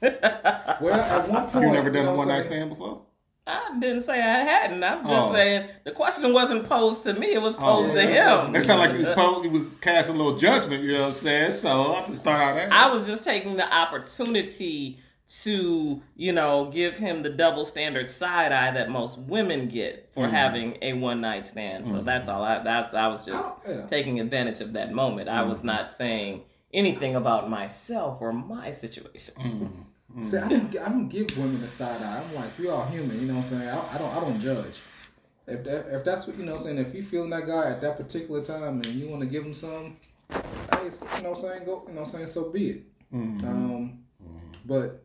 Well, 0.00 0.92
at 0.92 1.28
one 1.28 1.50
point, 1.50 1.64
You 1.66 1.72
never 1.72 1.90
done 1.90 2.04
know 2.06 2.14
a 2.14 2.16
one 2.16 2.28
night 2.28 2.44
stand 2.44 2.70
before? 2.70 3.02
I 3.46 3.76
didn't 3.80 4.02
say 4.02 4.20
I 4.20 4.44
hadn't. 4.44 4.84
I'm 4.84 5.02
just 5.02 5.12
Oh. 5.12 5.32
saying 5.32 5.68
the 5.84 5.90
question 5.90 6.32
wasn't 6.32 6.68
posed 6.68 7.02
to 7.04 7.14
me. 7.14 7.32
It 7.34 7.42
was 7.42 7.56
Oh, 7.56 7.58
posed 7.58 7.88
yeah, 7.88 7.94
to 7.94 8.00
it 8.08 8.14
him. 8.14 8.36
wasn't. 8.36 8.56
It 8.56 8.62
sounded 8.64 8.82
like 8.88 8.96
he 8.96 9.04
was, 9.04 9.14
po- 9.16 9.42
he 9.42 9.48
was 9.48 9.68
casting 9.80 10.14
a 10.14 10.18
little 10.18 10.38
judgment, 10.38 10.84
you 10.84 10.92
know 10.92 11.00
what 11.00 11.06
I'm 11.08 11.12
saying? 11.12 11.52
So 11.52 11.68
I 11.68 11.94
have 11.96 12.06
to 12.06 12.12
start 12.14 12.40
out 12.40 12.54
there. 12.54 12.68
I 12.70 12.92
was 12.92 13.04
just 13.06 13.24
taking 13.24 13.56
the 13.56 13.74
opportunity 13.74 15.00
to, 15.44 16.02
you 16.16 16.32
know, 16.32 16.66
give 16.70 16.98
him 16.98 17.22
the 17.22 17.30
double 17.30 17.64
standard 17.64 18.08
side 18.08 18.52
eye 18.52 18.70
that 18.72 18.90
most 18.90 19.18
women 19.18 19.68
get 19.68 20.10
for 20.12 20.24
Mm-hmm. 20.26 20.34
having 20.34 20.78
a 20.82 20.92
one 20.94 21.20
night 21.20 21.46
stand. 21.48 21.86
So 21.88 22.02
that's 22.02 22.28
all. 22.28 22.42
I 22.42 22.62
that's 22.62 22.92
I 22.94 23.06
was 23.08 23.24
just 23.24 23.58
Oh, 23.66 23.72
yeah. 23.72 23.86
taking 23.86 24.20
advantage 24.20 24.60
of 24.60 24.72
that 24.74 24.92
moment. 24.92 25.28
I 25.28 25.40
Mm-hmm. 25.40 25.48
was 25.48 25.64
not 25.64 25.90
saying 25.90 26.42
anything 26.74 27.16
about 27.16 27.48
myself 27.48 28.20
or 28.20 28.32
my 28.32 28.70
situation. 28.70 29.34
Mm-hmm. 29.38 30.22
See, 30.22 30.36
I 30.36 30.48
don't, 30.48 30.76
I 30.78 30.88
don't 30.90 31.08
give 31.08 31.36
women 31.38 31.62
a 31.64 31.68
side 31.70 32.02
eye. 32.02 32.22
I'm 32.22 32.34
like, 32.34 32.58
we 32.58 32.68
all 32.68 32.84
human. 32.86 33.18
You 33.18 33.28
know 33.28 33.34
what 33.36 33.44
I'm 33.44 33.48
saying? 33.50 33.68
I, 33.68 33.94
I 33.94 33.98
don't, 33.98 34.10
I 34.14 34.20
don't 34.20 34.40
judge. 34.40 34.80
If 35.46 35.64
that, 35.64 35.86
if 35.90 36.04
that's 36.04 36.26
what 36.26 36.36
you 36.38 36.44
know, 36.44 36.52
what 36.52 36.58
I'm 36.60 36.64
saying 36.66 36.78
if 36.78 36.94
you 36.94 37.02
feeling 37.02 37.30
that 37.30 37.46
guy 37.46 37.70
at 37.70 37.80
that 37.80 37.96
particular 37.96 38.42
time 38.44 38.74
and 38.76 38.86
you 38.86 39.08
want 39.08 39.22
to 39.22 39.26
give 39.26 39.42
him 39.44 39.54
some, 39.54 39.96
hey, 40.30 40.38
you 40.84 41.22
know, 41.22 41.30
what 41.30 41.30
I'm 41.30 41.36
saying 41.36 41.64
go, 41.64 41.82
you 41.88 41.94
know, 41.94 42.00
what 42.00 42.00
I'm 42.00 42.04
saying 42.06 42.26
so 42.26 42.50
be 42.50 42.70
it. 42.70 42.82
Mm-hmm. 43.14 43.48
Um, 43.48 43.98
but 44.66 45.01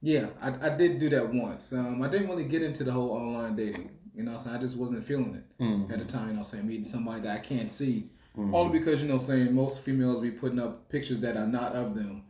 yeah, 0.00 0.26
I, 0.40 0.66
I 0.66 0.68
did 0.76 0.98
do 1.00 1.08
that 1.10 1.32
once. 1.32 1.72
Um, 1.72 2.02
I 2.02 2.08
didn't 2.08 2.28
really 2.28 2.44
get 2.44 2.62
into 2.62 2.84
the 2.84 2.92
whole 2.92 3.10
online 3.10 3.56
dating. 3.56 3.90
You 4.14 4.24
know, 4.24 4.32
what 4.32 4.38
I'm 4.40 4.44
saying 4.44 4.56
I 4.56 4.60
just 4.60 4.76
wasn't 4.76 5.04
feeling 5.04 5.34
it 5.34 5.62
Mm-hmm. 5.62 5.92
at 5.92 5.98
the 6.00 6.04
time. 6.04 6.28
You 6.28 6.32
know, 6.34 6.38
I'm 6.40 6.44
saying 6.44 6.66
meeting 6.66 6.84
somebody 6.84 7.20
that 7.22 7.36
I 7.36 7.38
can't 7.40 7.70
see, 7.70 8.10
all 8.52 8.68
because 8.68 9.02
you 9.02 9.08
know, 9.08 9.18
saying 9.18 9.52
most 9.54 9.80
females 9.82 10.20
be 10.20 10.30
putting 10.30 10.58
up 10.60 10.88
pictures 10.88 11.20
that 11.20 11.36
are 11.36 11.46
not 11.46 11.74
of 11.74 11.94
them. 11.94 12.24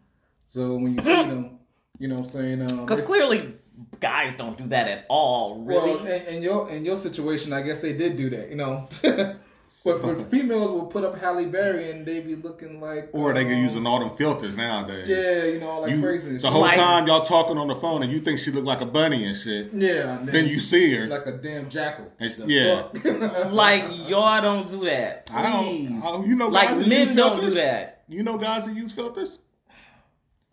So 0.46 0.76
when 0.76 0.94
you 0.94 1.00
see 1.02 1.12
them, 1.12 1.58
you 1.98 2.08
know, 2.08 2.14
what 2.16 2.24
I'm 2.24 2.28
saying 2.30 2.60
um, 2.62 2.80
Because 2.80 3.00
it's- 3.00 3.06
clearly, 3.06 3.54
guys 4.00 4.34
don't 4.34 4.56
do 4.58 4.66
that 4.68 4.88
at 4.88 5.06
all. 5.08 5.60
Really. 5.62 5.94
well, 5.96 6.06
in, 6.06 6.26
in 6.36 6.42
your 6.42 6.68
in 6.70 6.84
your 6.84 6.96
situation, 6.96 7.52
I 7.52 7.62
guess 7.62 7.82
they 7.82 7.92
did 7.92 8.16
do 8.16 8.30
that. 8.30 8.48
You 8.50 8.56
know. 8.56 8.88
But, 9.84 10.02
but 10.02 10.20
females 10.30 10.70
will 10.70 10.86
put 10.86 11.04
up 11.04 11.18
Halle 11.18 11.44
Berry 11.46 11.90
and 11.90 12.04
they 12.06 12.20
be 12.20 12.34
looking 12.34 12.80
like, 12.80 13.10
or 13.12 13.32
they 13.34 13.42
um, 13.42 13.48
can 13.48 13.58
using 13.58 13.86
all 13.86 14.00
them 14.00 14.16
filters 14.16 14.56
nowadays. 14.56 15.06
yeah, 15.08 15.44
you 15.44 15.60
know, 15.60 15.80
like 15.80 15.90
You, 15.90 16.00
crazy. 16.00 16.32
the 16.32 16.38
shit. 16.40 16.50
whole 16.50 16.62
Like- 16.62 16.76
time 16.76 17.06
y'all 17.06 17.24
talking 17.24 17.58
on 17.58 17.68
the 17.68 17.74
phone 17.76 18.02
and 18.02 18.10
you 18.12 18.20
think 18.20 18.38
she 18.38 18.50
look 18.50 18.64
like 18.64 18.80
a 18.80 18.86
bunny 18.86 19.24
and 19.26 19.36
shit. 19.36 19.72
yeah, 19.74 20.18
and 20.18 20.28
Then 20.28 20.46
you 20.46 20.58
see 20.58 20.94
her. 20.94 21.06
like 21.06 21.26
a 21.26 21.32
damn 21.32 21.68
jackal. 21.68 22.06
It's- 22.18 22.36
The 22.36 22.46
yeah. 22.46 23.48
like 23.50 23.84
y'all 24.08 24.40
don't 24.40 24.68
do 24.68 24.84
that. 24.86 25.28
I 25.32 25.42
don't. 25.42 26.02
I- 26.02 26.24
you 26.26 26.34
know, 26.34 26.48
like 26.48 26.68
guys 26.70 26.86
men 26.86 27.08
use 27.08 27.16
don't 27.16 27.34
do 27.36 27.42
filters? 27.42 27.54
that. 27.56 28.04
You 28.08 28.22
know, 28.22 28.38
guys 28.38 28.64
that 28.66 28.74
use 28.74 28.90
filters. 28.92 29.38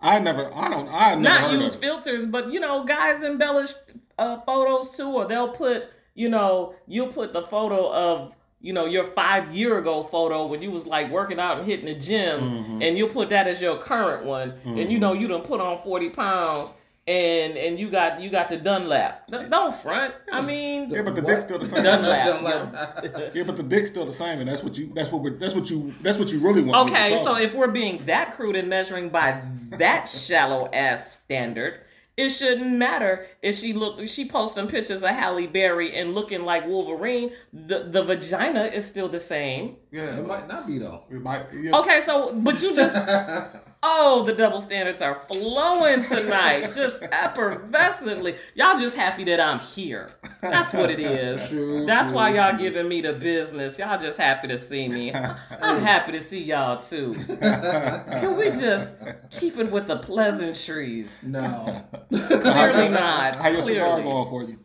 I 0.02 0.20
never. 0.20 0.54
I 0.54 0.70
don't. 0.70 0.88
I 0.90 1.16
never 1.16 1.22
Not 1.22 1.42
heard 1.52 1.62
use 1.62 1.76
of 1.76 1.82
it. 1.82 1.86
filters, 1.86 2.28
but 2.28 2.52
you 2.52 2.60
know, 2.60 2.84
guys 2.84 3.24
embellish 3.24 3.72
uh, 4.20 4.40
photos 4.42 4.96
too, 4.96 5.08
or 5.10 5.26
they'll 5.26 5.50
put, 5.50 5.86
you 6.14 6.30
know, 6.30 6.76
you'll 6.88 7.08
put 7.08 7.34
the 7.34 7.42
photo 7.44 7.92
of, 7.92 8.36
you 8.62 8.74
know, 8.74 8.86
your 8.86 9.04
five 9.06 9.54
year 9.56 9.78
ago 9.78 10.02
photo 10.04 10.46
when 10.48 10.62
you 10.62 10.72
was 10.72 10.86
like 10.88 11.10
working 11.12 11.40
out 11.40 11.58
and 11.60 11.68
hitting 11.68 11.86
the 11.86 11.96
gym, 11.96 12.40
Mm-hmm. 12.40 12.82
and 12.82 12.98
you'll 12.98 13.10
put 13.10 13.30
that 13.30 13.48
as 13.48 13.62
your 13.62 13.78
current 13.78 14.26
one, 14.26 14.54
and 14.66 14.92
you 14.92 15.00
know 15.00 15.14
you 15.14 15.28
done 15.28 15.42
put 15.42 15.60
on 15.62 15.80
forty 15.82 16.10
pounds. 16.10 16.76
And 17.08 17.56
and 17.56 17.80
you 17.80 17.92
got 17.92 18.20
you 18.20 18.32
got 18.32 18.50
the 18.50 18.58
Dunlap. 18.58 19.28
Don't 19.28 19.48
don't 19.52 19.76
front. 19.76 20.16
I 20.32 20.44
mean, 20.48 20.90
Yeah, 20.90 21.04
but 21.04 21.14
the 21.14 21.22
What? 21.22 21.30
dick's 21.30 21.44
still 21.44 21.60
the 21.60 21.66
same. 21.68 21.84
Dunlap. 21.84 22.26
Dunlap. 22.26 23.36
Yeah, 23.36 23.44
but 23.44 23.58
the 23.58 23.62
dick's 23.62 23.92
still 23.92 24.08
the 24.08 24.12
same, 24.12 24.40
and 24.40 24.50
that's 24.50 24.64
what 24.64 24.76
you. 24.76 24.92
That's 24.92 25.12
what 25.12 25.22
we're. 25.22 25.38
That's 25.38 25.54
what 25.54 25.70
you. 25.70 25.94
That's 26.02 26.18
what 26.18 26.32
you 26.32 26.40
really 26.40 26.64
want. 26.64 26.90
Okay, 26.90 27.16
so 27.24 27.38
if 27.38 27.54
we're 27.54 27.68
being 27.68 28.04
that 28.08 28.36
crude 28.36 28.56
and 28.56 28.68
measuring 28.68 29.10
by 29.10 29.40
that 29.78 30.06
shallow 30.10 30.68
ass 30.74 31.12
standard, 31.12 31.82
it 32.18 32.30
shouldn't 32.30 32.72
matter 32.72 33.26
if 33.42 33.56
she 33.56 33.74
look 33.74 34.08
she 34.08 34.26
posting 34.28 34.68
pictures 34.68 35.04
of 35.04 35.10
Halle 35.10 35.48
Berry 35.48 35.96
and 35.96 36.16
looking 36.16 36.44
like 36.44 36.66
Wolverine. 36.66 37.32
The 37.52 37.84
the 37.90 38.04
vagina 38.04 38.66
is 38.66 38.86
still 38.86 39.10
the 39.10 39.20
same. 39.20 39.76
yeah, 39.92 40.18
It 40.20 40.26
might 40.28 40.48
not 40.48 40.66
be 40.68 40.78
though. 40.78 41.04
It 41.10 41.22
might. 41.22 41.46
Yeah. 41.54 41.78
Okay, 41.80 42.00
so 42.02 42.32
but 42.34 42.62
you 42.62 42.74
just 42.74 42.96
oh 43.88 44.24
the 44.24 44.34
double 44.34 44.60
standards 44.60 45.02
are 45.02 45.16
flowing 45.28 46.04
tonight, 46.04 46.74
just 46.74 47.02
effervescently. 47.24 48.38
Y'all 48.56 48.80
just 48.80 48.96
happy 48.96 49.24
that 49.26 49.40
I'm 49.40 49.60
here. 49.60 50.10
That's 50.42 50.74
what 50.74 50.90
it 50.90 51.00
is. 51.00 51.48
True, 51.50 51.86
That's 51.86 52.10
true, 52.10 52.18
why 52.18 52.36
y'all 52.36 52.58
giving 52.58 52.88
me 52.88 53.02
the 53.02 53.14
business. 53.14 53.78
Y'all 53.78 54.00
just 54.00 54.18
happy 54.18 54.48
to 54.48 54.58
see 54.58 54.88
me. 54.90 55.14
I'm 55.62 55.82
happy 55.82 56.12
to 56.14 56.20
see 56.20 56.44
y'all 56.44 56.80
too. 56.80 57.14
Can 57.40 58.36
we 58.36 58.50
just 58.50 58.98
keep 59.30 59.58
it 59.58 59.72
with 59.72 59.88
the 59.88 59.98
pleasantries? 59.98 61.20
No. 61.22 61.84
Clearly 62.10 62.90
not. 62.90 63.36
How 63.36 63.50
your 63.50 63.64
cigar 63.64 64.02
going 64.02 64.30
for 64.30 64.44
you? 64.44 64.60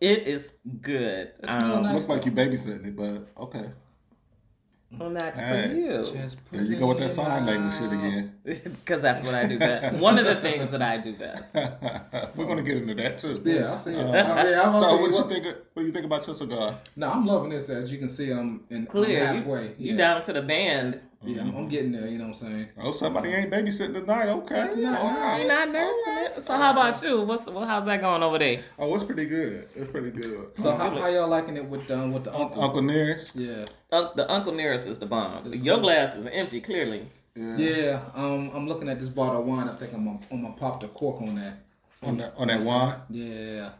It 0.00 0.28
is 0.28 0.58
good. 0.80 1.32
smelling 1.44 1.72
Um, 1.72 1.82
nice. 1.82 1.94
Looks 1.94 2.08
like 2.08 2.26
you 2.26 2.32
babysitting 2.32 2.86
it, 2.86 2.96
but 2.96 3.28
okay. 3.42 3.70
and 5.00 5.16
that's 5.16 5.40
Hey. 5.40 5.68
for 5.68 5.74
you. 5.76 6.04
Just 6.12 6.38
There 6.52 6.62
you 6.62 6.76
go 6.78 6.86
with 6.88 6.98
that 6.98 7.10
sign 7.10 7.44
language 7.46 7.74
shit 7.74 7.92
again. 7.92 8.32
Because 8.44 9.02
that's 9.02 9.24
what 9.26 9.34
I 9.34 9.46
do 9.46 9.58
best. 9.58 9.96
One 10.00 10.18
of 10.18 10.24
the 10.24 10.36
things 10.36 10.70
that 10.70 10.80
I 10.82 10.96
do 10.98 11.12
best. 11.14 11.54
We're 12.36 12.46
gonna 12.46 12.62
get 12.62 12.76
into 12.76 12.94
that 12.94 13.18
too. 13.18 13.42
Yeah, 13.44 13.70
I'll 13.72 13.78
see 13.78 13.94
it. 13.94 13.98
Uh, 13.98 14.12
yeah, 14.12 14.62
I'm 14.64 14.78
So 14.78 14.80
so 14.80 14.96
what 15.00 15.10
do 15.10 15.16
you 15.16 15.28
think? 15.28 15.46
of- 15.46 15.62
What 15.74 15.82
do 15.82 15.86
you 15.86 15.92
think 15.92 16.06
about 16.06 16.26
your 16.26 16.34
cigar? 16.34 16.78
No, 16.94 17.10
I'm 17.10 17.26
loving 17.26 17.50
this. 17.50 17.68
As 17.68 17.90
you 17.92 17.98
can 17.98 18.08
see, 18.08 18.30
I'm 18.30 18.64
in 18.70 18.86
Clear. 18.86 19.26
I'm 19.26 19.36
halfway. 19.38 19.64
You, 19.78 19.90
yeah. 19.92 19.96
down 19.96 20.22
to 20.22 20.32
the 20.32 20.42
band. 20.42 21.00
Yeah, 21.26 21.42
I'm, 21.42 21.56
I'm 21.56 21.68
getting 21.68 21.92
there. 21.92 22.06
You 22.06 22.18
know 22.18 22.28
what 22.28 22.42
I'm 22.42 22.48
saying? 22.48 22.68
Oh, 22.80 22.92
somebody 22.92 23.30
ain't 23.30 23.50
babysitting 23.50 23.94
tonight. 23.94 24.28
Okay. 24.28 24.60
All 24.60 24.76
You're 24.76 24.90
right. 24.92 25.46
not 25.46 25.70
nursing 25.70 26.18
it. 26.18 26.40
So 26.42 26.54
how 26.56 26.72
about 26.72 27.02
you? 27.02 27.22
What's 27.22 27.46
well, 27.46 27.64
how's 27.66 27.84
that 27.86 28.00
going 28.00 28.22
over 28.22 28.38
there? 28.38 28.60
Oh, 28.78 28.94
it's 28.94 29.04
pretty 29.04 29.26
good. 29.26 29.68
It's 29.74 29.90
pretty 29.90 30.10
good. 30.10 30.56
So 30.56 30.70
how, 30.70 30.90
how 30.90 31.08
y'all 31.08 31.28
liking 31.28 31.56
it 31.56 31.64
with 31.64 31.90
um, 31.90 32.12
with 32.12 32.24
the 32.24 32.34
uncle? 32.34 32.62
Uncle 32.62 32.82
Nearest. 32.82 33.34
Yeah, 33.34 33.66
Un- 33.92 34.10
the 34.16 34.30
Uncle 34.30 34.52
Nearest 34.52 34.86
is 34.86 34.98
the 34.98 35.06
bomb. 35.06 35.52
Your 35.52 35.78
glass 35.78 36.14
is 36.16 36.26
empty, 36.26 36.60
clearly. 36.60 37.06
yeah. 37.34 38.00
Um, 38.14 38.50
I'm 38.54 38.66
looking 38.68 38.88
at 38.88 38.98
this 39.00 39.08
bottle 39.08 39.40
of 39.40 39.46
wine. 39.46 39.68
I 39.68 39.76
think 39.76 39.92
I'm 39.92 40.04
gonna, 40.04 40.20
I'm 40.30 40.42
gonna 40.42 40.54
pop 40.54 40.80
the 40.80 40.88
cork 40.88 41.20
on 41.22 41.34
that. 41.36 41.58
On 42.02 42.16
that 42.18 42.34
on 42.36 42.48
that 42.48 42.62
wine. 42.62 42.96
Yeah, 43.10 43.70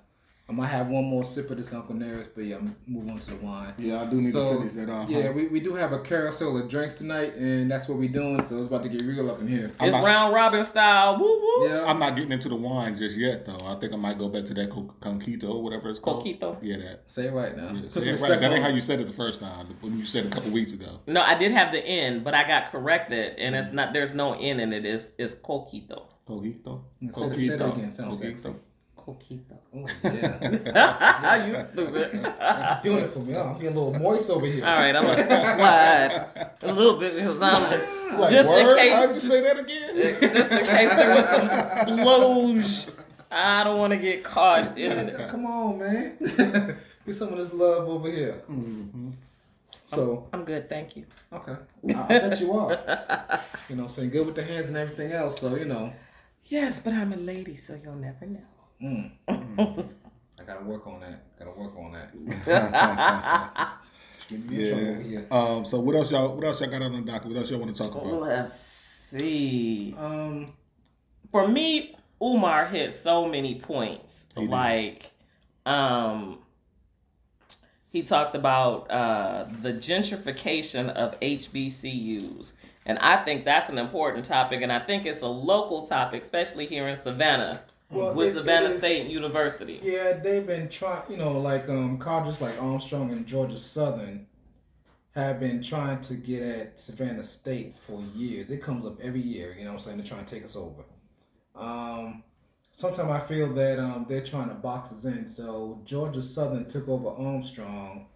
I 0.48 0.52
might 0.52 0.68
have 0.68 0.86
one 0.86 1.04
more 1.04 1.24
sip 1.24 1.50
of 1.50 1.56
this 1.56 1.74
Uncle 1.74 1.96
Nearest, 1.96 2.30
but 2.36 2.44
yeah, 2.44 2.56
I'm 2.58 2.76
move 2.86 3.10
on 3.10 3.18
to 3.18 3.30
the 3.30 3.44
wine. 3.44 3.74
Yeah, 3.78 4.02
I 4.02 4.06
do 4.06 4.18
need 4.18 4.30
So 4.30 4.52
to 4.52 4.58
finish 4.58 4.74
that. 4.74 4.88
Uh-huh. 4.88 5.06
yeah, 5.08 5.30
we, 5.32 5.48
we 5.48 5.58
do 5.58 5.74
have 5.74 5.90
a 5.92 5.98
carousel 5.98 6.56
of 6.56 6.68
drinks 6.68 6.94
tonight, 6.94 7.34
and 7.34 7.68
that's 7.68 7.88
what 7.88 7.98
we're 7.98 8.08
doing. 8.12 8.44
So 8.44 8.56
it's 8.58 8.68
about 8.68 8.84
to 8.84 8.88
get 8.88 9.02
real 9.02 9.28
up 9.28 9.40
in 9.40 9.48
here. 9.48 9.72
I'm 9.80 9.88
It's 9.88 9.96
not- 9.96 10.04
round 10.04 10.34
robin 10.34 10.62
style. 10.62 11.18
Woo 11.18 11.24
woo. 11.24 11.68
Yeah, 11.68 11.82
I'm 11.84 11.98
not 11.98 12.14
getting 12.14 12.30
into 12.30 12.48
the 12.48 12.54
wine 12.54 12.96
just 12.96 13.16
yet, 13.16 13.44
though. 13.44 13.58
I 13.64 13.74
think 13.80 13.92
I 13.92 13.96
might 13.96 14.18
go 14.18 14.28
back 14.28 14.44
to 14.44 14.54
that 14.54 14.70
co- 14.70 14.94
conquito 15.00 15.48
or 15.48 15.64
whatever 15.64 15.90
it's 15.90 15.98
called. 15.98 16.24
Coquito. 16.24 16.56
Yeah, 16.62 16.76
that. 16.76 17.10
say 17.10 17.26
it 17.26 17.32
right 17.32 17.56
now. 17.56 17.72
Yeah, 17.72 17.88
say 17.88 18.08
it 18.08 18.20
right. 18.20 18.38
That 18.40 18.52
ain't 18.52 18.62
how 18.62 18.68
you 18.68 18.80
said 18.80 19.00
it 19.00 19.08
the 19.08 19.12
first 19.12 19.40
time. 19.40 19.74
When 19.80 19.98
you 19.98 20.06
said 20.06 20.26
it 20.26 20.28
a 20.28 20.30
couple 20.36 20.52
weeks 20.52 20.70
ago. 20.72 21.00
No, 21.08 21.22
I 21.22 21.34
did 21.36 21.50
have 21.50 21.72
the 21.72 21.84
N, 21.84 22.22
but 22.22 22.34
I 22.34 22.46
got 22.46 22.70
corrected, 22.70 23.36
and 23.38 23.56
it's 23.56 23.72
not. 23.72 23.92
There's 23.92 24.14
no 24.14 24.34
N 24.34 24.60
in 24.60 24.72
it. 24.72 24.86
It's 24.86 25.10
it's 25.18 25.34
coquito. 25.34 26.04
Coquito. 26.28 26.82
Yeah, 27.00 27.10
say 27.10 27.28
that- 27.28 27.38
say 27.40 27.48
that 27.56 27.74
again. 27.74 27.90
Sounds 27.90 28.20
sexy. 28.20 28.50
Coquito. 29.06 29.56
Oh, 29.74 29.86
yeah, 30.04 31.46
you 31.46 31.54
stupid. 31.54 32.82
doing 32.82 33.04
it 33.04 33.10
for 33.10 33.20
me. 33.20 33.36
I'm 33.36 33.54
getting 33.54 33.76
a 33.76 33.80
little 33.80 33.98
moist 34.00 34.28
over 34.30 34.46
here. 34.46 34.64
All 34.64 34.74
right, 34.74 34.96
I'm 34.96 35.04
gonna 35.04 35.22
slide 35.22 36.48
a 36.62 36.72
little 36.72 36.98
bit 36.98 37.14
because 37.14 37.40
I'm 37.40 37.62
Like, 38.18 38.30
just 38.30 38.50
in 38.50 38.66
word? 38.66 38.78
How'd 38.90 39.08
you 39.08 39.14
case. 39.14 39.22
say 39.22 39.40
that 39.42 39.58
again? 39.58 40.20
Just 40.32 40.50
in 40.52 40.58
case 40.58 40.94
there 40.94 41.14
was 41.14 41.26
some 41.28 41.46
sploge. 41.46 42.90
I 43.30 43.64
don't 43.64 43.78
want 43.78 43.92
to 43.92 43.98
get 43.98 44.24
caught 44.24 44.76
in. 44.78 45.08
it. 45.10 45.28
Come 45.30 45.46
on, 45.46 45.78
man. 45.78 46.16
Get 47.06 47.14
some 47.14 47.28
of 47.28 47.38
this 47.38 47.52
love 47.52 47.88
over 47.88 48.10
here. 48.10 48.42
Mm-hmm. 48.50 49.10
So, 49.84 50.26
I'm 50.32 50.44
good, 50.44 50.68
thank 50.68 50.96
you. 50.96 51.04
okay. 51.32 51.54
I, 51.94 52.02
I 52.02 52.18
bet 52.18 52.40
you 52.40 52.52
are. 52.54 53.40
You 53.68 53.76
know, 53.76 53.86
saying 53.86 54.10
good 54.10 54.26
with 54.26 54.34
the 54.34 54.42
hands 54.42 54.66
and 54.66 54.76
everything 54.76 55.12
else. 55.12 55.40
So, 55.40 55.54
you 55.54 55.64
know, 55.64 55.92
Yes, 56.48 56.78
but 56.80 56.92
I'm 56.92 57.12
a 57.12 57.16
lady, 57.16 57.54
so 57.56 57.78
you'll 57.82 57.94
never 57.96 58.24
know. 58.26 58.40
I 59.28 60.44
gotta 60.46 60.64
work 60.64 60.86
on 60.86 61.00
that. 61.00 61.38
Gotta 61.38 61.50
work 61.58 61.76
on 61.76 61.92
that. 61.92 62.12
Give 64.28 64.50
me 64.50 64.70
a 64.70 64.74
trouble 64.74 64.90
over 64.90 65.02
Yeah. 65.02 65.20
Um. 65.30 65.64
So 65.64 65.80
what 65.80 65.96
else 65.96 66.10
y'all? 66.10 66.34
What 66.34 66.44
else 66.44 66.60
y'all 66.60 66.70
got 66.70 66.82
on 66.82 66.92
the 66.92 67.00
docket? 67.00 67.28
What 67.28 67.36
else 67.38 67.50
y'all 67.50 67.60
want 67.60 67.74
to 67.74 67.82
talk 67.82 67.94
about? 67.94 68.20
Let's 68.20 68.52
see. 68.52 69.94
Um, 69.96 70.52
For 71.30 71.46
me, 71.48 71.94
Umar 72.22 72.66
hit 72.66 72.92
so 72.92 73.26
many 73.28 73.58
points. 73.60 74.28
He 74.34 74.42
did. 74.42 74.50
like, 74.50 75.12
um, 75.64 76.40
he 77.88 78.02
talked 78.02 78.34
about 78.34 78.90
uh, 78.90 79.46
the 79.62 79.72
gentrification 79.72 80.90
of 80.90 81.18
HBCUs. 81.20 82.54
And 82.84 82.98
I 83.00 83.16
think 83.24 83.44
that's 83.44 83.68
an 83.68 83.78
important 83.78 84.24
topic, 84.24 84.62
and 84.62 84.72
I 84.72 84.78
think 84.78 85.06
it's 85.06 85.22
a 85.22 85.26
local 85.26 85.84
topic, 85.86 86.22
especially 86.22 86.66
here 86.66 86.86
in 86.86 86.94
Savannah 86.94 87.62
Well, 87.90 88.14
with 88.14 88.30
it- 88.30 88.34
Savannah 88.34 88.66
it 88.66 88.72
is- 88.72 88.78
State 88.78 89.08
University. 89.10 89.78
yeah, 89.82 90.14
they've 90.14 90.46
been 90.46 90.68
trying. 90.68 91.02
You 91.08 91.16
know, 91.16 91.38
like 91.40 91.68
um, 91.68 91.98
colleges 91.98 92.40
like 92.40 92.60
Armstrong 92.60 93.10
and 93.12 93.26
Georgia 93.26 93.56
Southern 93.56 94.26
have 95.14 95.40
been 95.40 95.62
trying 95.62 96.00
to 96.02 96.14
get 96.14 96.42
at 96.42 96.78
Savannah 96.80 97.22
State 97.22 97.74
for 97.74 98.02
years. 98.14 98.50
It 98.50 98.60
comes 98.62 98.84
up 98.84 99.00
every 99.00 99.20
year. 99.20 99.54
You 99.58 99.64
know, 99.64 99.70
what 99.72 99.78
I'm 99.78 99.84
saying 99.84 99.96
they're 99.98 100.06
trying 100.06 100.24
to 100.24 100.34
take 100.34 100.44
us 100.44 100.56
over. 100.56 100.84
Um, 101.54 102.22
sometimes 102.74 103.08
I 103.10 103.18
feel 103.20 103.52
that 103.54 103.78
um, 103.78 104.04
they're 104.08 104.24
trying 104.24 104.48
to 104.48 104.54
box 104.54 104.92
us 104.92 105.04
in. 105.06 105.26
So 105.26 105.80
Georgia 105.84 106.20
Southern 106.20 106.66
took 106.68 106.88
over 106.88 107.08
Armstrong 107.08 108.08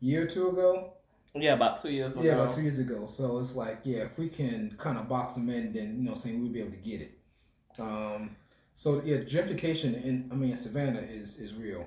year 0.00 0.24
or 0.24 0.26
two 0.26 0.48
ago. 0.48 0.94
Yeah, 1.34 1.52
about 1.52 1.80
two 1.80 1.90
years 1.90 2.12
ago. 2.12 2.22
Yeah, 2.22 2.32
about 2.32 2.52
two 2.52 2.62
years 2.62 2.80
ago. 2.80 3.06
So 3.06 3.38
it's 3.38 3.54
like, 3.54 3.80
yeah, 3.84 3.98
if 3.98 4.18
we 4.18 4.28
can 4.28 4.74
kind 4.78 4.98
of 4.98 5.08
box 5.08 5.34
them 5.34 5.48
in, 5.50 5.72
then 5.72 5.98
you 6.00 6.08
know, 6.08 6.14
saying 6.14 6.40
we'll 6.42 6.50
be 6.50 6.60
able 6.60 6.72
to 6.72 6.76
get 6.78 7.02
it. 7.02 7.18
Um, 7.78 8.34
so 8.78 9.02
yeah, 9.04 9.16
gentrification 9.16 10.04
in 10.04 10.28
I 10.30 10.36
mean 10.36 10.54
Savannah 10.56 11.00
is 11.00 11.40
is 11.40 11.52
real. 11.52 11.84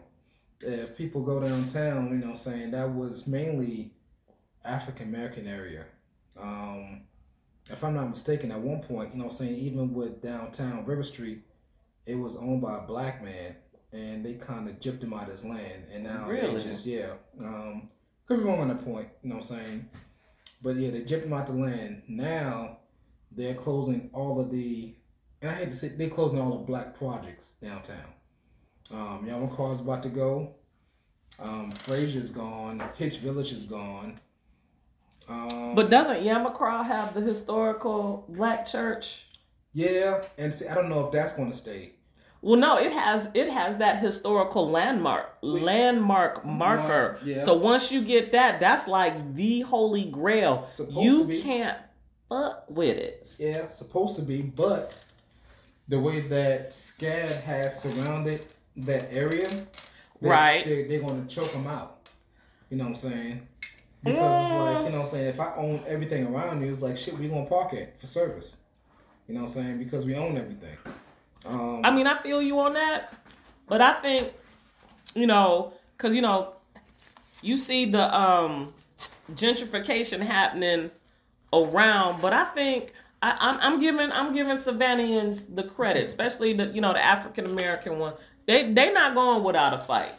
If 0.59 0.97
people 0.97 1.21
go 1.21 1.39
downtown, 1.39 2.09
you 2.09 2.15
know, 2.15 2.25
what 2.25 2.31
I'm 2.31 2.35
saying 2.35 2.71
that 2.71 2.91
was 2.91 3.27
mainly 3.27 3.93
African 4.65 5.07
American 5.07 5.47
area. 5.47 5.85
Um, 6.37 7.03
if 7.69 7.81
I'm 7.81 7.93
not 7.93 8.09
mistaken, 8.09 8.51
at 8.51 8.59
one 8.59 8.81
point, 8.81 9.11
you 9.13 9.19
know, 9.19 9.25
what 9.27 9.31
I'm 9.31 9.37
saying 9.37 9.55
even 9.55 9.93
with 9.93 10.21
downtown 10.21 10.83
River 10.85 11.03
Street, 11.03 11.43
it 12.05 12.15
was 12.15 12.35
owned 12.35 12.61
by 12.61 12.79
a 12.79 12.81
black 12.81 13.23
man, 13.23 13.55
and 13.93 14.25
they 14.25 14.33
kind 14.33 14.67
of 14.67 14.77
gypped 14.81 15.01
him 15.01 15.13
out 15.13 15.29
his 15.29 15.45
land, 15.45 15.85
and 15.93 16.03
now 16.03 16.27
Really? 16.27 16.57
they 16.57 16.63
just 16.63 16.85
yeah. 16.85 17.13
Um, 17.39 17.87
could 18.25 18.39
be 18.39 18.43
wrong 18.43 18.59
on 18.59 18.67
that 18.67 18.83
point, 18.83 19.07
you 19.23 19.29
know 19.29 19.37
what 19.37 19.49
I'm 19.51 19.57
saying? 19.59 19.89
But 20.61 20.75
yeah, 20.75 20.91
they 20.91 21.01
gypped 21.03 21.23
him 21.23 21.31
out 21.31 21.47
the 21.47 21.53
land. 21.53 22.01
Now 22.09 22.79
they're 23.31 23.55
closing 23.55 24.09
all 24.13 24.41
of 24.41 24.51
the, 24.51 24.93
and 25.41 25.51
I 25.51 25.53
hate 25.55 25.71
to 25.71 25.75
say, 25.77 25.89
they're 25.89 26.09
closing 26.09 26.39
all 26.39 26.51
the 26.51 26.63
black 26.65 26.95
projects 26.95 27.55
downtown. 27.61 27.97
Um, 28.91 29.25
is 29.27 29.81
about 29.81 30.03
to 30.03 30.09
go. 30.09 30.55
Um, 31.41 31.71
Frazier's 31.71 32.29
gone. 32.29 32.83
Hitch 32.97 33.17
Village 33.17 33.51
is 33.51 33.63
gone. 33.63 34.19
Um, 35.27 35.75
But 35.75 35.89
doesn't 35.89 36.17
Yamacraw 36.23 36.85
have 36.85 37.13
the 37.13 37.21
historical 37.21 38.25
black 38.29 38.65
church? 38.65 39.25
yeah, 39.73 40.21
and 40.37 40.53
see, 40.53 40.67
I 40.67 40.75
don't 40.75 40.89
know 40.89 41.05
if 41.05 41.11
that's 41.13 41.33
going 41.33 41.49
to 41.49 41.55
stay. 41.55 41.93
Well, 42.41 42.59
no, 42.59 42.77
it 42.77 42.91
has 42.91 43.29
it 43.35 43.49
has 43.49 43.77
that 43.77 44.01
historical 44.01 44.69
landmark 44.69 45.37
landmark 45.41 46.43
marker. 46.43 47.19
yeah. 47.23 47.43
So 47.45 47.53
once 47.53 47.91
you 47.91 48.01
get 48.03 48.31
that, 48.31 48.59
that's 48.59 48.87
like 48.87 49.35
the 49.35 49.61
holy 49.61 50.05
grail. 50.05 50.63
Supposed 50.63 50.97
you 51.05 51.21
to 51.21 51.27
be. 51.27 51.41
can't 51.41 51.77
fuck 52.29 52.65
with 52.67 52.97
it. 52.97 53.27
Yeah, 53.39 53.67
supposed 53.67 54.15
to 54.15 54.23
be, 54.23 54.41
but 54.41 54.99
the 55.91 55.99
way 55.99 56.21
that 56.21 56.69
SCAD 56.69 57.41
has 57.41 57.81
surrounded 57.81 58.45
that 58.77 59.09
area, 59.11 59.49
they, 60.21 60.29
Right. 60.29 60.63
They, 60.63 60.83
they're 60.85 61.01
going 61.01 61.27
to 61.27 61.35
choke 61.35 61.51
them 61.51 61.67
out. 61.67 62.07
You 62.69 62.77
know 62.77 62.85
what 62.85 62.91
I'm 62.91 62.95
saying? 62.95 63.47
Because 64.01 64.45
it's 64.45 64.55
like, 64.55 64.85
you 64.85 64.91
know 64.91 64.99
what 64.99 65.05
I'm 65.05 65.11
saying, 65.11 65.27
if 65.27 65.39
I 65.41 65.53
own 65.55 65.81
everything 65.85 66.27
around 66.27 66.61
you, 66.61 66.71
it's 66.71 66.81
like, 66.81 66.95
shit, 66.95 67.13
we 67.15 67.27
going 67.27 67.43
to 67.43 67.49
park 67.49 67.73
it 67.73 67.95
for 67.99 68.07
service. 68.07 68.59
You 69.27 69.35
know 69.35 69.41
what 69.41 69.47
I'm 69.47 69.53
saying? 69.53 69.79
Because 69.79 70.05
we 70.05 70.15
own 70.15 70.37
everything. 70.37 70.77
Um, 71.45 71.81
I 71.83 71.91
mean, 71.91 72.07
I 72.07 72.21
feel 72.21 72.41
you 72.41 72.57
on 72.61 72.73
that, 72.73 73.13
but 73.67 73.81
I 73.81 73.93
think 74.01 74.31
you 75.13 75.27
know, 75.27 75.73
because 75.97 76.15
you 76.15 76.21
know, 76.21 76.53
you 77.41 77.57
see 77.57 77.85
the 77.85 78.15
um 78.15 78.73
gentrification 79.33 80.19
happening 80.21 80.89
around, 81.51 82.21
but 82.21 82.31
I 82.31 82.45
think. 82.45 82.93
I, 83.22 83.38
I'm, 83.39 83.59
I'm 83.59 83.80
giving 83.80 84.11
I'm 84.11 84.34
giving 84.34 84.55
Savannahans 84.55 85.55
the 85.55 85.63
credit, 85.63 86.03
especially 86.03 86.53
the 86.53 86.67
you 86.67 86.82
know 86.82 86.93
the 86.93 87.03
African 87.03 87.45
American 87.45 87.99
one. 87.99 88.13
They 88.47 88.63
they 88.72 88.91
not 88.91 89.13
going 89.13 89.43
without 89.43 89.74
a 89.74 89.80
fight. 89.80 90.13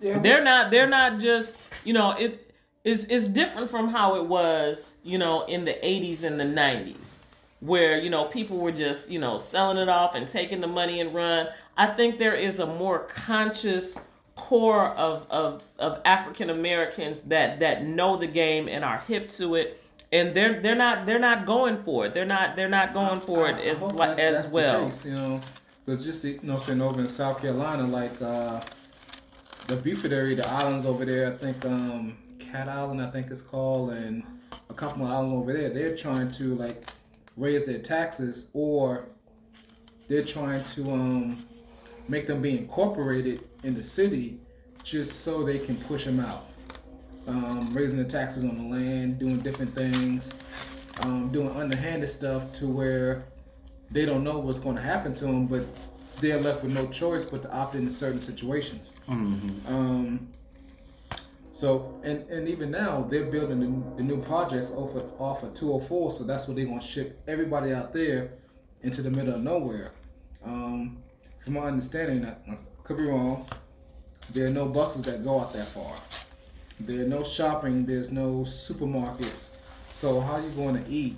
yeah, 0.00 0.18
They're 0.18 0.42
not 0.42 0.70
they're 0.70 0.86
not 0.88 1.18
just 1.18 1.56
you 1.84 1.92
know 1.92 2.12
it 2.12 2.52
is 2.84 3.06
it's 3.06 3.26
different 3.26 3.70
from 3.70 3.88
how 3.88 4.16
it 4.16 4.24
was 4.24 4.96
you 5.02 5.18
know 5.18 5.44
in 5.46 5.64
the 5.64 5.72
80s 5.72 6.22
and 6.24 6.38
the 6.38 6.44
90s 6.44 7.16
where 7.60 7.98
you 7.98 8.10
know 8.10 8.26
people 8.26 8.58
were 8.58 8.72
just 8.72 9.10
you 9.10 9.18
know 9.18 9.36
selling 9.38 9.78
it 9.78 9.88
off 9.88 10.14
and 10.14 10.28
taking 10.28 10.60
the 10.60 10.66
money 10.66 11.00
and 11.00 11.14
run. 11.14 11.48
I 11.76 11.86
think 11.88 12.18
there 12.18 12.34
is 12.34 12.58
a 12.58 12.66
more 12.66 13.00
conscious 13.00 13.96
core 14.36 14.88
of 14.88 15.26
of, 15.30 15.64
of 15.78 16.00
African 16.04 16.50
Americans 16.50 17.22
that 17.22 17.60
that 17.60 17.84
know 17.84 18.16
the 18.16 18.26
game 18.26 18.68
and 18.68 18.84
are 18.84 18.98
hip 18.98 19.28
to 19.30 19.54
it. 19.56 19.80
And 20.14 20.32
they're 20.32 20.60
they're 20.60 20.76
not 20.76 21.06
they're 21.06 21.18
not 21.18 21.44
going 21.44 21.82
for 21.82 22.06
it. 22.06 22.14
They're 22.14 22.24
not 22.24 22.54
they're 22.54 22.68
not 22.68 22.94
going 22.94 23.18
for 23.18 23.48
it 23.48 23.56
I 23.56 23.62
as 23.62 23.82
li- 23.82 23.96
as 24.00 24.16
that's 24.16 24.48
the 24.48 24.54
well. 24.54 24.84
case, 24.84 25.04
you 25.04 25.16
know, 25.16 25.40
because 25.84 26.04
just 26.04 26.24
you 26.24 26.38
know, 26.44 26.56
saying 26.56 26.80
over 26.80 27.00
in 27.00 27.08
South 27.08 27.40
Carolina, 27.40 27.84
like 27.84 28.22
uh, 28.22 28.60
the 29.66 29.74
Beaufort 29.74 30.12
area, 30.12 30.36
the 30.36 30.48
islands 30.48 30.86
over 30.86 31.04
there, 31.04 31.32
I 31.32 31.36
think 31.36 31.64
um, 31.64 32.16
Cat 32.38 32.68
Island, 32.68 33.02
I 33.02 33.10
think 33.10 33.28
it's 33.28 33.42
called, 33.42 33.90
and 33.90 34.22
a 34.70 34.74
couple 34.74 35.04
of 35.04 35.10
islands 35.10 35.34
over 35.34 35.52
there, 35.52 35.70
they're 35.70 35.96
trying 35.96 36.30
to 36.30 36.54
like 36.54 36.84
raise 37.36 37.66
their 37.66 37.80
taxes, 37.80 38.50
or 38.52 39.06
they're 40.06 40.24
trying 40.24 40.62
to 40.62 40.92
um, 40.92 41.44
make 42.06 42.28
them 42.28 42.40
be 42.40 42.56
incorporated 42.56 43.48
in 43.64 43.74
the 43.74 43.82
city, 43.82 44.38
just 44.84 45.22
so 45.22 45.42
they 45.42 45.58
can 45.58 45.74
push 45.74 46.04
them 46.04 46.20
out. 46.20 46.46
Um, 47.26 47.72
raising 47.72 47.96
the 47.98 48.04
taxes 48.04 48.44
on 48.44 48.56
the 48.56 48.76
land, 48.76 49.18
doing 49.18 49.38
different 49.40 49.74
things, 49.74 50.30
um, 51.02 51.30
doing 51.32 51.50
underhanded 51.50 52.08
stuff 52.08 52.52
to 52.52 52.66
where 52.66 53.24
they 53.90 54.04
don't 54.04 54.22
know 54.24 54.38
what's 54.38 54.58
going 54.58 54.76
to 54.76 54.82
happen 54.82 55.14
to 55.14 55.24
them, 55.24 55.46
but 55.46 55.64
they're 56.20 56.40
left 56.40 56.62
with 56.62 56.74
no 56.74 56.86
choice 56.88 57.24
but 57.24 57.42
to 57.42 57.52
opt 57.52 57.74
into 57.74 57.90
certain 57.90 58.20
situations. 58.20 58.96
Um, 59.68 60.28
so, 61.52 62.00
and, 62.02 62.28
and 62.28 62.48
even 62.48 62.70
now, 62.70 63.02
they're 63.08 63.26
building 63.26 63.60
the, 63.60 63.96
the 63.96 64.02
new 64.02 64.20
projects 64.20 64.72
off 64.72 64.94
of, 64.94 65.10
off 65.20 65.42
of 65.44 65.54
204, 65.54 66.12
so 66.12 66.24
that's 66.24 66.48
what 66.48 66.56
they're 66.56 66.66
going 66.66 66.80
to 66.80 66.86
ship 66.86 67.22
everybody 67.28 67.72
out 67.72 67.92
there 67.94 68.32
into 68.82 69.02
the 69.02 69.10
middle 69.10 69.34
of 69.34 69.42
nowhere. 69.42 69.92
Um, 70.44 70.98
from 71.40 71.54
my 71.54 71.62
understanding, 71.62 72.24
I, 72.24 72.32
I 72.52 72.58
could 72.82 72.96
be 72.96 73.04
wrong, 73.04 73.46
there 74.32 74.46
are 74.46 74.50
no 74.50 74.66
buses 74.66 75.04
that 75.04 75.24
go 75.24 75.40
out 75.40 75.52
that 75.52 75.66
far. 75.66 75.94
There 76.80 77.04
are 77.04 77.08
no 77.08 77.22
shopping, 77.24 77.86
there's 77.86 78.10
no 78.12 78.40
supermarkets. 78.40 79.50
So, 79.94 80.20
how 80.20 80.38
you 80.38 80.48
going 80.50 80.82
to 80.82 80.90
eat 80.90 81.16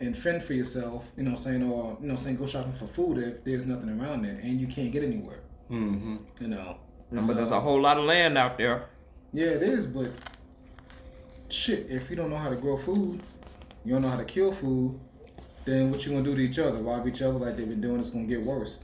and 0.00 0.16
fend 0.16 0.42
for 0.42 0.54
yourself, 0.54 1.04
you 1.16 1.24
know 1.24 1.32
what 1.32 1.38
I'm 1.38 1.44
saying, 1.44 1.62
or, 1.62 1.66
you 1.66 1.72
know 1.72 1.90
what 1.90 2.10
I'm 2.10 2.16
saying, 2.16 2.36
go 2.36 2.46
shopping 2.46 2.72
for 2.72 2.86
food 2.86 3.18
if 3.18 3.44
there's 3.44 3.66
nothing 3.66 4.00
around 4.00 4.22
there 4.22 4.38
and 4.42 4.58
you 4.60 4.66
can't 4.66 4.92
get 4.92 5.02
anywhere, 5.04 5.40
Mm-hmm. 5.70 6.16
you 6.40 6.48
know? 6.48 6.76
But 7.12 7.26
there's 7.34 7.50
a 7.50 7.60
whole 7.60 7.80
lot 7.80 7.98
of 7.98 8.04
land 8.04 8.38
out 8.38 8.56
there. 8.56 8.86
yeah, 9.32 9.48
it 9.48 9.62
is, 9.62 9.86
but 9.86 10.10
shit, 11.48 11.86
if 11.90 12.08
you 12.08 12.16
don't 12.16 12.30
know 12.30 12.36
how 12.36 12.48
to 12.48 12.56
grow 12.56 12.76
food, 12.78 13.20
you 13.84 13.92
don't 13.92 14.02
know 14.02 14.08
how 14.08 14.16
to 14.16 14.24
kill 14.24 14.52
food, 14.52 14.98
then 15.64 15.90
what 15.90 16.06
you 16.06 16.12
gonna 16.12 16.24
do 16.24 16.34
to 16.34 16.40
each 16.40 16.58
other? 16.58 16.78
Rob 16.80 17.06
each 17.06 17.20
other 17.22 17.38
like 17.38 17.56
they've 17.56 17.68
been 17.68 17.80
doing, 17.80 18.00
it's 18.00 18.10
gonna 18.10 18.24
get 18.24 18.42
worse. 18.42 18.80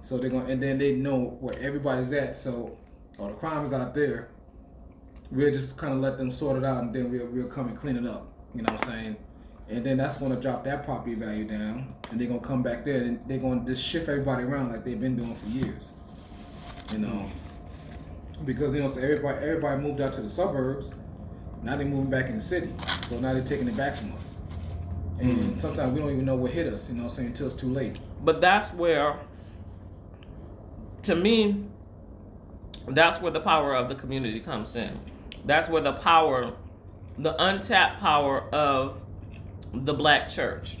So 0.00 0.16
they're 0.18 0.30
gonna, 0.30 0.46
and 0.46 0.62
then 0.62 0.78
they 0.78 0.94
know 0.96 1.36
where 1.40 1.58
everybody's 1.60 2.12
at. 2.12 2.34
So 2.34 2.76
all 3.18 3.28
the 3.28 3.34
crime 3.34 3.64
is 3.64 3.72
out 3.72 3.94
there. 3.94 4.28
We'll 5.30 5.52
just 5.52 5.76
kind 5.76 5.92
of 5.92 6.00
let 6.00 6.16
them 6.18 6.30
sort 6.30 6.56
it 6.56 6.64
out, 6.64 6.82
and 6.82 6.94
then 6.94 7.10
we'll 7.10 7.26
we'll 7.26 7.48
come 7.48 7.68
and 7.68 7.78
clean 7.78 7.96
it 7.96 8.06
up. 8.06 8.32
You 8.54 8.62
know 8.62 8.72
what 8.72 8.82
I'm 8.88 8.88
saying? 8.88 9.16
And 9.68 9.84
then 9.84 9.98
that's 9.98 10.16
gonna 10.16 10.40
drop 10.40 10.64
that 10.64 10.84
property 10.84 11.14
value 11.14 11.44
down, 11.44 11.94
and 12.10 12.20
they're 12.20 12.28
gonna 12.28 12.40
come 12.40 12.62
back 12.62 12.84
there, 12.84 13.02
and 13.02 13.20
they're 13.28 13.38
gonna 13.38 13.64
just 13.66 13.84
shift 13.84 14.08
everybody 14.08 14.44
around 14.44 14.70
like 14.70 14.84
they've 14.84 15.00
been 15.00 15.16
doing 15.16 15.34
for 15.34 15.46
years. 15.46 15.92
You 16.92 16.98
know 16.98 17.28
because 18.44 18.74
you 18.74 18.80
know 18.80 18.90
so 18.90 19.00
everybody 19.00 19.44
everybody 19.44 19.80
moved 19.80 20.00
out 20.00 20.12
to 20.14 20.20
the 20.20 20.28
suburbs. 20.28 20.94
Now 21.62 21.76
they're 21.76 21.86
moving 21.86 22.10
back 22.10 22.28
in 22.28 22.36
the 22.36 22.40
city, 22.40 22.72
so 23.08 23.18
now 23.18 23.34
they're 23.34 23.42
taking 23.42 23.66
it 23.66 23.76
back 23.76 23.96
from 23.96 24.12
us. 24.12 24.36
And 25.18 25.32
hmm. 25.32 25.56
sometimes 25.56 25.92
we 25.92 25.98
don't 25.98 26.12
even 26.12 26.24
know 26.24 26.36
what 26.36 26.52
hit 26.52 26.72
us, 26.72 26.88
you 26.88 26.94
know, 26.94 27.02
what 27.02 27.10
I'm 27.10 27.16
saying 27.16 27.28
until 27.28 27.48
it's 27.48 27.56
too 27.56 27.72
late. 27.72 27.98
But 28.22 28.40
that's 28.40 28.72
where, 28.72 29.18
to 31.02 31.16
me, 31.16 31.64
that's 32.86 33.20
where 33.20 33.32
the 33.32 33.40
power 33.40 33.74
of 33.74 33.88
the 33.88 33.96
community 33.96 34.38
comes 34.38 34.76
in. 34.76 34.96
That's 35.44 35.68
where 35.68 35.82
the 35.82 35.94
power, 35.94 36.52
the 37.18 37.34
untapped 37.42 38.00
power 38.00 38.42
of 38.52 39.04
the 39.72 39.94
black 39.94 40.28
church. 40.28 40.78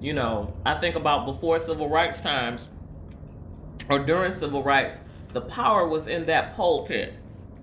You 0.00 0.12
know, 0.12 0.52
I 0.64 0.74
think 0.74 0.96
about 0.96 1.26
before 1.26 1.58
civil 1.58 1.88
rights 1.88 2.20
times 2.20 2.70
or 3.88 3.98
during 3.98 4.30
civil 4.30 4.62
rights, 4.62 5.02
the 5.28 5.40
power 5.40 5.86
was 5.86 6.06
in 6.06 6.26
that 6.26 6.54
pulpit. 6.54 7.14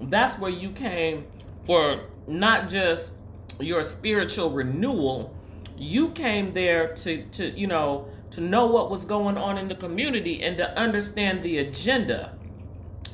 That's 0.01 0.37
where 0.39 0.51
you 0.51 0.71
came 0.71 1.25
for 1.65 2.05
not 2.27 2.69
just 2.69 3.13
your 3.59 3.83
spiritual 3.83 4.51
renewal, 4.51 5.35
you 5.77 6.09
came 6.11 6.53
there 6.53 6.93
to 6.95 7.23
to 7.23 7.49
you 7.49 7.67
know 7.67 8.07
to 8.31 8.41
know 8.41 8.67
what 8.67 8.89
was 8.89 9.05
going 9.05 9.37
on 9.37 9.57
in 9.57 9.67
the 9.67 9.75
community 9.75 10.43
and 10.43 10.57
to 10.57 10.77
understand 10.77 11.43
the 11.43 11.59
agenda. 11.59 12.35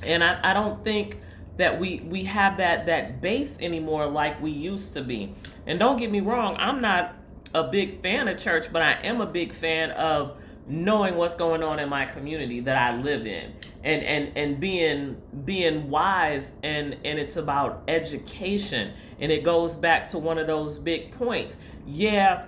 And 0.01 0.23
I, 0.23 0.39
I 0.43 0.53
don't 0.53 0.81
think 0.83 1.19
that 1.59 1.77
we 1.77 1.99
we 2.07 2.23
have 2.23 2.55
that 2.57 2.85
that 2.85 3.19
base 3.19 3.59
anymore 3.59 4.07
like 4.07 4.41
we 4.41 4.49
used 4.49 4.93
to 4.93 5.03
be. 5.03 5.33
And 5.67 5.77
don't 5.77 5.97
get 5.97 6.09
me 6.09 6.21
wrong, 6.21 6.55
I'm 6.57 6.81
not 6.81 7.15
a 7.53 7.65
big 7.65 8.01
fan 8.01 8.29
of 8.29 8.39
church, 8.39 8.71
but 8.71 8.81
I 8.81 8.93
am 9.03 9.19
a 9.19 9.25
big 9.25 9.53
fan 9.53 9.91
of 9.91 10.37
knowing 10.67 11.15
what's 11.15 11.35
going 11.35 11.61
on 11.61 11.79
in 11.79 11.89
my 11.89 12.05
community 12.05 12.61
that 12.61 12.77
I 12.77 12.95
live 12.95 13.25
in 13.25 13.53
and 13.83 14.03
and 14.03 14.37
and 14.37 14.59
being 14.59 15.21
being 15.43 15.89
wise 15.89 16.55
and 16.63 16.95
and 17.03 17.19
it's 17.19 17.35
about 17.35 17.83
education 17.87 18.93
and 19.19 19.31
it 19.31 19.43
goes 19.43 19.75
back 19.75 20.07
to 20.09 20.17
one 20.17 20.37
of 20.37 20.47
those 20.47 20.79
big 20.79 21.11
points. 21.11 21.57
Yeah, 21.85 22.45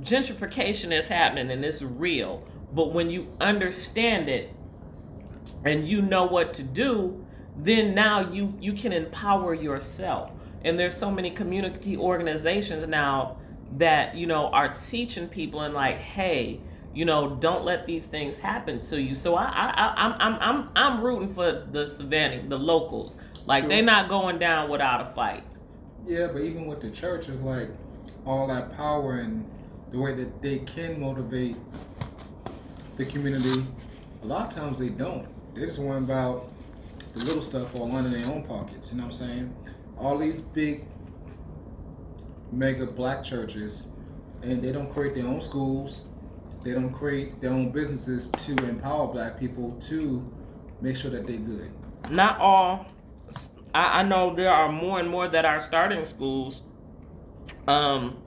gentrification 0.00 0.92
is 0.92 1.08
happening 1.08 1.50
and 1.50 1.64
it's 1.64 1.82
real, 1.82 2.44
but 2.74 2.92
when 2.92 3.08
you 3.08 3.32
understand 3.40 4.28
it 4.28 4.54
and 5.64 5.88
you 5.88 6.02
know 6.02 6.24
what 6.24 6.52
to 6.54 6.62
do, 6.62 7.24
then 7.64 7.94
now 7.94 8.30
you 8.32 8.54
you 8.60 8.72
can 8.72 8.92
empower 8.92 9.54
yourself. 9.54 10.30
And 10.62 10.78
there's 10.78 10.96
so 10.96 11.10
many 11.10 11.30
community 11.30 11.96
organizations 11.96 12.86
now 12.86 13.38
that 13.76 14.14
you 14.14 14.26
know 14.26 14.48
are 14.48 14.68
teaching 14.68 15.28
people 15.28 15.62
and 15.62 15.74
like, 15.74 15.98
hey, 15.98 16.60
you 16.92 17.04
know, 17.04 17.36
don't 17.36 17.64
let 17.64 17.86
these 17.86 18.06
things 18.06 18.40
happen 18.40 18.80
to 18.80 19.00
you. 19.00 19.14
So 19.14 19.36
I, 19.36 19.44
I, 19.44 19.94
I'm, 19.96 20.12
I'm, 20.18 20.38
I'm, 20.40 20.70
I'm 20.74 21.00
rooting 21.00 21.28
for 21.28 21.52
the 21.70 21.86
Savannah, 21.86 22.48
the 22.48 22.58
locals. 22.58 23.16
Like 23.46 23.68
they're 23.68 23.82
not 23.82 24.08
going 24.08 24.38
down 24.38 24.68
without 24.68 25.00
a 25.00 25.14
fight. 25.14 25.44
Yeah, 26.06 26.26
but 26.26 26.42
even 26.42 26.66
with 26.66 26.80
the 26.80 26.90
church, 26.90 27.28
it's 27.28 27.40
like 27.40 27.70
all 28.26 28.46
that 28.48 28.76
power 28.76 29.20
and 29.20 29.48
the 29.92 29.98
way 29.98 30.14
that 30.14 30.42
they 30.42 30.58
can 30.58 31.00
motivate 31.00 31.56
the 32.96 33.04
community. 33.06 33.64
A 34.22 34.26
lot 34.26 34.48
of 34.48 34.54
times 34.54 34.78
they 34.78 34.88
don't. 34.88 35.26
They 35.54 35.62
just 35.62 35.78
worry 35.78 35.98
about 35.98 36.50
the 37.12 37.24
little 37.24 37.42
stuff 37.42 37.74
or 37.74 37.88
in 37.98 38.10
their 38.10 38.26
own 38.26 38.44
pockets. 38.44 38.90
You 38.90 38.98
know 38.98 39.04
what 39.04 39.12
I'm 39.12 39.18
saying? 39.18 39.56
All 39.98 40.16
these 40.16 40.40
big, 40.40 40.84
mega 42.52 42.86
black 42.86 43.22
churches, 43.22 43.84
and 44.42 44.62
they 44.62 44.72
don't 44.72 44.92
create 44.92 45.14
their 45.14 45.26
own 45.26 45.40
schools 45.40 46.04
they 46.62 46.72
don't 46.72 46.92
create 46.92 47.40
their 47.40 47.52
own 47.52 47.70
businesses 47.70 48.28
to 48.28 48.52
empower 48.64 49.06
black 49.06 49.38
people 49.38 49.72
to 49.88 50.30
make 50.80 50.96
sure 50.96 51.10
that 51.10 51.26
they're 51.26 51.38
good. 51.38 51.70
Not 52.10 52.38
all. 52.38 52.86
I, 53.74 54.00
I 54.00 54.02
know 54.02 54.34
there 54.34 54.50
are 54.50 54.70
more 54.70 55.00
and 55.00 55.08
more 55.08 55.28
that 55.28 55.44
are 55.44 55.60
starting 55.60 56.04
schools. 56.04 56.62
Um, 57.66 58.18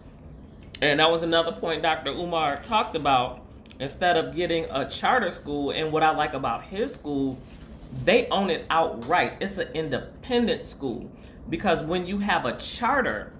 and 0.81 0.99
that 0.99 1.11
was 1.11 1.21
another 1.21 1.51
point 1.51 1.83
Dr. 1.83 2.11
Umar 2.11 2.57
talked 2.57 2.95
about. 2.95 3.41
Instead 3.79 4.17
of 4.17 4.35
getting 4.35 4.65
a 4.65 4.87
charter 4.89 5.29
school, 5.31 5.71
and 5.71 5.91
what 5.91 6.03
I 6.03 6.11
like 6.11 6.33
about 6.33 6.63
his 6.63 6.93
school, 6.93 7.37
they 8.03 8.27
own 8.27 8.49
it 8.49 8.65
outright. 8.69 9.37
It's 9.39 9.57
an 9.57 9.69
independent 9.73 10.65
school 10.65 11.09
because 11.49 11.81
when 11.83 12.05
you 12.05 12.19
have 12.19 12.45
a 12.45 12.57
charter, 12.57 13.33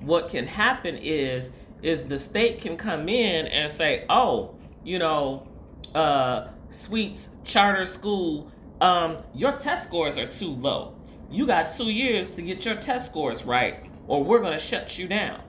what 0.00 0.28
can 0.28 0.46
happen 0.46 0.96
is 0.96 1.50
is 1.82 2.08
the 2.08 2.18
state 2.18 2.60
can 2.60 2.76
come 2.76 3.08
in 3.08 3.46
and 3.46 3.70
say, 3.70 4.04
oh, 4.08 4.54
you 4.82 4.98
know, 4.98 5.46
uh, 5.94 6.48
Sweets 6.70 7.28
Charter 7.44 7.86
School, 7.86 8.50
um, 8.80 9.18
your 9.34 9.52
test 9.52 9.86
scores 9.86 10.18
are 10.18 10.26
too 10.26 10.50
low. 10.50 10.94
You 11.30 11.46
got 11.46 11.68
two 11.68 11.92
years 11.92 12.34
to 12.34 12.42
get 12.42 12.64
your 12.64 12.76
test 12.76 13.06
scores 13.06 13.44
right, 13.44 13.84
or 14.08 14.24
we're 14.24 14.40
going 14.40 14.52
to 14.52 14.64
shut 14.64 14.98
you 14.98 15.06
down. 15.06 15.40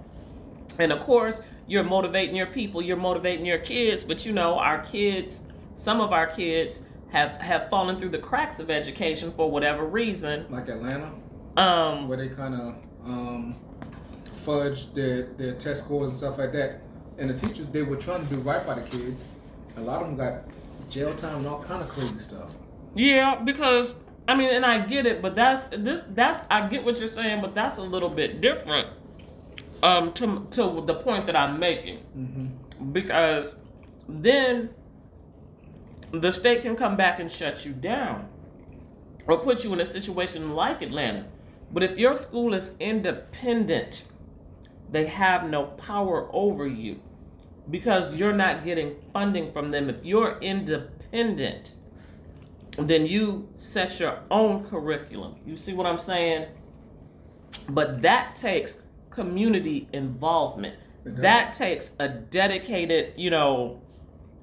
And 0.80 0.92
of 0.92 1.00
course, 1.00 1.42
you're 1.68 1.84
motivating 1.84 2.36
your 2.36 2.48
people, 2.48 2.82
you're 2.82 2.98
motivating 2.98 3.46
your 3.46 3.60
kids, 3.60 4.04
but 4.04 4.26
you 4.26 4.32
know, 4.32 4.58
our 4.58 4.80
kids, 4.82 5.44
some 5.76 6.02
of 6.02 6.12
our 6.12 6.28
kids 6.28 6.88
have 7.10 7.38
have 7.38 7.70
fallen 7.70 7.98
through 7.98 8.10
the 8.10 8.18
cracks 8.18 8.60
of 8.60 8.70
education 8.70 9.32
for 9.32 9.50
whatever 9.50 9.86
reason. 9.86 10.46
Like 10.50 10.70
Atlanta, 10.70 11.12
um, 11.56 12.08
where 12.08 12.18
they 12.18 12.30
kind 12.30 12.56
of 12.56 12.76
um, 13.06 13.56
fudge 14.48 14.94
their, 14.94 15.24
their 15.38 15.54
test 15.54 15.84
scores 15.84 16.12
and 16.12 16.18
stuff 16.18 16.38
like 16.38 16.54
that. 16.54 16.82
And 17.18 17.30
the 17.30 17.34
teachers, 17.38 17.66
they 17.68 17.84
were 17.84 17.96
trying 17.96 18.26
to 18.28 18.34
do 18.34 18.40
right 18.42 18.66
by 18.66 18.76
the 18.76 18.88
kids. 18.90 19.28
A 19.78 19.82
lot 19.82 20.02
of 20.02 20.08
them 20.08 20.18
got 20.18 20.44
jail 20.90 21.14
time 21.16 21.38
and 21.38 21.48
all 21.48 21.62
kind 21.62 21.82
of 21.82 21.90
crazy 21.90 22.20
stuff. 22.20 22.56
Yeah, 22.96 23.36
because 23.36 23.94
I 24.28 24.36
mean, 24.36 24.50
and 24.50 24.66
I 24.66 24.86
get 24.86 25.06
it, 25.06 25.22
but 25.22 25.36
that's 25.36 25.68
this 25.68 26.02
that's 26.10 26.46
I 26.50 26.68
get 26.68 26.84
what 26.84 27.00
you're 27.00 27.08
saying, 27.08 27.42
but 27.42 27.56
that's 27.56 27.78
a 27.78 27.84
little 27.84 28.10
bit 28.10 28.42
different. 28.42 28.88
Um, 29.84 30.12
to 30.14 30.48
to 30.52 30.82
the 30.86 30.96
point 30.96 31.28
that 31.28 31.36
I'm 31.36 31.60
making, 31.60 32.00
mm-hmm. 32.18 32.92
because 32.92 33.56
then 34.10 34.70
the 36.12 36.32
state 36.32 36.62
can 36.62 36.76
come 36.76 36.96
back 36.96 37.20
and 37.20 37.32
shut 37.32 37.66
you 37.66 37.74
down, 37.74 38.28
or 39.28 39.38
put 39.38 39.64
you 39.64 39.74
in 39.74 39.82
a 39.82 39.86
situation 39.86 40.54
like 40.54 40.82
Atlanta. 40.82 41.26
But 41.72 41.84
if 41.84 41.98
your 42.00 42.16
school 42.16 42.54
is 42.54 42.76
independent, 42.80 44.06
they 44.90 45.06
have 45.06 45.50
no 45.50 45.66
power 45.66 46.30
over 46.32 46.66
you 46.66 47.00
because 47.70 48.16
you're 48.16 48.34
not 48.34 48.64
getting 48.64 48.96
funding 49.12 49.52
from 49.52 49.72
them. 49.72 49.90
If 49.90 50.06
you're 50.06 50.38
independent, 50.40 51.74
then 52.78 53.06
you 53.06 53.50
set 53.56 54.00
your 54.00 54.20
own 54.32 54.64
curriculum. 54.64 55.36
You 55.46 55.58
see 55.58 55.74
what 55.74 55.86
I'm 55.86 55.98
saying? 55.98 56.48
But 57.70 58.02
that 58.04 58.36
takes 58.36 58.82
community 59.10 59.90
involvement. 59.92 60.76
That 61.04 61.54
takes 61.54 61.94
a 62.00 62.08
dedicated, 62.08 63.14
you 63.18 63.30
know, 63.30 63.82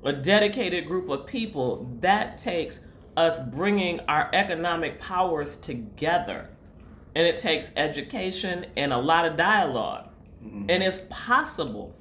a 0.05 0.12
dedicated 0.12 0.86
group 0.86 1.09
of 1.09 1.26
people. 1.26 1.90
That 2.00 2.38
takes 2.38 2.82
us 3.16 3.40
bringing 3.40 4.00
our 4.00 4.30
economic 4.32 5.00
powers 5.00 5.57
together. 5.57 6.48
And 7.14 7.26
it 7.26 7.36
takes 7.36 7.72
education 7.76 8.66
and 8.76 8.92
a 8.92 8.98
lot 8.98 9.24
of 9.24 9.36
dialogue. 9.36 10.09
Mm-hmm. 10.44 10.66
And 10.68 10.82
it's 10.82 11.07
possible, 11.11 11.94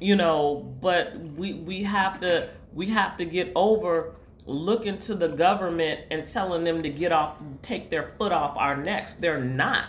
you 0.00 0.16
know, 0.16 0.74
but 0.80 1.16
we 1.36 1.54
we 1.54 1.82
have 1.82 2.18
to 2.20 2.50
we 2.72 2.86
have 2.86 3.16
to 3.18 3.24
get 3.24 3.52
over 3.54 4.16
looking 4.46 4.98
to 4.98 5.14
the 5.14 5.28
government 5.28 6.00
and 6.10 6.24
telling 6.24 6.64
them 6.64 6.82
to 6.82 6.88
get 6.88 7.12
off 7.12 7.42
take 7.62 7.90
their 7.90 8.08
foot 8.10 8.32
off 8.32 8.56
our 8.56 8.76
necks. 8.76 9.14
They're 9.14 9.42
not. 9.42 9.86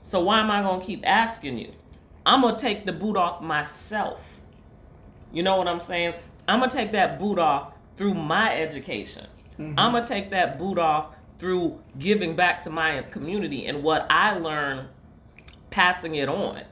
So 0.00 0.20
why 0.20 0.40
am 0.40 0.50
I 0.50 0.62
going 0.62 0.80
to 0.80 0.86
keep 0.86 1.06
asking 1.06 1.58
you? 1.58 1.72
I'm 2.26 2.40
going 2.40 2.56
to 2.56 2.60
take 2.60 2.84
the 2.86 2.92
boot 2.92 3.16
off 3.16 3.40
myself. 3.40 4.40
You 5.32 5.42
know 5.42 5.56
what 5.56 5.68
I'm 5.68 5.80
saying? 5.80 6.14
I'm 6.52 6.60
to 6.68 6.76
take 6.76 6.92
that 6.92 7.18
boot 7.18 7.38
off 7.38 7.72
through 7.96 8.12
my 8.12 8.54
education. 8.54 9.26
Mm-hmm. 9.58 9.78
I'm 9.78 9.94
to 9.94 10.06
take 10.06 10.30
that 10.30 10.58
boot 10.58 10.78
off 10.78 11.16
through 11.38 11.80
giving 11.98 12.36
back 12.36 12.58
to 12.60 12.70
my 12.70 13.00
community 13.10 13.66
and 13.66 13.82
what 13.82 14.06
I 14.10 14.36
learned 14.36 14.88
passing 15.70 16.16
it 16.16 16.28
on. 16.28 16.62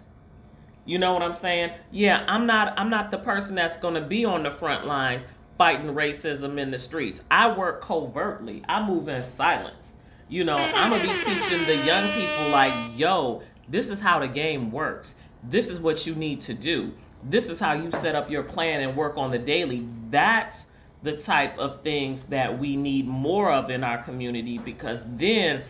You 0.84 0.98
know 0.98 1.14
what 1.14 1.22
I'm 1.22 1.32
saying? 1.32 1.72
Yeah, 1.90 2.24
I'm 2.28 2.46
not 2.46 2.78
I'm 2.78 2.90
not 2.90 3.10
the 3.10 3.18
person 3.18 3.54
that's 3.54 3.76
to 3.94 4.02
be 4.02 4.26
on 4.26 4.42
the 4.42 4.50
front 4.50 4.86
lines 4.86 5.24
fighting 5.56 5.94
racism 5.94 6.58
in 6.58 6.70
the 6.70 6.78
streets. 6.78 7.24
I 7.30 7.50
work 7.56 7.80
covertly. 7.80 8.62
I 8.68 8.86
move 8.86 9.08
in 9.08 9.22
silence. 9.22 9.94
You 10.28 10.44
know, 10.44 10.56
I'm 10.56 10.90
to 11.00 11.08
be 11.08 11.20
teaching 11.20 11.64
the 11.64 11.76
young 11.86 12.12
people 12.12 12.50
like, 12.50 12.98
"Yo, 12.98 13.42
this 13.68 13.88
is 13.88 14.00
how 14.00 14.18
the 14.18 14.28
game 14.28 14.70
works. 14.72 15.14
This 15.42 15.70
is 15.70 15.80
what 15.80 16.06
you 16.06 16.14
need 16.14 16.42
to 16.42 16.54
do. 16.54 16.92
This 17.22 17.50
is 17.50 17.60
how 17.60 17.72
you 17.72 17.90
set 17.90 18.14
up 18.14 18.30
your 18.30 18.42
plan 18.42 18.80
and 18.80 18.96
work 18.96 19.16
on 19.16 19.30
the 19.30 19.38
daily." 19.38 19.86
That's 20.10 20.66
the 21.02 21.16
type 21.16 21.58
of 21.58 21.82
things 21.82 22.24
that 22.24 22.58
we 22.58 22.76
need 22.76 23.06
more 23.06 23.50
of 23.50 23.70
in 23.70 23.82
our 23.82 23.98
community 23.98 24.58
because 24.58 25.02
then 25.06 25.62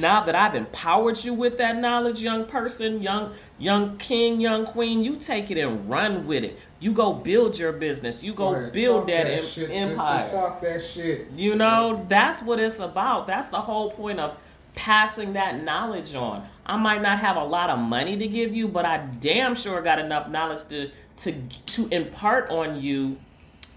now 0.00 0.24
that 0.24 0.34
I've 0.34 0.54
empowered 0.54 1.22
you 1.22 1.34
with 1.34 1.58
that 1.58 1.76
knowledge, 1.76 2.20
young 2.20 2.46
person, 2.46 3.02
young 3.02 3.32
young 3.58 3.96
king, 3.98 4.40
young 4.40 4.64
queen, 4.64 5.04
you 5.04 5.16
take 5.16 5.50
it 5.50 5.58
and 5.58 5.88
run 5.88 6.26
with 6.26 6.44
it. 6.44 6.58
You 6.80 6.92
go 6.92 7.12
build 7.12 7.58
your 7.58 7.72
business. 7.72 8.22
You 8.22 8.34
go 8.34 8.54
right, 8.54 8.72
build 8.72 9.08
that, 9.08 9.24
that 9.24 9.40
em- 9.40 9.44
shit, 9.44 9.70
empire. 9.70 10.28
Sister, 10.28 10.40
talk 10.40 10.60
that 10.62 10.82
shit. 10.82 11.30
You 11.36 11.54
know, 11.54 12.04
that's 12.08 12.42
what 12.42 12.60
it's 12.60 12.80
about. 12.80 13.26
That's 13.26 13.48
the 13.48 13.60
whole 13.60 13.90
point 13.90 14.20
of 14.20 14.36
passing 14.74 15.34
that 15.34 15.62
knowledge 15.62 16.14
on. 16.14 16.46
I 16.66 16.76
might 16.76 17.02
not 17.02 17.18
have 17.18 17.36
a 17.36 17.44
lot 17.44 17.70
of 17.70 17.78
money 17.78 18.16
to 18.16 18.26
give 18.26 18.54
you, 18.54 18.68
but 18.68 18.84
I 18.86 18.98
damn 19.20 19.54
sure 19.54 19.82
got 19.82 19.98
enough 19.98 20.28
knowledge 20.28 20.66
to 20.68 20.90
to 21.16 21.32
to 21.66 21.88
impart 21.88 22.50
on 22.50 22.80
you 22.80 23.18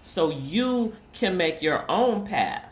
so 0.00 0.30
you 0.30 0.94
can 1.12 1.36
make 1.36 1.60
your 1.60 1.90
own 1.90 2.26
path. 2.26 2.64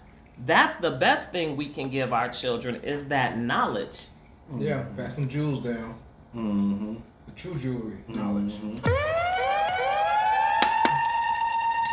That's 0.45 0.77
the 0.77 0.91
best 0.91 1.33
thing 1.33 1.57
we 1.57 1.69
can 1.69 1.91
give 1.91 2.13
our 2.13 2.29
children 2.29 2.77
is 2.77 3.07
that 3.07 3.39
knowledge. 3.39 4.07
Yeah, 4.59 4.85
pass 4.97 5.15
some 5.15 5.29
jewels 5.29 5.63
down. 5.63 5.99
Mm-hmm. 6.35 6.95
The 7.27 7.33
true 7.33 7.55
jewelry 7.59 7.99
knowledge. 8.09 8.53
Mm-hmm. 8.53 8.79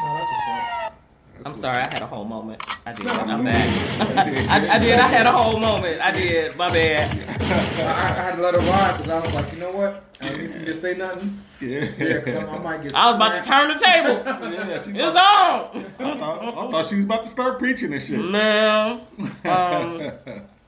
Oh, 0.06 0.16
that's 0.16 0.32
what's 0.32 0.48
up. 0.74 0.83
I'm 1.46 1.56
sorry, 1.56 1.78
I 1.78 1.94
had 1.94 2.02
a 2.02 2.08
whole 2.08 2.26
moment. 2.26 2.64
I 2.86 2.94
did. 2.94 3.08
I'm 3.08 3.44
back. 3.44 4.00
I, 4.50 4.76
I 4.76 4.80
did. 4.80 5.00
I 5.00 5.08
had 5.08 5.26
a 5.26 5.32
whole 5.32 5.60
moment. 5.60 6.00
I 6.02 6.12
did. 6.12 6.56
My 6.56 6.70
bad. 6.70 7.10
I, 7.42 7.92
I 7.92 8.24
had 8.24 8.36
to 8.36 8.42
let 8.42 8.54
her 8.54 8.60
ride 8.62 8.98
because 8.98 9.10
I 9.12 9.20
was 9.20 9.34
like, 9.34 9.52
you 9.54 9.60
know 9.60 9.72
what? 9.72 10.04
I 10.22 10.30
don't 10.30 10.58
need 10.58 10.66
to 10.66 10.74
say 10.80 10.96
nothing. 10.96 11.40
Yeah. 11.60 11.86
Yeah, 11.98 12.48
I, 12.50 12.56
I 12.56 12.60
might 12.60 12.84
get. 12.84 12.96
I 12.96 13.08
was 13.08 13.16
about 13.16 13.44
to 13.44 13.50
turn 13.50 13.68
the 13.70 13.76
table. 13.76 14.24
Yeah, 14.54 15.06
It's 15.06 15.14
thought, 15.14 15.76
on. 15.76 15.86
I, 16.00 16.14
thought, 16.16 16.44
I 16.44 16.72
thought 16.72 16.86
she 16.86 16.96
was 16.96 17.06
about 17.06 17.24
to 17.24 17.30
start 17.30 17.60
preaching 17.60 17.94
and 17.94 18.02
shit. 18.02 18.20
Man, 18.24 19.02
um, 19.46 20.02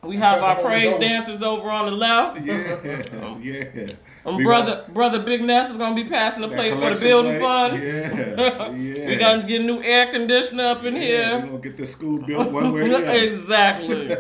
we 0.06 0.18
have 0.18 0.42
our 0.44 0.56
praise 0.62 0.92
Ghost. 0.94 1.00
dancers 1.02 1.44
over 1.44 1.70
on 1.70 1.86
the 1.86 1.92
left. 1.92 2.42
Yeah, 2.42 3.38
yeah. 3.42 3.88
Um, 4.26 4.38
brother, 4.42 4.86
brother 4.90 5.20
Big 5.22 5.42
Ness 5.44 5.70
is 5.70 5.78
gonna 5.78 5.96
be 5.96 6.04
passing 6.06 6.42
the 6.42 6.48
plate 6.48 6.74
for 6.74 6.94
the 6.96 7.00
building 7.00 7.40
plate. 7.40 7.42
fund. 7.42 7.82
Yeah, 7.84 8.70
yeah. 8.72 9.08
We 9.08 9.16
gotta 9.18 9.44
get 9.44 9.62
a 9.62 9.64
new 9.64 9.82
air 9.84 10.12
conditioner 10.12 10.66
up 10.66 10.84
in 10.84 10.96
Yeah, 10.96 11.02
here. 11.02 11.40
we 11.42 11.48
gonna 11.50 11.58
get 11.60 11.78
the 11.78 11.86
school 11.86 12.20
built 12.26 12.52
one 12.52 12.72
way 12.72 12.82
or 12.82 12.88
the 12.88 12.96
other. 12.98 13.14
exactly. 13.14 14.16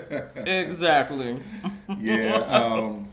exactly. 0.51 1.37
yeah. 1.99 2.35
Um, 2.35 3.07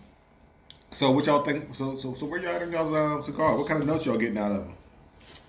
so 0.91 1.11
what 1.13 1.25
y'all 1.27 1.43
think? 1.43 1.75
So 1.75 1.97
so 1.97 2.13
so 2.15 2.27
where 2.27 2.41
y'all 2.41 2.51
at 2.57 2.63
in 2.63 2.73
y'all's 2.73 2.93
um, 2.93 3.23
cigar? 3.23 3.57
What 3.57 3.67
kind 3.69 3.81
of 3.81 3.87
notes 3.87 4.05
y'all 4.05 4.19
getting 4.19 4.37
out 4.39 4.53
of 4.53 4.59
them? 4.65 4.75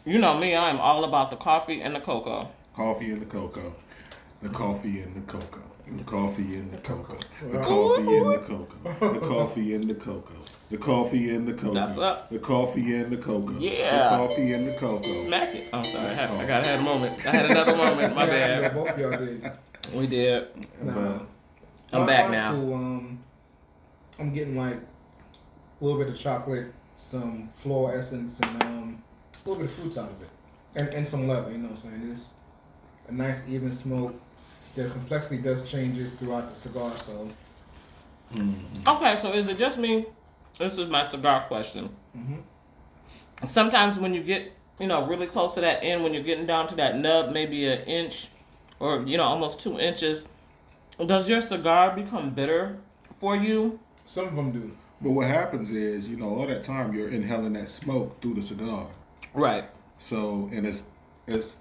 You 0.05 0.19
know 0.19 0.37
me, 0.37 0.55
I'm 0.55 0.79
all 0.79 1.03
about 1.03 1.29
the 1.29 1.35
coffee 1.37 1.81
and 1.81 1.93
the 1.95 1.99
cocoa. 1.99 2.49
Coffee 2.73 3.11
and 3.11 3.21
the 3.21 3.25
cocoa. 3.25 3.75
The 4.41 4.49
coffee 4.49 4.99
and 5.01 5.15
the 5.15 5.21
cocoa. 5.31 5.61
The 5.91 6.03
coffee 6.05 6.55
and 6.55 6.71
the 6.71 6.77
cocoa. 6.77 7.17
The 7.51 7.59
coffee 7.59 8.17
and 8.17 8.33
the 8.33 8.37
cocoa. 8.39 8.77
The 9.13 9.19
coffee 9.19 9.73
and 9.75 9.89
the 9.89 9.95
cocoa. 9.95 10.33
The 10.71 10.77
coffee 10.77 11.29
and 11.35 11.47
the 11.47 11.53
cocoa. 11.53 11.73
That's 11.73 11.97
up. 11.97 12.29
The 12.29 12.39
coffee 12.39 12.95
and 12.95 13.11
the 13.11 13.17
cocoa. 13.17 13.59
Yeah. 13.59 14.09
The 14.09 14.17
coffee 14.27 14.53
and 14.53 14.67
the 14.67 14.73
cocoa. 14.73 15.05
Smack 15.07 15.53
it. 15.55 15.69
I'm 15.73 15.87
sorry, 15.87 16.07
I, 16.07 16.13
had, 16.13 16.29
I 16.31 16.45
gotta 16.47 16.63
have 16.67 16.79
a 16.79 16.83
moment. 16.83 17.25
I 17.27 17.31
had 17.31 17.51
another 17.51 17.75
moment. 17.75 18.15
My 18.15 18.25
Yeah, 18.27 18.61
bad. 18.61 18.73
both 18.73 18.89
of 18.91 18.97
y'all 18.97 19.11
did. 19.11 19.51
We 19.93 20.07
did. 20.07 20.47
Nah. 20.81 20.93
But- 20.93 21.25
I'm 21.91 21.99
My- 22.01 22.05
back 22.07 22.31
now. 22.31 22.53
Cool. 22.53 22.73
Um, 22.73 23.23
I'm 24.19 24.33
getting 24.33 24.55
like 24.55 24.77
a 24.77 25.83
little 25.83 25.99
bit 25.99 26.07
of 26.07 26.17
chocolate, 26.17 26.73
some 26.95 27.49
floral 27.57 27.95
essence, 27.97 28.39
and 28.39 28.63
um, 28.63 29.03
a 29.45 29.49
little 29.49 29.61
bit 29.63 29.69
of 29.71 29.77
fruits 29.77 29.97
out 29.97 30.09
of 30.09 30.21
it, 30.21 30.29
and, 30.75 30.87
and 30.89 31.07
some 31.07 31.27
leather. 31.27 31.51
You 31.51 31.57
know 31.57 31.69
what 31.69 31.83
I'm 31.83 31.91
saying? 31.91 32.09
It's 32.11 32.35
a 33.09 33.11
nice 33.11 33.47
even 33.49 33.71
smoke. 33.71 34.15
The 34.75 34.89
complexity 34.89 35.41
does 35.41 35.69
changes 35.69 36.13
throughout 36.13 36.49
the 36.49 36.55
cigar, 36.55 36.91
so 36.91 37.29
Okay, 38.87 39.15
so 39.15 39.31
is 39.31 39.49
it 39.49 39.57
just 39.59 39.77
me? 39.77 40.05
This 40.57 40.77
is 40.77 40.89
my 40.89 41.03
cigar 41.03 41.41
question. 41.47 41.89
Mhm. 42.17 42.41
Sometimes 43.45 43.99
when 43.99 44.13
you 44.13 44.23
get, 44.23 44.51
you 44.79 44.87
know, 44.87 45.05
really 45.05 45.27
close 45.27 45.53
to 45.55 45.61
that 45.61 45.83
end, 45.83 46.03
when 46.03 46.13
you're 46.13 46.23
getting 46.23 46.47
down 46.47 46.67
to 46.69 46.75
that 46.75 46.97
nub, 46.97 47.31
maybe 47.31 47.67
an 47.67 47.81
inch 47.81 48.29
or, 48.79 49.03
you 49.03 49.17
know, 49.17 49.23
almost 49.23 49.59
two 49.59 49.79
inches, 49.79 50.23
does 51.05 51.29
your 51.29 51.41
cigar 51.41 51.95
become 51.95 52.31
bitter 52.31 52.77
for 53.19 53.35
you? 53.35 53.79
some 54.05 54.27
of 54.27 54.35
them 54.35 54.51
do. 54.51 54.69
But 55.01 55.11
what 55.11 55.27
happens 55.27 55.71
is, 55.71 56.07
you 56.09 56.17
know, 56.17 56.27
all 56.27 56.45
that 56.45 56.61
time 56.63 56.93
you're 56.93 57.07
inhaling 57.09 57.53
that 57.53 57.69
smoke 57.69 58.19
through 58.21 58.33
the 58.33 58.41
cigar. 58.41 58.87
Right. 59.33 59.65
So 59.97 60.49
and 60.51 60.67
it's 60.67 60.83
it's 61.27 61.55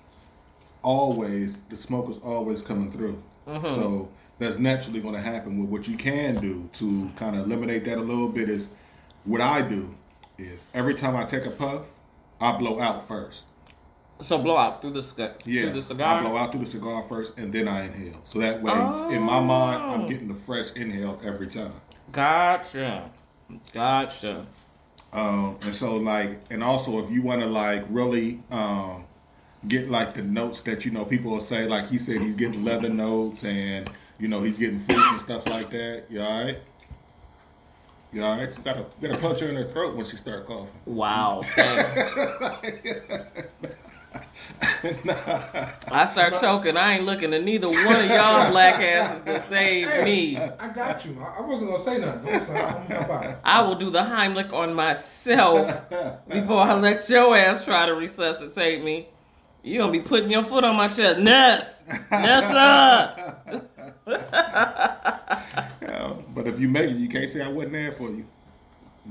always 0.83 1.61
the 1.69 1.77
smoke 1.77 2.09
is 2.11 2.19
always 2.19 2.63
coming 2.63 2.91
through. 2.91 3.23
So 3.67 4.09
that's 4.39 4.59
naturally 4.59 5.01
going 5.01 5.15
to 5.15 5.21
happen. 5.21 5.59
With 5.59 5.69
what 5.71 5.89
you 5.89 5.97
can 5.97 6.37
do 6.41 6.69
to 6.75 7.11
kind 7.17 7.37
of 7.37 7.47
eliminate 7.47 7.85
that 7.85 7.99
a 7.99 8.03
little 8.03 8.29
bit 8.29 8.49
is 8.49 8.71
what 9.25 9.41
I 9.41 9.63
do 9.63 9.95
is 10.39 10.67
every 10.75 10.95
time 10.95 11.17
I 11.17 11.25
take 11.25 11.45
a 11.47 11.51
puff, 11.51 11.93
I 12.41 12.57
blow 12.57 12.81
out 12.81 13.07
first. 13.07 13.47
So 14.21 14.39
blow 14.39 14.57
out 14.57 14.81
through 14.81 14.93
the, 14.93 15.03
sc- 15.03 15.19
Yeah, 15.45 15.63
through 15.63 15.71
the 15.73 15.83
cigar? 15.83 16.19
I 16.19 16.23
blow 16.23 16.37
out 16.37 16.53
through 16.53 16.61
the 16.61 16.67
cigar 16.67 17.03
first, 17.09 17.39
and 17.39 17.53
then 17.53 17.67
I 17.67 17.87
inhale. 17.87 18.21
So 18.25 18.39
that 18.39 18.63
way, 18.63 18.73
in 19.15 19.23
my 19.23 19.41
mind, 19.41 19.83
Oh. 19.85 19.95
I'm 19.95 20.07
getting 20.09 20.29
the 20.29 20.35
fresh 20.35 20.73
inhale 20.75 21.21
every 21.25 21.49
time. 21.49 21.73
Gotcha. 22.13 23.11
Gotcha. 23.73 24.47
Um, 25.13 25.59
and 25.63 25.75
so 25.75 25.97
like, 25.97 26.41
and 26.51 26.63
also 26.63 27.05
if 27.05 27.11
you 27.11 27.23
want 27.23 27.41
to 27.41 27.47
like 27.47 27.85
really 27.91 28.43
um, 28.51 29.05
get 29.69 29.91
like 29.91 30.15
the 30.15 30.23
notes 30.23 30.61
that 30.63 30.85
you 30.85 30.91
know 30.91 31.05
people 31.05 31.33
will 31.33 31.41
say, 31.41 31.67
like 31.67 31.89
he 31.89 31.99
said 31.99 32.21
he's 32.21 32.35
getting 32.35 32.65
leather 32.65 32.89
notes 32.89 33.45
and 33.45 33.91
you 34.19 34.29
know 34.29 34.43
he's 34.43 34.59
getting 34.59 34.81
fruits 34.81 35.11
and 35.11 35.21
stuff 35.21 35.49
like 35.49 35.71
that. 35.71 36.05
You 36.09 36.23
all 36.23 36.45
right? 36.45 36.59
You 38.13 38.25
all 38.25 38.37
right? 38.37 38.49
You 38.49 38.63
gotta 38.65 38.87
you 39.01 39.09
gotta 39.09 39.21
punch 39.21 39.41
her 39.41 39.49
in 39.49 39.57
her 39.57 39.65
throat 39.65 39.95
when 39.95 40.05
she 40.05 40.17
start 40.17 40.47
coughing. 40.47 40.75
Wow. 40.85 41.41
Thanks. 41.45 41.99
I 45.91 46.05
start 46.07 46.35
choking. 46.41 46.77
I 46.77 46.95
ain't 46.95 47.05
looking 47.05 47.33
at 47.33 47.43
neither 47.43 47.69
one 47.69 47.97
of 47.97 48.11
y'all 48.11 48.51
black 48.51 48.81
asses 48.81 49.23
to 49.23 49.41
save 49.41 50.05
me. 50.05 50.37
I 50.37 50.69
got 50.69 51.05
you. 51.05 51.17
I, 51.21 51.39
I 51.39 51.47
wasn't 51.47 51.71
gonna 51.71 51.83
say 51.83 51.99
nothing. 51.99 52.35
I'm 52.35 52.43
sorry. 52.43 52.61
I'm 52.61 52.87
gonna 52.87 52.95
help 52.95 53.11
out. 53.11 53.37
I 53.45 53.63
will 53.63 53.77
do 53.77 53.91
the 53.91 54.01
Heimlich 54.01 54.53
on 54.53 54.75
myself 54.75 55.89
before 56.29 56.61
I 56.61 56.75
let 56.75 57.09
your 57.09 57.37
ass 57.37 57.65
try 57.65 57.87
to 57.87 57.95
resuscitate 57.95 58.83
me. 58.83 59.09
You 59.63 59.79
going 59.79 59.93
to 59.93 59.99
be 59.99 60.05
putting 60.05 60.31
your 60.31 60.43
foot 60.43 60.65
on 60.65 60.77
my 60.77 60.89
chest. 60.89 61.19
Ness! 61.21 61.85
Nessa! 62.11 63.37
Yeah, 65.83 66.15
but 66.35 66.47
if 66.47 66.59
you 66.59 66.69
make 66.69 66.91
it, 66.91 66.97
you 66.97 67.09
can't 67.09 67.29
say 67.31 67.43
I 67.43 67.49
wasn't 67.49 67.73
there 67.75 67.93
for 67.93 68.11
you. 68.11 68.27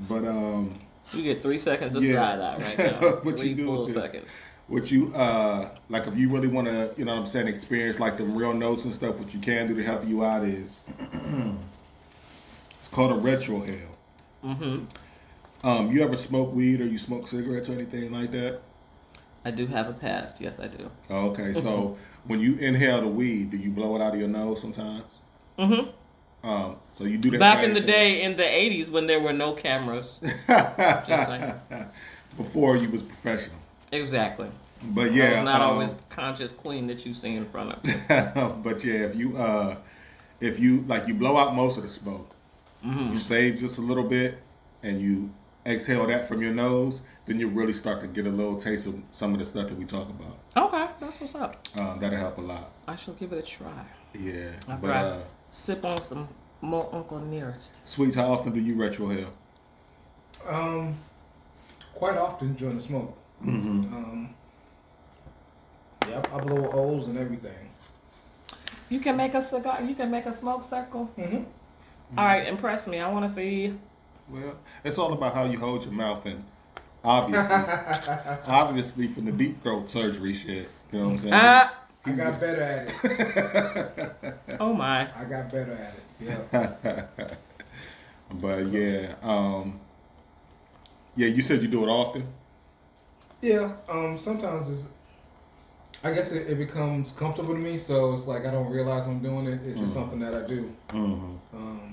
But 0.10 0.26
um, 0.26 0.74
You 1.14 1.24
get 1.24 1.42
three 1.42 1.60
seconds 1.60 1.96
of 1.96 2.04
Yeah. 2.04 2.16
side 2.16 2.40
eye 2.40 2.54
right 2.58 2.78
now. 3.02 3.10
What 3.22 3.38
you 3.46 3.56
do 3.56 3.66
full 3.66 3.82
with 3.84 3.94
this? 3.94 4.04
seconds. 4.04 4.40
what 4.68 4.90
you 4.92 5.14
uh 5.14 5.70
like 5.90 6.08
if 6.08 6.18
you 6.18 6.30
really 6.30 6.48
want 6.48 6.68
to, 6.68 6.92
you 6.98 7.06
know 7.06 7.14
what 7.14 7.22
I'm 7.22 7.28
saying, 7.28 7.48
experience 7.48 8.00
like 8.00 8.18
the 8.18 8.24
real 8.24 8.54
notes 8.54 8.84
and 8.86 8.94
stuff. 8.94 9.18
What 9.20 9.34
you 9.34 9.40
can 9.40 9.68
do 9.68 9.76
to 9.76 9.84
help 9.84 10.06
you 10.08 10.24
out 10.26 10.44
is 10.44 10.80
it's 12.80 12.88
called 12.90 13.12
a 13.12 13.16
retrohale. 13.16 13.96
Mm-hmm. 14.44 14.86
Um, 15.68 15.92
you 15.92 16.02
ever 16.04 16.18
smoke 16.18 16.54
weed 16.54 16.82
or 16.82 16.86
you 16.86 16.98
smoke 16.98 17.28
cigarettes 17.28 17.70
or 17.70 17.74
anything 17.74 18.12
like 18.12 18.32
that? 18.32 18.62
I 19.44 19.52
do 19.52 19.68
have 19.68 19.90
a 19.90 19.94
past. 19.94 20.40
Yes, 20.40 20.60
I 20.60 20.68
do. 20.68 20.90
Oh, 21.10 21.30
okay, 21.30 21.54
so 21.54 21.98
when 22.26 22.40
you 22.40 22.56
inhale 22.58 23.02
the 23.02 23.08
weed, 23.08 23.52
do 23.52 23.58
you 23.58 23.72
blow 23.72 23.96
it 23.96 24.02
out 24.02 24.14
of 24.14 24.20
your 24.20 24.30
nose 24.30 24.62
sometimes? 24.62 25.04
Mm-hmm. 25.58 26.48
Um, 26.48 26.76
so 26.94 27.04
you 27.04 27.18
do 27.18 27.32
that 27.32 27.40
Back 27.40 27.64
in 27.64 27.74
the 27.74 27.82
thing 27.82 27.88
day, 27.88 28.22
in 28.24 28.36
the 28.36 28.44
80s, 28.44 28.90
when 28.90 29.08
there 29.08 29.20
were 29.20 29.34
no 29.34 29.54
cameras. 29.54 30.20
Just 30.48 31.28
saying. 31.28 31.54
before 32.38 32.78
you 32.78 32.90
was 32.90 33.02
professional. 33.02 33.58
Exactly. 33.92 34.50
But 34.84 35.14
yeah, 35.14 35.44
not 35.44 35.62
um, 35.62 35.72
always 35.72 35.94
the 35.94 36.04
conscious 36.10 36.52
queen 36.54 36.88
that 36.88 37.06
you 37.06 37.14
see 37.14 37.36
in 37.36 37.46
front 37.46 37.74
of 37.74 38.64
but 38.64 38.84
yeah, 38.84 39.06
if 39.06 39.16
you 39.16 39.38
uh, 39.38 39.76
if 40.40 40.60
you 40.60 40.82
like 40.88 41.08
you 41.08 41.14
blow 41.14 41.38
out 41.38 41.56
most 41.56 41.78
of 41.78 41.84
the 41.84 41.90
smoke, 41.90 42.30
Mm-hmm. 42.84 43.12
you 43.12 43.18
save 43.18 43.60
just 43.60 43.78
a 43.78 43.82
little 43.82 44.04
bit, 44.04 44.40
and 44.82 45.00
you 45.00 45.32
exhale 45.68 46.08
that 46.08 46.28
from 46.28 46.42
your 46.42 46.52
nose, 46.52 47.04
then 47.32 47.40
you 47.40 47.48
really 47.48 47.72
start 47.72 48.02
to 48.02 48.08
get 48.08 48.28
a 48.28 48.30
little 48.30 48.58
taste 48.58 48.88
of 48.88 49.02
some 49.12 49.32
of 49.34 49.40
the 49.40 49.46
stuff 49.46 49.70
that 49.70 49.78
we 49.78 49.86
talk 49.86 50.10
about. 50.10 50.38
Okay, 50.58 50.92
that's 51.00 51.22
what's 51.22 51.34
up. 51.34 51.66
Um, 51.80 51.98
that'll 51.98 52.20
help 52.20 52.38
a 52.38 52.42
lot. 52.42 52.72
I 52.90 52.98
shall 52.98 53.14
give 53.14 53.32
it 53.32 53.40
a 53.40 53.42
try. 53.42 53.86
Yeah, 54.14 54.52
After 54.68 54.88
but 54.88 54.92
uh, 54.92 55.20
sip 55.50 55.86
on 55.86 56.02
some 56.02 56.28
more 56.60 56.90
Uncle 56.92 57.20
Nearest. 57.20 57.88
sweets, 57.88 58.16
how 58.16 58.34
often 58.34 58.52
do 58.52 58.60
you 58.60 58.76
retrohale? 58.76 59.30
Um, 60.46 60.98
quite 61.96 62.18
often 62.18 62.54
during 62.56 62.76
the 62.76 62.82
smoke. 62.82 63.18
Mm-hmm. 63.46 63.94
Um, 63.96 64.36
yeah, 66.10 66.22
I, 66.34 66.36
I 66.38 66.42
blow 66.42 66.70
O's 66.74 67.08
and 67.08 67.18
everything. 67.18 67.70
You 68.90 69.00
can 69.00 69.16
make 69.16 69.36
a 69.36 69.42
cigar. 69.42 69.82
You 69.82 69.96
can 69.96 70.12
make 70.12 70.26
a 70.26 70.32
smoke 70.32 70.64
circle. 70.64 71.10
Mm-hmm. 71.18 71.44
All 72.18 72.26
right, 72.26 72.46
impress 72.46 72.88
me. 72.90 73.00
I 73.00 73.10
want 73.10 73.26
to 73.26 73.34
see. 73.34 73.74
Well, 74.28 74.60
it's 74.84 74.98
all 74.98 75.14
about 75.14 75.34
how 75.34 75.46
you 75.46 75.58
hold 75.58 75.86
your 75.86 75.94
mouth, 75.94 76.26
and 76.26 76.44
obviously, 77.04 77.56
obviously 78.48 79.08
from 79.08 79.26
the 79.26 79.32
deep 79.32 79.62
throat 79.64 79.88
surgery 79.90 80.34
shit. 80.34 80.70
You 80.92 81.00
know 81.00 81.06
what 81.06 81.12
I'm 81.12 81.18
saying? 81.18 81.34
Ah. 81.34 81.78
I 82.04 82.12
got 82.14 82.40
better 82.40 82.62
at 82.62 82.94
it. 83.04 84.36
Oh 84.60 84.74
my. 84.74 85.08
I 85.16 85.26
got 85.26 85.52
better 85.52 85.74
at 85.74 85.96
it. 85.96 86.48
Yeah. 86.52 87.06
But 88.34 88.66
yeah, 88.68 89.16
um, 89.22 89.80
yeah, 91.16 91.28
you 91.28 91.42
said 91.42 91.62
you 91.62 91.68
do 91.68 91.84
it 91.84 91.90
often. 91.90 92.26
Yeah. 93.42 93.76
Um. 93.90 94.18
Sometimes 94.18 94.70
it's. 94.70 94.90
I 96.04 96.12
guess 96.12 96.32
it, 96.32 96.50
it 96.50 96.56
becomes 96.56 97.12
comfortable 97.12 97.54
to 97.54 97.60
me, 97.60 97.78
so 97.78 98.14
it's 98.14 98.28
like 98.28 98.46
I 98.46 98.52
don't 98.52 98.72
realize 98.72 99.06
I'm 99.06 99.20
doing 99.20 99.48
it. 99.48 99.60
It's 99.66 99.80
just 99.80 99.94
something 99.94 100.20
that 100.20 100.34
I 100.34 100.48
do. 100.48 100.74
Mm-hmm. 100.90 101.58
Um. 101.58 101.91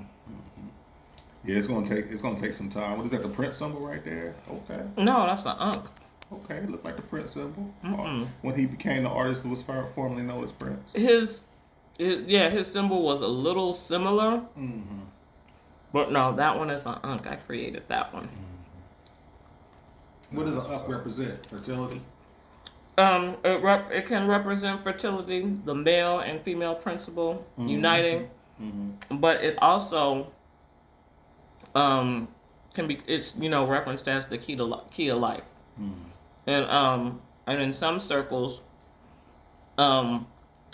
Yeah, 1.48 1.56
it's 1.56 1.66
gonna 1.66 1.86
take 1.86 2.10
it's 2.10 2.20
gonna 2.20 2.38
take 2.38 2.52
some 2.52 2.68
time. 2.68 2.98
What 2.98 3.06
is 3.06 3.12
that? 3.12 3.22
The 3.22 3.28
Prince 3.30 3.56
symbol 3.56 3.80
right 3.80 4.04
there? 4.04 4.34
Okay, 4.50 4.82
No, 4.98 5.26
that's 5.26 5.46
an 5.46 5.56
ankh. 5.58 5.86
okay, 6.30 6.56
it 6.56 6.70
looked 6.70 6.84
like 6.84 6.96
the 6.96 7.02
Prince 7.02 7.30
symbol. 7.30 7.72
Mm-mm. 7.82 8.24
Uh, 8.24 8.26
When 8.42 8.54
he 8.54 8.66
became 8.66 9.04
the 9.04 9.08
artist 9.08 9.44
that 9.44 9.48
was 9.48 9.62
formerly 9.62 10.22
known 10.24 10.44
as 10.44 10.52
Prince. 10.52 10.92
His, 10.92 11.44
his, 11.98 12.26
yeah, 12.26 12.50
his 12.50 12.70
symbol 12.70 13.00
was 13.02 13.22
a 13.22 13.26
little 13.26 13.72
similar, 13.72 14.42
Mm-hmm. 14.58 14.98
but 15.90 16.12
no, 16.12 16.36
that 16.36 16.58
one 16.58 16.68
is 16.68 16.84
an 16.84 16.96
ankh. 17.02 17.26
I 17.26 17.36
created 17.36 17.84
that 17.88 18.12
one. 18.12 18.28
What 20.30 20.44
does 20.44 20.54
an 20.54 20.70
up 20.70 20.86
represent? 20.86 21.46
Fertility. 21.46 22.02
Um, 22.98 23.36
it, 23.42 23.62
rep- 23.62 23.90
it 23.90 24.04
can 24.06 24.26
represent 24.26 24.84
fertility, 24.84 25.56
the 25.64 25.74
male 25.74 26.18
and 26.18 26.42
female 26.42 26.74
principle 26.74 27.46
uniting, 27.56 28.28
but 29.08 29.42
it 29.42 29.56
also 29.62 30.30
um, 31.78 32.28
can 32.74 32.86
be 32.86 32.98
it's 33.06 33.32
you 33.38 33.48
know 33.48 33.66
referenced 33.66 34.08
as 34.08 34.26
the 34.26 34.38
key 34.38 34.56
to 34.56 34.80
key 34.90 35.08
of 35.08 35.18
life, 35.18 35.44
and 36.46 36.64
um, 36.66 37.20
and 37.46 37.60
in 37.60 37.72
some 37.72 38.00
circles, 38.00 38.62
um, 39.78 40.26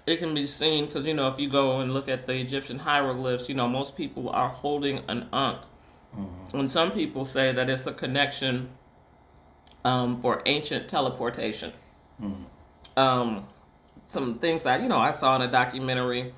it 0.07 0.19
can 0.19 0.35
be 0.35 0.47
seen 0.47 0.87
because 0.87 1.05
you 1.05 1.15
know 1.15 1.29
if 1.29 1.39
you 1.39 1.49
go 1.49 1.81
and 1.81 1.93
look 1.93 2.09
at 2.09 2.27
the 2.27 2.35
Egyptian 2.35 2.79
hieroglyphs, 2.79 3.49
you 3.49 3.55
know 3.55 3.69
most 3.69 3.97
people 3.97 4.29
are 4.31 4.49
holding 4.49 5.03
an 5.09 5.29
ankh, 5.33 5.63
and 6.55 6.71
some 6.71 6.91
people 6.91 7.25
say 7.25 7.53
that 7.53 7.69
it's 7.69 7.87
a 7.87 7.93
connection 7.93 8.71
um, 9.85 10.21
for 10.23 10.43
ancient 10.47 10.89
teleportation. 10.89 11.73
Um, 12.97 13.47
some 14.07 14.39
things 14.39 14.67
I, 14.67 14.79
you 14.79 14.89
know, 14.89 14.99
I 14.99 15.11
saw 15.11 15.37
in 15.37 15.43
a 15.43 15.51
documentary. 15.51 16.33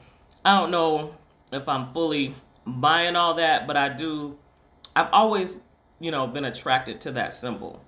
I 0.44 0.58
don't 0.58 0.70
know 0.70 1.14
if 1.52 1.68
I'm 1.68 1.92
fully 1.92 2.34
buying 2.66 3.16
all 3.16 3.34
that, 3.34 3.66
but 3.66 3.76
I 3.76 3.88
do. 3.90 4.38
I've 4.96 5.12
always, 5.12 5.58
you 6.00 6.10
know, 6.10 6.26
been 6.26 6.44
attracted 6.46 7.00
to 7.02 7.12
that 7.12 7.32
symbol. 7.32 7.82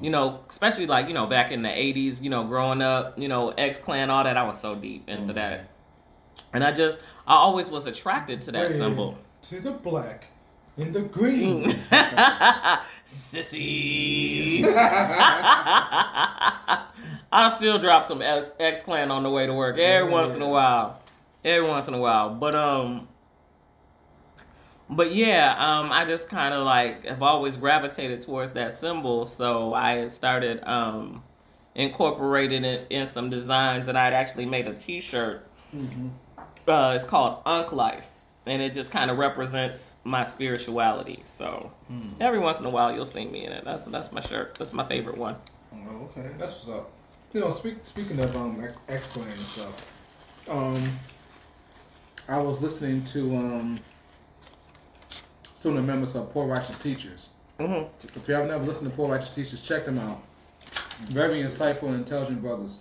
You 0.00 0.10
know, 0.10 0.38
especially 0.48 0.86
like 0.86 1.08
you 1.08 1.14
know 1.14 1.26
back 1.26 1.50
in 1.50 1.62
the 1.62 1.68
'80s, 1.68 2.22
you 2.22 2.30
know, 2.30 2.44
growing 2.44 2.80
up, 2.80 3.18
you 3.18 3.26
know, 3.26 3.50
X 3.50 3.76
Clan, 3.76 4.08
all 4.08 4.22
that. 4.22 4.36
I 4.36 4.44
was 4.44 4.60
so 4.60 4.76
deep 4.76 5.08
into 5.08 5.32
that, 5.32 5.68
and 6.52 6.62
I 6.62 6.70
just, 6.70 7.00
I 7.26 7.34
always 7.34 7.70
was 7.70 7.88
attracted 7.88 8.40
to 8.42 8.52
that 8.52 8.70
symbol. 8.70 9.18
To 9.42 9.60
the 9.60 9.72
black 9.72 10.28
and 10.76 10.94
the 10.94 11.02
green. 11.02 11.74
Sissies. 13.04 14.66
I'll 17.32 17.50
still 17.50 17.80
drop 17.80 18.04
some 18.04 18.22
X 18.22 18.82
Clan 18.82 19.10
on 19.10 19.24
the 19.24 19.30
way 19.30 19.46
to 19.46 19.54
work 19.54 19.76
every 19.78 20.08
once 20.08 20.36
in 20.36 20.42
a 20.42 20.48
while. 20.48 21.00
Every 21.44 21.68
once 21.68 21.88
in 21.88 21.94
a 21.94 21.98
while. 21.98 22.30
But 22.30 22.54
um 22.54 23.08
but 24.90 25.14
yeah, 25.14 25.54
um 25.58 25.90
I 25.92 26.04
just 26.04 26.28
kinda 26.28 26.58
like 26.62 27.04
have 27.06 27.22
always 27.22 27.56
gravitated 27.56 28.20
towards 28.20 28.52
that 28.52 28.72
symbol. 28.72 29.24
So 29.24 29.74
I 29.74 30.06
started 30.06 30.62
um 30.64 31.22
incorporating 31.74 32.64
it 32.64 32.86
in 32.90 33.04
some 33.06 33.30
designs 33.30 33.88
and 33.88 33.98
I'd 33.98 34.12
actually 34.12 34.46
made 34.46 34.66
a 34.66 34.74
t 34.74 35.00
shirt. 35.00 35.46
Uh 36.68 36.92
it's 36.94 37.04
called 37.04 37.42
Unk 37.46 37.72
Life. 37.72 38.10
And 38.46 38.60
it 38.60 38.74
just 38.74 38.90
kind 38.92 39.10
of 39.10 39.16
represents 39.16 39.96
my 40.04 40.22
spirituality. 40.22 41.20
So 41.22 41.72
every 42.20 42.38
once 42.38 42.60
in 42.60 42.66
a 42.66 42.70
while 42.70 42.94
you'll 42.94 43.06
see 43.06 43.24
me 43.24 43.46
in 43.46 43.52
it. 43.52 43.64
That's 43.64 43.86
that's 43.86 44.12
my 44.12 44.20
shirt. 44.20 44.54
That's 44.54 44.72
my 44.72 44.84
favorite 44.86 45.16
one. 45.16 45.36
Oh, 45.72 46.10
okay, 46.16 46.28
that's 46.38 46.52
what's 46.52 46.68
up. 46.68 46.90
You 47.32 47.40
know, 47.40 47.50
speak, 47.50 47.76
speaking 47.84 48.20
of 48.20 48.36
um 48.36 48.62
X 48.88 49.06
Clan 49.08 49.26
and 49.28 49.38
stuff, 49.40 49.92
um, 50.48 50.90
I 52.28 52.38
was 52.38 52.62
listening 52.62 53.04
to 53.06 53.34
um 53.34 53.80
the 55.72 55.82
members 55.82 56.14
of 56.14 56.30
Poor 56.32 56.46
Righteous 56.46 56.78
Teachers. 56.78 57.28
hmm 57.58 57.84
If 58.02 58.28
you 58.28 58.34
have 58.34 58.46
never 58.46 58.64
listened 58.64 58.90
to 58.90 58.96
Poor 58.96 59.08
Righteous 59.08 59.34
Teachers, 59.34 59.62
check 59.62 59.84
them 59.86 59.98
out. 59.98 60.22
Very 61.08 61.42
insightful 61.42 61.84
and 61.84 61.96
intelligent 61.96 62.42
brothers. 62.42 62.80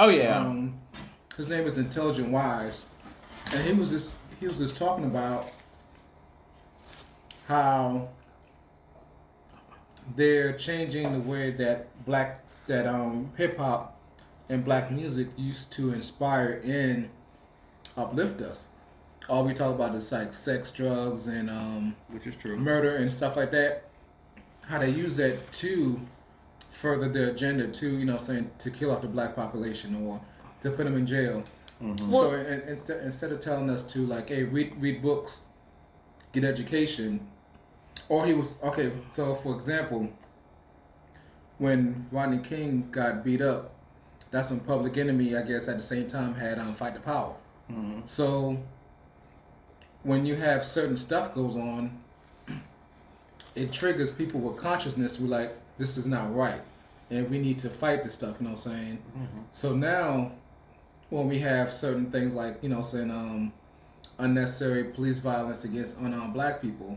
Oh 0.00 0.08
yeah. 0.08 0.38
Um, 0.38 0.78
his 1.36 1.48
name 1.48 1.66
is 1.66 1.78
Intelligent 1.78 2.30
Wise, 2.30 2.84
and 3.52 3.62
he 3.64 3.72
was 3.72 3.90
just 3.90 4.16
he 4.40 4.46
was 4.46 4.58
just 4.58 4.76
talking 4.76 5.04
about 5.04 5.50
how 7.46 8.08
they're 10.16 10.52
changing 10.56 11.12
the 11.12 11.20
way 11.20 11.50
that 11.50 11.86
black 12.04 12.42
that 12.66 12.86
um 12.86 13.30
hip 13.36 13.58
hop 13.58 13.98
and 14.48 14.64
black 14.64 14.90
music 14.90 15.28
used 15.36 15.70
to 15.72 15.92
inspire 15.92 16.60
and 16.64 17.08
uplift 17.96 18.40
us. 18.40 18.68
All 19.28 19.44
we 19.44 19.54
talk 19.54 19.74
about 19.74 19.94
is 19.94 20.12
like 20.12 20.32
sex, 20.32 20.70
drugs, 20.70 21.26
and 21.26 21.50
um 21.50 21.96
Which 22.10 22.26
is 22.26 22.36
true. 22.36 22.56
murder 22.56 22.96
and 22.96 23.12
stuff 23.12 23.36
like 23.36 23.50
that, 23.52 23.84
how 24.62 24.78
they 24.78 24.90
use 24.90 25.16
that 25.16 25.52
to 25.54 26.00
further 26.70 27.08
their 27.08 27.30
agenda 27.30 27.66
to, 27.68 27.98
you 27.98 28.04
know, 28.04 28.18
saying 28.18 28.50
to 28.58 28.70
kill 28.70 28.92
off 28.92 29.02
the 29.02 29.08
black 29.08 29.34
population 29.34 30.04
or 30.06 30.20
to 30.60 30.70
put 30.70 30.84
them 30.84 30.96
in 30.96 31.06
jail. 31.06 31.42
so 31.80 32.32
in, 32.34 32.60
instead 32.68 33.02
instead 33.02 33.32
of 33.32 33.40
telling 33.40 33.68
us 33.70 33.82
to 33.92 34.06
like, 34.06 34.28
hey, 34.28 34.44
read 34.44 34.72
read 34.80 35.02
books, 35.02 35.40
get 36.32 36.44
education, 36.44 37.26
or 38.08 38.24
he 38.26 38.32
was 38.34 38.58
okay. 38.62 38.92
So 39.10 39.34
for 39.34 39.56
example, 39.56 40.08
when 41.58 42.06
Rodney 42.12 42.38
King 42.38 42.88
got 42.92 43.24
beat 43.24 43.40
up, 43.42 43.72
that's 44.30 44.50
when 44.50 44.60
Public 44.60 44.96
Enemy, 44.96 45.36
I 45.36 45.42
guess, 45.42 45.68
at 45.68 45.76
the 45.76 45.82
same 45.82 46.06
time 46.06 46.34
had 46.34 46.58
um, 46.58 46.74
Fight 46.74 46.94
the 46.94 47.00
Power. 47.00 47.34
So 48.06 48.56
when 50.06 50.24
you 50.24 50.36
have 50.36 50.64
certain 50.64 50.96
stuff 50.96 51.34
goes 51.34 51.56
on, 51.56 51.90
it 53.56 53.72
triggers 53.72 54.08
people 54.08 54.38
with 54.38 54.56
consciousness 54.56 55.16
who 55.16 55.26
like 55.26 55.52
this 55.78 55.96
is 55.96 56.06
not 56.06 56.34
right, 56.34 56.60
and 57.10 57.28
we 57.28 57.38
need 57.38 57.58
to 57.58 57.68
fight 57.68 58.04
this 58.04 58.14
stuff. 58.14 58.36
You 58.38 58.44
know 58.44 58.52
what 58.52 58.66
I'm 58.66 58.72
saying? 58.72 58.98
So 59.50 59.74
now, 59.74 60.30
when 61.10 61.28
we 61.28 61.40
have 61.40 61.72
certain 61.72 62.10
things 62.12 62.34
like 62.34 62.58
you 62.62 62.68
know 62.68 62.82
saying 62.82 63.10
um, 63.10 63.52
unnecessary 64.18 64.84
police 64.84 65.18
violence 65.18 65.64
against 65.64 65.98
unarmed 65.98 66.34
black 66.34 66.62
people, 66.62 66.96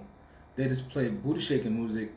they 0.55 0.68
just 0.68 0.88
play 0.89 1.10
booty 1.10 1.39
shaking 1.39 1.76
music, 1.76 2.12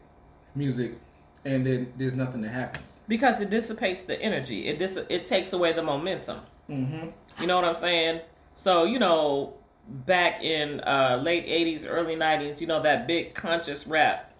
music, 0.54 0.98
and 1.46 1.66
then 1.66 1.90
there's 1.96 2.14
nothing 2.14 2.42
that 2.42 2.50
happens. 2.50 3.00
Because 3.08 3.40
it 3.40 3.48
dissipates 3.48 4.02
the 4.02 4.20
energy. 4.20 4.68
It 4.68 4.78
dis- 4.78 5.06
it 5.08 5.24
takes 5.24 5.54
away 5.54 5.72
the 5.72 5.82
momentum. 5.82 6.40
Mm-hmm. 6.68 7.08
You 7.40 7.46
know 7.46 7.56
what 7.56 7.64
I'm 7.64 7.74
saying? 7.74 8.20
So, 8.52 8.84
you 8.84 8.98
know, 8.98 9.54
back 9.88 10.42
in 10.42 10.80
uh, 10.80 11.20
late 11.22 11.46
80s, 11.46 11.86
early 11.88 12.16
90s, 12.16 12.60
you 12.60 12.66
know, 12.66 12.82
that 12.82 13.06
big 13.06 13.34
conscious 13.34 13.86
rap 13.86 14.32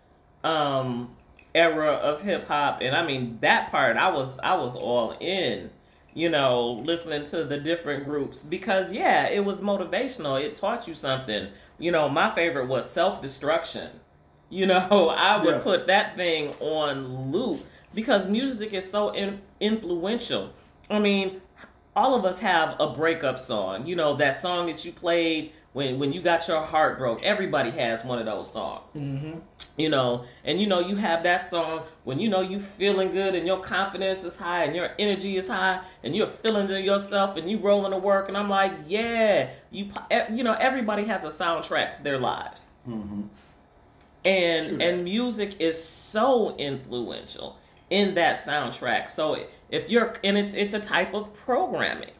um, 0.44 1.14
era 1.54 1.92
of 1.92 2.22
hip 2.22 2.46
hop. 2.46 2.78
And 2.80 2.94
I 2.94 3.04
mean, 3.06 3.38
that 3.40 3.70
part, 3.70 3.96
I 3.96 4.10
was, 4.10 4.38
I 4.40 4.54
was 4.56 4.76
all 4.76 5.12
in, 5.20 5.70
you 6.14 6.28
know, 6.28 6.72
listening 6.84 7.24
to 7.26 7.44
the 7.44 7.58
different 7.58 8.04
groups 8.04 8.42
because, 8.42 8.92
yeah, 8.92 9.28
it 9.28 9.44
was 9.44 9.60
motivational. 9.60 10.42
It 10.42 10.56
taught 10.56 10.86
you 10.88 10.94
something. 10.94 11.48
You 11.78 11.90
know, 11.92 12.08
my 12.08 12.30
favorite 12.30 12.68
was 12.68 12.88
self 12.88 13.20
destruction. 13.20 13.90
You 14.50 14.66
know, 14.68 15.08
I 15.08 15.42
would 15.42 15.54
Yeah. 15.56 15.60
put 15.60 15.86
that 15.88 16.16
thing 16.16 16.50
on 16.60 17.30
loop 17.32 17.60
because 17.94 18.26
music 18.26 18.72
is 18.72 18.88
so 18.90 19.10
in- 19.10 19.40
influential. 19.60 20.50
I 20.90 20.98
mean, 20.98 21.40
all 21.94 22.14
of 22.14 22.24
us 22.24 22.38
have 22.40 22.76
a 22.80 22.88
breakup 22.88 23.38
song. 23.38 23.86
You 23.86 23.96
know, 23.96 24.14
that 24.14 24.40
song 24.40 24.66
that 24.66 24.84
you 24.84 24.92
played 24.92 25.52
when 25.72 25.98
when 25.98 26.12
you 26.12 26.20
got 26.22 26.46
your 26.48 26.62
heart 26.62 26.98
broke. 26.98 27.22
Everybody 27.22 27.70
has 27.70 28.04
one 28.04 28.18
of 28.18 28.26
those 28.26 28.50
songs. 28.50 28.94
Mm-hmm. 28.94 29.38
You 29.76 29.88
know, 29.88 30.24
and 30.44 30.60
you 30.60 30.66
know 30.66 30.80
you 30.80 30.96
have 30.96 31.22
that 31.22 31.38
song 31.38 31.82
when 32.04 32.18
you 32.18 32.28
know 32.28 32.40
you 32.40 32.60
feeling 32.60 33.10
good 33.10 33.34
and 33.34 33.46
your 33.46 33.58
confidence 33.58 34.22
is 34.24 34.36
high 34.36 34.64
and 34.64 34.76
your 34.76 34.90
energy 34.98 35.36
is 35.36 35.48
high 35.48 35.80
and 36.02 36.14
you're 36.14 36.26
feeling 36.26 36.66
to 36.66 36.80
yourself 36.80 37.36
and 37.36 37.50
you're 37.50 37.60
rolling 37.60 37.92
to 37.92 37.98
work 37.98 38.28
and 38.28 38.36
I'm 38.36 38.50
like, 38.50 38.72
yeah, 38.86 39.50
you 39.70 39.90
you 40.30 40.44
know 40.44 40.54
everybody 40.54 41.04
has 41.04 41.24
a 41.24 41.28
soundtrack 41.28 41.92
to 41.92 42.02
their 42.02 42.18
lives 42.18 42.68
and 44.24 44.66
True. 44.66 44.78
and 44.80 45.04
music 45.04 45.60
is 45.60 45.82
so 45.82 46.54
influential 46.56 47.58
in 47.92 48.14
that 48.14 48.36
soundtrack. 48.36 49.08
So 49.08 49.44
if 49.70 49.88
you're 49.90 50.14
and 50.24 50.38
it's 50.38 50.54
it's 50.54 50.74
a 50.74 50.80
type 50.80 51.14
of 51.14 51.32
programming 51.34 52.10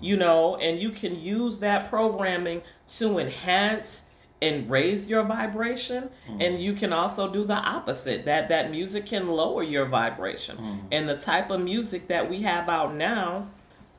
you 0.00 0.16
know 0.16 0.56
and 0.56 0.80
you 0.80 0.90
can 0.90 1.18
use 1.20 1.58
that 1.58 1.90
programming 1.90 2.62
to 2.86 3.18
enhance 3.18 4.04
and 4.42 4.70
raise 4.70 5.08
your 5.08 5.22
vibration 5.24 6.10
and 6.40 6.62
you 6.62 6.74
can 6.74 6.92
also 6.92 7.30
do 7.32 7.42
the 7.44 7.54
opposite 7.54 8.24
that 8.26 8.48
that 8.50 8.70
music 8.70 9.06
can 9.06 9.28
lower 9.28 9.62
your 9.62 9.86
vibration. 9.86 10.56
And 10.92 11.08
the 11.08 11.16
type 11.16 11.50
of 11.50 11.60
music 11.60 12.06
that 12.08 12.28
we 12.28 12.42
have 12.42 12.68
out 12.68 12.94
now 12.94 13.48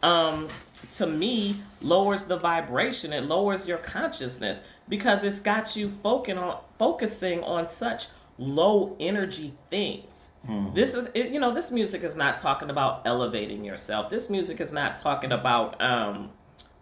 um, 0.03 0.47
to 0.91 1.07
me 1.07 1.57
lowers 1.81 2.25
the 2.25 2.37
vibration 2.37 3.11
it 3.11 3.25
lowers 3.25 3.67
your 3.67 3.79
consciousness 3.79 4.61
because 4.87 5.23
it's 5.23 5.39
got 5.39 5.75
you 5.75 5.89
focusing 5.89 6.37
on 6.37 6.59
focusing 6.77 7.43
on 7.43 7.67
such 7.67 8.07
low 8.37 8.95
energy 8.99 9.53
things. 9.69 10.31
This 10.73 10.93
is 10.93 11.09
it, 11.13 11.29
you 11.29 11.39
know 11.39 11.53
this 11.53 11.71
music 11.71 12.03
is 12.03 12.15
not 12.15 12.37
talking 12.37 12.69
about 12.69 13.01
elevating 13.05 13.63
yourself. 13.65 14.09
This 14.09 14.29
music 14.29 14.61
is 14.61 14.71
not 14.71 14.97
talking 14.97 15.31
about 15.31 15.79
um 15.81 16.29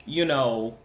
you 0.05 0.25
know 0.25 0.77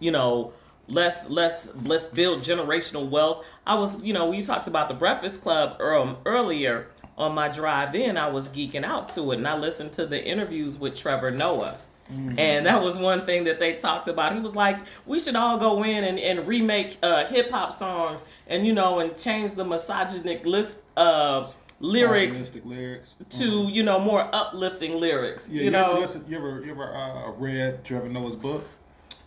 you 0.00 0.10
know 0.10 0.52
let's 0.88 1.28
let's 1.28 1.74
let's 1.84 2.06
build 2.06 2.40
generational 2.40 3.08
wealth. 3.08 3.44
I 3.66 3.74
was 3.74 4.02
you 4.02 4.12
know 4.12 4.26
we 4.26 4.42
talked 4.42 4.68
about 4.68 4.88
the 4.88 4.94
breakfast 4.94 5.42
club 5.42 5.80
um, 5.80 6.16
earlier 6.26 6.88
on 7.16 7.32
my 7.32 7.48
drive 7.48 7.94
in 7.94 8.16
i 8.16 8.28
was 8.28 8.48
geeking 8.48 8.84
out 8.84 9.08
to 9.08 9.30
it 9.32 9.36
and 9.36 9.46
i 9.46 9.56
listened 9.56 9.92
to 9.92 10.06
the 10.06 10.22
interviews 10.24 10.78
with 10.78 10.96
trevor 10.96 11.30
noah 11.30 11.76
and 12.10 12.66
that 12.66 12.82
was 12.82 12.98
one 12.98 13.24
thing 13.24 13.44
that 13.44 13.58
they 13.58 13.74
talked 13.74 14.08
about 14.08 14.34
he 14.34 14.40
was 14.40 14.54
like 14.54 14.76
we 15.06 15.18
should 15.18 15.34
all 15.34 15.56
go 15.56 15.82
in 15.82 16.04
and, 16.04 16.18
and 16.18 16.46
remake 16.46 16.98
uh, 17.02 17.24
hip-hop 17.24 17.72
songs 17.72 18.24
and 18.46 18.66
you 18.66 18.72
know 18.72 19.00
and 19.00 19.16
change 19.16 19.54
the 19.54 19.64
misogynic 19.64 20.44
list 20.44 20.82
uh 20.96 21.46
lyrics 21.80 22.60
lyrics. 22.64 23.16
to 23.30 23.68
you 23.68 23.82
know 23.82 23.98
more 23.98 24.28
uplifting 24.34 25.00
lyrics. 25.00 25.48
Yeah, 25.48 25.58
you 25.58 25.64
you, 25.64 25.70
know, 25.70 25.90
ever 25.90 26.00
listen? 26.00 26.24
You 26.28 26.38
ever 26.38 26.64
you 26.64 26.70
ever 26.72 26.94
uh, 26.94 27.30
read 27.32 27.84
Trevor 27.84 28.08
Noah's 28.08 28.36
book? 28.36 28.64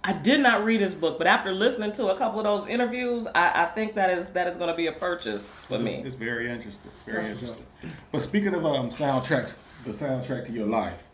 I 0.03 0.13
did 0.13 0.39
not 0.39 0.63
read 0.63 0.79
his 0.79 0.95
book, 0.95 1.17
but 1.17 1.27
after 1.27 1.51
listening 1.51 1.91
to 1.93 2.07
a 2.07 2.17
couple 2.17 2.39
of 2.39 2.45
those 2.45 2.65
interviews, 2.67 3.27
I, 3.35 3.63
I 3.63 3.65
think 3.65 3.93
that 3.95 4.09
is 4.09 4.27
that 4.27 4.47
is 4.47 4.57
going 4.57 4.69
to 4.69 4.75
be 4.75 4.87
a 4.87 4.91
purchase 4.91 5.49
for 5.49 5.77
me. 5.77 6.01
It's 6.05 6.15
very 6.15 6.49
interesting. 6.49 6.91
Very 7.05 7.27
interesting. 7.27 7.65
But 8.11 8.21
speaking 8.21 8.53
of 8.53 8.65
um, 8.65 8.89
soundtracks, 8.89 9.57
the 9.83 9.91
soundtrack 9.91 10.47
to 10.47 10.53
your 10.53 10.67
life. 10.67 11.06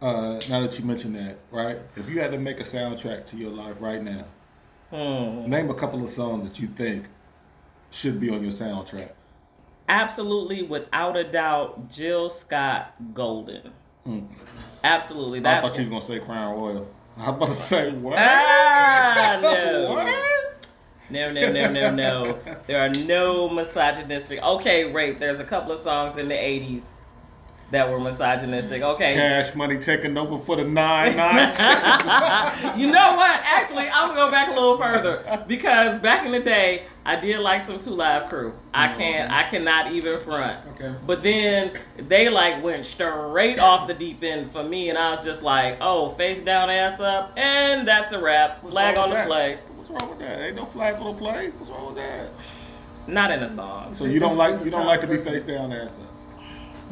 Uh, 0.00 0.38
now 0.50 0.60
that 0.60 0.78
you 0.78 0.84
mentioned 0.84 1.16
that, 1.16 1.38
right? 1.50 1.78
If 1.96 2.08
you 2.08 2.20
had 2.20 2.30
to 2.32 2.38
make 2.38 2.60
a 2.60 2.64
soundtrack 2.64 3.24
to 3.26 3.36
your 3.36 3.50
life 3.50 3.80
right 3.80 4.02
now, 4.02 4.24
Hmm. 4.90 5.48
name 5.50 5.68
a 5.70 5.74
couple 5.74 6.02
of 6.04 6.10
songs 6.10 6.48
that 6.48 6.60
you 6.60 6.68
think 6.68 7.06
should 7.90 8.20
be 8.20 8.30
on 8.30 8.42
your 8.42 8.52
soundtrack. 8.52 9.10
Absolutely, 9.88 10.62
without 10.62 11.16
a 11.16 11.24
doubt, 11.24 11.90
Jill 11.90 12.28
Scott 12.28 12.92
Golden. 13.14 13.72
Absolutely, 14.84 15.38
I 15.40 15.42
that's 15.42 15.66
thought 15.66 15.76
you 15.76 15.82
was 15.82 15.88
gonna 15.88 16.20
say 16.20 16.24
Crown 16.24 16.54
Royal. 16.56 16.88
I 17.18 17.30
was 17.30 17.36
about 17.36 17.48
to 17.48 17.54
say 17.54 17.92
what? 17.92 18.16
ah 18.18 19.38
no. 19.42 19.94
What? 19.94 20.22
No, 21.08 21.32
no, 21.32 21.52
no, 21.52 21.70
no, 21.70 21.90
no. 21.94 22.38
There 22.66 22.80
are 22.84 22.88
no 23.06 23.48
misogynistic. 23.48 24.42
Okay, 24.42 24.90
wait. 24.90 25.20
There's 25.20 25.38
a 25.38 25.44
couple 25.44 25.70
of 25.70 25.78
songs 25.78 26.16
in 26.18 26.26
the 26.28 26.34
'80s 26.34 26.94
that 27.70 27.90
were 27.90 27.98
misogynistic. 27.98 28.82
Mm. 28.82 28.94
Okay, 28.94 29.12
Cash 29.12 29.54
money 29.54 29.78
taking 29.78 30.16
over 30.16 30.38
for 30.38 30.56
the 30.56 30.64
nine 30.64 31.16
nine. 31.16 31.48
you 32.78 32.86
know 32.86 33.16
what? 33.16 33.40
Actually, 33.44 33.88
I'm 33.88 34.08
gonna 34.08 34.20
go 34.20 34.30
back 34.30 34.48
a 34.48 34.52
little 34.52 34.78
further 34.78 35.44
because 35.46 35.98
back 35.98 36.24
in 36.24 36.32
the 36.32 36.40
day, 36.40 36.84
I 37.04 37.16
did 37.16 37.40
like 37.40 37.62
some 37.62 37.78
Two 37.78 37.90
Live 37.90 38.28
Crew. 38.28 38.54
I 38.72 38.88
mm-hmm. 38.88 38.98
can't, 38.98 39.32
I 39.32 39.42
cannot 39.44 39.92
even 39.92 40.18
front. 40.20 40.64
Okay. 40.74 40.94
But 41.06 41.22
then 41.22 41.72
they 41.96 42.28
like 42.28 42.62
went 42.62 42.86
straight 42.86 43.58
off 43.58 43.86
the 43.86 43.94
deep 43.94 44.22
end 44.22 44.50
for 44.50 44.62
me, 44.62 44.88
and 44.88 44.98
I 44.98 45.10
was 45.10 45.24
just 45.24 45.42
like, 45.42 45.78
oh, 45.80 46.10
face 46.10 46.40
down, 46.40 46.70
ass 46.70 47.00
up, 47.00 47.32
and 47.36 47.86
that's 47.86 48.12
a 48.12 48.20
wrap. 48.20 48.62
What's 48.62 48.72
Flag 48.72 48.98
on 48.98 49.10
the 49.10 49.16
that? 49.16 49.26
play. 49.26 49.58
What's 49.74 49.90
wrong 49.90 50.10
with 50.10 50.18
that? 50.20 50.42
Ain't 50.42 50.56
no 50.56 50.64
flag 50.64 50.96
on 50.96 51.14
the 51.14 51.20
play. 51.20 51.50
What's 51.50 51.70
wrong 51.70 51.94
with 51.94 51.96
that? 51.96 52.28
Not 53.06 53.30
in 53.30 53.42
a 53.42 53.48
song. 53.48 53.94
So 53.94 54.04
you 54.04 54.18
don't 54.18 54.36
like 54.36 54.64
you 54.64 54.70
don't 54.70 54.86
like 54.86 55.00
to 55.00 55.06
be 55.06 55.16
face 55.16 55.44
down 55.44 55.72
ass 55.72 55.98
up. 55.98 56.15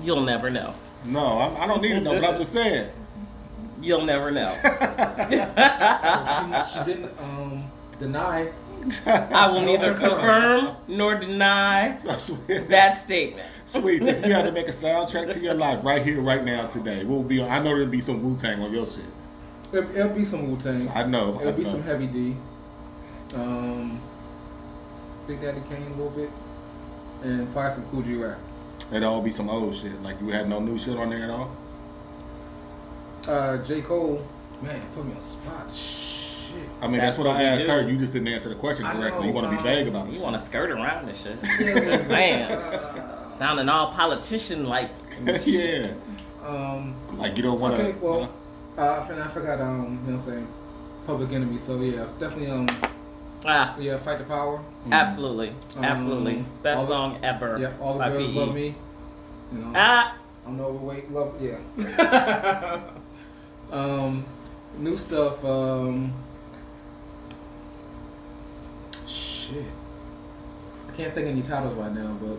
You'll 0.03 0.23
never 0.23 0.51
know. 0.51 0.75
No, 1.05 1.41
I'm, 1.41 1.57
I 1.63 1.67
don't 1.67 1.83
need 1.83 1.95
to 1.95 2.01
know, 2.01 2.21
but 2.21 2.25
I'm 2.25 2.39
just 2.39 2.53
saying. 2.53 2.91
You'll 3.81 4.05
never 4.05 4.31
know. 4.31 4.47
she, 4.47 4.57
she 6.73 6.85
didn't 6.85 7.13
um, 7.19 7.71
deny. 7.99 8.51
I 9.07 9.49
will 9.51 9.63
neither 9.63 9.95
confirm 9.95 10.77
nor 10.89 11.15
deny 11.15 11.99
that 12.05 12.97
statement. 12.97 13.47
Sweet. 13.67 14.03
If 14.03 14.27
you 14.27 14.33
had 14.33 14.43
to 14.43 14.53
make 14.53 14.69
a 14.69 14.73
soundtrack 14.73 15.33
to 15.33 15.41
your 15.41 15.55
life 15.55 15.85
right 15.85 16.05
here, 16.05 16.21
right 16.21 16.45
now, 16.45 16.67
today, 16.67 17.05
we'll 17.05 17.23
be? 17.23 17.41
on- 17.41 17.51
I 17.51 17.59
know 17.59 17.71
there'll 17.71 17.87
be 17.87 18.01
some 18.01 18.23
Wu 18.23 18.37
Tang 18.37 18.63
on 18.63 18.73
your 18.73 18.87
shit. 18.87 19.05
It'll, 19.73 19.97
it'll 19.97 20.15
be 20.15 20.25
some 20.25 20.51
Wu 20.51 20.57
Tang. 20.59 20.89
I 20.91 21.05
know. 21.05 21.41
It'll 21.41 21.53
be 21.53 21.65
know. 21.65 21.71
some 21.71 21.83
Heavy 21.83 22.07
D. 22.07 22.37
Um, 23.35 24.01
Big 25.27 25.41
Daddy 25.41 25.63
Kane 25.69 25.87
a 25.87 25.91
little 25.91 26.11
bit, 26.11 26.31
and 27.23 27.51
probably 27.53 27.73
some 27.73 27.85
Kool 27.87 28.03
G 28.03 28.17
Rap. 28.17 28.39
It'd 28.95 29.03
all 29.03 29.21
be 29.21 29.33
some 29.33 29.51
old 29.51 29.75
shit. 29.75 30.01
Like 30.05 30.21
you 30.21 30.29
had 30.29 30.49
no 30.49 30.61
new 30.61 30.79
shit 30.79 30.97
on 30.97 31.11
there 31.11 31.25
at 31.25 31.31
all. 31.31 31.51
Uh, 33.27 33.59
J 33.65 33.81
Cole, 33.83 34.25
man, 34.63 34.81
put 34.95 35.05
me 35.05 35.15
on 35.15 35.21
spot. 35.23 35.69
Shit. 35.73 36.55
I 36.81 36.87
mean, 36.87 36.99
That's 37.01 37.17
that's, 37.17 37.19
what, 37.19 37.27
what 37.27 37.37
I 37.37 37.43
asked 37.43 37.63
do. 37.65 37.71
her. 37.73 37.89
You 37.91 37.99
just 37.99 38.13
didn't 38.13 38.29
answer 38.29 38.51
the 38.51 38.55
question 38.55 38.87
correctly. 38.87 39.23
know, 39.23 39.27
you 39.27 39.33
want 39.33 39.51
to 39.51 39.57
be 39.57 39.61
vague 39.63 39.89
about 39.89 40.07
it. 40.09 40.15
You 40.15 40.23
want 40.23 40.35
to 40.35 40.41
skirt 40.41 40.71
around 40.71 41.09
this 41.09 41.21
shit. 41.21 41.43
Just 41.59 42.07
saying. 42.07 42.49
Sounding 43.31 43.69
all 43.69 43.91
politician 43.93 44.65
like. 44.67 44.91
yeah. 45.45 45.93
Um, 46.45 46.95
Like 47.17 47.37
you 47.37 47.43
don't 47.43 47.59
want 47.59 47.75
to. 47.75 47.83
okay, 47.89 47.99
well, 48.01 48.31
uh, 48.79 49.01
I 49.01 49.09
fin- 49.09 49.19
I 49.19 49.27
forgot. 49.27 49.61
Um, 49.61 49.75
you 49.75 49.83
know, 49.83 49.97
what 49.97 50.09
I'm 50.13 50.19
saying 50.19 50.49
Public 51.07 51.33
Enemy. 51.33 51.59
So 51.59 51.81
yeah, 51.81 52.07
definitely. 52.21 52.51
Um, 52.51 52.69
Ah, 53.47 53.77
yeah, 53.79 53.99
Fight 53.99 54.17
the 54.19 54.25
Power. 54.25 54.63
absolutely. 54.91 55.51
Um, 55.77 55.85
Absolutely. 55.85 56.45
Best 56.63 56.79
all 56.81 56.87
the- 56.87 56.93
song 56.93 57.19
ever. 57.25 57.59
Yeah, 57.61 57.73
all 57.81 57.99
the 57.99 58.09
girls 58.09 58.29
PE. 58.31 58.35
love 58.35 58.55
me. 58.55 58.75
You 59.53 59.59
know, 59.61 59.73
Ah, 59.75 60.17
I'm 60.47 60.57
no 60.57 60.65
overweight. 60.65 61.11
Love, 61.11 61.35
yeah. 61.41 62.81
um, 63.73 64.25
new 64.79 64.97
stuff. 64.97 65.45
Um, 65.45 66.13
shit. 69.07 69.65
I 70.89 70.97
can't 70.97 71.13
think 71.13 71.27
of 71.27 71.33
any 71.33 71.43
titles 71.43 71.75
right 71.75 71.93
now, 71.93 72.17
but 72.21 72.39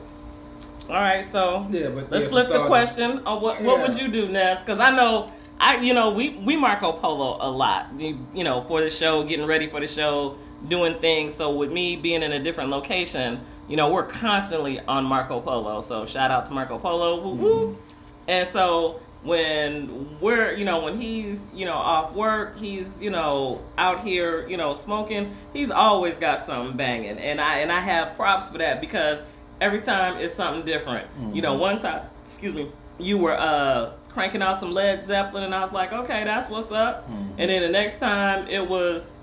all 0.87 1.01
right, 1.01 1.25
so 1.25 1.65
yeah, 1.71 1.89
but 1.89 2.11
let's 2.11 2.25
yeah, 2.25 2.29
for 2.31 2.43
flip 2.43 2.47
the 2.49 2.65
question. 2.67 3.21
Oh, 3.25 3.39
what, 3.39 3.61
what 3.61 3.81
would 3.81 3.99
you 3.99 4.07
do, 4.07 4.27
Ness? 4.27 4.61
Because 4.61 4.79
I 4.79 4.91
know. 4.95 5.31
I, 5.57 5.77
you 5.77 5.93
know, 5.93 6.09
we, 6.11 6.31
we 6.31 6.57
Marco 6.57 6.91
Polo 6.91 7.37
a 7.39 7.49
lot, 7.49 7.89
you, 7.97 8.19
you 8.33 8.43
know, 8.43 8.61
for 8.63 8.81
the 8.81 8.89
show, 8.89 9.23
getting 9.23 9.45
ready 9.45 9.67
for 9.67 9.79
the 9.79 9.87
show, 9.87 10.37
doing 10.67 10.99
things. 10.99 11.33
So 11.33 11.55
with 11.55 11.71
me 11.71 11.95
being 11.95 12.23
in 12.23 12.33
a 12.33 12.39
different 12.43 12.71
location, 12.71 13.39
you 13.67 13.77
know, 13.77 13.89
we're 13.89 14.05
constantly 14.05 14.79
on 14.81 15.05
Marco 15.05 15.39
Polo. 15.39 15.81
So 15.81 16.05
shout 16.05 16.31
out 16.31 16.45
to 16.47 16.53
Marco 16.53 16.77
Polo. 16.77 17.21
Woo 17.21 17.33
woo. 17.33 17.67
Mm-hmm. 17.67 17.81
And 18.27 18.47
so 18.47 19.01
when 19.23 20.19
we're, 20.19 20.53
you 20.53 20.65
know, 20.65 20.83
when 20.83 20.99
he's, 21.01 21.49
you 21.53 21.65
know, 21.65 21.73
off 21.73 22.13
work, 22.13 22.57
he's, 22.57 23.01
you 23.01 23.09
know, 23.09 23.61
out 23.77 24.03
here, 24.03 24.47
you 24.47 24.55
know, 24.55 24.73
smoking, 24.73 25.35
he's 25.51 25.71
always 25.71 26.17
got 26.17 26.39
something 26.39 26.77
banging. 26.77 27.17
And 27.17 27.41
I 27.41 27.59
and 27.59 27.71
I 27.71 27.79
have 27.79 28.15
props 28.15 28.49
for 28.49 28.59
that 28.59 28.81
because 28.81 29.23
every 29.59 29.81
time 29.81 30.17
it's 30.17 30.33
something 30.33 30.63
different. 30.63 31.07
You 31.33 31.41
know, 31.41 31.53
mm-hmm. 31.53 31.61
one 31.61 31.77
time, 31.77 32.03
excuse 32.25 32.53
me, 32.53 32.71
you 32.99 33.17
were 33.17 33.37
uh 33.37 33.93
cranking 34.09 34.41
out 34.41 34.57
some 34.57 34.73
Led 34.73 35.03
Zeppelin 35.03 35.43
and 35.43 35.53
I 35.53 35.61
was 35.61 35.73
like, 35.73 35.91
"Okay, 35.91 36.23
that's 36.23 36.49
what's 36.49 36.71
up." 36.71 37.09
Mm-hmm. 37.09 37.39
And 37.39 37.49
then 37.49 37.61
the 37.63 37.69
next 37.69 37.99
time 37.99 38.47
it 38.47 38.67
was 38.67 39.19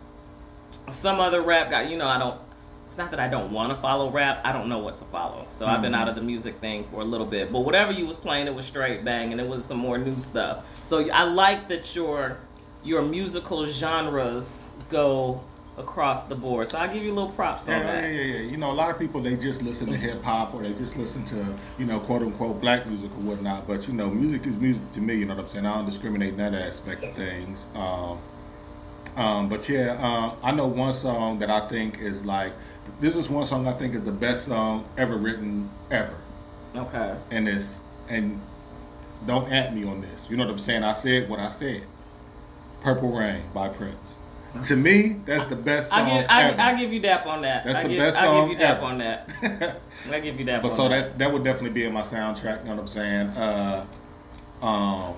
some 0.90 1.20
other 1.20 1.42
rap 1.42 1.70
guy. 1.70 1.82
You 1.82 1.96
know, 1.96 2.08
I 2.08 2.18
don't. 2.18 2.40
It's 2.92 2.98
not 2.98 3.10
that 3.12 3.20
I 3.20 3.26
don't 3.26 3.52
want 3.52 3.70
to 3.70 3.74
follow 3.76 4.10
rap. 4.10 4.42
I 4.44 4.52
don't 4.52 4.68
know 4.68 4.76
what 4.76 4.96
to 4.96 5.04
follow. 5.04 5.46
So 5.48 5.64
I've 5.64 5.80
been 5.80 5.94
out 5.94 6.10
of 6.10 6.14
the 6.14 6.20
music 6.20 6.58
thing 6.60 6.84
for 6.90 7.00
a 7.00 7.04
little 7.04 7.24
bit. 7.24 7.50
But 7.50 7.60
whatever 7.60 7.90
you 7.90 8.04
was 8.06 8.18
playing, 8.18 8.48
it 8.48 8.54
was 8.54 8.66
straight 8.66 9.02
bang, 9.02 9.32
and 9.32 9.40
it 9.40 9.48
was 9.48 9.64
some 9.64 9.78
more 9.78 9.96
new 9.96 10.20
stuff. 10.20 10.66
So 10.84 11.10
I 11.10 11.22
like 11.22 11.68
that 11.70 11.96
your 11.96 12.36
your 12.84 13.00
musical 13.00 13.64
genres 13.64 14.76
go 14.90 15.42
across 15.78 16.24
the 16.24 16.34
board. 16.34 16.68
So 16.68 16.76
I'll 16.76 16.92
give 16.92 17.02
you 17.02 17.12
a 17.12 17.14
little 17.14 17.30
props 17.30 17.66
on 17.66 17.80
Yeah, 17.80 17.86
yeah, 17.86 18.00
that. 18.02 18.12
yeah, 18.12 18.20
yeah. 18.20 18.40
You 18.50 18.58
know, 18.58 18.70
a 18.70 18.74
lot 18.74 18.90
of 18.90 18.98
people 18.98 19.22
they 19.22 19.38
just 19.38 19.62
listen 19.62 19.86
to 19.90 19.96
hip 19.96 20.22
hop 20.22 20.52
or 20.52 20.60
they 20.60 20.74
just 20.74 20.98
listen 20.98 21.24
to 21.24 21.46
you 21.78 21.86
know 21.86 21.98
quote 21.98 22.20
unquote 22.20 22.60
black 22.60 22.86
music 22.86 23.10
or 23.12 23.22
whatnot. 23.22 23.66
But 23.66 23.88
you 23.88 23.94
know, 23.94 24.10
music 24.10 24.44
is 24.44 24.54
music 24.56 24.90
to 24.90 25.00
me. 25.00 25.14
You 25.14 25.24
know 25.24 25.34
what 25.34 25.40
I'm 25.40 25.46
saying? 25.46 25.64
I 25.64 25.76
don't 25.76 25.86
discriminate 25.86 26.34
in 26.34 26.36
that 26.36 26.52
aspect 26.52 27.02
of 27.04 27.14
things. 27.14 27.64
Um, 27.74 28.18
um, 29.16 29.48
but 29.48 29.66
yeah, 29.66 29.96
um, 29.98 30.36
I 30.42 30.52
know 30.52 30.66
one 30.66 30.92
song 30.92 31.38
that 31.38 31.48
I 31.48 31.66
think 31.68 31.98
is 32.00 32.22
like 32.24 32.52
this 33.00 33.16
is 33.16 33.28
one 33.28 33.46
song 33.46 33.66
I 33.66 33.72
think 33.72 33.94
is 33.94 34.04
the 34.04 34.12
best 34.12 34.46
song 34.46 34.84
ever 34.96 35.16
written 35.16 35.68
ever, 35.90 36.14
Okay. 36.76 37.14
and 37.30 37.48
it's 37.48 37.80
and 38.08 38.40
don't 39.26 39.50
at 39.52 39.74
me 39.74 39.84
on 39.84 40.00
this. 40.00 40.28
You 40.30 40.36
know 40.36 40.44
what 40.44 40.52
I'm 40.52 40.58
saying? 40.58 40.82
I 40.84 40.92
said 40.94 41.28
what 41.28 41.40
I 41.40 41.50
said. 41.50 41.82
Purple 42.80 43.16
Rain 43.16 43.42
by 43.54 43.68
Prince. 43.68 44.16
To 44.64 44.76
me, 44.76 45.16
that's 45.24 45.46
the 45.46 45.56
best 45.56 45.90
song 45.90 46.00
I 46.10 46.20
give 46.20 46.30
ever. 46.30 46.60
I 46.60 46.74
give 46.74 46.92
you 46.92 47.00
dap 47.00 47.26
on 47.26 47.40
that. 47.42 47.64
That's 47.64 47.78
I 47.78 47.82
the 47.84 47.88
give, 47.88 47.98
best 48.00 48.18
I 48.18 48.24
song 48.24 48.48
give 48.50 48.58
you 48.58 48.64
dap 48.66 48.76
ever. 48.78 48.86
on 48.86 48.98
that. 48.98 49.80
I 50.12 50.20
give 50.20 50.38
you 50.38 50.44
dap 50.44 50.60
But 50.62 50.72
on 50.72 50.76
so 50.76 50.88
that. 50.88 51.10
that 51.12 51.18
that 51.20 51.32
would 51.32 51.42
definitely 51.44 51.70
be 51.70 51.84
in 51.84 51.92
my 51.94 52.02
soundtrack. 52.02 52.58
You 52.62 52.68
know 52.70 52.74
what 52.74 52.80
I'm 52.80 52.86
saying? 52.86 53.28
Uh, 53.28 53.86
um, 54.60 55.14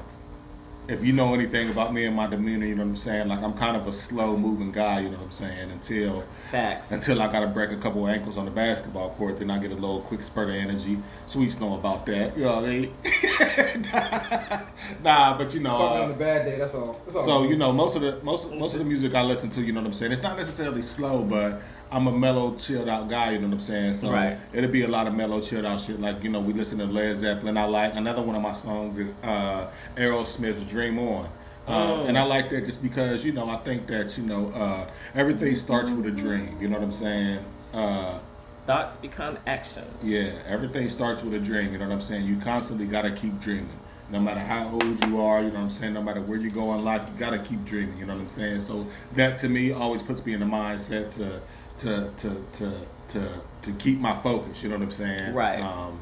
if 0.87 1.05
you 1.05 1.13
know 1.13 1.33
anything 1.35 1.71
about 1.71 1.95
me 1.95 2.05
and 2.05 2.15
my 2.15 2.27
demeanor, 2.27 2.67
you 2.67 2.75
know 2.75 2.83
what 2.83 2.91
I'm 2.91 2.97
saying. 2.97 3.29
Like 3.29 3.43
I'm 3.43 3.55
kind 3.55 3.77
of 3.77 3.87
a 3.87 3.93
slow 3.93 4.37
moving 4.37 4.71
guy. 4.73 5.01
You 5.01 5.11
know 5.11 5.17
what 5.17 5.25
I'm 5.25 5.31
saying? 5.31 5.71
Until 5.71 6.23
Facts. 6.51 6.93
until 6.93 7.23
I 7.23 7.31
gotta 7.33 7.47
break 7.47 7.71
a 7.71 7.77
couple 7.77 8.07
ankles 8.07 8.37
on 8.37 8.45
the 8.45 8.51
basketball 8.51 9.11
court, 9.11 9.39
then 9.39 9.51
I 9.51 9.59
get 9.59 9.73
a 9.73 9.75
little 9.75 10.01
quick 10.01 10.23
spurt 10.23 10.49
of 10.49 10.55
energy. 10.55 10.99
Sweets 11.27 11.59
know 11.61 11.75
about 11.75 12.05
that. 12.07 12.37
You 12.37 12.45
know 12.45 12.57
what 12.57 12.65
I 12.65 12.69
mean? 12.69 14.67
nah, 15.05 15.37
but 15.37 15.55
you 15.55 15.61
know. 15.61 15.77
Uh, 15.77 16.03
on 16.05 16.11
a 16.11 16.15
bad 16.15 16.45
day. 16.47 16.59
That's 16.59 16.75
all. 16.75 17.01
That's 17.05 17.17
all. 17.17 17.25
so 17.25 17.43
you 17.45 17.57
know, 17.57 17.73
most 17.73 17.97
of 17.97 18.03
the 18.03 18.19
most 18.23 18.51
most 18.53 18.73
of 18.75 18.79
the 18.81 18.85
music 18.85 19.15
I 19.15 19.23
listen 19.23 19.51
to, 19.51 19.63
you 19.63 19.73
know 19.73 19.81
what 19.81 19.87
I'm 19.89 19.93
saying. 19.93 20.13
It's 20.13 20.23
not 20.23 20.37
necessarily 20.37 20.83
slow, 20.83 21.23
but 21.23 21.63
I'm 21.93 22.07
a 22.07 22.13
mellow, 22.13 22.55
chilled 22.57 22.89
out 22.89 23.09
guy. 23.09 23.33
You 23.33 23.39
know 23.39 23.47
what 23.49 23.55
I'm 23.55 23.61
saying. 23.61 23.95
So 23.95 24.11
Right. 24.11 24.39
it'll 24.53 24.71
be 24.71 24.83
a 24.83 24.89
lot 24.89 25.07
of 25.07 25.15
mellow, 25.15 25.41
chilled 25.41 25.65
out 25.65 25.81
shit. 25.81 26.01
Like 26.01 26.23
you 26.23 26.31
know, 26.31 26.41
we 26.41 26.53
listen 26.53 26.79
to 26.79 26.87
Led 26.87 27.17
Zeppelin. 27.17 27.57
I 27.57 27.65
like 27.65 27.95
another 27.95 28.23
one 28.23 28.37
of 28.37 28.43
my 28.43 28.53
songs 28.53 28.99
is 28.99 29.13
uh, 29.23 29.69
Aerosmith's 29.97 30.65
"Dream 30.65 30.99
On." 30.99 31.25
Uh, 31.27 31.29
Oh. 31.67 32.05
And 32.07 32.19
I 32.19 32.25
like 32.25 32.51
that 32.51 32.67
just 32.67 32.83
because 32.83 33.25
you 33.25 33.33
know 33.33 33.49
I 33.49 33.57
think 33.57 33.87
that 33.87 34.19
you 34.19 34.25
know 34.25 34.49
uh, 34.55 34.87
everything 35.15 35.55
starts 35.57 35.91
with 35.91 36.07
a 36.07 36.11
dream. 36.11 36.57
You 36.61 36.69
know 36.69 36.77
what 36.77 36.85
I'm 36.85 36.93
saying? 36.93 37.39
Uh, 37.73 38.19
Thoughts 38.67 38.97
become 38.97 39.37
actions. 39.47 39.87
yeah, 40.03 40.31
everything 40.47 40.89
starts 40.91 41.23
with 41.23 41.35
a 41.35 41.39
dream. 41.39 41.73
You 41.73 41.79
know 41.79 41.87
what 41.87 41.93
I'm 41.95 42.01
saying? 42.01 42.27
You 42.27 42.37
constantly 42.37 42.87
gotta 42.87 43.11
keep 43.13 43.39
dreaming. 43.41 43.69
No 44.11 44.21
matter 44.21 44.41
how 44.41 44.69
old 44.71 45.05
you 45.07 45.21
are, 45.21 45.43
you 45.43 45.49
know 45.49 45.55
what 45.55 45.61
I'm 45.61 45.71
saying? 45.71 45.95
No 45.95 46.03
matter 46.03 46.21
where 46.21 46.39
you 46.39 46.51
go 46.51 46.75
in 46.75 46.85
life, 46.85 47.09
you 47.09 47.19
gotta 47.19 47.39
keep 47.39 47.65
dreaming. 47.65 47.99
You 47.99 48.07
know 48.07 48.15
what 48.15 48.23
I'm 48.23 48.29
saying? 48.29 48.61
So 48.61 48.87
that 49.15 49.39
to 49.39 49.49
me 49.49 49.73
always 49.73 50.03
puts 50.03 50.25
me 50.27 50.35
in 50.35 50.41
the 50.41 50.47
mindset 50.47 51.11
to 51.15 51.41
to 51.79 52.11
to 52.19 52.43
to 52.53 52.73
to, 53.09 53.41
to 53.63 53.73
keep 53.73 53.99
my 53.99 54.15
focus. 54.17 54.63
You 54.63 54.69
know 54.69 54.77
what 54.77 54.85
I'm 54.85 54.91
saying? 54.91 55.35
Right. 55.35 55.61
Um, 55.61 56.01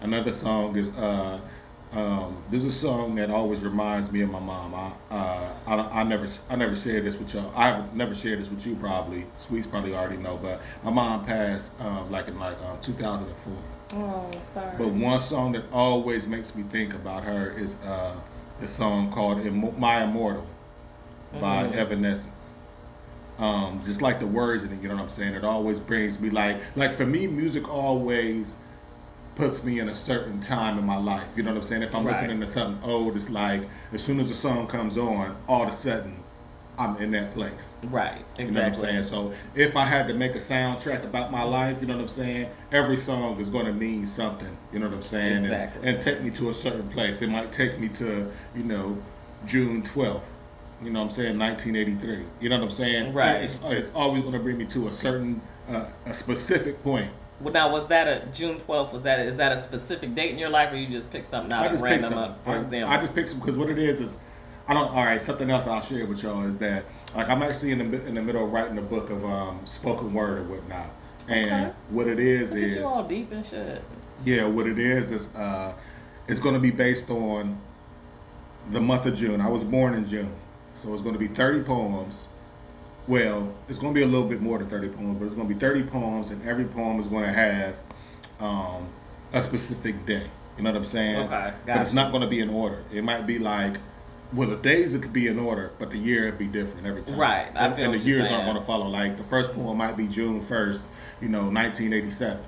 another 0.00 0.32
song 0.32 0.76
is 0.76 0.96
uh, 0.96 1.40
um, 1.92 2.36
there's 2.50 2.64
a 2.64 2.70
song 2.70 3.14
that 3.14 3.30
always 3.30 3.62
reminds 3.62 4.12
me 4.12 4.20
of 4.20 4.30
my 4.30 4.40
mom. 4.40 4.74
I, 4.74 4.92
uh, 5.10 5.54
I, 5.66 6.00
I 6.00 6.02
never 6.02 6.28
I 6.50 6.56
never 6.56 6.76
shared 6.76 7.04
this 7.04 7.16
with 7.16 7.32
y'all. 7.32 7.50
I've 7.56 7.94
never 7.94 8.14
shared 8.14 8.40
this 8.40 8.50
with 8.50 8.66
you 8.66 8.76
probably. 8.76 9.24
Sweets 9.36 9.66
probably 9.66 9.94
already 9.94 10.18
know, 10.18 10.36
but 10.36 10.60
my 10.82 10.90
mom 10.90 11.24
passed 11.24 11.72
um, 11.80 12.10
like 12.10 12.28
in 12.28 12.38
like 12.38 12.60
um, 12.62 12.78
2004. 12.82 13.52
Oh, 13.94 14.30
sorry. 14.42 14.76
But 14.76 14.88
one 14.88 15.20
song 15.20 15.52
that 15.52 15.64
always 15.72 16.26
makes 16.26 16.54
me 16.54 16.62
think 16.64 16.94
about 16.94 17.24
her 17.24 17.50
is 17.50 17.76
uh, 17.84 18.14
the 18.60 18.68
song 18.68 19.10
called 19.10 19.44
"My 19.78 20.02
Immortal" 20.04 20.46
by 21.40 21.64
Mm-hmm. 21.64 21.78
Evanescence. 21.78 22.52
Um, 23.38 23.80
just 23.84 24.02
like 24.02 24.18
the 24.18 24.26
words 24.26 24.64
in 24.64 24.72
it, 24.72 24.82
you 24.82 24.88
know 24.88 24.96
what 24.96 25.02
I'm 25.04 25.08
saying. 25.08 25.34
It 25.34 25.44
always 25.44 25.78
brings 25.78 26.18
me 26.20 26.30
like 26.30 26.58
like 26.76 26.94
for 26.96 27.06
me, 27.06 27.26
music 27.26 27.68
always 27.72 28.56
puts 29.36 29.62
me 29.62 29.78
in 29.78 29.88
a 29.88 29.94
certain 29.94 30.40
time 30.40 30.78
in 30.78 30.84
my 30.84 30.96
life. 30.96 31.26
You 31.36 31.44
know 31.44 31.52
what 31.52 31.58
I'm 31.58 31.62
saying? 31.62 31.82
If 31.82 31.94
I'm 31.94 32.04
Right. 32.04 32.12
listening 32.14 32.40
to 32.40 32.46
something 32.46 32.88
old, 32.90 33.16
it's 33.16 33.30
like 33.30 33.62
as 33.92 34.02
soon 34.02 34.18
as 34.20 34.28
the 34.28 34.34
song 34.34 34.66
comes 34.66 34.98
on, 34.98 35.36
all 35.48 35.62
of 35.62 35.68
a 35.68 35.72
sudden 35.72 36.17
I'm 36.78 36.96
in 36.98 37.10
that 37.10 37.34
place. 37.34 37.74
right. 37.84 38.18
You 38.38 38.44
know 38.46 38.52
what 38.52 38.62
I'm 38.62 38.68
Exactly. 38.68 38.82
saying? 38.88 39.02
So 39.02 39.32
if 39.54 39.76
I 39.76 39.84
had 39.84 40.06
to 40.08 40.14
make 40.14 40.34
a 40.34 40.38
soundtrack 40.38 41.02
about 41.04 41.32
my 41.32 41.42
life, 41.42 41.80
you 41.80 41.86
know 41.88 41.96
what 41.96 42.02
I'm 42.02 42.08
saying? 42.08 42.48
Every 42.70 42.96
song 42.96 43.38
is 43.40 43.50
going 43.50 43.66
to 43.66 43.72
mean 43.72 44.06
something. 44.06 44.56
You 44.72 44.78
know 44.78 44.86
what 44.86 44.94
I'm 44.94 45.02
saying? 45.02 45.36
And- 45.38 45.44
Exactly. 45.46 45.88
And, 45.88 46.00
take 46.00 46.22
me 46.22 46.30
to 46.30 46.50
a 46.50 46.54
certain 46.54 46.88
place. 46.90 47.20
It 47.20 47.30
might 47.30 47.50
take 47.50 47.78
me 47.80 47.88
to, 47.88 48.30
you 48.54 48.62
know, 48.64 48.96
June 49.46 49.82
12th. 49.82 50.22
You 50.82 50.90
know 50.90 51.00
what 51.00 51.06
I'm 51.06 51.10
saying? 51.10 51.36
1983. 51.38 52.24
You 52.40 52.48
know 52.48 52.58
what 52.58 52.64
I'm 52.66 52.70
saying? 52.70 53.12
Right. 53.12 53.42
It's, 53.42 53.58
it's 53.64 53.92
always 53.96 54.22
going 54.22 54.34
to 54.34 54.38
bring 54.40 54.56
me 54.58 54.64
to 54.66 54.86
a 54.86 54.90
certain, 54.92 55.40
uh, 55.68 55.86
a 56.06 56.12
specific 56.12 56.82
point. 56.84 57.10
Well, 57.40 57.52
now 57.54 57.70
was 57.72 57.86
that 57.88 58.06
a 58.08 58.26
June 58.32 58.58
twelfth? 58.58 58.92
Was 58.92 59.02
that 59.02 59.20
is 59.20 59.36
that 59.36 59.52
a 59.52 59.56
specific 59.56 60.12
date 60.16 60.32
in 60.32 60.38
your 60.38 60.48
life, 60.50 60.72
or 60.72 60.76
you 60.76 60.88
just 60.88 61.12
picked 61.12 61.28
something 61.28 61.52
out 61.52 61.64
I 61.66 61.68
just 61.68 61.84
random? 61.84 62.14
up, 62.14 62.44
for 62.44 62.50
I, 62.50 62.58
example. 62.58 62.92
I 62.92 62.96
just 62.96 63.14
picked 63.14 63.28
some 63.28 63.38
because 63.38 63.56
what 63.56 63.70
it 63.70 63.78
is 63.78 64.00
is, 64.00 64.16
I 64.68 64.74
don't. 64.74 64.88
All 64.90 65.04
right, 65.04 65.20
something 65.20 65.50
else 65.50 65.66
I'll 65.66 65.80
share 65.80 66.04
with 66.06 66.22
y'all 66.22 66.44
is 66.44 66.56
that 66.58 66.84
like 67.16 67.28
I'm 67.28 67.42
actually 67.42 67.72
in 67.72 67.90
the 67.90 68.06
in 68.06 68.14
the 68.14 68.22
middle 68.22 68.44
of 68.44 68.52
writing 68.52 68.76
a 68.78 68.82
book 68.82 69.08
of 69.10 69.24
um, 69.24 69.60
spoken 69.64 70.12
word 70.12 70.40
or 70.40 70.42
whatnot, 70.44 70.90
and 71.28 71.66
Okay. 71.68 71.74
what 71.90 72.06
it 72.06 72.18
is 72.18 72.52
Look 72.52 72.62
is 72.62 72.76
you 72.76 72.84
all 72.84 73.02
deep 73.04 73.32
and 73.32 73.44
shit. 73.44 73.82
yeah, 74.24 74.46
what 74.46 74.66
it 74.66 74.78
is 74.78 75.10
is 75.10 75.34
uh, 75.34 75.72
it's 76.28 76.38
going 76.40 76.54
to 76.54 76.60
be 76.60 76.70
based 76.70 77.08
on 77.08 77.58
the 78.70 78.80
month 78.80 79.06
of 79.06 79.14
June. 79.14 79.40
I 79.40 79.48
was 79.48 79.64
born 79.64 79.94
in 79.94 80.04
June, 80.04 80.32
so 80.74 80.92
it's 80.92 81.00
going 81.02 81.14
to 81.14 81.18
be 81.18 81.28
30 81.28 81.62
poems. 81.62 82.28
Well, 83.06 83.54
it's 83.70 83.78
going 83.78 83.94
to 83.94 83.98
be 83.98 84.04
a 84.04 84.06
little 84.06 84.28
bit 84.28 84.42
more 84.42 84.58
than 84.58 84.68
30 84.68 84.88
poems, 84.90 85.18
but 85.18 85.24
it's 85.24 85.34
going 85.34 85.48
to 85.48 85.54
be 85.54 85.58
30 85.58 85.84
poems, 85.84 86.28
and 86.28 86.46
every 86.46 86.66
poem 86.66 87.00
is 87.00 87.06
going 87.06 87.24
to 87.24 87.32
have 87.32 87.76
um, 88.38 88.86
a 89.32 89.40
specific 89.40 90.04
day. 90.04 90.24
You 90.58 90.64
know 90.64 90.72
what 90.72 90.76
I'm 90.76 90.84
saying? 90.84 91.16
Okay, 91.20 91.52
But 91.66 91.80
it's 91.80 91.94
not 91.94 92.10
going 92.10 92.20
to 92.20 92.28
be 92.28 92.40
in 92.40 92.50
order. 92.50 92.82
It 92.92 93.02
might 93.02 93.26
be 93.26 93.38
like, 93.38 93.76
well, 94.32 94.48
the 94.48 94.56
days 94.56 94.94
it 94.94 95.02
could 95.02 95.12
be 95.12 95.28
in 95.28 95.38
order, 95.38 95.72
but 95.78 95.90
the 95.90 95.98
year 95.98 96.26
it'd 96.26 96.38
be 96.38 96.46
different 96.46 96.86
every 96.86 97.02
time. 97.02 97.16
Right, 97.18 97.48
I 97.54 97.66
And, 97.66 97.74
feel 97.74 97.84
and 97.84 97.92
what 97.94 98.02
the 98.02 98.08
years 98.08 98.22
saying. 98.28 98.34
aren't 98.34 98.46
going 98.46 98.58
to 98.58 98.64
follow. 98.66 98.86
Like 98.86 99.16
the 99.16 99.24
first 99.24 99.52
poem 99.54 99.78
might 99.78 99.96
be 99.96 100.06
June 100.06 100.40
1st, 100.40 100.86
you 101.22 101.28
know, 101.28 101.44
1987. 101.44 102.38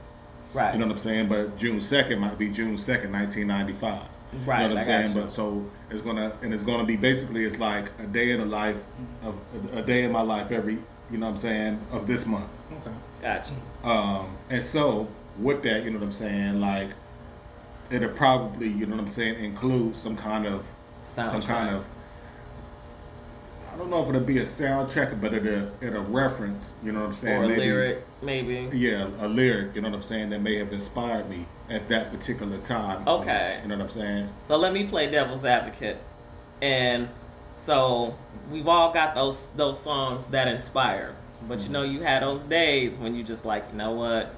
Right. 0.52 0.72
You 0.74 0.80
know 0.80 0.86
what 0.86 0.92
I'm 0.92 0.98
saying? 0.98 1.28
But 1.28 1.56
June 1.56 1.78
2nd 1.78 2.18
might 2.18 2.36
be 2.38 2.50
June 2.50 2.74
2nd, 2.74 3.10
1995. 3.12 4.02
Right, 4.46 4.62
You 4.62 4.68
know 4.68 4.74
what 4.74 4.88
I 4.88 4.92
I'm 4.94 5.04
saying? 5.04 5.14
But 5.14 5.32
so 5.32 5.64
it's 5.90 6.00
gonna 6.00 6.32
and 6.42 6.54
it's 6.54 6.62
gonna 6.62 6.84
be 6.84 6.94
basically 6.96 7.44
it's 7.44 7.58
like 7.58 7.90
a 7.98 8.06
day 8.06 8.30
in 8.30 8.38
the 8.38 8.46
life 8.46 8.76
of 9.24 9.36
a 9.74 9.82
day 9.82 10.04
in 10.04 10.12
my 10.12 10.20
life 10.22 10.52
every 10.52 10.78
you 11.10 11.18
know 11.18 11.26
what 11.26 11.32
I'm 11.32 11.38
saying 11.38 11.80
of 11.90 12.06
this 12.06 12.26
month. 12.26 12.48
Okay. 12.80 12.96
Gotcha. 13.22 13.52
Um, 13.82 14.36
and 14.48 14.62
so 14.62 15.08
with 15.38 15.62
that, 15.64 15.82
you 15.82 15.90
know 15.90 15.98
what 15.98 16.04
I'm 16.04 16.12
saying? 16.12 16.60
Like 16.60 16.90
it'll 17.90 18.10
probably 18.10 18.68
you 18.68 18.86
know 18.86 18.94
what 18.94 19.00
I'm 19.02 19.08
saying 19.08 19.42
include 19.42 19.96
some 19.96 20.16
kind 20.16 20.46
of 20.46 20.64
some 21.02 21.42
kind 21.42 21.74
of 21.74 21.88
I 23.72 23.76
don't 23.76 23.88
know 23.88 24.02
if 24.02 24.08
it'll 24.08 24.20
be 24.20 24.38
a 24.38 24.44
soundtrack, 24.44 25.20
but 25.20 25.32
it'll 25.32 25.70
it'll 25.80 26.02
reference. 26.04 26.74
You 26.82 26.92
know 26.92 27.00
what 27.00 27.06
I'm 27.06 27.14
saying? 27.14 27.40
Or 27.40 27.44
a 27.44 27.48
Maybe- 27.48 27.60
lyric, 27.60 28.04
maybe. 28.20 28.68
yeah, 28.76 29.08
a 29.20 29.28
lyric, 29.28 29.74
you 29.74 29.80
know 29.80 29.88
what 29.88 29.96
I'm 29.96 30.02
saying, 30.02 30.30
that 30.30 30.40
may 30.40 30.56
have 30.56 30.72
inspired 30.72 31.30
me 31.30 31.46
at 31.68 31.88
that 31.88 32.10
particular 32.10 32.58
time. 32.58 33.06
Okay. 33.06 33.60
You 33.62 33.68
know 33.68 33.76
what 33.76 33.84
I'm 33.84 33.90
saying? 33.90 34.28
So 34.42 34.56
let 34.56 34.72
me 34.72 34.86
play 34.86 35.08
devil's 35.10 35.44
advocate. 35.44 35.98
And 36.60 37.08
so 37.56 38.16
we've 38.50 38.68
all 38.68 38.92
got 38.92 39.14
those 39.14 39.46
those 39.56 39.80
songs 39.80 40.26
that 40.28 40.48
inspire. 40.48 41.14
But 41.48 41.60
you 41.60 41.64
mm-hmm. 41.64 41.72
know 41.72 41.82
you 41.82 42.00
had 42.02 42.22
those 42.22 42.42
days 42.42 42.98
when 42.98 43.14
you 43.14 43.22
just 43.22 43.44
like, 43.44 43.64
you 43.70 43.78
know 43.78 43.92
what? 43.92 44.34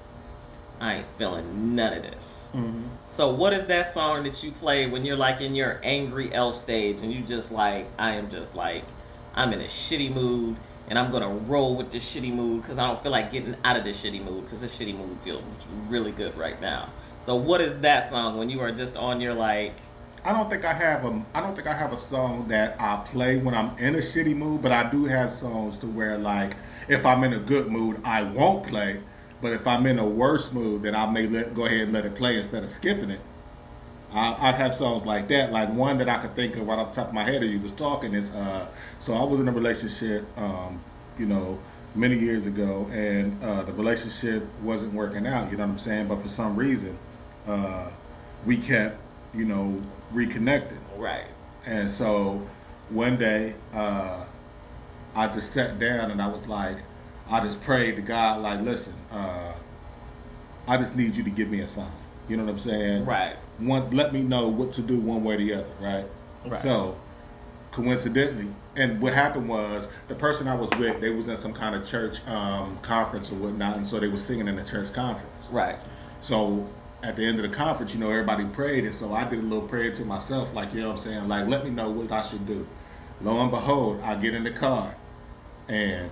I 0.83 0.95
ain't 0.95 1.07
feeling 1.17 1.77
none 1.77 1.93
of 1.93 2.03
this. 2.03 2.51
Mm-hmm. 2.55 2.83
So 3.09 3.31
what 3.31 3.53
is 3.53 3.67
that 3.67 3.87
song 3.87 4.25
that 4.25 4.43
you 4.43 4.51
play 4.51 4.87
when 4.87 5.05
you're 5.05 5.17
like 5.17 5.41
in 5.41 5.55
your 5.55 5.81
angry 5.85 6.35
elf 6.35 6.57
stage 6.57 7.03
and 7.03 7.13
you 7.13 7.21
just 7.21 7.53
like 7.53 7.87
I 8.01 8.17
am 8.17 8.29
just 8.29 8.57
like 8.57 8.83
I'm 9.37 9.53
in 9.53 9.61
a 9.61 9.67
shitty 9.67 10.13
mood 10.13 10.57
and 10.89 10.99
I'm 10.99 11.13
gonna 11.13 11.29
roll 11.29 11.77
with 11.77 11.93
this 11.93 12.05
shitty 12.05 12.35
mood 12.35 12.63
because 12.63 12.79
I 12.79 12.89
don't 12.89 13.01
feel 13.01 13.13
like 13.13 13.31
getting 13.31 13.55
out 13.65 13.77
of 13.77 13.85
this 13.85 14.03
shitty 14.03 14.25
mood 14.25 14.45
because 14.45 14.61
this 14.61 14.77
shitty 14.77 14.97
mood 14.97 15.17
feels 15.21 15.45
really 15.87 16.11
good 16.11 16.37
right 16.37 16.61
now. 16.61 16.89
So 17.21 17.37
what 17.37 17.61
is 17.61 17.79
that 17.83 18.01
song 18.01 18.37
when 18.37 18.51
you 18.51 18.59
are 18.59 18.73
just 18.73 18.97
on 18.97 19.21
your 19.21 19.35
like 19.35 19.75
I 20.25 20.33
don't 20.33 20.51
think 20.51 20.65
I 20.65 20.73
have 20.73 21.05
a 21.05 21.25
I 21.33 21.41
don't 21.41 21.55
think 21.55 21.69
I 21.69 21.75
have 21.75 21.93
a 21.93 21.97
song 21.97 22.49
that 22.49 22.75
I 22.81 22.97
play 23.07 23.37
when 23.37 23.55
I'm 23.55 23.77
in 23.79 23.95
a 23.95 23.99
shitty 23.99 24.35
mood, 24.35 24.63
but 24.63 24.73
I 24.73 24.91
do 24.91 25.05
have 25.05 25.31
songs 25.31 25.79
to 25.79 25.87
where 25.87 26.19
like 26.19 26.57
if 26.89 27.07
I'm 27.07 27.23
in 27.23 27.35
a 27.35 27.39
good 27.39 27.69
mood, 27.69 28.01
I 28.05 28.25
won't 28.25 28.67
play. 28.67 29.01
But 29.43 29.53
if 29.53 29.67
I'm 29.67 29.85
in 29.87 29.99
a 29.99 30.09
worse 30.09 30.53
mood, 30.53 30.83
then 30.83 30.95
I 30.95 31.11
may 31.11 31.27
let, 31.27 31.55
go 31.55 31.67
ahead 31.67 31.83
and 31.83 31.93
let 31.93 32.07
it 32.07 32.15
play 32.15 32.39
instead 32.39 32.63
of 32.63 32.71
skipping 32.71 33.11
it. 33.11 33.21
I, 34.15 34.37
I 34.39 34.53
have 34.53 34.75
songs 34.75 35.05
like 35.05 35.29
that. 35.29 35.53
Like 35.53 35.71
one 35.71 35.99
that 35.99 36.09
I 36.09 36.19
could 36.19 36.35
think 36.35 36.57
of 36.57 36.67
right 36.67 36.79
off 36.79 36.91
the 36.91 36.97
top 36.97 37.09
of 37.09 37.15
my 37.15 37.25
head 37.25 37.43
as 37.43 37.51
you 37.51 37.59
was 37.59 37.73
talking 37.73 38.15
is 38.15 38.31
uh 38.35 38.67
so 38.99 39.15
I 39.15 39.25
was 39.25 39.41
in 39.41 39.49
a 39.49 39.53
relationship 39.53 40.25
um, 40.39 40.81
you 41.19 41.27
know, 41.27 41.59
many 41.95 42.19
years 42.19 42.47
ago 42.47 42.87
and 42.93 43.43
uh, 43.43 43.63
the 43.63 43.73
relationship 43.73 44.45
wasn't 44.63 44.93
working 44.95 45.27
out, 45.27 45.51
you 45.51 45.57
know 45.57 45.65
what 45.65 45.73
I'm 45.73 45.79
saying? 45.79 46.09
But 46.09 46.21
for 46.21 46.29
some 46.29 46.57
reason, 46.57 46.97
uh, 47.47 47.91
we 48.47 48.57
kept, 48.57 48.99
you 49.35 49.45
know, 49.45 49.77
reconnecting. 50.13 50.79
right. 50.97 51.27
And 51.67 51.89
so 51.89 52.43
one 52.91 53.17
day, 53.17 53.55
uh, 53.73 54.25
I 55.15 55.29
just 55.29 55.53
sat 55.53 55.79
down 55.79 56.11
and 56.11 56.21
I 56.23 56.27
was 56.27 56.49
like, 56.49 56.79
I 57.29 57.41
just 57.41 57.61
prayed 57.63 57.97
to 57.97 58.03
God, 58.03 58.43
like, 58.43 58.61
listen, 58.61 58.95
uh, 59.11 59.53
I 60.69 60.77
just 60.77 60.97
need 60.97 61.17
you 61.17 61.25
to 61.25 61.31
give 61.31 61.49
me 61.49 61.61
a 61.61 61.69
sign. 61.69 61.91
You 62.29 62.37
know 62.37 62.45
what 62.45 62.53
I'm 62.53 62.59
saying? 62.59 63.05
Right. 63.05 63.37
One, 63.59 63.91
let 63.91 64.13
me 64.13 64.23
know 64.23 64.49
what 64.49 64.73
to 64.73 64.83
do 64.83 64.99
one 65.01 65.25
way 65.25 65.35
or 65.35 65.39
the 65.39 65.55
other, 65.55 65.67
right? 65.81 66.05
Right. 66.45 66.61
So, 66.61 66.97
coincidentally, 67.73 68.49
and 68.77 69.01
what 69.01 69.13
happened 69.13 69.49
was 69.49 69.89
the 70.09 70.15
person 70.15 70.49
I 70.49 70.55
was 70.55 70.71
with, 70.79 71.01
they 71.01 71.11
was 71.11 71.29
in 71.29 71.37
some 71.37 71.53
kind 71.53 71.75
of 71.75 71.87
church 71.87 72.27
um, 72.29 72.79
conference 72.83 73.31
or 73.33 73.37
whatnot, 73.37 73.77
and 73.77 73.87
so 73.87 73.99
they 74.01 74.09
was 74.09 74.25
singing 74.25 74.49
in 74.49 74.57
the 74.57 74.65
church 74.65 74.93
conference. 74.93 75.49
Right. 75.51 75.77
So 76.21 76.69
at 77.03 77.17
the 77.17 77.27
end 77.27 77.39
of 77.39 77.51
the 77.51 77.55
conference, 77.57 77.95
you 77.95 78.01
know, 78.01 78.11
everybody 78.11 78.45
prayed, 78.45 78.85
and 78.85 78.95
so 78.95 79.13
I 79.13 79.25
did 79.25 79.41
a 79.41 79.43
little 79.43 79.67
prayer 79.67 79.93
to 79.93 80.05
myself, 80.05 80.55
like, 80.55 80.73
you 80.73 80.81
know 80.81 80.89
what 80.89 80.93
I'm 80.93 80.99
saying? 80.99 81.29
Like, 81.29 81.49
let 81.49 81.65
me 81.65 81.71
know 81.71 81.91
what 81.91 82.13
I 82.13 82.23
should 82.23 82.47
do. 82.47 82.67
Lo 83.21 83.41
and 83.41 83.51
behold, 83.51 84.01
I 84.03 84.15
get 84.15 84.35
in 84.35 84.45
the 84.45 84.51
car, 84.51 84.95
and 85.69 86.11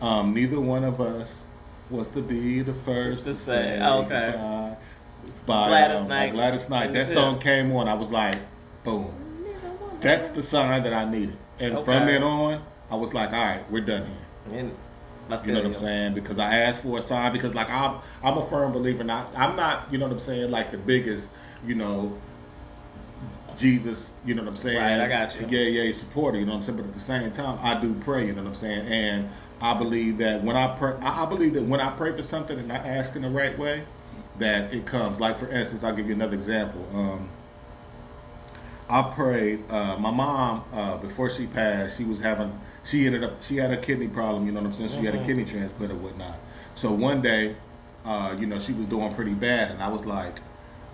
um, 0.00 0.34
neither 0.34 0.60
one 0.60 0.84
of 0.84 1.00
us 1.00 1.44
was 1.90 2.10
to 2.10 2.20
be 2.22 2.62
the 2.62 2.74
first 2.74 3.20
To 3.20 3.24
to, 3.26 3.34
say, 3.34 3.78
say, 3.78 3.86
okay. 3.86 4.30
goodbye. 4.32 4.76
By 5.46 5.68
Gladys 5.68 6.00
um, 6.00 6.08
Knight 6.08 6.32
Gladys 6.32 6.68
Knight. 6.68 6.92
That 6.92 7.08
song 7.08 7.34
Pips. 7.34 7.44
came 7.44 7.72
on. 7.72 7.88
I 7.88 7.94
was 7.94 8.10
like, 8.10 8.36
boom. 8.84 9.12
That's 10.00 10.30
the 10.30 10.42
sign 10.42 10.82
that 10.82 10.92
I 10.92 11.08
needed. 11.10 11.36
And 11.58 11.74
Okay. 11.76 11.84
from 11.84 12.06
then 12.06 12.22
on, 12.22 12.62
I 12.90 12.96
was 12.96 13.14
like, 13.14 13.32
all 13.32 13.44
right, 13.44 13.70
we're 13.70 13.80
done 13.80 14.06
here. 14.06 14.58
And 14.60 14.72
You 15.44 15.52
know 15.52 15.60
what 15.60 15.66
I'm 15.66 15.74
saying? 15.74 16.14
Because 16.14 16.38
I 16.38 16.56
asked 16.56 16.82
for 16.82 16.98
a 16.98 17.00
sign. 17.00 17.32
Because 17.32 17.54
like 17.54 17.70
I'm, 17.70 17.96
I'm 18.22 18.36
a 18.38 18.46
firm 18.46 18.72
believer. 18.72 19.02
Not, 19.04 19.32
I'm 19.36 19.56
not. 19.56 19.90
You 19.90 19.98
know 19.98 20.06
what 20.06 20.12
I'm 20.12 20.18
saying? 20.18 20.50
Like 20.50 20.70
the 20.70 20.78
biggest, 20.78 21.32
you 21.66 21.74
know, 21.74 22.16
Jesus. 23.56 24.12
You 24.24 24.34
know 24.34 24.42
what 24.42 24.50
I'm 24.50 24.56
saying? 24.56 24.76
Right, 24.78 25.00
I 25.00 25.08
got 25.08 25.34
you. 25.40 25.46
Yeah, 25.48 25.82
yeah, 25.82 25.92
supporter. 25.92 26.38
You 26.38 26.44
know 26.46 26.52
what 26.52 26.58
I'm 26.58 26.62
saying? 26.64 26.76
But 26.78 26.86
at 26.86 26.94
the 26.94 27.00
same 27.00 27.30
time, 27.32 27.58
I 27.62 27.80
do 27.80 27.94
pray. 27.94 28.26
You 28.26 28.32
know 28.34 28.42
what 28.42 28.48
I'm 28.48 28.54
saying? 28.54 28.86
And 28.86 29.28
I 29.60 29.74
believe 29.74 30.18
that 30.18 30.42
when 30.42 30.56
I 30.56 30.76
pray, 30.76 30.94
I 31.02 31.26
believe 31.26 31.54
that 31.54 31.64
when 31.64 31.80
I 31.80 31.90
pray 31.90 32.12
for 32.12 32.22
something 32.22 32.58
and 32.58 32.70
I 32.70 32.76
ask 32.76 33.16
in 33.16 33.22
the 33.22 33.30
right 33.30 33.58
way, 33.58 33.84
that 34.38 34.72
it 34.72 34.86
comes. 34.86 35.20
Like 35.20 35.36
for 35.36 35.48
instance, 35.48 35.82
I'll 35.82 35.94
give 35.94 36.06
you 36.06 36.14
another 36.14 36.34
example. 36.34 36.86
Um, 36.94 37.28
I 38.88 39.02
prayed. 39.02 39.70
Uh, 39.70 39.96
my 39.98 40.10
mom, 40.10 40.64
uh, 40.72 40.96
before 40.98 41.30
she 41.30 41.46
passed, 41.46 41.98
she 41.98 42.04
was 42.04 42.20
having. 42.20 42.58
She 42.84 43.06
ended 43.06 43.24
up. 43.24 43.42
She 43.42 43.56
had 43.56 43.72
a 43.72 43.76
kidney 43.76 44.08
problem. 44.08 44.46
You 44.46 44.52
know 44.52 44.60
what 44.60 44.66
I'm 44.66 44.72
saying? 44.72 44.90
She 44.90 45.04
had 45.04 45.14
a 45.14 45.24
kidney 45.24 45.44
transplant 45.44 45.92
or 45.92 45.96
whatnot. 45.96 46.38
So 46.74 46.92
one 46.92 47.22
day, 47.22 47.56
uh, 48.04 48.36
you 48.38 48.46
know, 48.46 48.58
she 48.58 48.72
was 48.72 48.86
doing 48.86 49.14
pretty 49.14 49.34
bad, 49.34 49.70
and 49.70 49.82
I 49.82 49.88
was 49.88 50.06
like, 50.06 50.38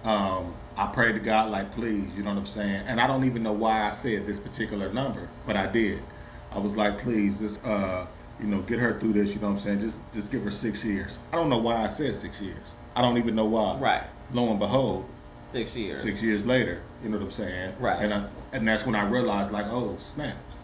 um, 0.05 0.55
I 0.77 0.87
prayed 0.87 1.13
to 1.15 1.21
God, 1.21 1.51
like, 1.51 1.73
please, 1.73 2.09
you 2.17 2.23
know 2.23 2.31
what 2.31 2.39
I'm 2.39 2.47
saying? 2.47 2.85
And 2.87 3.01
I 3.01 3.07
don't 3.07 3.25
even 3.25 3.43
know 3.43 3.53
why 3.53 3.83
I 3.83 3.91
said 3.91 4.27
this 4.27 4.39
particular 4.39 4.91
number, 4.93 5.29
but 5.47 5.57
I 5.57 5.67
did. 5.67 6.03
I 6.51 6.59
was 6.59 6.77
like, 6.77 6.99
please, 6.99 7.41
this 7.41 7.63
uh, 7.65 8.07
you 8.43 8.49
know, 8.49 8.61
get 8.63 8.79
her 8.81 8.99
through 8.99 9.13
this. 9.15 9.35
You 9.35 9.41
know 9.41 9.47
what 9.47 9.53
I'm 9.55 9.59
saying? 9.59 9.79
Just, 9.81 10.13
just 10.13 10.31
give 10.33 10.43
her 10.43 10.51
six 10.51 10.85
years. 10.85 11.19
I 11.33 11.37
don't 11.37 11.49
know 11.49 11.59
why 11.59 11.77
I 11.77 11.89
said 11.89 12.15
six 12.15 12.41
years. 12.41 12.59
I 12.97 13.01
don't 13.01 13.17
even 13.17 13.35
know 13.35 13.47
why. 13.47 13.79
Right. 13.79 14.03
Lo 14.33 14.51
and 14.51 14.59
behold, 14.59 15.07
Six 15.41 15.77
years. 15.77 16.01
six 16.01 16.23
years 16.23 16.45
later, 16.47 16.81
you 17.03 17.09
know 17.09 17.19
what 17.19 17.25
I'm 17.25 17.31
saying? 17.31 17.75
Right. 17.79 18.01
And 18.03 18.13
I, 18.13 18.27
and 18.53 18.67
that's 18.67 18.85
when 18.87 18.95
I 18.95 19.07
realized, 19.09 19.53
like, 19.53 19.67
oh, 19.69 19.97
snaps. 19.99 20.63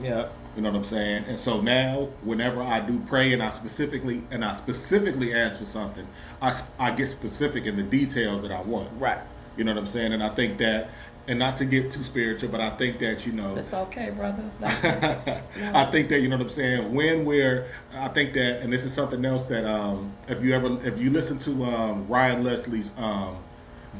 Yeah. 0.00 0.28
You 0.56 0.62
know 0.62 0.70
what 0.70 0.78
I'm 0.78 0.84
saying? 0.84 1.24
And 1.28 1.38
so 1.38 1.60
now, 1.60 2.08
whenever 2.22 2.62
I 2.62 2.80
do 2.80 2.98
pray 3.00 3.32
and 3.32 3.42
I 3.42 3.50
specifically 3.50 4.22
and 4.30 4.44
I 4.44 4.52
specifically 4.52 5.34
ask 5.34 5.58
for 5.58 5.64
something, 5.64 6.06
I, 6.42 6.58
I 6.78 6.90
get 6.90 7.06
specific 7.06 7.66
in 7.66 7.76
the 7.76 7.82
details 7.82 8.42
that 8.42 8.50
I 8.50 8.60
want. 8.62 8.90
Right. 8.98 9.18
You 9.56 9.64
know 9.64 9.72
what 9.72 9.78
I'm 9.78 9.86
saying? 9.86 10.12
And 10.12 10.22
I 10.22 10.30
think 10.30 10.58
that, 10.58 10.88
and 11.30 11.38
not 11.38 11.56
to 11.56 11.64
get 11.64 11.92
too 11.92 12.02
spiritual, 12.02 12.48
but 12.50 12.60
I 12.60 12.70
think 12.70 12.98
that 12.98 13.24
you 13.24 13.30
know, 13.32 13.54
That's 13.54 13.72
okay, 13.72 14.10
brother. 14.10 14.42
I 15.72 15.84
think 15.92 16.08
that 16.08 16.20
you 16.20 16.28
know 16.28 16.36
what 16.36 16.42
I'm 16.42 16.48
saying. 16.48 16.92
When 16.92 17.24
we're, 17.24 17.68
I 17.96 18.08
think 18.08 18.32
that, 18.32 18.62
and 18.62 18.72
this 18.72 18.84
is 18.84 18.92
something 18.92 19.24
else 19.24 19.46
that 19.46 19.64
um, 19.64 20.12
if 20.26 20.42
you 20.42 20.52
ever, 20.54 20.76
if 20.84 20.98
you 20.98 21.10
listen 21.10 21.38
to 21.38 21.64
um, 21.66 22.08
Ryan 22.08 22.42
Leslie's 22.42 22.98
um, 22.98 23.36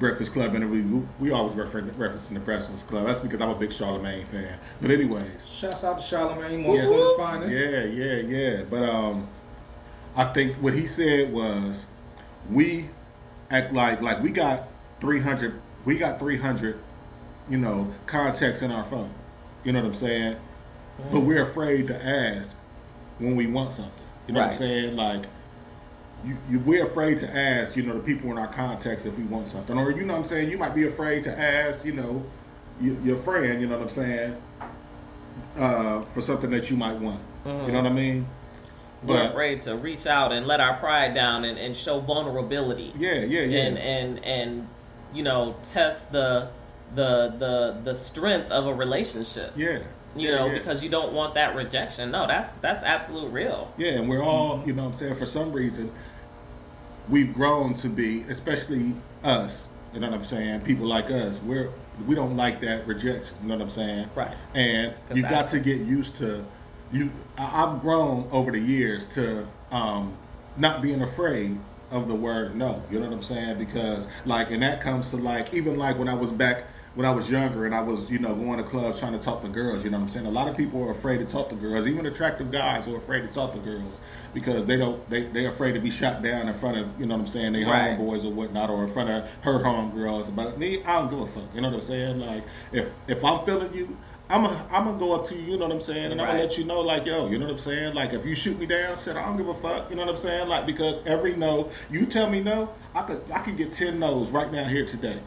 Breakfast 0.01 0.33
Club 0.33 0.57
interview, 0.57 0.83
we, 0.83 1.29
we 1.29 1.31
always 1.31 1.55
refer 1.55 1.83
referencing 1.83 2.35
the 2.35 2.41
Breakfast 2.41 2.89
Club. 2.89 3.07
That's 3.07 3.21
because 3.21 3.41
I'm 3.41 3.51
a 3.51 3.55
big 3.55 3.73
Charlemagne 3.73 4.27
fan. 4.27 4.59
But 4.83 4.91
anyways, 4.91 5.49
Shouts 5.49 5.85
out 5.85 6.01
to 6.01 6.05
Charlemagne, 6.05 6.65
one 6.65 6.79
Yes. 6.79 6.91
his 6.91 7.11
finest. 7.17 7.57
yeah, 7.57 7.85
yeah, 7.85 8.15
yeah. 8.23 8.63
But 8.69 8.83
um, 8.83 9.29
I 10.17 10.25
think 10.25 10.57
what 10.57 10.75
he 10.75 10.89
said 10.89 11.33
was, 11.33 11.87
we 12.51 12.91
act 13.53 13.73
like 13.73 14.03
like 14.03 14.21
we 14.21 14.31
got 14.33 14.67
300, 15.01 15.61
we 15.85 15.97
got 15.97 16.19
300, 16.19 16.77
you 17.51 17.59
know, 17.59 17.89
contacts 18.07 18.63
in 18.63 18.71
our 18.71 18.85
phone. 18.85 19.11
You 19.65 19.73
know 19.73 19.81
what 19.81 19.89
I'm 19.89 19.95
saying? 19.95 20.37
But 21.13 21.21
we're 21.21 21.43
afraid 21.43 21.89
to 21.89 22.07
ask 22.07 22.57
when 23.19 23.37
we 23.37 23.47
want 23.47 23.73
something. 23.73 23.93
You 24.27 24.35
know 24.35 24.41
what 24.41 24.51
I'm 24.51 24.55
saying? 24.55 24.97
Like. 24.97 25.27
You, 26.23 26.37
you, 26.51 26.59
we're 26.61 26.85
afraid 26.85 27.17
to 27.19 27.35
ask, 27.35 27.77
you 27.77 27.83
know, 27.83 27.95
the 27.95 28.01
people 28.01 28.31
in 28.31 28.37
our 28.37 28.47
contacts 28.47 29.07
if 29.07 29.17
we 29.17 29.25
want 29.25 29.47
something, 29.47 29.79
or 29.79 29.91
you 29.91 30.05
know, 30.05 30.13
what 30.13 30.19
I'm 30.19 30.25
saying, 30.25 30.51
you 30.51 30.59
might 30.59 30.75
be 30.75 30.87
afraid 30.87 31.23
to 31.23 31.41
ask, 31.41 31.83
you 31.83 31.95
know, 31.95 32.23
your, 32.79 32.95
your 33.01 33.17
friend, 33.17 33.59
you 33.59 33.67
know 33.67 33.79
what 33.79 33.85
I'm 33.85 33.89
saying, 33.89 34.37
uh, 35.57 36.03
for 36.03 36.21
something 36.21 36.51
that 36.51 36.71
you 36.71 36.77
might 36.77 36.99
want. 36.99 37.23
You 37.47 37.73
know 37.73 37.81
what 37.81 37.87
I 37.87 37.95
mean? 37.95 38.27
We're 39.03 39.31
afraid 39.31 39.63
to 39.63 39.77
reach 39.77 40.07
out 40.07 40.31
and 40.31 40.47
let 40.47 40.61
our 40.61 40.75
pride 40.75 41.15
down 41.15 41.45
and, 41.45 41.59
and 41.59 41.75
show 41.75 42.01
vulnerability. 42.01 42.93
yeah, 42.99 43.21
yeah, 43.21 43.41
yeah. 43.41 43.59
and 43.61 43.79
and 43.79 44.25
and 44.25 44.69
you 45.15 45.23
know 45.23 45.57
test 45.63 46.13
the 46.13 46.51
the 46.95 47.33
the 47.39 47.77
the 47.85 47.95
strength 47.95 48.51
of 48.51 48.67
a 48.67 48.75
relationship 48.75 49.53
yeah. 49.57 49.79
you 50.17 50.29
yeah, 50.29 50.37
know 50.37 50.47
yeah. 50.47 50.59
because 50.59 50.83
you 50.83 50.91
don't 50.91 51.13
want 51.13 51.35
that 51.35 51.55
rejection 51.55 52.11
no 52.11 52.27
that's 52.27 52.55
that's 52.55 52.83
absolute 52.83 53.31
real 53.33 53.73
Yeah, 53.79 53.93
and 53.93 54.09
we're 54.09 54.23
all, 54.23 54.63
you 54.67 54.73
know 54.73 54.83
what 54.83 54.89
I'm 54.89 54.93
saying, 54.95 55.15
for 55.15 55.27
some 55.27 55.53
reason, 55.53 55.91
we've 57.09 57.33
grown 57.33 57.75
to 57.75 57.89
be, 57.89 58.23
especially 58.29 58.95
us, 59.25 59.69
you 59.95 60.01
know 60.01 60.09
what 60.09 60.17
I'm 60.17 60.25
saying, 60.25 60.61
people 60.63 60.87
like 60.87 61.11
us, 61.11 61.43
we're, 61.43 61.71
we 62.07 62.15
don't 62.15 62.37
like 62.37 62.61
that 62.63 62.87
rejection, 62.87 63.37
you 63.43 63.49
know 63.49 63.57
what 63.57 63.63
I'm 63.63 63.71
saying? 63.71 64.11
Right. 64.15 64.35
And 64.55 64.95
'Cause 65.09 65.17
you 65.17 65.23
got 65.23 65.49
to 65.49 65.61
get 65.61 65.79
used 65.81 66.17
to, 66.17 66.45
you. 66.93 67.11
I've 67.39 67.81
grown 67.81 68.27
over 68.33 68.51
the 68.51 68.59
years 68.61 69.07
to 69.15 69.47
um, 69.71 70.15
not 70.57 70.83
being 70.83 71.03
afraid 71.03 71.59
of 71.91 72.07
the 72.09 72.15
word 72.15 72.55
no, 72.57 72.83
you 72.91 72.99
know 73.01 73.07
what 73.07 73.15
I'm 73.15 73.23
saying? 73.23 73.59
Because, 73.59 74.07
like, 74.25 74.51
and 74.51 74.63
that 74.63 74.81
comes 74.81 75.11
to, 75.11 75.17
like, 75.17 75.53
even 75.55 75.77
like 75.77 75.99
when 75.99 76.09
I 76.09 76.15
was 76.15 76.31
back, 76.33 76.65
when 76.95 77.07
I 77.07 77.11
was 77.13 77.31
younger 77.31 77.67
and 77.67 77.75
I 77.75 77.81
was, 77.83 78.11
you 78.11 78.19
know, 78.19 78.35
going 78.35 78.57
to 78.57 78.65
clubs 78.65 78.99
trying 78.99 79.13
to 79.13 79.19
talk 79.19 79.43
to 79.43 79.49
girls, 79.49 79.85
you 79.85 79.91
know 79.91 79.97
what 79.99 80.03
I'm 80.03 80.09
saying? 80.09 80.27
A 80.27 80.31
lot 80.31 80.49
of 80.49 80.57
people 80.57 80.83
are 80.83 80.91
afraid 80.91 81.19
to 81.19 81.25
talk 81.27 81.49
to 81.51 81.55
girls, 81.55 81.87
even 81.87 82.05
attractive 82.07 82.51
guys 82.51 82.89
are 82.89 82.97
afraid 82.97 83.21
to 83.23 83.29
talk 83.29 83.53
to 83.53 83.61
girls 83.61 84.01
because 84.35 84.67
they 84.67 84.77
don't, 84.77 85.09
they, 85.09 85.23
they're 85.23 85.51
afraid 85.51 85.73
to 85.75 85.81
be 85.81 85.91
shot 85.91 86.21
down 86.23 86.49
in 86.49 86.55
front 86.55 86.79
of, 86.79 87.01
you 87.01 87.07
know 87.07 87.15
what 87.15 87.21
I'm 87.21 87.27
saying, 87.29 87.53
their 87.53 87.67
Right. 87.67 87.97
homeboys 87.97 88.25
or 88.25 88.33
whatnot, 88.33 88.71
or 88.71 88.83
in 88.85 88.91
front 88.93 89.09
of 89.09 89.29
her 89.43 89.61
homegirls. 89.63 90.35
But 90.35 90.59
me, 90.59 90.83
I 90.85 90.99
don't 90.99 91.11
give 91.11 91.21
a 91.21 91.27
fuck, 91.27 91.55
you 91.55 91.61
know 91.61 91.69
what 91.69 91.77
I'm 91.77 91.81
saying? 91.81 92.19
Like, 92.19 92.43
if 92.73 92.93
if 93.07 93.25
I'm 93.25 93.45
feeling 93.45 93.73
you, 93.73 93.97
I'm 94.29 94.45
a, 94.45 94.67
I'm 94.73 94.85
gonna 94.87 94.99
go 94.99 95.15
up 95.15 95.25
to 95.27 95.35
you, 95.37 95.43
you 95.53 95.59
know 95.59 95.67
what 95.67 95.73
I'm 95.75 95.81
saying, 95.81 96.11
and 96.13 96.21
I'm 96.21 96.27
gonna 96.29 96.41
let 96.41 96.59
you 96.59 96.65
know, 96.65 96.81
like, 96.81 97.07
yo, 97.07 97.29
you 97.29 97.39
know 97.39 97.47
what 97.47 97.53
I'm 97.53 97.59
saying. 97.59 97.95
Like, 97.95 98.13
if 98.13 98.27
you 98.27 98.35
shoot 98.35 98.59
me 98.59 98.67
down, 98.67 98.97
shit, 98.97 99.15
I 99.17 99.25
don't 99.25 99.37
give 99.37 99.49
a 99.49 99.55
fuck, 99.55 99.91
you 99.91 99.97
know 99.97 100.03
what 100.03 100.11
I'm 100.11 100.17
saying. 100.17 100.49
Like, 100.49 100.67
because 100.67 101.05
every 101.07 101.35
no, 101.37 101.71
you 101.91 102.05
tell 102.07 102.29
me 102.29 102.41
no, 102.41 102.73
I 102.97 103.03
could 103.03 103.23
I 103.33 103.39
could 103.41 103.57
get 103.57 103.73
ten 103.73 103.99
no's 104.01 104.31
right 104.31 104.51
now 104.53 104.65
here 104.65 104.85
today, 104.85 105.19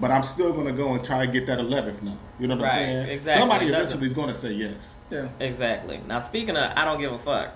but 0.00 0.10
I'm 0.10 0.22
still 0.22 0.52
gonna 0.52 0.72
go 0.72 0.94
and 0.94 1.04
try 1.04 1.24
to 1.24 1.30
get 1.30 1.46
that 1.46 1.58
eleventh 1.60 2.02
no. 2.02 2.16
You 2.38 2.48
know 2.48 2.56
what 2.56 2.64
Right, 2.64 2.72
I'm 2.72 2.78
saying? 2.78 3.08
exactly. 3.10 3.40
Somebody 3.40 3.66
eventually 3.66 4.06
is 4.06 4.12
gonna 4.14 4.34
say 4.34 4.52
yes. 4.52 4.94
Yeah. 5.10 5.28
exactly 5.40 6.00
now 6.08 6.18
speaking 6.18 6.56
of 6.56 6.72
i 6.76 6.84
don't 6.84 6.98
give 6.98 7.12
a 7.12 7.18
fuck 7.18 7.54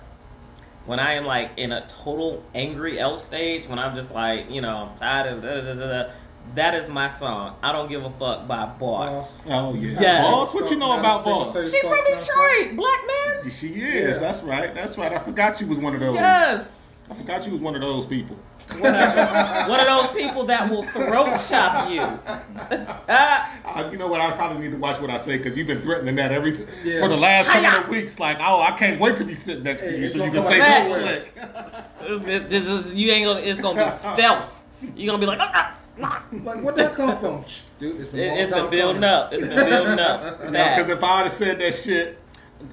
when 0.85 0.99
i 0.99 1.13
am 1.13 1.25
like 1.25 1.51
in 1.57 1.71
a 1.73 1.85
total 1.87 2.41
angry 2.55 2.97
elf 2.99 3.19
stage 3.21 3.67
when 3.67 3.77
i'm 3.79 3.93
just 3.95 4.13
like 4.13 4.49
you 4.49 4.61
know 4.61 4.87
i'm 4.89 4.95
tired 4.95 5.33
of 5.33 5.41
da, 5.41 5.59
da, 5.59 5.73
da, 5.73 6.03
da, 6.03 6.11
that 6.55 6.73
is 6.75 6.87
my 6.89 7.09
song 7.09 7.55
i 7.61 7.71
don't 7.73 7.89
give 7.89 8.03
a 8.05 8.09
fuck 8.11 8.47
by 8.47 8.65
boss 8.65 9.41
Oh 9.47 9.73
yeah, 9.73 9.99
Yes. 9.99 10.23
boss. 10.23 10.53
What 10.53 10.71
you 10.71 10.77
know 10.77 10.97
about 10.97 11.25
boss? 11.25 11.53
taste. 11.53 11.73
she 11.75 11.81
from 11.81 11.97
detroit 12.05 12.75
black 12.77 12.99
man 13.07 13.49
She 13.51 13.67
is. 13.67 14.15
Yeah. 14.15 14.19
That's 14.19 14.41
right. 14.43 14.73
That's 14.75 14.97
right. 14.97 15.11
I 15.13 15.17
forgot 15.19 15.57
she 15.57 15.65
was 15.65 15.79
one 15.79 15.93
of 15.95 15.99
those. 15.99 16.15
yes 16.15 16.88
I 17.11 17.15
forgot 17.15 17.45
you 17.45 17.51
was 17.53 17.61
one 17.61 17.75
of 17.75 17.81
those 17.81 18.05
people. 18.05 18.35
one 18.77 18.93
of, 18.93 19.67
one 19.69 19.79
of 19.79 19.85
those 19.87 20.07
people 20.09 20.43
that 20.45 20.69
will 20.69 20.83
throat 20.83 21.39
chop 21.49 21.89
you 21.89 22.01
Ah, 22.01 23.57
I, 23.65 23.89
you 23.91 23.97
know 23.97 24.07
what? 24.07 24.21
I 24.21 24.31
probably 24.33 24.59
need 24.59 24.71
to 24.71 24.77
watch 24.77 24.99
what 25.01 25.09
I 25.09 25.17
say 25.17 25.37
because 25.37 25.57
you've 25.57 25.65
been 25.67 25.81
threatening 25.81 26.15
that 26.17 26.31
every 26.31 26.51
Yeah. 26.83 26.99
for 27.01 27.07
the 27.07 27.17
last 27.17 27.47
couple 27.47 27.61
Hiya. 27.67 27.81
of 27.81 27.87
weeks. 27.89 28.19
Like, 28.19 28.37
oh, 28.39 28.61
I 28.61 28.71
can't 28.77 28.99
wait 28.99 29.17
to 29.17 29.23
be 29.23 29.33
sitting 29.33 29.63
next 29.63 29.81
to 29.83 29.91
you 29.97 30.05
it's 30.05 30.13
so 30.13 30.23
you 30.23 30.31
can 30.31 30.41
say 30.43 30.59
come 30.59 30.87
something 30.87 31.05
back. 31.05 31.97
slick. 31.99 32.25
This, 32.25 32.43
this 32.49 32.67
is 32.67 32.93
you 32.93 33.11
ain't 33.11 33.25
gonna. 33.25 33.39
It's 33.39 33.59
gonna 33.59 33.83
be 33.85 33.89
stealth. 33.91 34.63
You're 34.95 35.11
gonna 35.11 35.17
be 35.19 35.25
like, 35.25 35.39
ah, 35.41 35.79
ah. 36.01 36.23
Like, 36.31 36.61
where'd 36.61 36.75
that 36.77 36.93
come 36.93 37.17
from? 37.19 37.43
Dude, 37.79 37.99
it's 38.01 38.09
been, 38.09 38.19
a 38.37 38.41
it's 38.41 38.51
been 38.51 38.69
building 38.69 39.01
coming. 39.01 39.09
up. 39.09 39.33
It's 39.33 39.45
been 39.47 39.69
building 39.69 39.99
up. 39.99 40.39
Because 40.41 40.53
Facts. 40.53 40.91
if 40.91 41.03
I 41.03 41.15
would 41.17 41.23
have 41.23 41.33
said 41.33 41.59
that 41.59 41.73
shit, 41.75 42.19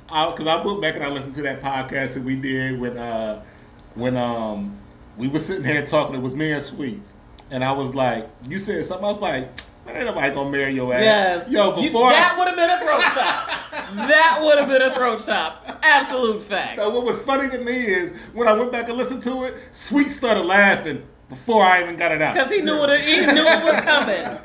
because 0.07 0.47
I, 0.47 0.63
went 0.65 0.81
back 0.83 0.95
and 0.97 1.05
I 1.05 1.09
listened 1.09 1.35
to 1.35 1.43
that 1.43 1.61
podcast 1.63 2.15
that 2.15 2.23
we 2.23 2.37
did 2.37 2.79
when 2.81 2.97
uh 2.99 3.43
when 3.97 4.17
um 4.17 4.77
we 5.17 5.29
were 5.29 5.39
sitting 5.41 5.65
here 5.65 5.85
talking. 5.85 6.15
It 6.15 6.23
was 6.23 6.35
me 6.35 6.53
and 6.53 6.63
Sweets, 6.63 7.13
and 7.51 7.65
I 7.65 7.73
was 7.73 7.95
like, 7.95 8.29
you 8.49 8.59
said 8.59 8.85
something. 8.87 9.05
I 9.07 9.11
was 9.13 9.21
like, 9.21 9.49
man, 9.87 9.97
ain't 9.97 10.05
nobody 10.07 10.35
gonna 10.35 10.51
marry 10.51 10.75
your 10.75 10.93
ass. 10.95 11.03
Yes. 11.03 11.51
Yo, 11.51 11.77
You- 11.77 11.89
before 11.89 12.11
that 12.11 12.35
I, 12.35 12.39
would 12.39 12.47
have 12.49 12.57
been 12.57 12.71
a 12.71 12.79
throat 12.79 13.01
chop. 13.15 14.07
that 14.09 14.39
would 14.43 14.59
have 14.59 14.69
been 14.69 14.83
a 14.83 14.91
throat 14.95 15.23
chop. 15.27 15.79
Absolute 15.83 16.43
fact. 16.43 16.79
Now, 16.79 16.91
what 16.91 17.05
was 17.05 17.19
funny 17.21 17.49
to 17.51 17.59
me 17.59 17.73
is 17.73 18.13
when 18.35 18.47
I 18.49 18.53
went 18.53 18.71
back 18.73 18.89
and 18.89 18.97
listened 18.99 19.23
to 19.25 19.45
it, 19.45 19.55
Sweet 19.73 20.11
started 20.11 20.45
laughing 20.45 21.03
before 21.29 21.65
I 21.65 21.83
even 21.83 21.97
got 21.97 22.13
it 22.13 22.21
out. 22.23 22.35
Because 22.35 22.51
he 22.53 22.61
knew 22.61 22.85
it. 22.85 23.01
He 23.01 23.17
knew 23.17 23.45
it 23.45 23.65
was 23.65 23.81
coming. 23.81 24.39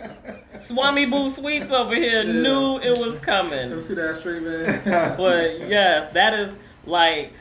Swami 0.56 1.06
Boo 1.06 1.30
Sweets 1.30 1.72
over 1.72 1.94
here 1.96 2.24
Yeah. 2.24 2.42
knew 2.42 2.78
it 2.80 2.98
was 2.98 3.20
coming. 3.20 3.52
Let 3.52 3.66
me 3.66 3.70
coming. 3.72 3.84
see 3.86 3.94
that 3.96 4.18
straight, 4.18 4.42
man. 4.44 5.18
But 5.18 5.68
yes, 5.68 6.08
that 6.10 6.34
is 6.34 6.58
like. 6.86 7.34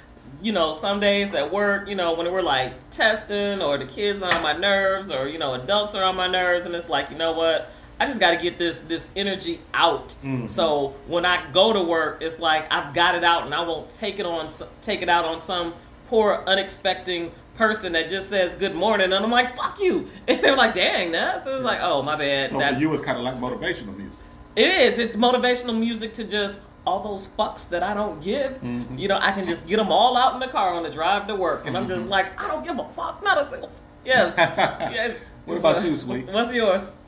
You 0.42 0.52
know, 0.52 0.72
some 0.72 1.00
days 1.00 1.34
at 1.34 1.52
work, 1.52 1.88
you 1.88 1.94
know, 1.94 2.14
when 2.14 2.30
we're 2.32 2.42
like 2.42 2.90
testing 2.90 3.60
or 3.60 3.76
the 3.76 3.84
kids 3.84 4.22
are 4.22 4.32
on 4.32 4.42
my 4.42 4.54
nerves 4.54 5.14
or, 5.14 5.28
you 5.28 5.38
know, 5.38 5.54
adults 5.54 5.94
are 5.94 6.04
on 6.04 6.16
my 6.16 6.26
nerves 6.26 6.64
and 6.66 6.74
it's 6.74 6.88
like, 6.88 7.10
you 7.10 7.16
know 7.16 7.32
what? 7.32 7.70
I 8.00 8.06
just 8.06 8.18
got 8.18 8.30
to 8.30 8.38
get 8.38 8.56
this 8.56 8.80
this 8.80 9.10
energy 9.14 9.60
out. 9.74 10.08
Mm-hmm. 10.24 10.46
So 10.46 10.94
when 11.06 11.26
I 11.26 11.50
go 11.52 11.74
to 11.74 11.82
work, 11.82 12.22
it's 12.22 12.38
like 12.38 12.72
I've 12.72 12.94
got 12.94 13.14
it 13.14 13.24
out, 13.24 13.44
and 13.44 13.54
I 13.54 13.60
won't 13.60 13.90
take 13.90 14.18
it 14.18 14.24
on 14.24 14.48
take 14.80 15.02
it 15.02 15.10
out 15.10 15.26
on 15.26 15.38
some 15.38 15.74
poor 16.06 16.42
unexpected 16.46 17.30
person 17.54 17.92
that 17.92 18.08
just 18.08 18.30
says 18.30 18.54
good 18.54 18.74
morning, 18.74 19.12
and 19.12 19.22
I'm 19.22 19.30
like 19.30 19.54
fuck 19.54 19.78
you, 19.80 20.08
and 20.28 20.42
they're 20.42 20.56
like 20.56 20.72
dang 20.72 21.12
that. 21.12 21.40
So 21.40 21.54
it's 21.54 21.64
like 21.64 21.80
oh 21.82 22.00
my 22.00 22.16
bad. 22.16 22.50
So 22.50 22.58
That, 22.58 22.74
for 22.74 22.80
you, 22.80 22.90
it's 22.94 23.02
kind 23.02 23.18
of 23.18 23.24
like 23.24 23.34
motivational 23.34 23.94
music. 23.94 24.16
it 24.56 24.70
is. 24.70 24.98
It's 24.98 25.16
motivational 25.16 25.78
music 25.78 26.14
to 26.14 26.24
just 26.24 26.62
all 26.86 27.02
those 27.02 27.26
fucks 27.26 27.68
that 27.70 27.82
I 27.82 27.94
don't 27.94 28.22
give. 28.22 28.52
Mm-hmm. 28.60 28.96
You 28.98 29.08
know, 29.08 29.18
I 29.20 29.32
can 29.32 29.46
just 29.46 29.66
get 29.66 29.76
them 29.76 29.92
all 29.92 30.16
out 30.16 30.34
in 30.34 30.40
the 30.40 30.48
car 30.48 30.72
on 30.74 30.82
the 30.82 30.90
drive 30.90 31.26
to 31.26 31.34
work, 31.34 31.66
and 31.66 31.76
I'm 31.76 31.88
just 31.88 32.02
Mm-hmm. 32.04 32.10
like 32.10 32.40
I 32.42 32.48
don't 32.48 32.64
give 32.64 32.78
a 32.78 32.88
fuck, 32.90 33.22
not 33.22 33.38
a 33.38 33.44
single. 33.44 33.70
Yes. 34.04 34.34
yes. 34.38 35.18
What 35.44 35.58
about 35.58 35.84
you, 35.84 35.96
Sweet? 35.96 36.26
What's 36.32 36.52
yours? 36.54 36.98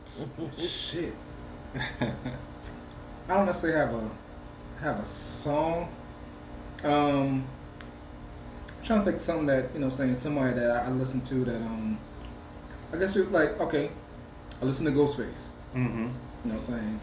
Shit. 0.58 1.14
I 2.00 3.34
don't 3.34 3.46
necessarily 3.46 3.78
have 3.78 3.94
a 3.94 4.10
have 4.82 5.00
a 5.00 5.04
song. 5.04 5.88
Um, 6.84 7.44
I'm 8.78 8.84
trying 8.84 8.98
to 9.00 9.04
think 9.04 9.16
of 9.16 9.22
something 9.22 9.46
that 9.46 9.72
you 9.72 9.80
know, 9.80 9.88
saying 9.88 10.16
somebody 10.16 10.54
that 10.54 10.70
I, 10.70 10.86
I 10.86 10.88
listen 10.90 11.20
to 11.22 11.44
that 11.44 11.56
um, 11.56 11.98
I 12.92 12.96
guess 12.98 13.14
you're 13.14 13.26
like 13.26 13.58
okay, 13.60 13.90
I 14.60 14.64
listen 14.64 14.84
to 14.86 14.92
Ghostface. 14.92 15.52
Mm-hmm. 15.74 15.98
You 15.98 16.04
know 16.04 16.10
what 16.44 16.54
I'm 16.54 16.60
saying? 16.60 17.00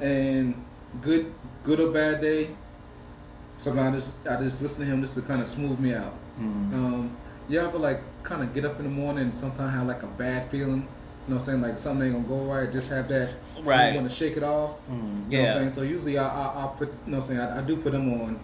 And 0.00 0.64
good, 1.02 1.32
good 1.64 1.80
or 1.80 1.90
bad 1.90 2.20
day. 2.20 2.48
Sometimes 3.58 3.94
I 3.94 3.98
just 3.98 4.28
I 4.28 4.42
just 4.42 4.62
listen 4.62 4.84
to 4.86 4.90
him 4.90 5.02
just 5.02 5.14
to 5.16 5.22
kind 5.22 5.40
of 5.40 5.46
smooth 5.46 5.78
me 5.78 5.94
out. 5.94 6.14
Mm-hmm. 6.40 6.74
Um, 6.74 7.16
you 7.48 7.60
ever 7.60 7.78
like 7.78 8.00
kind 8.22 8.42
of 8.42 8.54
get 8.54 8.64
up 8.64 8.78
in 8.78 8.84
the 8.84 8.90
morning 8.90 9.24
and 9.24 9.34
sometimes 9.34 9.72
have 9.74 9.86
like 9.86 10.02
a 10.02 10.06
bad 10.06 10.50
feeling? 10.50 10.86
You 11.26 11.34
know 11.34 11.36
what 11.36 11.36
I'm 11.36 11.40
saying? 11.40 11.60
Like 11.62 11.76
something 11.78 12.06
ain't 12.14 12.26
gonna 12.26 12.42
go 12.42 12.50
right. 12.50 12.70
Just 12.72 12.90
have 12.90 13.08
that. 13.08 13.30
Right. 13.62 13.90
You 13.90 13.96
want 14.00 14.10
to 14.10 14.16
shake 14.16 14.36
it 14.36 14.42
off. 14.42 14.78
Mm-hmm. 14.88 14.92
You 14.96 15.02
know 15.02 15.16
what 15.18 15.30
Yeah. 15.32 15.52
I'm 15.52 15.58
saying? 15.58 15.70
So 15.70 15.82
usually 15.82 16.16
I 16.18 16.26
I, 16.26 16.64
I 16.64 16.66
put 16.78 16.88
you 16.88 17.12
know 17.12 17.18
what 17.18 17.24
I'm 17.30 17.36
saying 17.36 17.40
I, 17.40 17.58
I 17.58 17.62
do 17.62 17.76
put 17.76 17.92
them 17.92 18.10
on, 18.22 18.40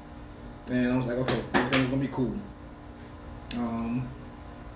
and 0.70 0.92
I 0.92 0.96
was 0.96 1.06
like 1.06 1.16
okay 1.18 1.40
everything's 1.54 1.88
gonna 1.88 2.02
be 2.02 2.08
cool. 2.08 2.34
Um, 3.54 4.06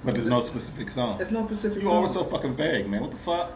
But 0.05 0.15
there's 0.15 0.27
no 0.27 0.41
specific 0.43 0.89
song. 0.89 1.21
It's 1.21 1.31
no 1.31 1.45
specific 1.45 1.79
You 1.83 1.89
song. 1.89 1.97
always 1.97 2.13
so 2.15 2.25
fucking 2.25 2.55
vague, 2.55 2.89
man. 2.89 3.03
What 3.03 3.11
the 3.11 3.17
fuck? 3.19 3.53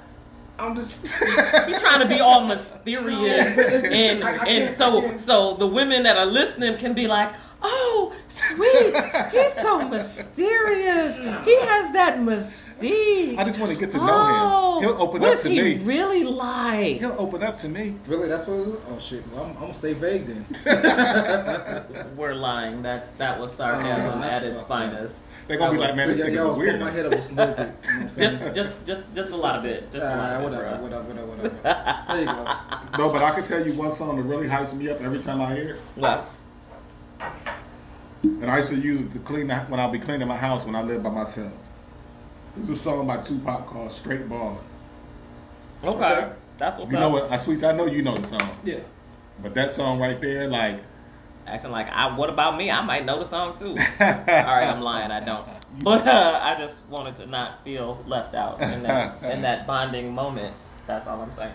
I'm 0.58 0.74
just. 0.76 1.02
He's 1.66 1.80
trying 1.80 2.00
to 2.00 2.06
be 2.08 2.20
all 2.20 2.46
mysterious, 2.46 3.56
but 3.56 3.66
it's 3.66 3.88
just- 3.88 3.92
and 3.92 4.22
and 4.48 4.72
so 4.72 5.16
so 5.16 5.54
the 5.54 5.66
women 5.66 6.02
that 6.04 6.16
are 6.16 6.26
listening 6.26 6.76
can 6.78 6.94
be 6.94 7.06
like, 7.06 7.32
"Oh, 7.66 8.14
sweet, 8.28 8.94
he's 9.32 9.54
so 9.54 9.88
mysterious. 9.88 11.16
He 11.44 11.56
has 11.60 11.90
that 11.92 12.18
mystique." 12.18 13.38
I 13.38 13.44
just 13.44 13.58
want 13.58 13.72
to 13.72 13.78
get 13.78 13.90
to 13.92 13.96
know 13.98 14.06
oh, 14.08 14.78
him. 14.78 14.82
He'll 14.88 15.02
open 15.02 15.20
what 15.22 15.30
up 15.30 15.36
is 15.38 15.42
to 15.44 15.48
he 15.50 15.60
me. 15.62 15.76
really 15.78 16.24
like? 16.24 16.98
He'll 17.00 17.16
open 17.18 17.42
up 17.42 17.56
to 17.58 17.68
me. 17.68 17.94
Really, 18.06 18.28
that's 18.28 18.46
what. 18.46 18.58
It 18.58 18.68
is? 18.68 18.74
Oh 18.90 18.98
shit! 18.98 19.22
Well, 19.32 19.44
I'm, 19.44 19.50
I'm 19.52 19.60
gonna 19.62 19.74
stay 19.74 19.92
vague 19.94 20.26
then. 20.26 20.44
We're 22.16 22.34
lying. 22.34 22.82
That's 22.82 23.12
that 23.12 23.38
was 23.40 23.52
sarcasm 23.54 24.20
Oh, 24.20 24.24
at 24.24 24.42
its 24.42 24.62
fucked 24.62 24.70
up. 24.72 24.90
finest. 24.90 25.24
They're 25.46 25.58
gonna 25.58 25.72
be 25.72 25.78
like, 25.78 25.94
man, 25.94 26.08
this 26.08 26.18
Y'all- 26.18 26.28
nigga's 26.28 26.38
a 26.38 26.42
y'all 26.42 26.54
put 26.56 26.80
my 26.80 26.90
head 26.90 27.06
up 27.06 27.12
just 27.12 27.32
a 27.32 27.34
little 27.34 27.54
bit. 27.54 27.74
You 27.84 27.90
know 27.92 27.96
what 27.98 28.04
I'm 28.04 28.10
saying? 28.10 28.40
Just 28.40 28.54
just 28.54 28.86
just 28.86 29.14
just 29.14 29.30
a 29.30 29.36
lot 29.36 29.58
of 29.58 29.64
it. 29.66 29.88
Just 29.92 29.96
a 29.96 29.98
lot 29.98 30.18
Alright, 30.18 30.34
of 30.34 30.40
it, 30.40 30.80
whatever, 30.82 30.82
whatever, 30.82 31.26
whatever, 31.26 31.48
whatever. 31.62 32.04
There 32.08 32.20
you 32.20 32.26
go. 32.26 32.44
No, 32.98 33.12
but 33.12 33.22
I 33.22 33.30
can 33.34 33.44
tell 33.44 33.66
you 33.66 33.72
one 33.74 33.92
song 33.92 34.16
that 34.16 34.22
really 34.22 34.46
hypes 34.48 34.74
me 34.74 34.88
up 34.88 35.00
every 35.02 35.20
time 35.20 35.40
I 35.42 35.54
hear 35.54 35.68
it. 35.74 35.76
What? 35.96 36.28
And 38.24 38.50
I 38.50 38.58
used 38.58 38.70
to 38.70 38.76
use 38.76 39.02
it 39.02 39.12
to 39.12 39.18
clean 39.20 39.48
the, 39.48 39.56
when 39.56 39.78
I'll 39.80 39.90
be 39.90 39.98
cleaning 39.98 40.26
my 40.28 40.36
house 40.36 40.64
when 40.64 40.74
I 40.74 40.82
live 40.82 41.02
by 41.02 41.10
myself. 41.10 41.52
There's 42.56 42.68
a 42.70 42.76
song 42.76 43.06
by 43.06 43.18
Tupac 43.18 43.66
called 43.66 43.92
Straight 43.92 44.28
Ballin'. 44.28 44.56
Okay. 45.84 45.90
Okay. 46.04 46.32
That's 46.56 46.78
what's 46.78 46.90
You 46.92 46.98
up. 46.98 47.02
know 47.02 47.08
what, 47.10 47.30
I 47.30 47.36
sweets, 47.36 47.62
I 47.62 47.72
know 47.72 47.86
you 47.86 48.02
know 48.02 48.16
the 48.16 48.26
song. 48.26 48.48
Yeah. 48.64 48.78
But 49.42 49.54
that 49.54 49.72
song 49.72 49.98
right 50.00 50.20
there, 50.20 50.48
like, 50.48 50.80
Acting 51.46 51.72
like 51.72 51.90
I. 51.90 52.16
What 52.16 52.30
about 52.30 52.56
me? 52.56 52.70
I 52.70 52.80
might 52.80 53.04
know 53.04 53.18
the 53.18 53.24
song 53.26 53.52
too. 53.54 53.66
All 54.00 54.06
right, 54.08 54.64
I'm 54.64 54.80
lying. 54.80 55.10
I 55.10 55.20
don't. 55.20 55.46
But 55.82 56.06
uh, 56.08 56.40
I 56.42 56.54
just 56.54 56.88
wanted 56.88 57.16
to 57.16 57.26
not 57.26 57.62
feel 57.64 58.02
left 58.06 58.34
out 58.34 58.62
in 58.62 58.82
that 58.84 59.22
in 59.22 59.42
that 59.42 59.66
bonding 59.66 60.14
moment. 60.14 60.54
That's 60.86 61.06
all 61.06 61.20
I'm 61.20 61.30
saying. 61.30 61.52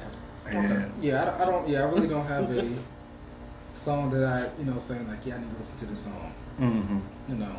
yeah. 0.51 0.85
Yeah, 1.01 1.21
I, 1.23 1.25
don't- 1.25 1.41
I 1.41 1.45
don't. 1.45 1.67
Yeah, 1.69 1.79
I 1.79 1.89
really 1.89 2.07
don't 2.07 2.25
have 2.27 2.51
a 2.51 2.69
song 3.73 4.11
that 4.11 4.23
I, 4.25 4.61
you 4.61 4.65
know, 4.71 4.77
saying 4.79 5.07
like, 5.07 5.25
yeah, 5.25 5.35
I 5.35 5.39
need 5.39 5.51
to 5.53 5.57
listen 5.57 5.79
to 5.79 5.85
this 5.87 5.99
song. 6.01 6.33
Hmm 6.59 6.99
You 7.29 7.35
know, 7.35 7.55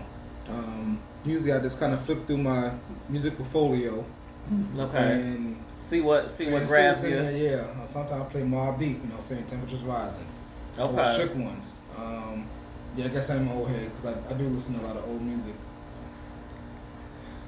um, 0.49 0.99
usually 1.25 1.53
I 1.53 1.61
just 1.61 1.79
kind 1.81 1.93
of 1.95 2.01
flip 2.05 2.27
through 2.27 2.39
my 2.39 2.71
music 3.09 3.37
portfolio 3.37 4.05
Okay. 4.79 5.13
and 5.13 5.57
See 5.77 6.01
what 6.01 6.31
see 6.31 6.51
what 6.51 6.67
grabs 6.67 6.99
see 7.01 7.11
what's 7.13 7.21
in 7.21 7.35
you. 7.35 7.49
there, 7.49 7.67
Yeah, 7.77 7.85
sometimes 7.87 8.23
I 8.23 8.25
play 8.31 8.43
Mobb 8.43 8.79
Deep. 8.79 8.99
You 9.03 9.09
know, 9.11 9.21
saying 9.21 9.45
temperatures 9.45 9.83
rising. 9.83 10.27
Or 10.79 10.87
Okay. 10.87 11.17
Shook 11.17 11.35
ones. 11.37 11.81
Um, 11.97 12.47
yeah, 12.97 13.05
I 13.05 13.09
guess 13.09 13.31
I'm 13.31 13.49
an 13.49 13.57
old 13.57 13.69
head 13.69 13.91
because 13.95 14.07
I, 14.15 14.31
I 14.31 14.33
do 14.37 14.45
listen 14.45 14.75
to 14.79 14.85
a 14.85 14.87
lot 14.87 14.97
of 14.97 15.09
old 15.09 15.23
music. 15.23 15.55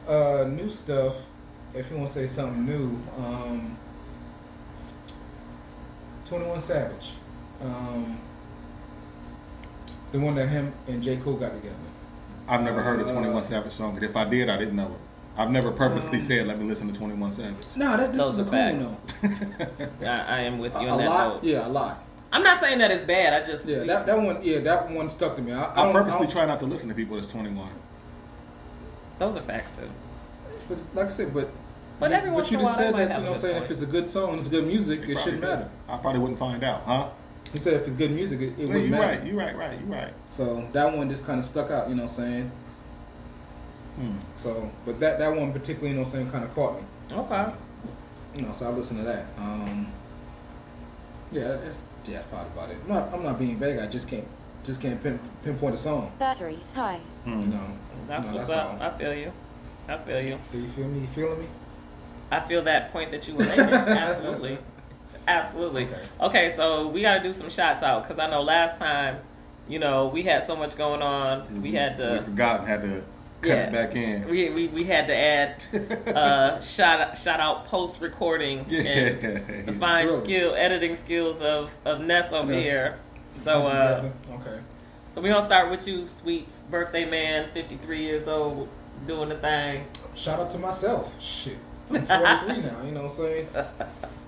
Uh, 0.07 0.45
new 0.49 0.71
stuff. 0.71 1.15
If 1.75 1.91
you 1.91 1.97
want 1.97 2.09
to 2.09 2.15
say 2.15 2.27
something 2.27 2.65
new, 2.67 3.01
um, 3.19 3.77
Twenty 6.25 6.47
One 6.47 6.61
Savage, 6.61 7.13
um, 7.63 8.19
the 10.13 10.19
one 10.21 10.35
that 10.37 10.49
him 10.49 10.73
and 10.89 11.03
J 11.03 11.17
Cole 11.17 11.35
got 11.35 11.53
together. 11.55 11.75
I've 12.49 12.63
never 12.63 12.81
heard 12.83 13.01
a 13.01 13.07
Uh, 13.07 13.13
21 13.13 13.45
Savage 13.45 13.73
song, 13.73 13.95
but 13.95 14.03
if 14.03 14.17
I 14.17 14.25
did, 14.25 14.49
I 14.49 14.57
didn't 14.59 14.77
know 14.77 14.87
it. 14.87 15.01
I've 15.39 15.51
never 15.51 15.71
purposely 15.71 16.19
Um, 16.19 16.25
said, 16.25 16.47
let 16.47 16.59
me 16.59 16.67
listen 16.69 16.87
to 16.89 16.95
21 16.95 17.33
Savage. 17.33 17.55
No, 17.77 17.97
that 17.97 18.13
this 18.13 18.21
Those 18.21 18.35
is 18.35 18.41
are 18.41 18.45
cool 18.45 18.53
facts. 18.53 18.97
one 19.23 20.09
I, 20.09 20.37
I 20.37 20.41
am 20.41 20.59
with 20.59 20.75
you 20.75 20.81
A, 20.81 20.85
in 20.85 20.89
a 20.93 20.97
that 20.99 21.09
lot, 21.09 21.33
boat. 21.35 21.45
yeah, 21.45 21.67
a 21.67 21.69
lot. 21.69 22.05
I'm 22.31 22.43
not 22.43 22.59
saying 22.59 22.79
that 22.79 22.91
it's 22.91 23.05
bad. 23.05 23.33
I 23.43 23.45
just 23.47 23.67
Yeah, 23.67 23.85
that, 23.85 24.07
that 24.07 24.21
one, 24.21 24.39
yeah, 24.43 24.59
that 24.61 24.91
one 24.91 25.09
stuck 25.09 25.37
to 25.37 25.43
me. 25.43 25.53
I, 25.53 25.65
I 25.65 25.89
I 25.89 25.93
purposely 25.93 26.27
I 26.27 26.31
try 26.31 26.45
not 26.47 26.61
to 26.61 26.67
listen 26.67 26.89
to 26.91 26.95
people 26.95 27.17
that's 27.17 27.29
21. 27.29 27.69
those 29.19 29.37
are 29.37 29.41
facts 29.43 29.73
too. 29.73 29.89
But 30.69 30.79
like 30.95 31.07
I 31.07 31.11
said, 31.11 31.33
but 31.33 31.49
But 32.01 32.13
every 32.13 32.31
but 32.31 32.37
once 32.37 32.51
you 32.51 32.59
just 32.59 32.77
said 32.77 32.95
that 32.95 33.11
have 33.11 33.21
you 33.23 33.27
a 33.27 33.29
know 33.29 33.33
good 33.35 33.41
saying 33.41 33.53
point. 33.55 33.65
if 33.67 33.71
it's 33.71 33.83
a 33.83 33.87
good 33.87 34.07
song, 34.07 34.39
it's 34.39 34.49
good 34.49 34.67
music, 34.67 35.01
it 35.01 35.05
Probably 35.05 35.23
shouldn't 35.23 35.43
did. 35.43 35.49
matter. 35.49 35.69
I 35.89 35.97
probably 35.99 36.21
wouldn't 36.21 36.39
find 36.39 36.63
out, 36.65 36.83
huh? 36.85 37.07
You 37.55 37.61
said 37.61 37.75
if 37.75 37.85
it's 37.87 37.95
good 37.95 38.11
music, 38.13 38.41
it, 38.41 38.45
it 38.45 38.57
Well, 38.59 38.69
wouldn't 38.69 38.89
you're 38.89 38.99
matter. 38.99 39.19
right, 39.19 39.27
you're 39.27 39.37
right, 39.37 39.57
right, 39.57 39.79
you're 39.79 39.89
right. 39.89 40.13
So 40.27 40.67
that 40.73 40.97
one 40.97 41.09
just 41.11 41.27
kind 41.27 41.39
of 41.39 41.45
stuck 41.47 41.71
out, 41.71 41.89
you 41.89 41.95
know 41.95 42.05
what 42.05 42.13
I'm 42.13 42.17
saying? 42.17 42.51
Hmm. 43.97 44.13
So, 44.37 44.71
but 44.87 44.99
that 45.01 45.19
that 45.19 45.37
one 45.37 45.53
particularly, 45.53 45.91
you 45.91 45.95
know 45.97 46.01
what 46.03 46.09
I'm 46.09 46.13
saying, 46.15 46.31
kind 46.31 46.45
of 46.45 46.55
caught 46.55 46.77
me. 46.81 46.87
Okay. 47.13 47.53
You 48.35 48.43
know, 48.43 48.53
so 48.53 48.67
I 48.67 48.71
listened 48.71 49.01
to 49.01 49.05
that. 49.05 49.27
Um, 49.37 49.87
yeah, 51.31 51.49
that's 51.49 51.83
yeah, 52.07 52.21
I 52.21 52.23
thought 52.23 52.47
about 52.47 52.71
it. 52.71 52.79
I'm 52.85 52.89
not, 52.89 53.13
I'm 53.13 53.23
not 53.23 53.39
being 53.39 53.57
vague. 53.59 53.79
I 53.79 53.87
just 53.87 54.09
can't 54.09 54.27
just 54.65 54.81
can't 54.81 55.03
pin, 55.03 55.19
pinpoint 55.45 55.75
a 55.75 55.79
song. 55.79 56.11
Battery 56.19 56.59
high. 56.75 57.01
You 57.27 57.33
Hmm. 57.33 57.51
know, 57.51 57.61
That's 58.09 58.29
No, 58.29 58.33
what's 58.35 58.47
that's 58.47 58.59
up. 58.59 58.81
all. 58.81 58.83
I 58.83 58.91
feel 58.99 59.15
you. 59.15 59.33
I 59.89 59.97
feel 59.99 60.21
you. 60.23 60.39
do 60.53 60.59
you 60.59 60.69
feel 60.69 60.89
me? 60.89 61.01
You 61.01 61.07
feeling 61.09 61.41
me? 61.41 61.47
I 62.31 62.41
feel 62.41 62.63
that 62.63 62.91
point 62.93 63.11
that 63.11 63.29
you 63.29 63.35
were 63.35 63.45
making. 63.45 63.65
Absolutely. 63.75 64.57
Absolutely. 65.29 65.85
Okay. 65.85 66.01
Okay, 66.21 66.51
so 66.51 66.89
we 66.89 67.03
got 67.03 67.15
to 67.15 67.23
do 67.23 67.33
some 67.33 67.49
shots 67.51 67.83
out 67.83 68.03
because 68.03 68.19
I 68.19 68.29
know 68.31 68.43
last 68.43 68.79
time, 68.79 69.19
you 69.69 69.79
know, 69.79 70.09
we 70.09 70.23
had 70.23 70.43
so 70.43 70.57
much 70.57 70.77
going 70.77 71.03
on. 71.03 71.63
We 71.63 71.73
had 71.73 71.99
We 71.99 72.05
to. 72.05 72.23
forgot 72.23 72.61
and 72.61 72.69
had 72.69 72.83
to 72.83 73.03
cut 73.41 73.49
Yeah. 73.49 73.55
it 73.55 73.73
back 73.73 73.95
in. 73.97 74.29
We, 74.29 74.51
we, 74.51 74.69
we 74.69 74.85
had 74.85 75.07
to 75.07 75.17
add 75.17 75.65
uh, 76.17 76.61
shout 76.61 77.17
shout 77.17 77.41
out 77.41 77.67
post 77.67 78.01
recording 78.01 78.65
Yeah. 78.69 78.81
and 78.81 79.67
the 79.69 79.73
fine 79.73 80.07
Really? 80.07 80.19
skill 80.19 80.55
editing 80.57 80.95
skills 80.97 81.41
of 81.43 81.73
of 81.85 82.01
Ness 82.01 82.33
over 82.33 82.53
Yes. 82.53 82.65
here. 82.65 82.99
So 83.29 83.67
uh, 83.69 84.09
okay. 84.35 84.59
so 85.11 85.21
we 85.21 85.29
gonna 85.29 85.41
start 85.43 85.71
with 85.71 85.87
you, 85.89 86.07
Sweets 86.09 86.63
birthday 86.63 87.05
man, 87.09 87.49
fifty 87.53 87.77
three 87.77 88.03
years 88.03 88.27
old, 88.29 88.69
doing 89.07 89.29
the 89.31 89.37
thing. 89.37 89.85
Shout 90.15 90.39
out 90.41 90.51
to 90.51 90.59
myself. 90.59 91.15
Shit, 91.23 91.57
I'm 91.91 92.05
43 92.07 92.17
now. 92.63 92.83
You 92.85 92.91
know 92.93 93.03
what 93.05 93.11
I'm 93.13 93.17
saying? 93.17 93.49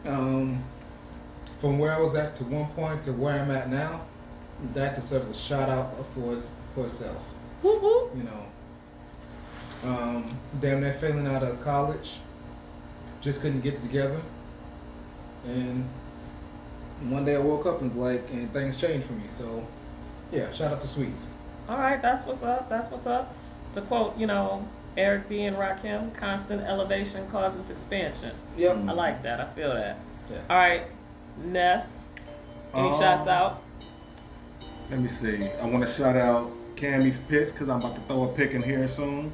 Um, 0.06 0.64
from 1.64 1.78
where 1.78 1.94
I 1.94 1.98
was 1.98 2.14
at 2.14 2.36
to 2.36 2.44
one 2.44 2.66
point 2.72 3.00
to 3.04 3.12
where 3.14 3.40
I'm 3.40 3.50
at 3.50 3.70
now, 3.70 4.02
that 4.74 4.94
deserves 4.94 5.30
a 5.30 5.34
shout 5.34 5.70
out 5.70 5.94
for 6.08 6.34
its, 6.34 6.60
for 6.74 6.84
itself. 6.84 7.34
You 7.62 8.10
know, 8.22 9.88
um, 9.90 10.26
damn 10.60 10.82
near 10.82 10.92
failing 10.92 11.26
out 11.26 11.42
of 11.42 11.58
college, 11.62 12.18
just 13.22 13.40
couldn't 13.40 13.62
get 13.62 13.72
it 13.72 13.80
together, 13.80 14.20
and 15.46 15.88
one 17.08 17.24
day 17.24 17.34
I 17.34 17.38
woke 17.38 17.64
up 17.64 17.80
and 17.80 17.88
was 17.94 18.12
like, 18.12 18.30
and 18.30 18.52
things 18.52 18.78
changed 18.78 19.06
for 19.06 19.14
me. 19.14 19.26
So, 19.28 19.66
yeah, 20.30 20.52
shout 20.52 20.70
out 20.70 20.82
to 20.82 20.86
Sweets. 20.86 21.28
All 21.66 21.78
right, 21.78 22.02
that's 22.02 22.26
what's 22.26 22.42
up. 22.42 22.68
That's 22.68 22.90
what's 22.90 23.06
up. 23.06 23.34
To 23.72 23.80
quote, 23.80 24.18
you 24.18 24.26
know, 24.26 24.68
Eric 24.98 25.30
B. 25.30 25.44
and 25.44 25.56
Rakim, 25.56 26.14
constant 26.14 26.60
elevation 26.60 27.26
causes 27.30 27.70
expansion. 27.70 28.32
Yep. 28.58 28.76
I 28.86 28.92
like 28.92 29.22
that. 29.22 29.40
I 29.40 29.46
feel 29.46 29.72
that. 29.72 29.98
Yeah. 30.30 30.38
All 30.50 30.56
right, 30.56 30.82
Ness. 31.42 32.08
Any 32.74 32.88
Um, 32.88 32.98
shots 32.98 33.26
out? 33.26 33.62
Let 34.90 35.00
me 35.00 35.08
see. 35.08 35.48
I 35.62 35.66
want 35.66 35.84
to 35.84 35.90
shout 35.90 36.16
out 36.16 36.50
Cammy's 36.76 37.18
pitch 37.18 37.52
because 37.52 37.68
I'm 37.68 37.80
about 37.80 37.94
to 37.96 38.00
throw 38.02 38.24
a 38.24 38.28
pick 38.28 38.52
in 38.52 38.62
here 38.62 38.86
soon. 38.88 39.32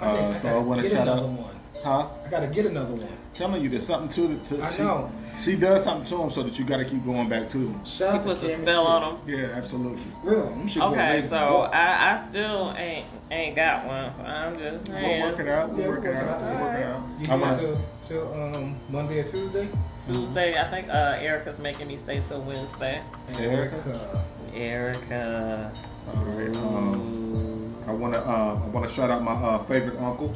I 0.00 0.12
think 0.14 0.26
Uh, 0.26 0.30
I 0.30 0.32
so 0.34 0.48
I 0.48 0.52
gotta 0.52 0.64
want 0.64 0.80
to 0.82 0.88
shout 0.88 1.02
another 1.08 1.22
out. 1.22 1.28
one. 1.28 1.54
Huh? 1.82 2.06
I 2.26 2.28
gotta 2.30 2.46
get 2.48 2.66
another 2.66 2.94
one. 2.94 3.08
Telling 3.34 3.62
you, 3.62 3.68
there's 3.68 3.86
something 3.86 4.08
to 4.08 4.34
the. 4.34 4.56
To, 4.56 4.64
I 4.64 4.68
she, 4.70 4.82
know. 4.82 5.10
She 5.40 5.54
does 5.56 5.84
something 5.84 6.04
to 6.06 6.22
him 6.24 6.30
so 6.30 6.42
that 6.42 6.58
you 6.58 6.64
got 6.64 6.78
to 6.78 6.84
keep 6.84 7.04
going 7.06 7.28
back 7.28 7.48
to 7.50 7.58
him. 7.58 7.84
Shout 7.84 8.10
She 8.12 8.18
to 8.18 8.24
puts 8.24 8.42
a 8.42 8.48
spell 8.48 8.84
Smith. 8.84 8.88
on 8.88 9.02
him. 9.02 9.18
Yeah, 9.28 9.56
absolutely. 9.56 10.02
Real, 10.24 10.46
them 10.50 10.66
shit 10.66 10.80
go 10.82 10.88
Okay, 10.88 11.20
so 11.20 11.36
I, 11.72 12.12
I 12.12 12.16
still 12.16 12.74
ain't 12.76 13.04
ain't 13.30 13.54
got 13.54 13.86
one. 13.86 14.10
I'm 14.26 14.58
just 14.58 14.88
We'll 14.88 14.96
saying. 14.98 15.22
work 15.22 15.38
it 15.38 15.48
out. 15.48 15.70
We'll 15.70 15.80
Yeah, 15.80 15.88
work 15.88 16.04
it 16.04 16.14
out. 16.16 16.40
We'll 16.40 16.60
work 16.60 16.78
it 16.78 16.84
out. 16.84 17.02
You 17.20 17.32
I'm 17.32 17.38
here 17.40 17.50
gonna- 17.50 17.56
till 18.02 18.32
till 18.32 18.42
um 18.56 18.76
Monday 18.90 19.20
or 19.20 19.24
Tuesday? 19.24 19.68
Tuesday, 20.08 20.58
I 20.58 20.64
think 20.70 20.88
uh, 20.88 21.18
Erica's 21.20 21.60
making 21.60 21.86
me 21.86 21.98
stay 21.98 22.22
till 22.26 22.40
Wednesday. 22.40 23.02
Erica. 23.38 24.24
Erica. 24.54 25.70
All 26.08 26.24
right. 26.24 26.56
Um, 26.56 27.74
I 27.86 27.92
want 27.92 28.14
to. 28.14 28.20
Uh, 28.20 28.58
I 28.64 28.68
want 28.68 28.88
to 28.88 28.94
shout 28.94 29.10
out 29.10 29.22
my 29.22 29.32
uh, 29.32 29.58
favorite 29.64 29.98
uncle. 29.98 30.34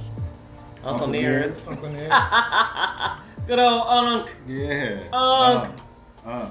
Uncle 0.84 0.90
Uncle 0.90 1.08
Nearest. 1.08 1.68
Uncle 1.70 1.88
Ned. 1.92 2.10
Good 3.46 3.58
old 3.58 3.82
Unc. 3.88 4.34
Yeah. 4.46 5.00
Unc. 5.10 5.68
Uh, 6.24 6.28
uh, 6.28 6.50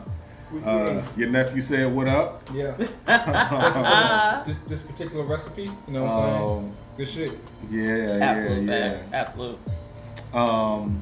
uh, 0.65 1.03
your 1.15 1.29
nephew 1.29 1.61
said, 1.61 1.93
"What 1.93 2.07
up?" 2.07 2.41
yeah. 2.53 2.75
Ah. 3.07 4.41
This 4.47 4.61
this 4.61 4.81
particular 4.81 5.23
recipe, 5.23 5.69
you 5.87 5.93
know 5.93 6.03
what 6.05 6.11
I'm 6.11 6.27
saying? 6.27 6.67
Um, 6.71 6.77
Good 6.97 7.07
shit. 7.07 7.39
yeah, 7.69 8.17
Absolute 8.19 8.63
yeah, 8.63 8.89
facts. 8.89 9.07
Absolute. 9.13 9.59
Um, 10.33 11.01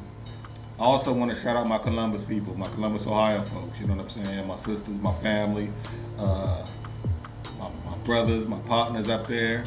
I 0.80 0.84
also 0.84 1.12
want 1.12 1.30
to 1.32 1.36
shout 1.36 1.58
out 1.58 1.68
my 1.68 1.78
Columbus 1.78 2.24
people, 2.24 2.58
my 2.58 2.70
Columbus, 2.70 3.06
Ohio 3.06 3.42
folks. 3.42 3.80
You 3.82 3.88
know 3.88 3.96
what 3.96 4.04
I'm 4.04 4.10
saying? 4.10 4.48
My 4.48 4.56
sisters, 4.56 4.98
my 5.00 5.14
family, 5.16 5.70
uh, 6.18 6.66
my, 7.58 7.70
my 7.86 7.98
brothers, 8.06 8.48
my 8.48 8.60
partners 8.60 9.10
up 9.10 9.28
there. 9.28 9.66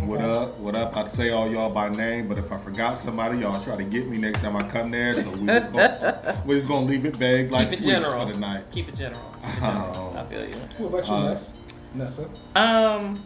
What 0.00 0.20
up? 0.22 0.58
What 0.58 0.74
up? 0.74 0.96
I'd 0.96 1.10
say 1.10 1.30
all 1.30 1.50
y'all 1.50 1.68
by 1.68 1.90
name, 1.90 2.28
but 2.28 2.38
if 2.38 2.50
I 2.50 2.56
forgot 2.56 2.96
somebody, 2.98 3.38
y'all 3.40 3.60
try 3.60 3.76
to 3.76 3.84
get 3.84 4.08
me 4.08 4.16
next 4.16 4.40
time 4.40 4.56
I 4.56 4.62
come 4.66 4.90
there. 4.90 5.14
So 5.14 5.30
we 5.32 5.46
just 5.46 5.70
gonna, 5.72 6.42
we're 6.46 6.56
just 6.56 6.68
gonna 6.68 6.86
leave 6.86 7.04
it 7.04 7.16
vague 7.16 7.50
like 7.50 7.68
Keep 7.70 7.78
it 7.80 7.82
sweets 7.82 7.98
general. 8.06 8.26
for 8.26 8.32
the 8.32 8.38
night. 8.38 8.64
Keep 8.70 8.88
it 8.88 8.94
general. 8.94 9.22
Keep 9.42 9.54
it 9.56 9.60
general. 9.60 10.12
Oh. 10.14 10.18
I 10.18 10.24
feel 10.32 10.44
you. 10.44 10.60
What 10.78 10.88
about 11.00 11.08
you, 11.08 11.14
Uh, 11.14 11.28
Ness? 11.30 11.52
Nessa? 11.94 12.28
Um, 12.54 13.22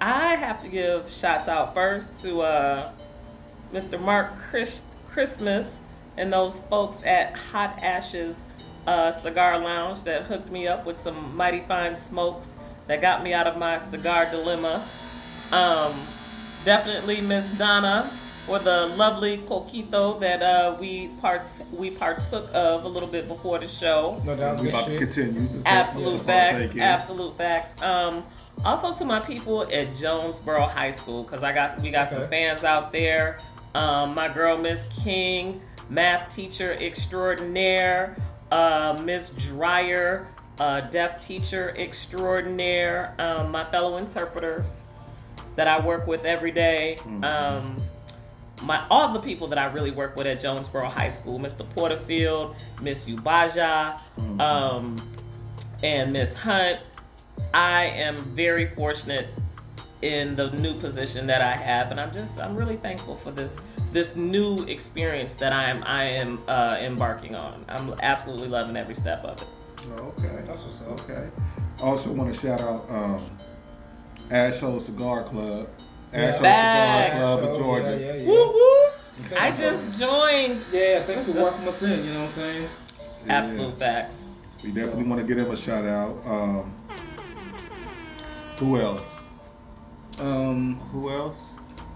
I 0.00 0.34
have 0.36 0.60
to 0.62 0.68
give 0.68 1.10
shots 1.10 1.48
out 1.48 1.74
first 1.74 2.22
to 2.22 2.40
uh 2.42 2.92
Mr. 3.72 4.00
Mark 4.00 4.36
Chris- 4.38 4.82
Christmas 5.08 5.80
and 6.16 6.32
those 6.32 6.60
folks 6.60 7.02
at 7.04 7.36
Hot 7.36 7.78
Ashes 7.82 8.46
uh, 8.86 9.10
Cigar 9.10 9.58
Lounge 9.58 10.02
that 10.04 10.22
hooked 10.22 10.50
me 10.50 10.66
up 10.68 10.86
with 10.86 10.98
some 10.98 11.36
mighty 11.36 11.60
fine 11.60 11.96
smokes 11.96 12.58
that 12.86 13.00
got 13.00 13.22
me 13.22 13.32
out 13.32 13.46
of 13.46 13.56
my 13.56 13.78
cigar 13.78 14.26
dilemma. 14.30 14.84
Um, 15.52 15.94
definitely 16.64 17.20
Miss 17.20 17.48
Donna 17.48 18.10
for 18.46 18.58
the 18.58 18.86
lovely 18.96 19.38
coquito 19.38 20.18
that 20.18 20.42
uh, 20.42 20.76
we 20.80 21.08
parts 21.20 21.60
we 21.72 21.90
partook 21.90 22.48
of 22.52 22.84
a 22.84 22.88
little 22.88 23.08
bit 23.08 23.28
before 23.28 23.58
the 23.60 23.68
show. 23.68 24.20
No 24.24 24.34
doubt. 24.36 24.56
We 24.58 24.64
good 24.64 24.74
about 24.74 24.86
to 24.88 24.98
continue. 24.98 25.46
to 25.48 25.54
take- 25.54 25.62
Absolute 25.66 26.12
to 26.18 26.18
facts. 26.18 26.76
Absolute 26.76 27.38
facts. 27.38 27.80
Um, 27.80 28.24
also 28.64 28.92
to 28.92 29.04
my 29.04 29.20
people 29.20 29.62
at 29.72 29.94
Jonesboro 29.94 30.66
High 30.66 30.90
School, 30.90 31.22
because 31.22 31.44
I 31.44 31.52
got 31.52 31.80
we 31.80 31.90
got 31.90 32.08
some 32.08 32.26
fans 32.28 32.64
out 32.64 32.90
there. 32.92 33.38
Um, 33.74 34.14
my 34.14 34.28
girl 34.28 34.58
Miss 34.58 34.84
King, 35.04 35.62
math 35.92 36.34
teacher 36.34 36.72
extraordinaire. 36.80 38.16
Uh, 38.50 39.00
Miss 39.04 39.30
Dryer, 39.30 40.28
uh, 40.58 40.80
deaf 40.82 41.20
teacher 41.20 41.74
extraordinaire. 41.76 43.14
Um, 43.18 43.50
my 43.50 43.64
fellow 43.64 43.96
interpreters 43.98 44.86
that 45.56 45.68
I 45.68 45.84
work 45.84 46.06
with 46.06 46.24
every 46.24 46.50
day. 46.50 46.98
Um, 47.22 47.76
my 48.62 48.84
all 48.90 49.12
the 49.12 49.20
people 49.20 49.48
that 49.48 49.58
I 49.58 49.66
really 49.66 49.90
work 49.90 50.16
with 50.16 50.26
at 50.26 50.40
Jonesboro 50.40 50.88
High 50.88 51.08
School, 51.08 51.38
Mr. 51.38 51.68
Porterfield, 51.70 52.56
Miss 52.80 53.06
Ubaja, 53.06 54.00
um, 54.40 55.12
and 55.82 56.12
Miss 56.12 56.36
Hunt. 56.36 56.82
I 57.54 57.84
am 57.84 58.16
very 58.34 58.66
fortunate 58.66 59.28
in 60.00 60.34
the 60.36 60.50
new 60.52 60.74
position 60.74 61.26
that 61.26 61.42
I 61.42 61.56
have, 61.56 61.90
and 61.90 62.00
I'm 62.00 62.12
just 62.12 62.40
I'm 62.40 62.56
really 62.56 62.76
thankful 62.76 63.16
for 63.16 63.30
this 63.30 63.58
this 63.92 64.16
new 64.16 64.64
experience 64.64 65.34
that 65.36 65.52
I 65.52 65.64
am 65.64 65.82
I 65.84 66.04
am 66.04 66.42
uh, 66.48 66.78
embarking 66.80 67.34
on. 67.36 67.64
I'm 67.68 67.94
absolutely 68.02 68.48
loving 68.48 68.76
every 68.76 68.94
step 68.94 69.22
of 69.24 69.40
it. 69.40 69.48
Okay. 70.00 70.42
That's 70.44 70.64
what's 70.64 70.82
up. 70.82 71.00
Okay. 71.08 71.28
I 71.78 71.82
also 71.82 72.10
want 72.12 72.32
to 72.32 72.38
shout 72.40 72.60
out 72.60 72.88
um, 72.90 73.30
Ashhole 74.30 74.80
Cigar 74.80 75.22
Club. 75.24 75.68
Ashhole 76.12 76.40
Facts. 76.40 77.14
Cigar 77.14 77.20
Club 77.20 77.40
Oh, 77.42 77.54
in 77.54 77.60
Georgia. 77.62 77.90
Yeah, 78.00 78.06
yeah, 78.06 78.14
yeah. 78.14 78.28
Woo 78.28 78.52
woo! 78.52 79.26
Okay. 79.26 79.36
I 79.36 79.56
just 79.56 80.00
joined. 80.00 80.66
Yeah, 80.72 81.02
thank 81.02 81.26
you 81.26 81.34
for 81.34 81.40
welcoming 81.40 81.68
us 81.68 81.82
in. 81.82 82.04
You 82.04 82.12
know 82.14 82.20
what 82.20 82.28
I'm 82.28 82.34
saying? 82.34 82.68
Yeah. 83.26 83.32
Absolute 83.34 83.78
facts. 83.78 84.26
We 84.62 84.70
definitely 84.70 85.04
want 85.04 85.20
to 85.20 85.26
give 85.26 85.38
him 85.38 85.50
a 85.50 85.56
shout 85.56 85.84
out. 85.84 86.24
Um, 86.24 86.74
who 88.58 88.78
else? 88.80 89.24
Um, 90.20 90.76
Who 90.92 91.10
else? 91.10 91.51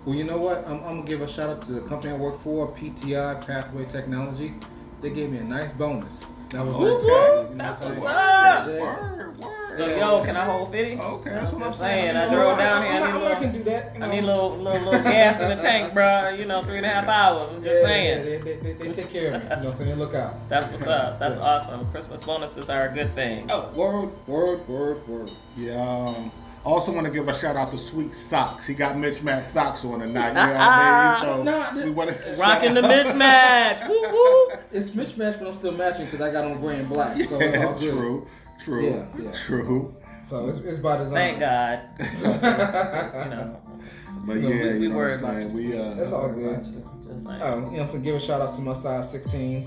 Well, 0.06 0.14
you 0.14 0.24
know 0.24 0.38
what? 0.38 0.66
I'm, 0.66 0.76
I'm 0.84 1.00
gonna 1.00 1.02
give 1.02 1.20
a 1.20 1.28
shout 1.28 1.50
out 1.50 1.60
to 1.62 1.72
the 1.72 1.80
company 1.86 2.14
I 2.14 2.16
work 2.16 2.40
for, 2.40 2.68
PTI 2.68 3.44
Pathway 3.46 3.84
Technology. 3.84 4.54
They 5.02 5.10
gave 5.10 5.30
me 5.30 5.38
a 5.38 5.44
nice 5.44 5.72
bonus. 5.72 6.24
That 6.50 6.64
was 6.64 6.76
Oh, 6.76 6.80
very 6.80 6.92
Woo 6.92 6.96
attractive. 6.98 7.44
woo! 7.44 7.50
You 7.50 7.56
know 7.56 7.64
That's 7.64 7.80
what's 7.80 7.94
saying? 7.96 8.06
up. 8.06 8.66
Yeah. 8.68 8.80
Word, 8.80 9.38
word. 9.40 9.52
So 9.76 9.86
yo, 9.96 10.24
can 10.24 10.36
I 10.36 10.44
hold 10.44 10.70
fifty? 10.70 10.98
Okay, 10.98 11.30
that's 11.30 11.52
what 11.52 11.62
I'm 11.64 11.72
saying. 11.72 12.12
saying, 12.14 12.16
I 12.16 12.32
drove 12.32 12.52
you 12.52 12.62
down 12.64 12.82
here. 12.84 12.92
I 12.92 12.96
I'm 12.96 13.02
need 13.02 13.08
a 13.08 13.10
not- 13.10 13.20
little- 13.20 13.36
I 13.36 13.40
can 13.40 13.52
do 13.52 13.62
that. 13.64 13.92
You 13.94 13.98
know. 14.00 14.06
I 14.06 14.10
need 14.10 14.18
a 14.22 14.26
little, 14.26 14.56
little, 14.56 14.80
little 14.84 15.02
gas 15.02 15.40
in 15.40 15.48
the 15.50 15.56
tank, 15.56 15.92
bro. 15.94 16.28
You 16.30 16.44
know, 16.46 16.62
three 16.62 16.76
and 16.78 16.86
a 16.86 16.88
half 16.88 17.08
hours. 17.08 17.48
I'm 17.50 17.62
just 17.62 17.80
Yeah, 17.80 17.84
saying. 17.86 18.18
yeah, 18.32 18.38
they, 18.44 18.56
they, 18.58 18.72
they 18.74 18.92
take 18.92 19.10
care 19.10 19.34
of 19.34 19.42
me. 19.42 19.50
You 19.50 19.56
know 19.62 19.68
what 19.68 19.78
They 19.78 19.94
look 19.94 20.14
out. 20.14 20.48
That's 20.48 20.68
what's 20.68 20.86
up. 20.86 21.18
That's 21.18 21.36
awesome. 21.38 21.84
Christmas 21.90 22.22
bonuses 22.22 22.70
are 22.70 22.88
a 22.88 22.94
good 22.94 23.12
thing. 23.16 23.50
Oh, 23.50 23.68
word, 23.74 24.10
word, 24.28 24.66
word, 24.68 25.08
word. 25.08 25.30
Yeah. 25.56 25.74
Um, 25.82 26.30
Also 26.66 26.90
want 26.92 27.06
to 27.06 27.12
give 27.12 27.28
a 27.28 27.34
shout 27.34 27.54
out 27.54 27.70
to 27.70 27.78
Sweet 27.78 28.12
Socks. 28.12 28.66
He 28.66 28.74
got 28.74 28.98
mismatched 28.98 29.46
socks 29.46 29.84
on 29.84 30.00
tonight. 30.00 30.28
You 30.30 30.34
know 30.34 30.46
what 30.48 30.56
I 30.60 31.20
mean? 31.20 31.22
So 31.22 31.42
Nah, 31.44 31.84
we 31.84 31.90
want 31.90 32.10
to 32.10 32.36
Rocking 32.40 32.74
the 32.74 32.80
mismatch. 32.82 33.88
Woo 33.88 34.02
woo. 34.12 34.48
It's 34.72 34.92
mismatched, 34.92 35.38
but 35.38 35.46
I'm 35.48 35.54
still 35.54 35.70
matching 35.72 36.06
because 36.06 36.20
I 36.20 36.32
got 36.32 36.44
on 36.44 36.58
gray 36.60 36.80
and 36.80 36.88
black. 36.88 37.16
So 37.22 37.40
it's 37.40 37.56
all 37.64 37.74
good. 37.78 37.92
true, 37.94 38.26
true, 38.58 38.84
Yeah, 38.90 39.06
yeah. 39.22 39.30
true. 39.32 39.94
So 40.24 40.48
it's, 40.48 40.58
it's 40.58 40.78
by 40.78 40.96
design. 40.96 41.38
Thank 41.38 41.38
God. 41.38 41.86
you 42.00 43.30
know, 43.30 43.60
But 44.26 44.36
No, 44.38 44.48
yeah, 44.48 44.72
we- 44.72 44.78
we 44.78 44.82
you 44.82 44.88
know 44.88 44.96
what 44.96 44.96
worry 44.96 45.12
I'm 45.14 45.18
about 45.20 45.34
saying. 45.34 45.50
you. 45.52 45.56
We 45.70 45.78
uh, 45.78 45.94
That's 45.94 46.10
all 46.12 46.28
good. 46.30 46.66
Just 47.16 47.26
like 47.26 47.42
Um, 47.42 47.66
you 47.72 47.78
know, 47.78 47.86
so 47.86 47.98
give 47.98 48.14
a 48.14 48.20
shout 48.20 48.40
out 48.40 48.54
to 48.54 48.60
my 48.60 48.74
size 48.74 49.12
16s. 49.14 49.66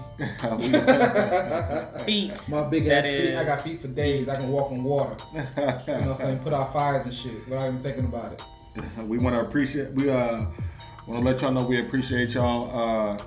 feet. 2.06 2.50
My 2.52 2.64
big 2.64 2.88
ass 2.88 3.06
feet. 3.06 3.36
I 3.36 3.44
got 3.44 3.62
feet 3.62 3.82
for 3.82 3.88
days. 3.88 4.30
I 4.30 4.36
can 4.36 4.50
walk 4.50 4.72
on 4.72 4.84
water. 4.84 5.18
You 5.34 5.42
know 5.42 5.76
what 5.84 5.90
I'm 5.90 6.16
saying? 6.16 6.40
Put 6.40 6.54
out 6.54 6.72
fires 6.74 7.06
and 7.06 7.14
shit 7.14 7.48
without 7.48 7.68
even 7.68 7.80
thinking 7.80 8.06
about 8.06 8.34
it. 8.34 8.44
we 9.06 9.18
want 9.18 9.36
to 9.36 9.42
appreciate. 9.42 9.92
We 9.94 10.10
uh 10.10 10.46
want 11.08 11.24
to 11.24 11.26
let 11.26 11.42
y'all 11.42 11.52
know 11.52 11.66
we 11.66 11.80
appreciate 11.80 12.36
y'all 12.36 12.70
uh 12.72 13.18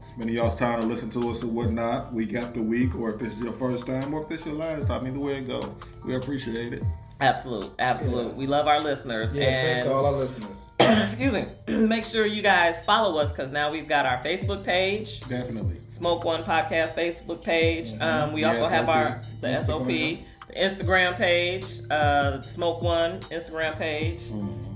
spending 0.00 0.36
y'all's 0.36 0.56
time 0.56 0.80
to 0.80 0.86
listen 0.86 1.08
to 1.10 1.30
us 1.30 1.42
or 1.42 1.46
whatnot, 1.48 2.12
week 2.12 2.34
after 2.34 2.60
week, 2.60 2.94
or 2.94 3.14
if 3.14 3.20
this 3.20 3.36
is 3.36 3.42
your 3.42 3.52
first 3.52 3.86
time, 3.86 4.12
or 4.12 4.22
if 4.22 4.28
this 4.28 4.40
is 4.40 4.46
your 4.46 4.56
last 4.56 4.88
time, 4.88 5.06
either 5.06 5.18
way 5.18 5.38
it 5.38 5.46
go, 5.46 5.74
we 6.04 6.14
appreciate 6.16 6.74
it. 6.74 6.82
Absolute, 7.22 7.70
absolute. 7.78 8.26
Yeah. 8.28 8.32
We 8.32 8.46
love 8.46 8.66
our 8.66 8.80
listeners. 8.80 9.34
Yeah, 9.34 9.62
thanks 9.62 9.84
to 9.86 9.92
all 9.94 10.06
our 10.06 10.12
listeners. 10.12 10.70
excuse 10.80 11.32
me. 11.32 11.46
Make 11.68 12.04
sure 12.04 12.26
you 12.26 12.42
guys 12.42 12.84
follow 12.84 13.18
us 13.20 13.32
because 13.32 13.50
now 13.50 13.70
we've 13.70 13.88
got 13.88 14.06
our 14.06 14.22
Facebook 14.22 14.64
page. 14.64 15.20
Definitely. 15.28 15.78
Smoke 15.88 16.24
One 16.24 16.42
Podcast 16.42 16.94
Facebook 16.96 17.42
page. 17.42 17.92
Um, 18.00 18.32
we 18.32 18.42
The 18.42 18.48
also 18.48 18.66
have 18.66 18.88
our 18.88 19.20
SOP. 19.22 19.40
the 19.40 19.62
SOP, 19.62 19.86
the 19.86 20.18
Instagram 20.56 21.16
page, 21.16 21.64
uh, 21.90 22.38
the 22.38 22.42
Smoke 22.42 22.82
One 22.82 23.20
Instagram 23.30 23.78
page, 23.78 24.22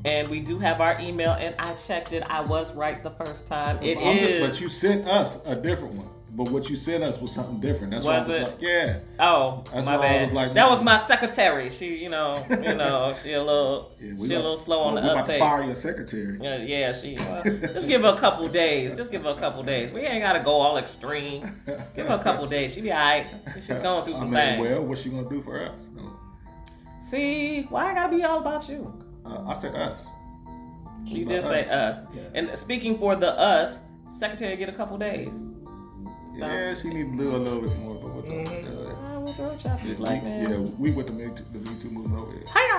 and 0.05 0.28
we 0.28 0.40
do 0.40 0.59
have 0.59 0.81
our 0.81 1.01
email. 1.01 1.32
And 1.32 1.55
I 1.59 1.74
checked 1.74 2.12
it. 2.12 2.23
I 2.31 2.40
was 2.43 2.74
right 2.74 3.02
the 3.02 3.10
first 3.10 3.47
time. 3.47 3.78
It 3.82 3.98
I'm- 3.98 4.16
is. 4.18 4.47
But 4.48 4.60
you 4.60 4.68
sent 4.68 5.06
us 5.06 5.39
a 5.47 5.56
different 5.56 5.94
one. 5.94 6.10
But 6.36 6.50
what 6.50 6.68
you 6.68 6.76
sent 6.76 7.02
us 7.02 7.18
was 7.18 7.32
something 7.32 7.60
different. 7.60 7.92
That's 7.94 8.04
why 8.04 8.16
I 8.16 8.18
Was 8.18 8.28
was 8.28 8.36
it? 8.36 8.42
like, 8.42 8.56
yeah. 8.60 8.98
Oh, 9.18 9.64
That's 9.72 9.86
my 9.86 9.96
why 9.96 10.04
I 10.04 10.08
bad. 10.08 10.20
was 10.20 10.32
like- 10.32 10.52
that 10.52 10.68
was 10.68 10.82
my 10.82 10.98
secretary. 10.98 11.70
She, 11.70 11.96
you 11.96 12.10
know, 12.10 12.36
you 12.50 12.74
know, 12.74 13.14
she 13.22 13.32
a 13.32 13.42
little, 13.42 13.92
yeah 13.98 14.12
she 14.26 14.34
a 14.34 14.36
little 14.36 14.54
slow 14.56 14.80
on 14.80 14.96
the 14.96 15.00
about 15.00 15.14
to 15.14 15.20
uptake. 15.20 15.40
fire 15.40 15.64
your 15.64 15.74
secretary. 15.74 16.38
Yeah, 16.42 16.58
yeah, 16.58 16.92
she. 16.92 17.14
Well, 17.18 17.42
just 17.72 17.88
give 17.88 18.02
her 18.02 18.10
a 18.10 18.16
couple 18.18 18.46
days. 18.48 18.96
Just 18.98 19.10
give 19.10 19.24
her 19.24 19.30
a 19.30 19.34
couple 19.34 19.62
days. 19.62 19.90
We 19.90 20.00
ain't 20.02 20.22
gotta 20.22 20.40
go 20.40 20.52
all 20.60 20.76
extreme. 20.76 21.42
Give 21.94 22.06
her 22.06 22.16
a 22.16 22.22
couple 22.22 22.46
days. 22.46 22.74
She 22.74 22.82
be 22.82 22.92
alright. 22.92 23.28
She's 23.54 23.68
going 23.80 24.04
through 24.04 24.16
some 24.16 24.36
I 24.36 24.56
mean, 24.56 24.64
things. 24.66 24.76
well, 24.78 24.86
what's 24.86 25.00
she 25.00 25.08
gonna 25.08 25.28
do 25.30 25.40
for 25.40 25.58
us? 25.58 25.88
No. 25.96 26.02
See, 26.98 27.62
why 27.70 27.92
I 27.92 27.94
gotta 27.94 28.14
be 28.14 28.22
all 28.24 28.40
about 28.40 28.68
you? 28.68 28.92
Uh, 29.24 29.42
I 29.46 29.54
said 29.54 29.74
us. 29.74 30.08
You 31.04 31.24
did 31.24 31.42
say 31.42 31.62
us. 31.62 31.70
us. 31.70 32.04
Yeah. 32.14 32.22
And 32.34 32.58
speaking 32.58 32.98
for 32.98 33.16
the 33.16 33.30
us, 33.38 33.82
secretary 34.08 34.56
get 34.56 34.68
a 34.68 34.72
couple 34.72 34.98
days. 34.98 35.46
So, 36.36 36.44
Yeah, 36.44 36.74
she 36.74 36.88
need 36.88 37.12
to 37.12 37.16
do 37.16 37.34
a 37.34 37.38
little 37.38 37.60
bit 37.62 37.78
more, 37.78 37.94
but 37.94 38.14
what's 38.14 38.28
up? 38.28 38.36
Mhm. 38.36 39.08
Uh, 39.08 39.12
I 39.14 39.16
will 39.16 39.32
throw 39.32 39.46
a 39.46 39.56
chop 39.56 39.80
yeah, 39.82 39.94
we, 39.94 40.04
man. 40.04 40.50
yeah, 40.50 40.58
we 40.78 40.90
with 40.90 41.06
the 41.06 41.12
Me 41.12 41.24
Too, 41.34 41.44
the 41.50 41.58
Me 41.60 41.74
Too 41.80 41.88
movement 41.88 42.20
over 42.20 42.32
here. 42.32 42.44
Hiya! 42.52 42.78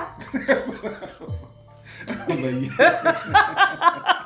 But 2.28 2.38
yeah. 2.78 4.24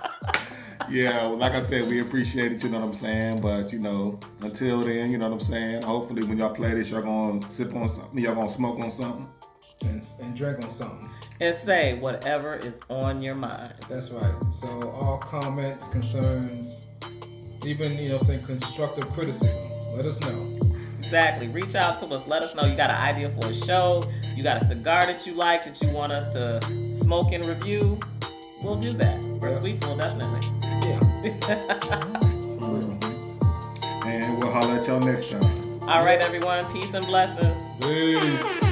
yeah, 0.91 1.27
well, 1.29 1.39
like 1.39 1.53
I 1.53 1.61
said, 1.61 1.89
we 1.89 2.01
appreciate 2.01 2.53
it, 2.53 2.63
you 2.63 2.69
know 2.69 2.81
what 2.81 2.89
I'm 2.89 2.93
saying? 2.95 3.41
But, 3.41 3.73
you 3.73 3.79
know, 3.79 4.21
until 4.43 4.81
then, 4.83 5.11
you 5.11 5.17
know 5.17 5.29
what 5.29 5.35
I'm 5.35 5.41
saying? 5.41 5.81
Hopefully, 5.83 6.25
when 6.25 6.37
y'all 6.37 6.55
play 6.55 6.75
this, 6.75 6.91
y'all 6.91 7.01
gonna 7.01 7.49
sip 7.49 7.75
on 7.75 7.89
something, 7.89 8.19
y'all 8.19 8.35
gonna 8.35 8.51
smoke 8.51 8.79
on 8.81 8.91
something. 8.91 9.27
And, 9.87 10.05
and 10.21 10.37
drink 10.37 10.63
on 10.63 10.71
something. 10.71 11.09
And 11.41 11.55
say 11.55 11.95
whatever 11.99 12.57
is 12.57 12.81
on 12.91 13.23
your 13.23 13.35
mind. 13.35 13.73
That's 13.89 14.11
right. 14.11 14.35
So 14.53 14.69
all 14.91 15.17
comments, 15.17 15.89
concerns, 15.89 16.89
even 17.65 17.99
you 18.03 18.09
know, 18.11 18.19
saying 18.19 18.43
constructive 18.45 19.11
criticism, 19.13 19.71
let 19.95 20.07
us 20.07 20.21
know. 20.21 20.59
Exactly. 20.99 21.49
Reach 21.49 21.75
out 21.75 21.99
to 21.99 22.07
us. 22.09 22.27
Let 22.27 22.43
us 22.43 22.55
know 22.55 22.65
you 22.65 22.75
got 22.77 22.91
an 22.91 22.97
idea 22.97 23.31
for 23.31 23.47
a 23.49 23.55
show. 23.55 24.03
You 24.35 24.43
got 24.43 24.63
a 24.63 24.65
cigar 24.65 25.05
that 25.07 25.27
you 25.27 25.35
like 25.35 25.65
that 25.65 25.81
you 25.83 25.91
want 25.91 26.11
us 26.13 26.29
to 26.29 26.61
smoke 26.93 27.33
and 27.33 27.45
review. 27.45 28.01
We'll 28.63 28.77
do 28.77 28.93
that. 28.95 29.23
For 29.41 29.49
Yeah. 29.49 29.55
sweets, 29.61 29.81
we'll 29.83 29.97
definitely. 29.97 30.41
Yeah. 30.63 31.01
And 34.05 34.39
we'll 34.39 34.51
holler 34.51 34.75
at 34.79 34.87
y'all 34.89 34.99
next 35.01 35.31
time. 35.31 35.43
All 35.83 36.03
right, 36.03 36.21
everyone. 36.21 36.65
Peace 36.73 36.93
and 36.95 37.07
blessings. 37.07 37.57
Peace. 37.81 38.69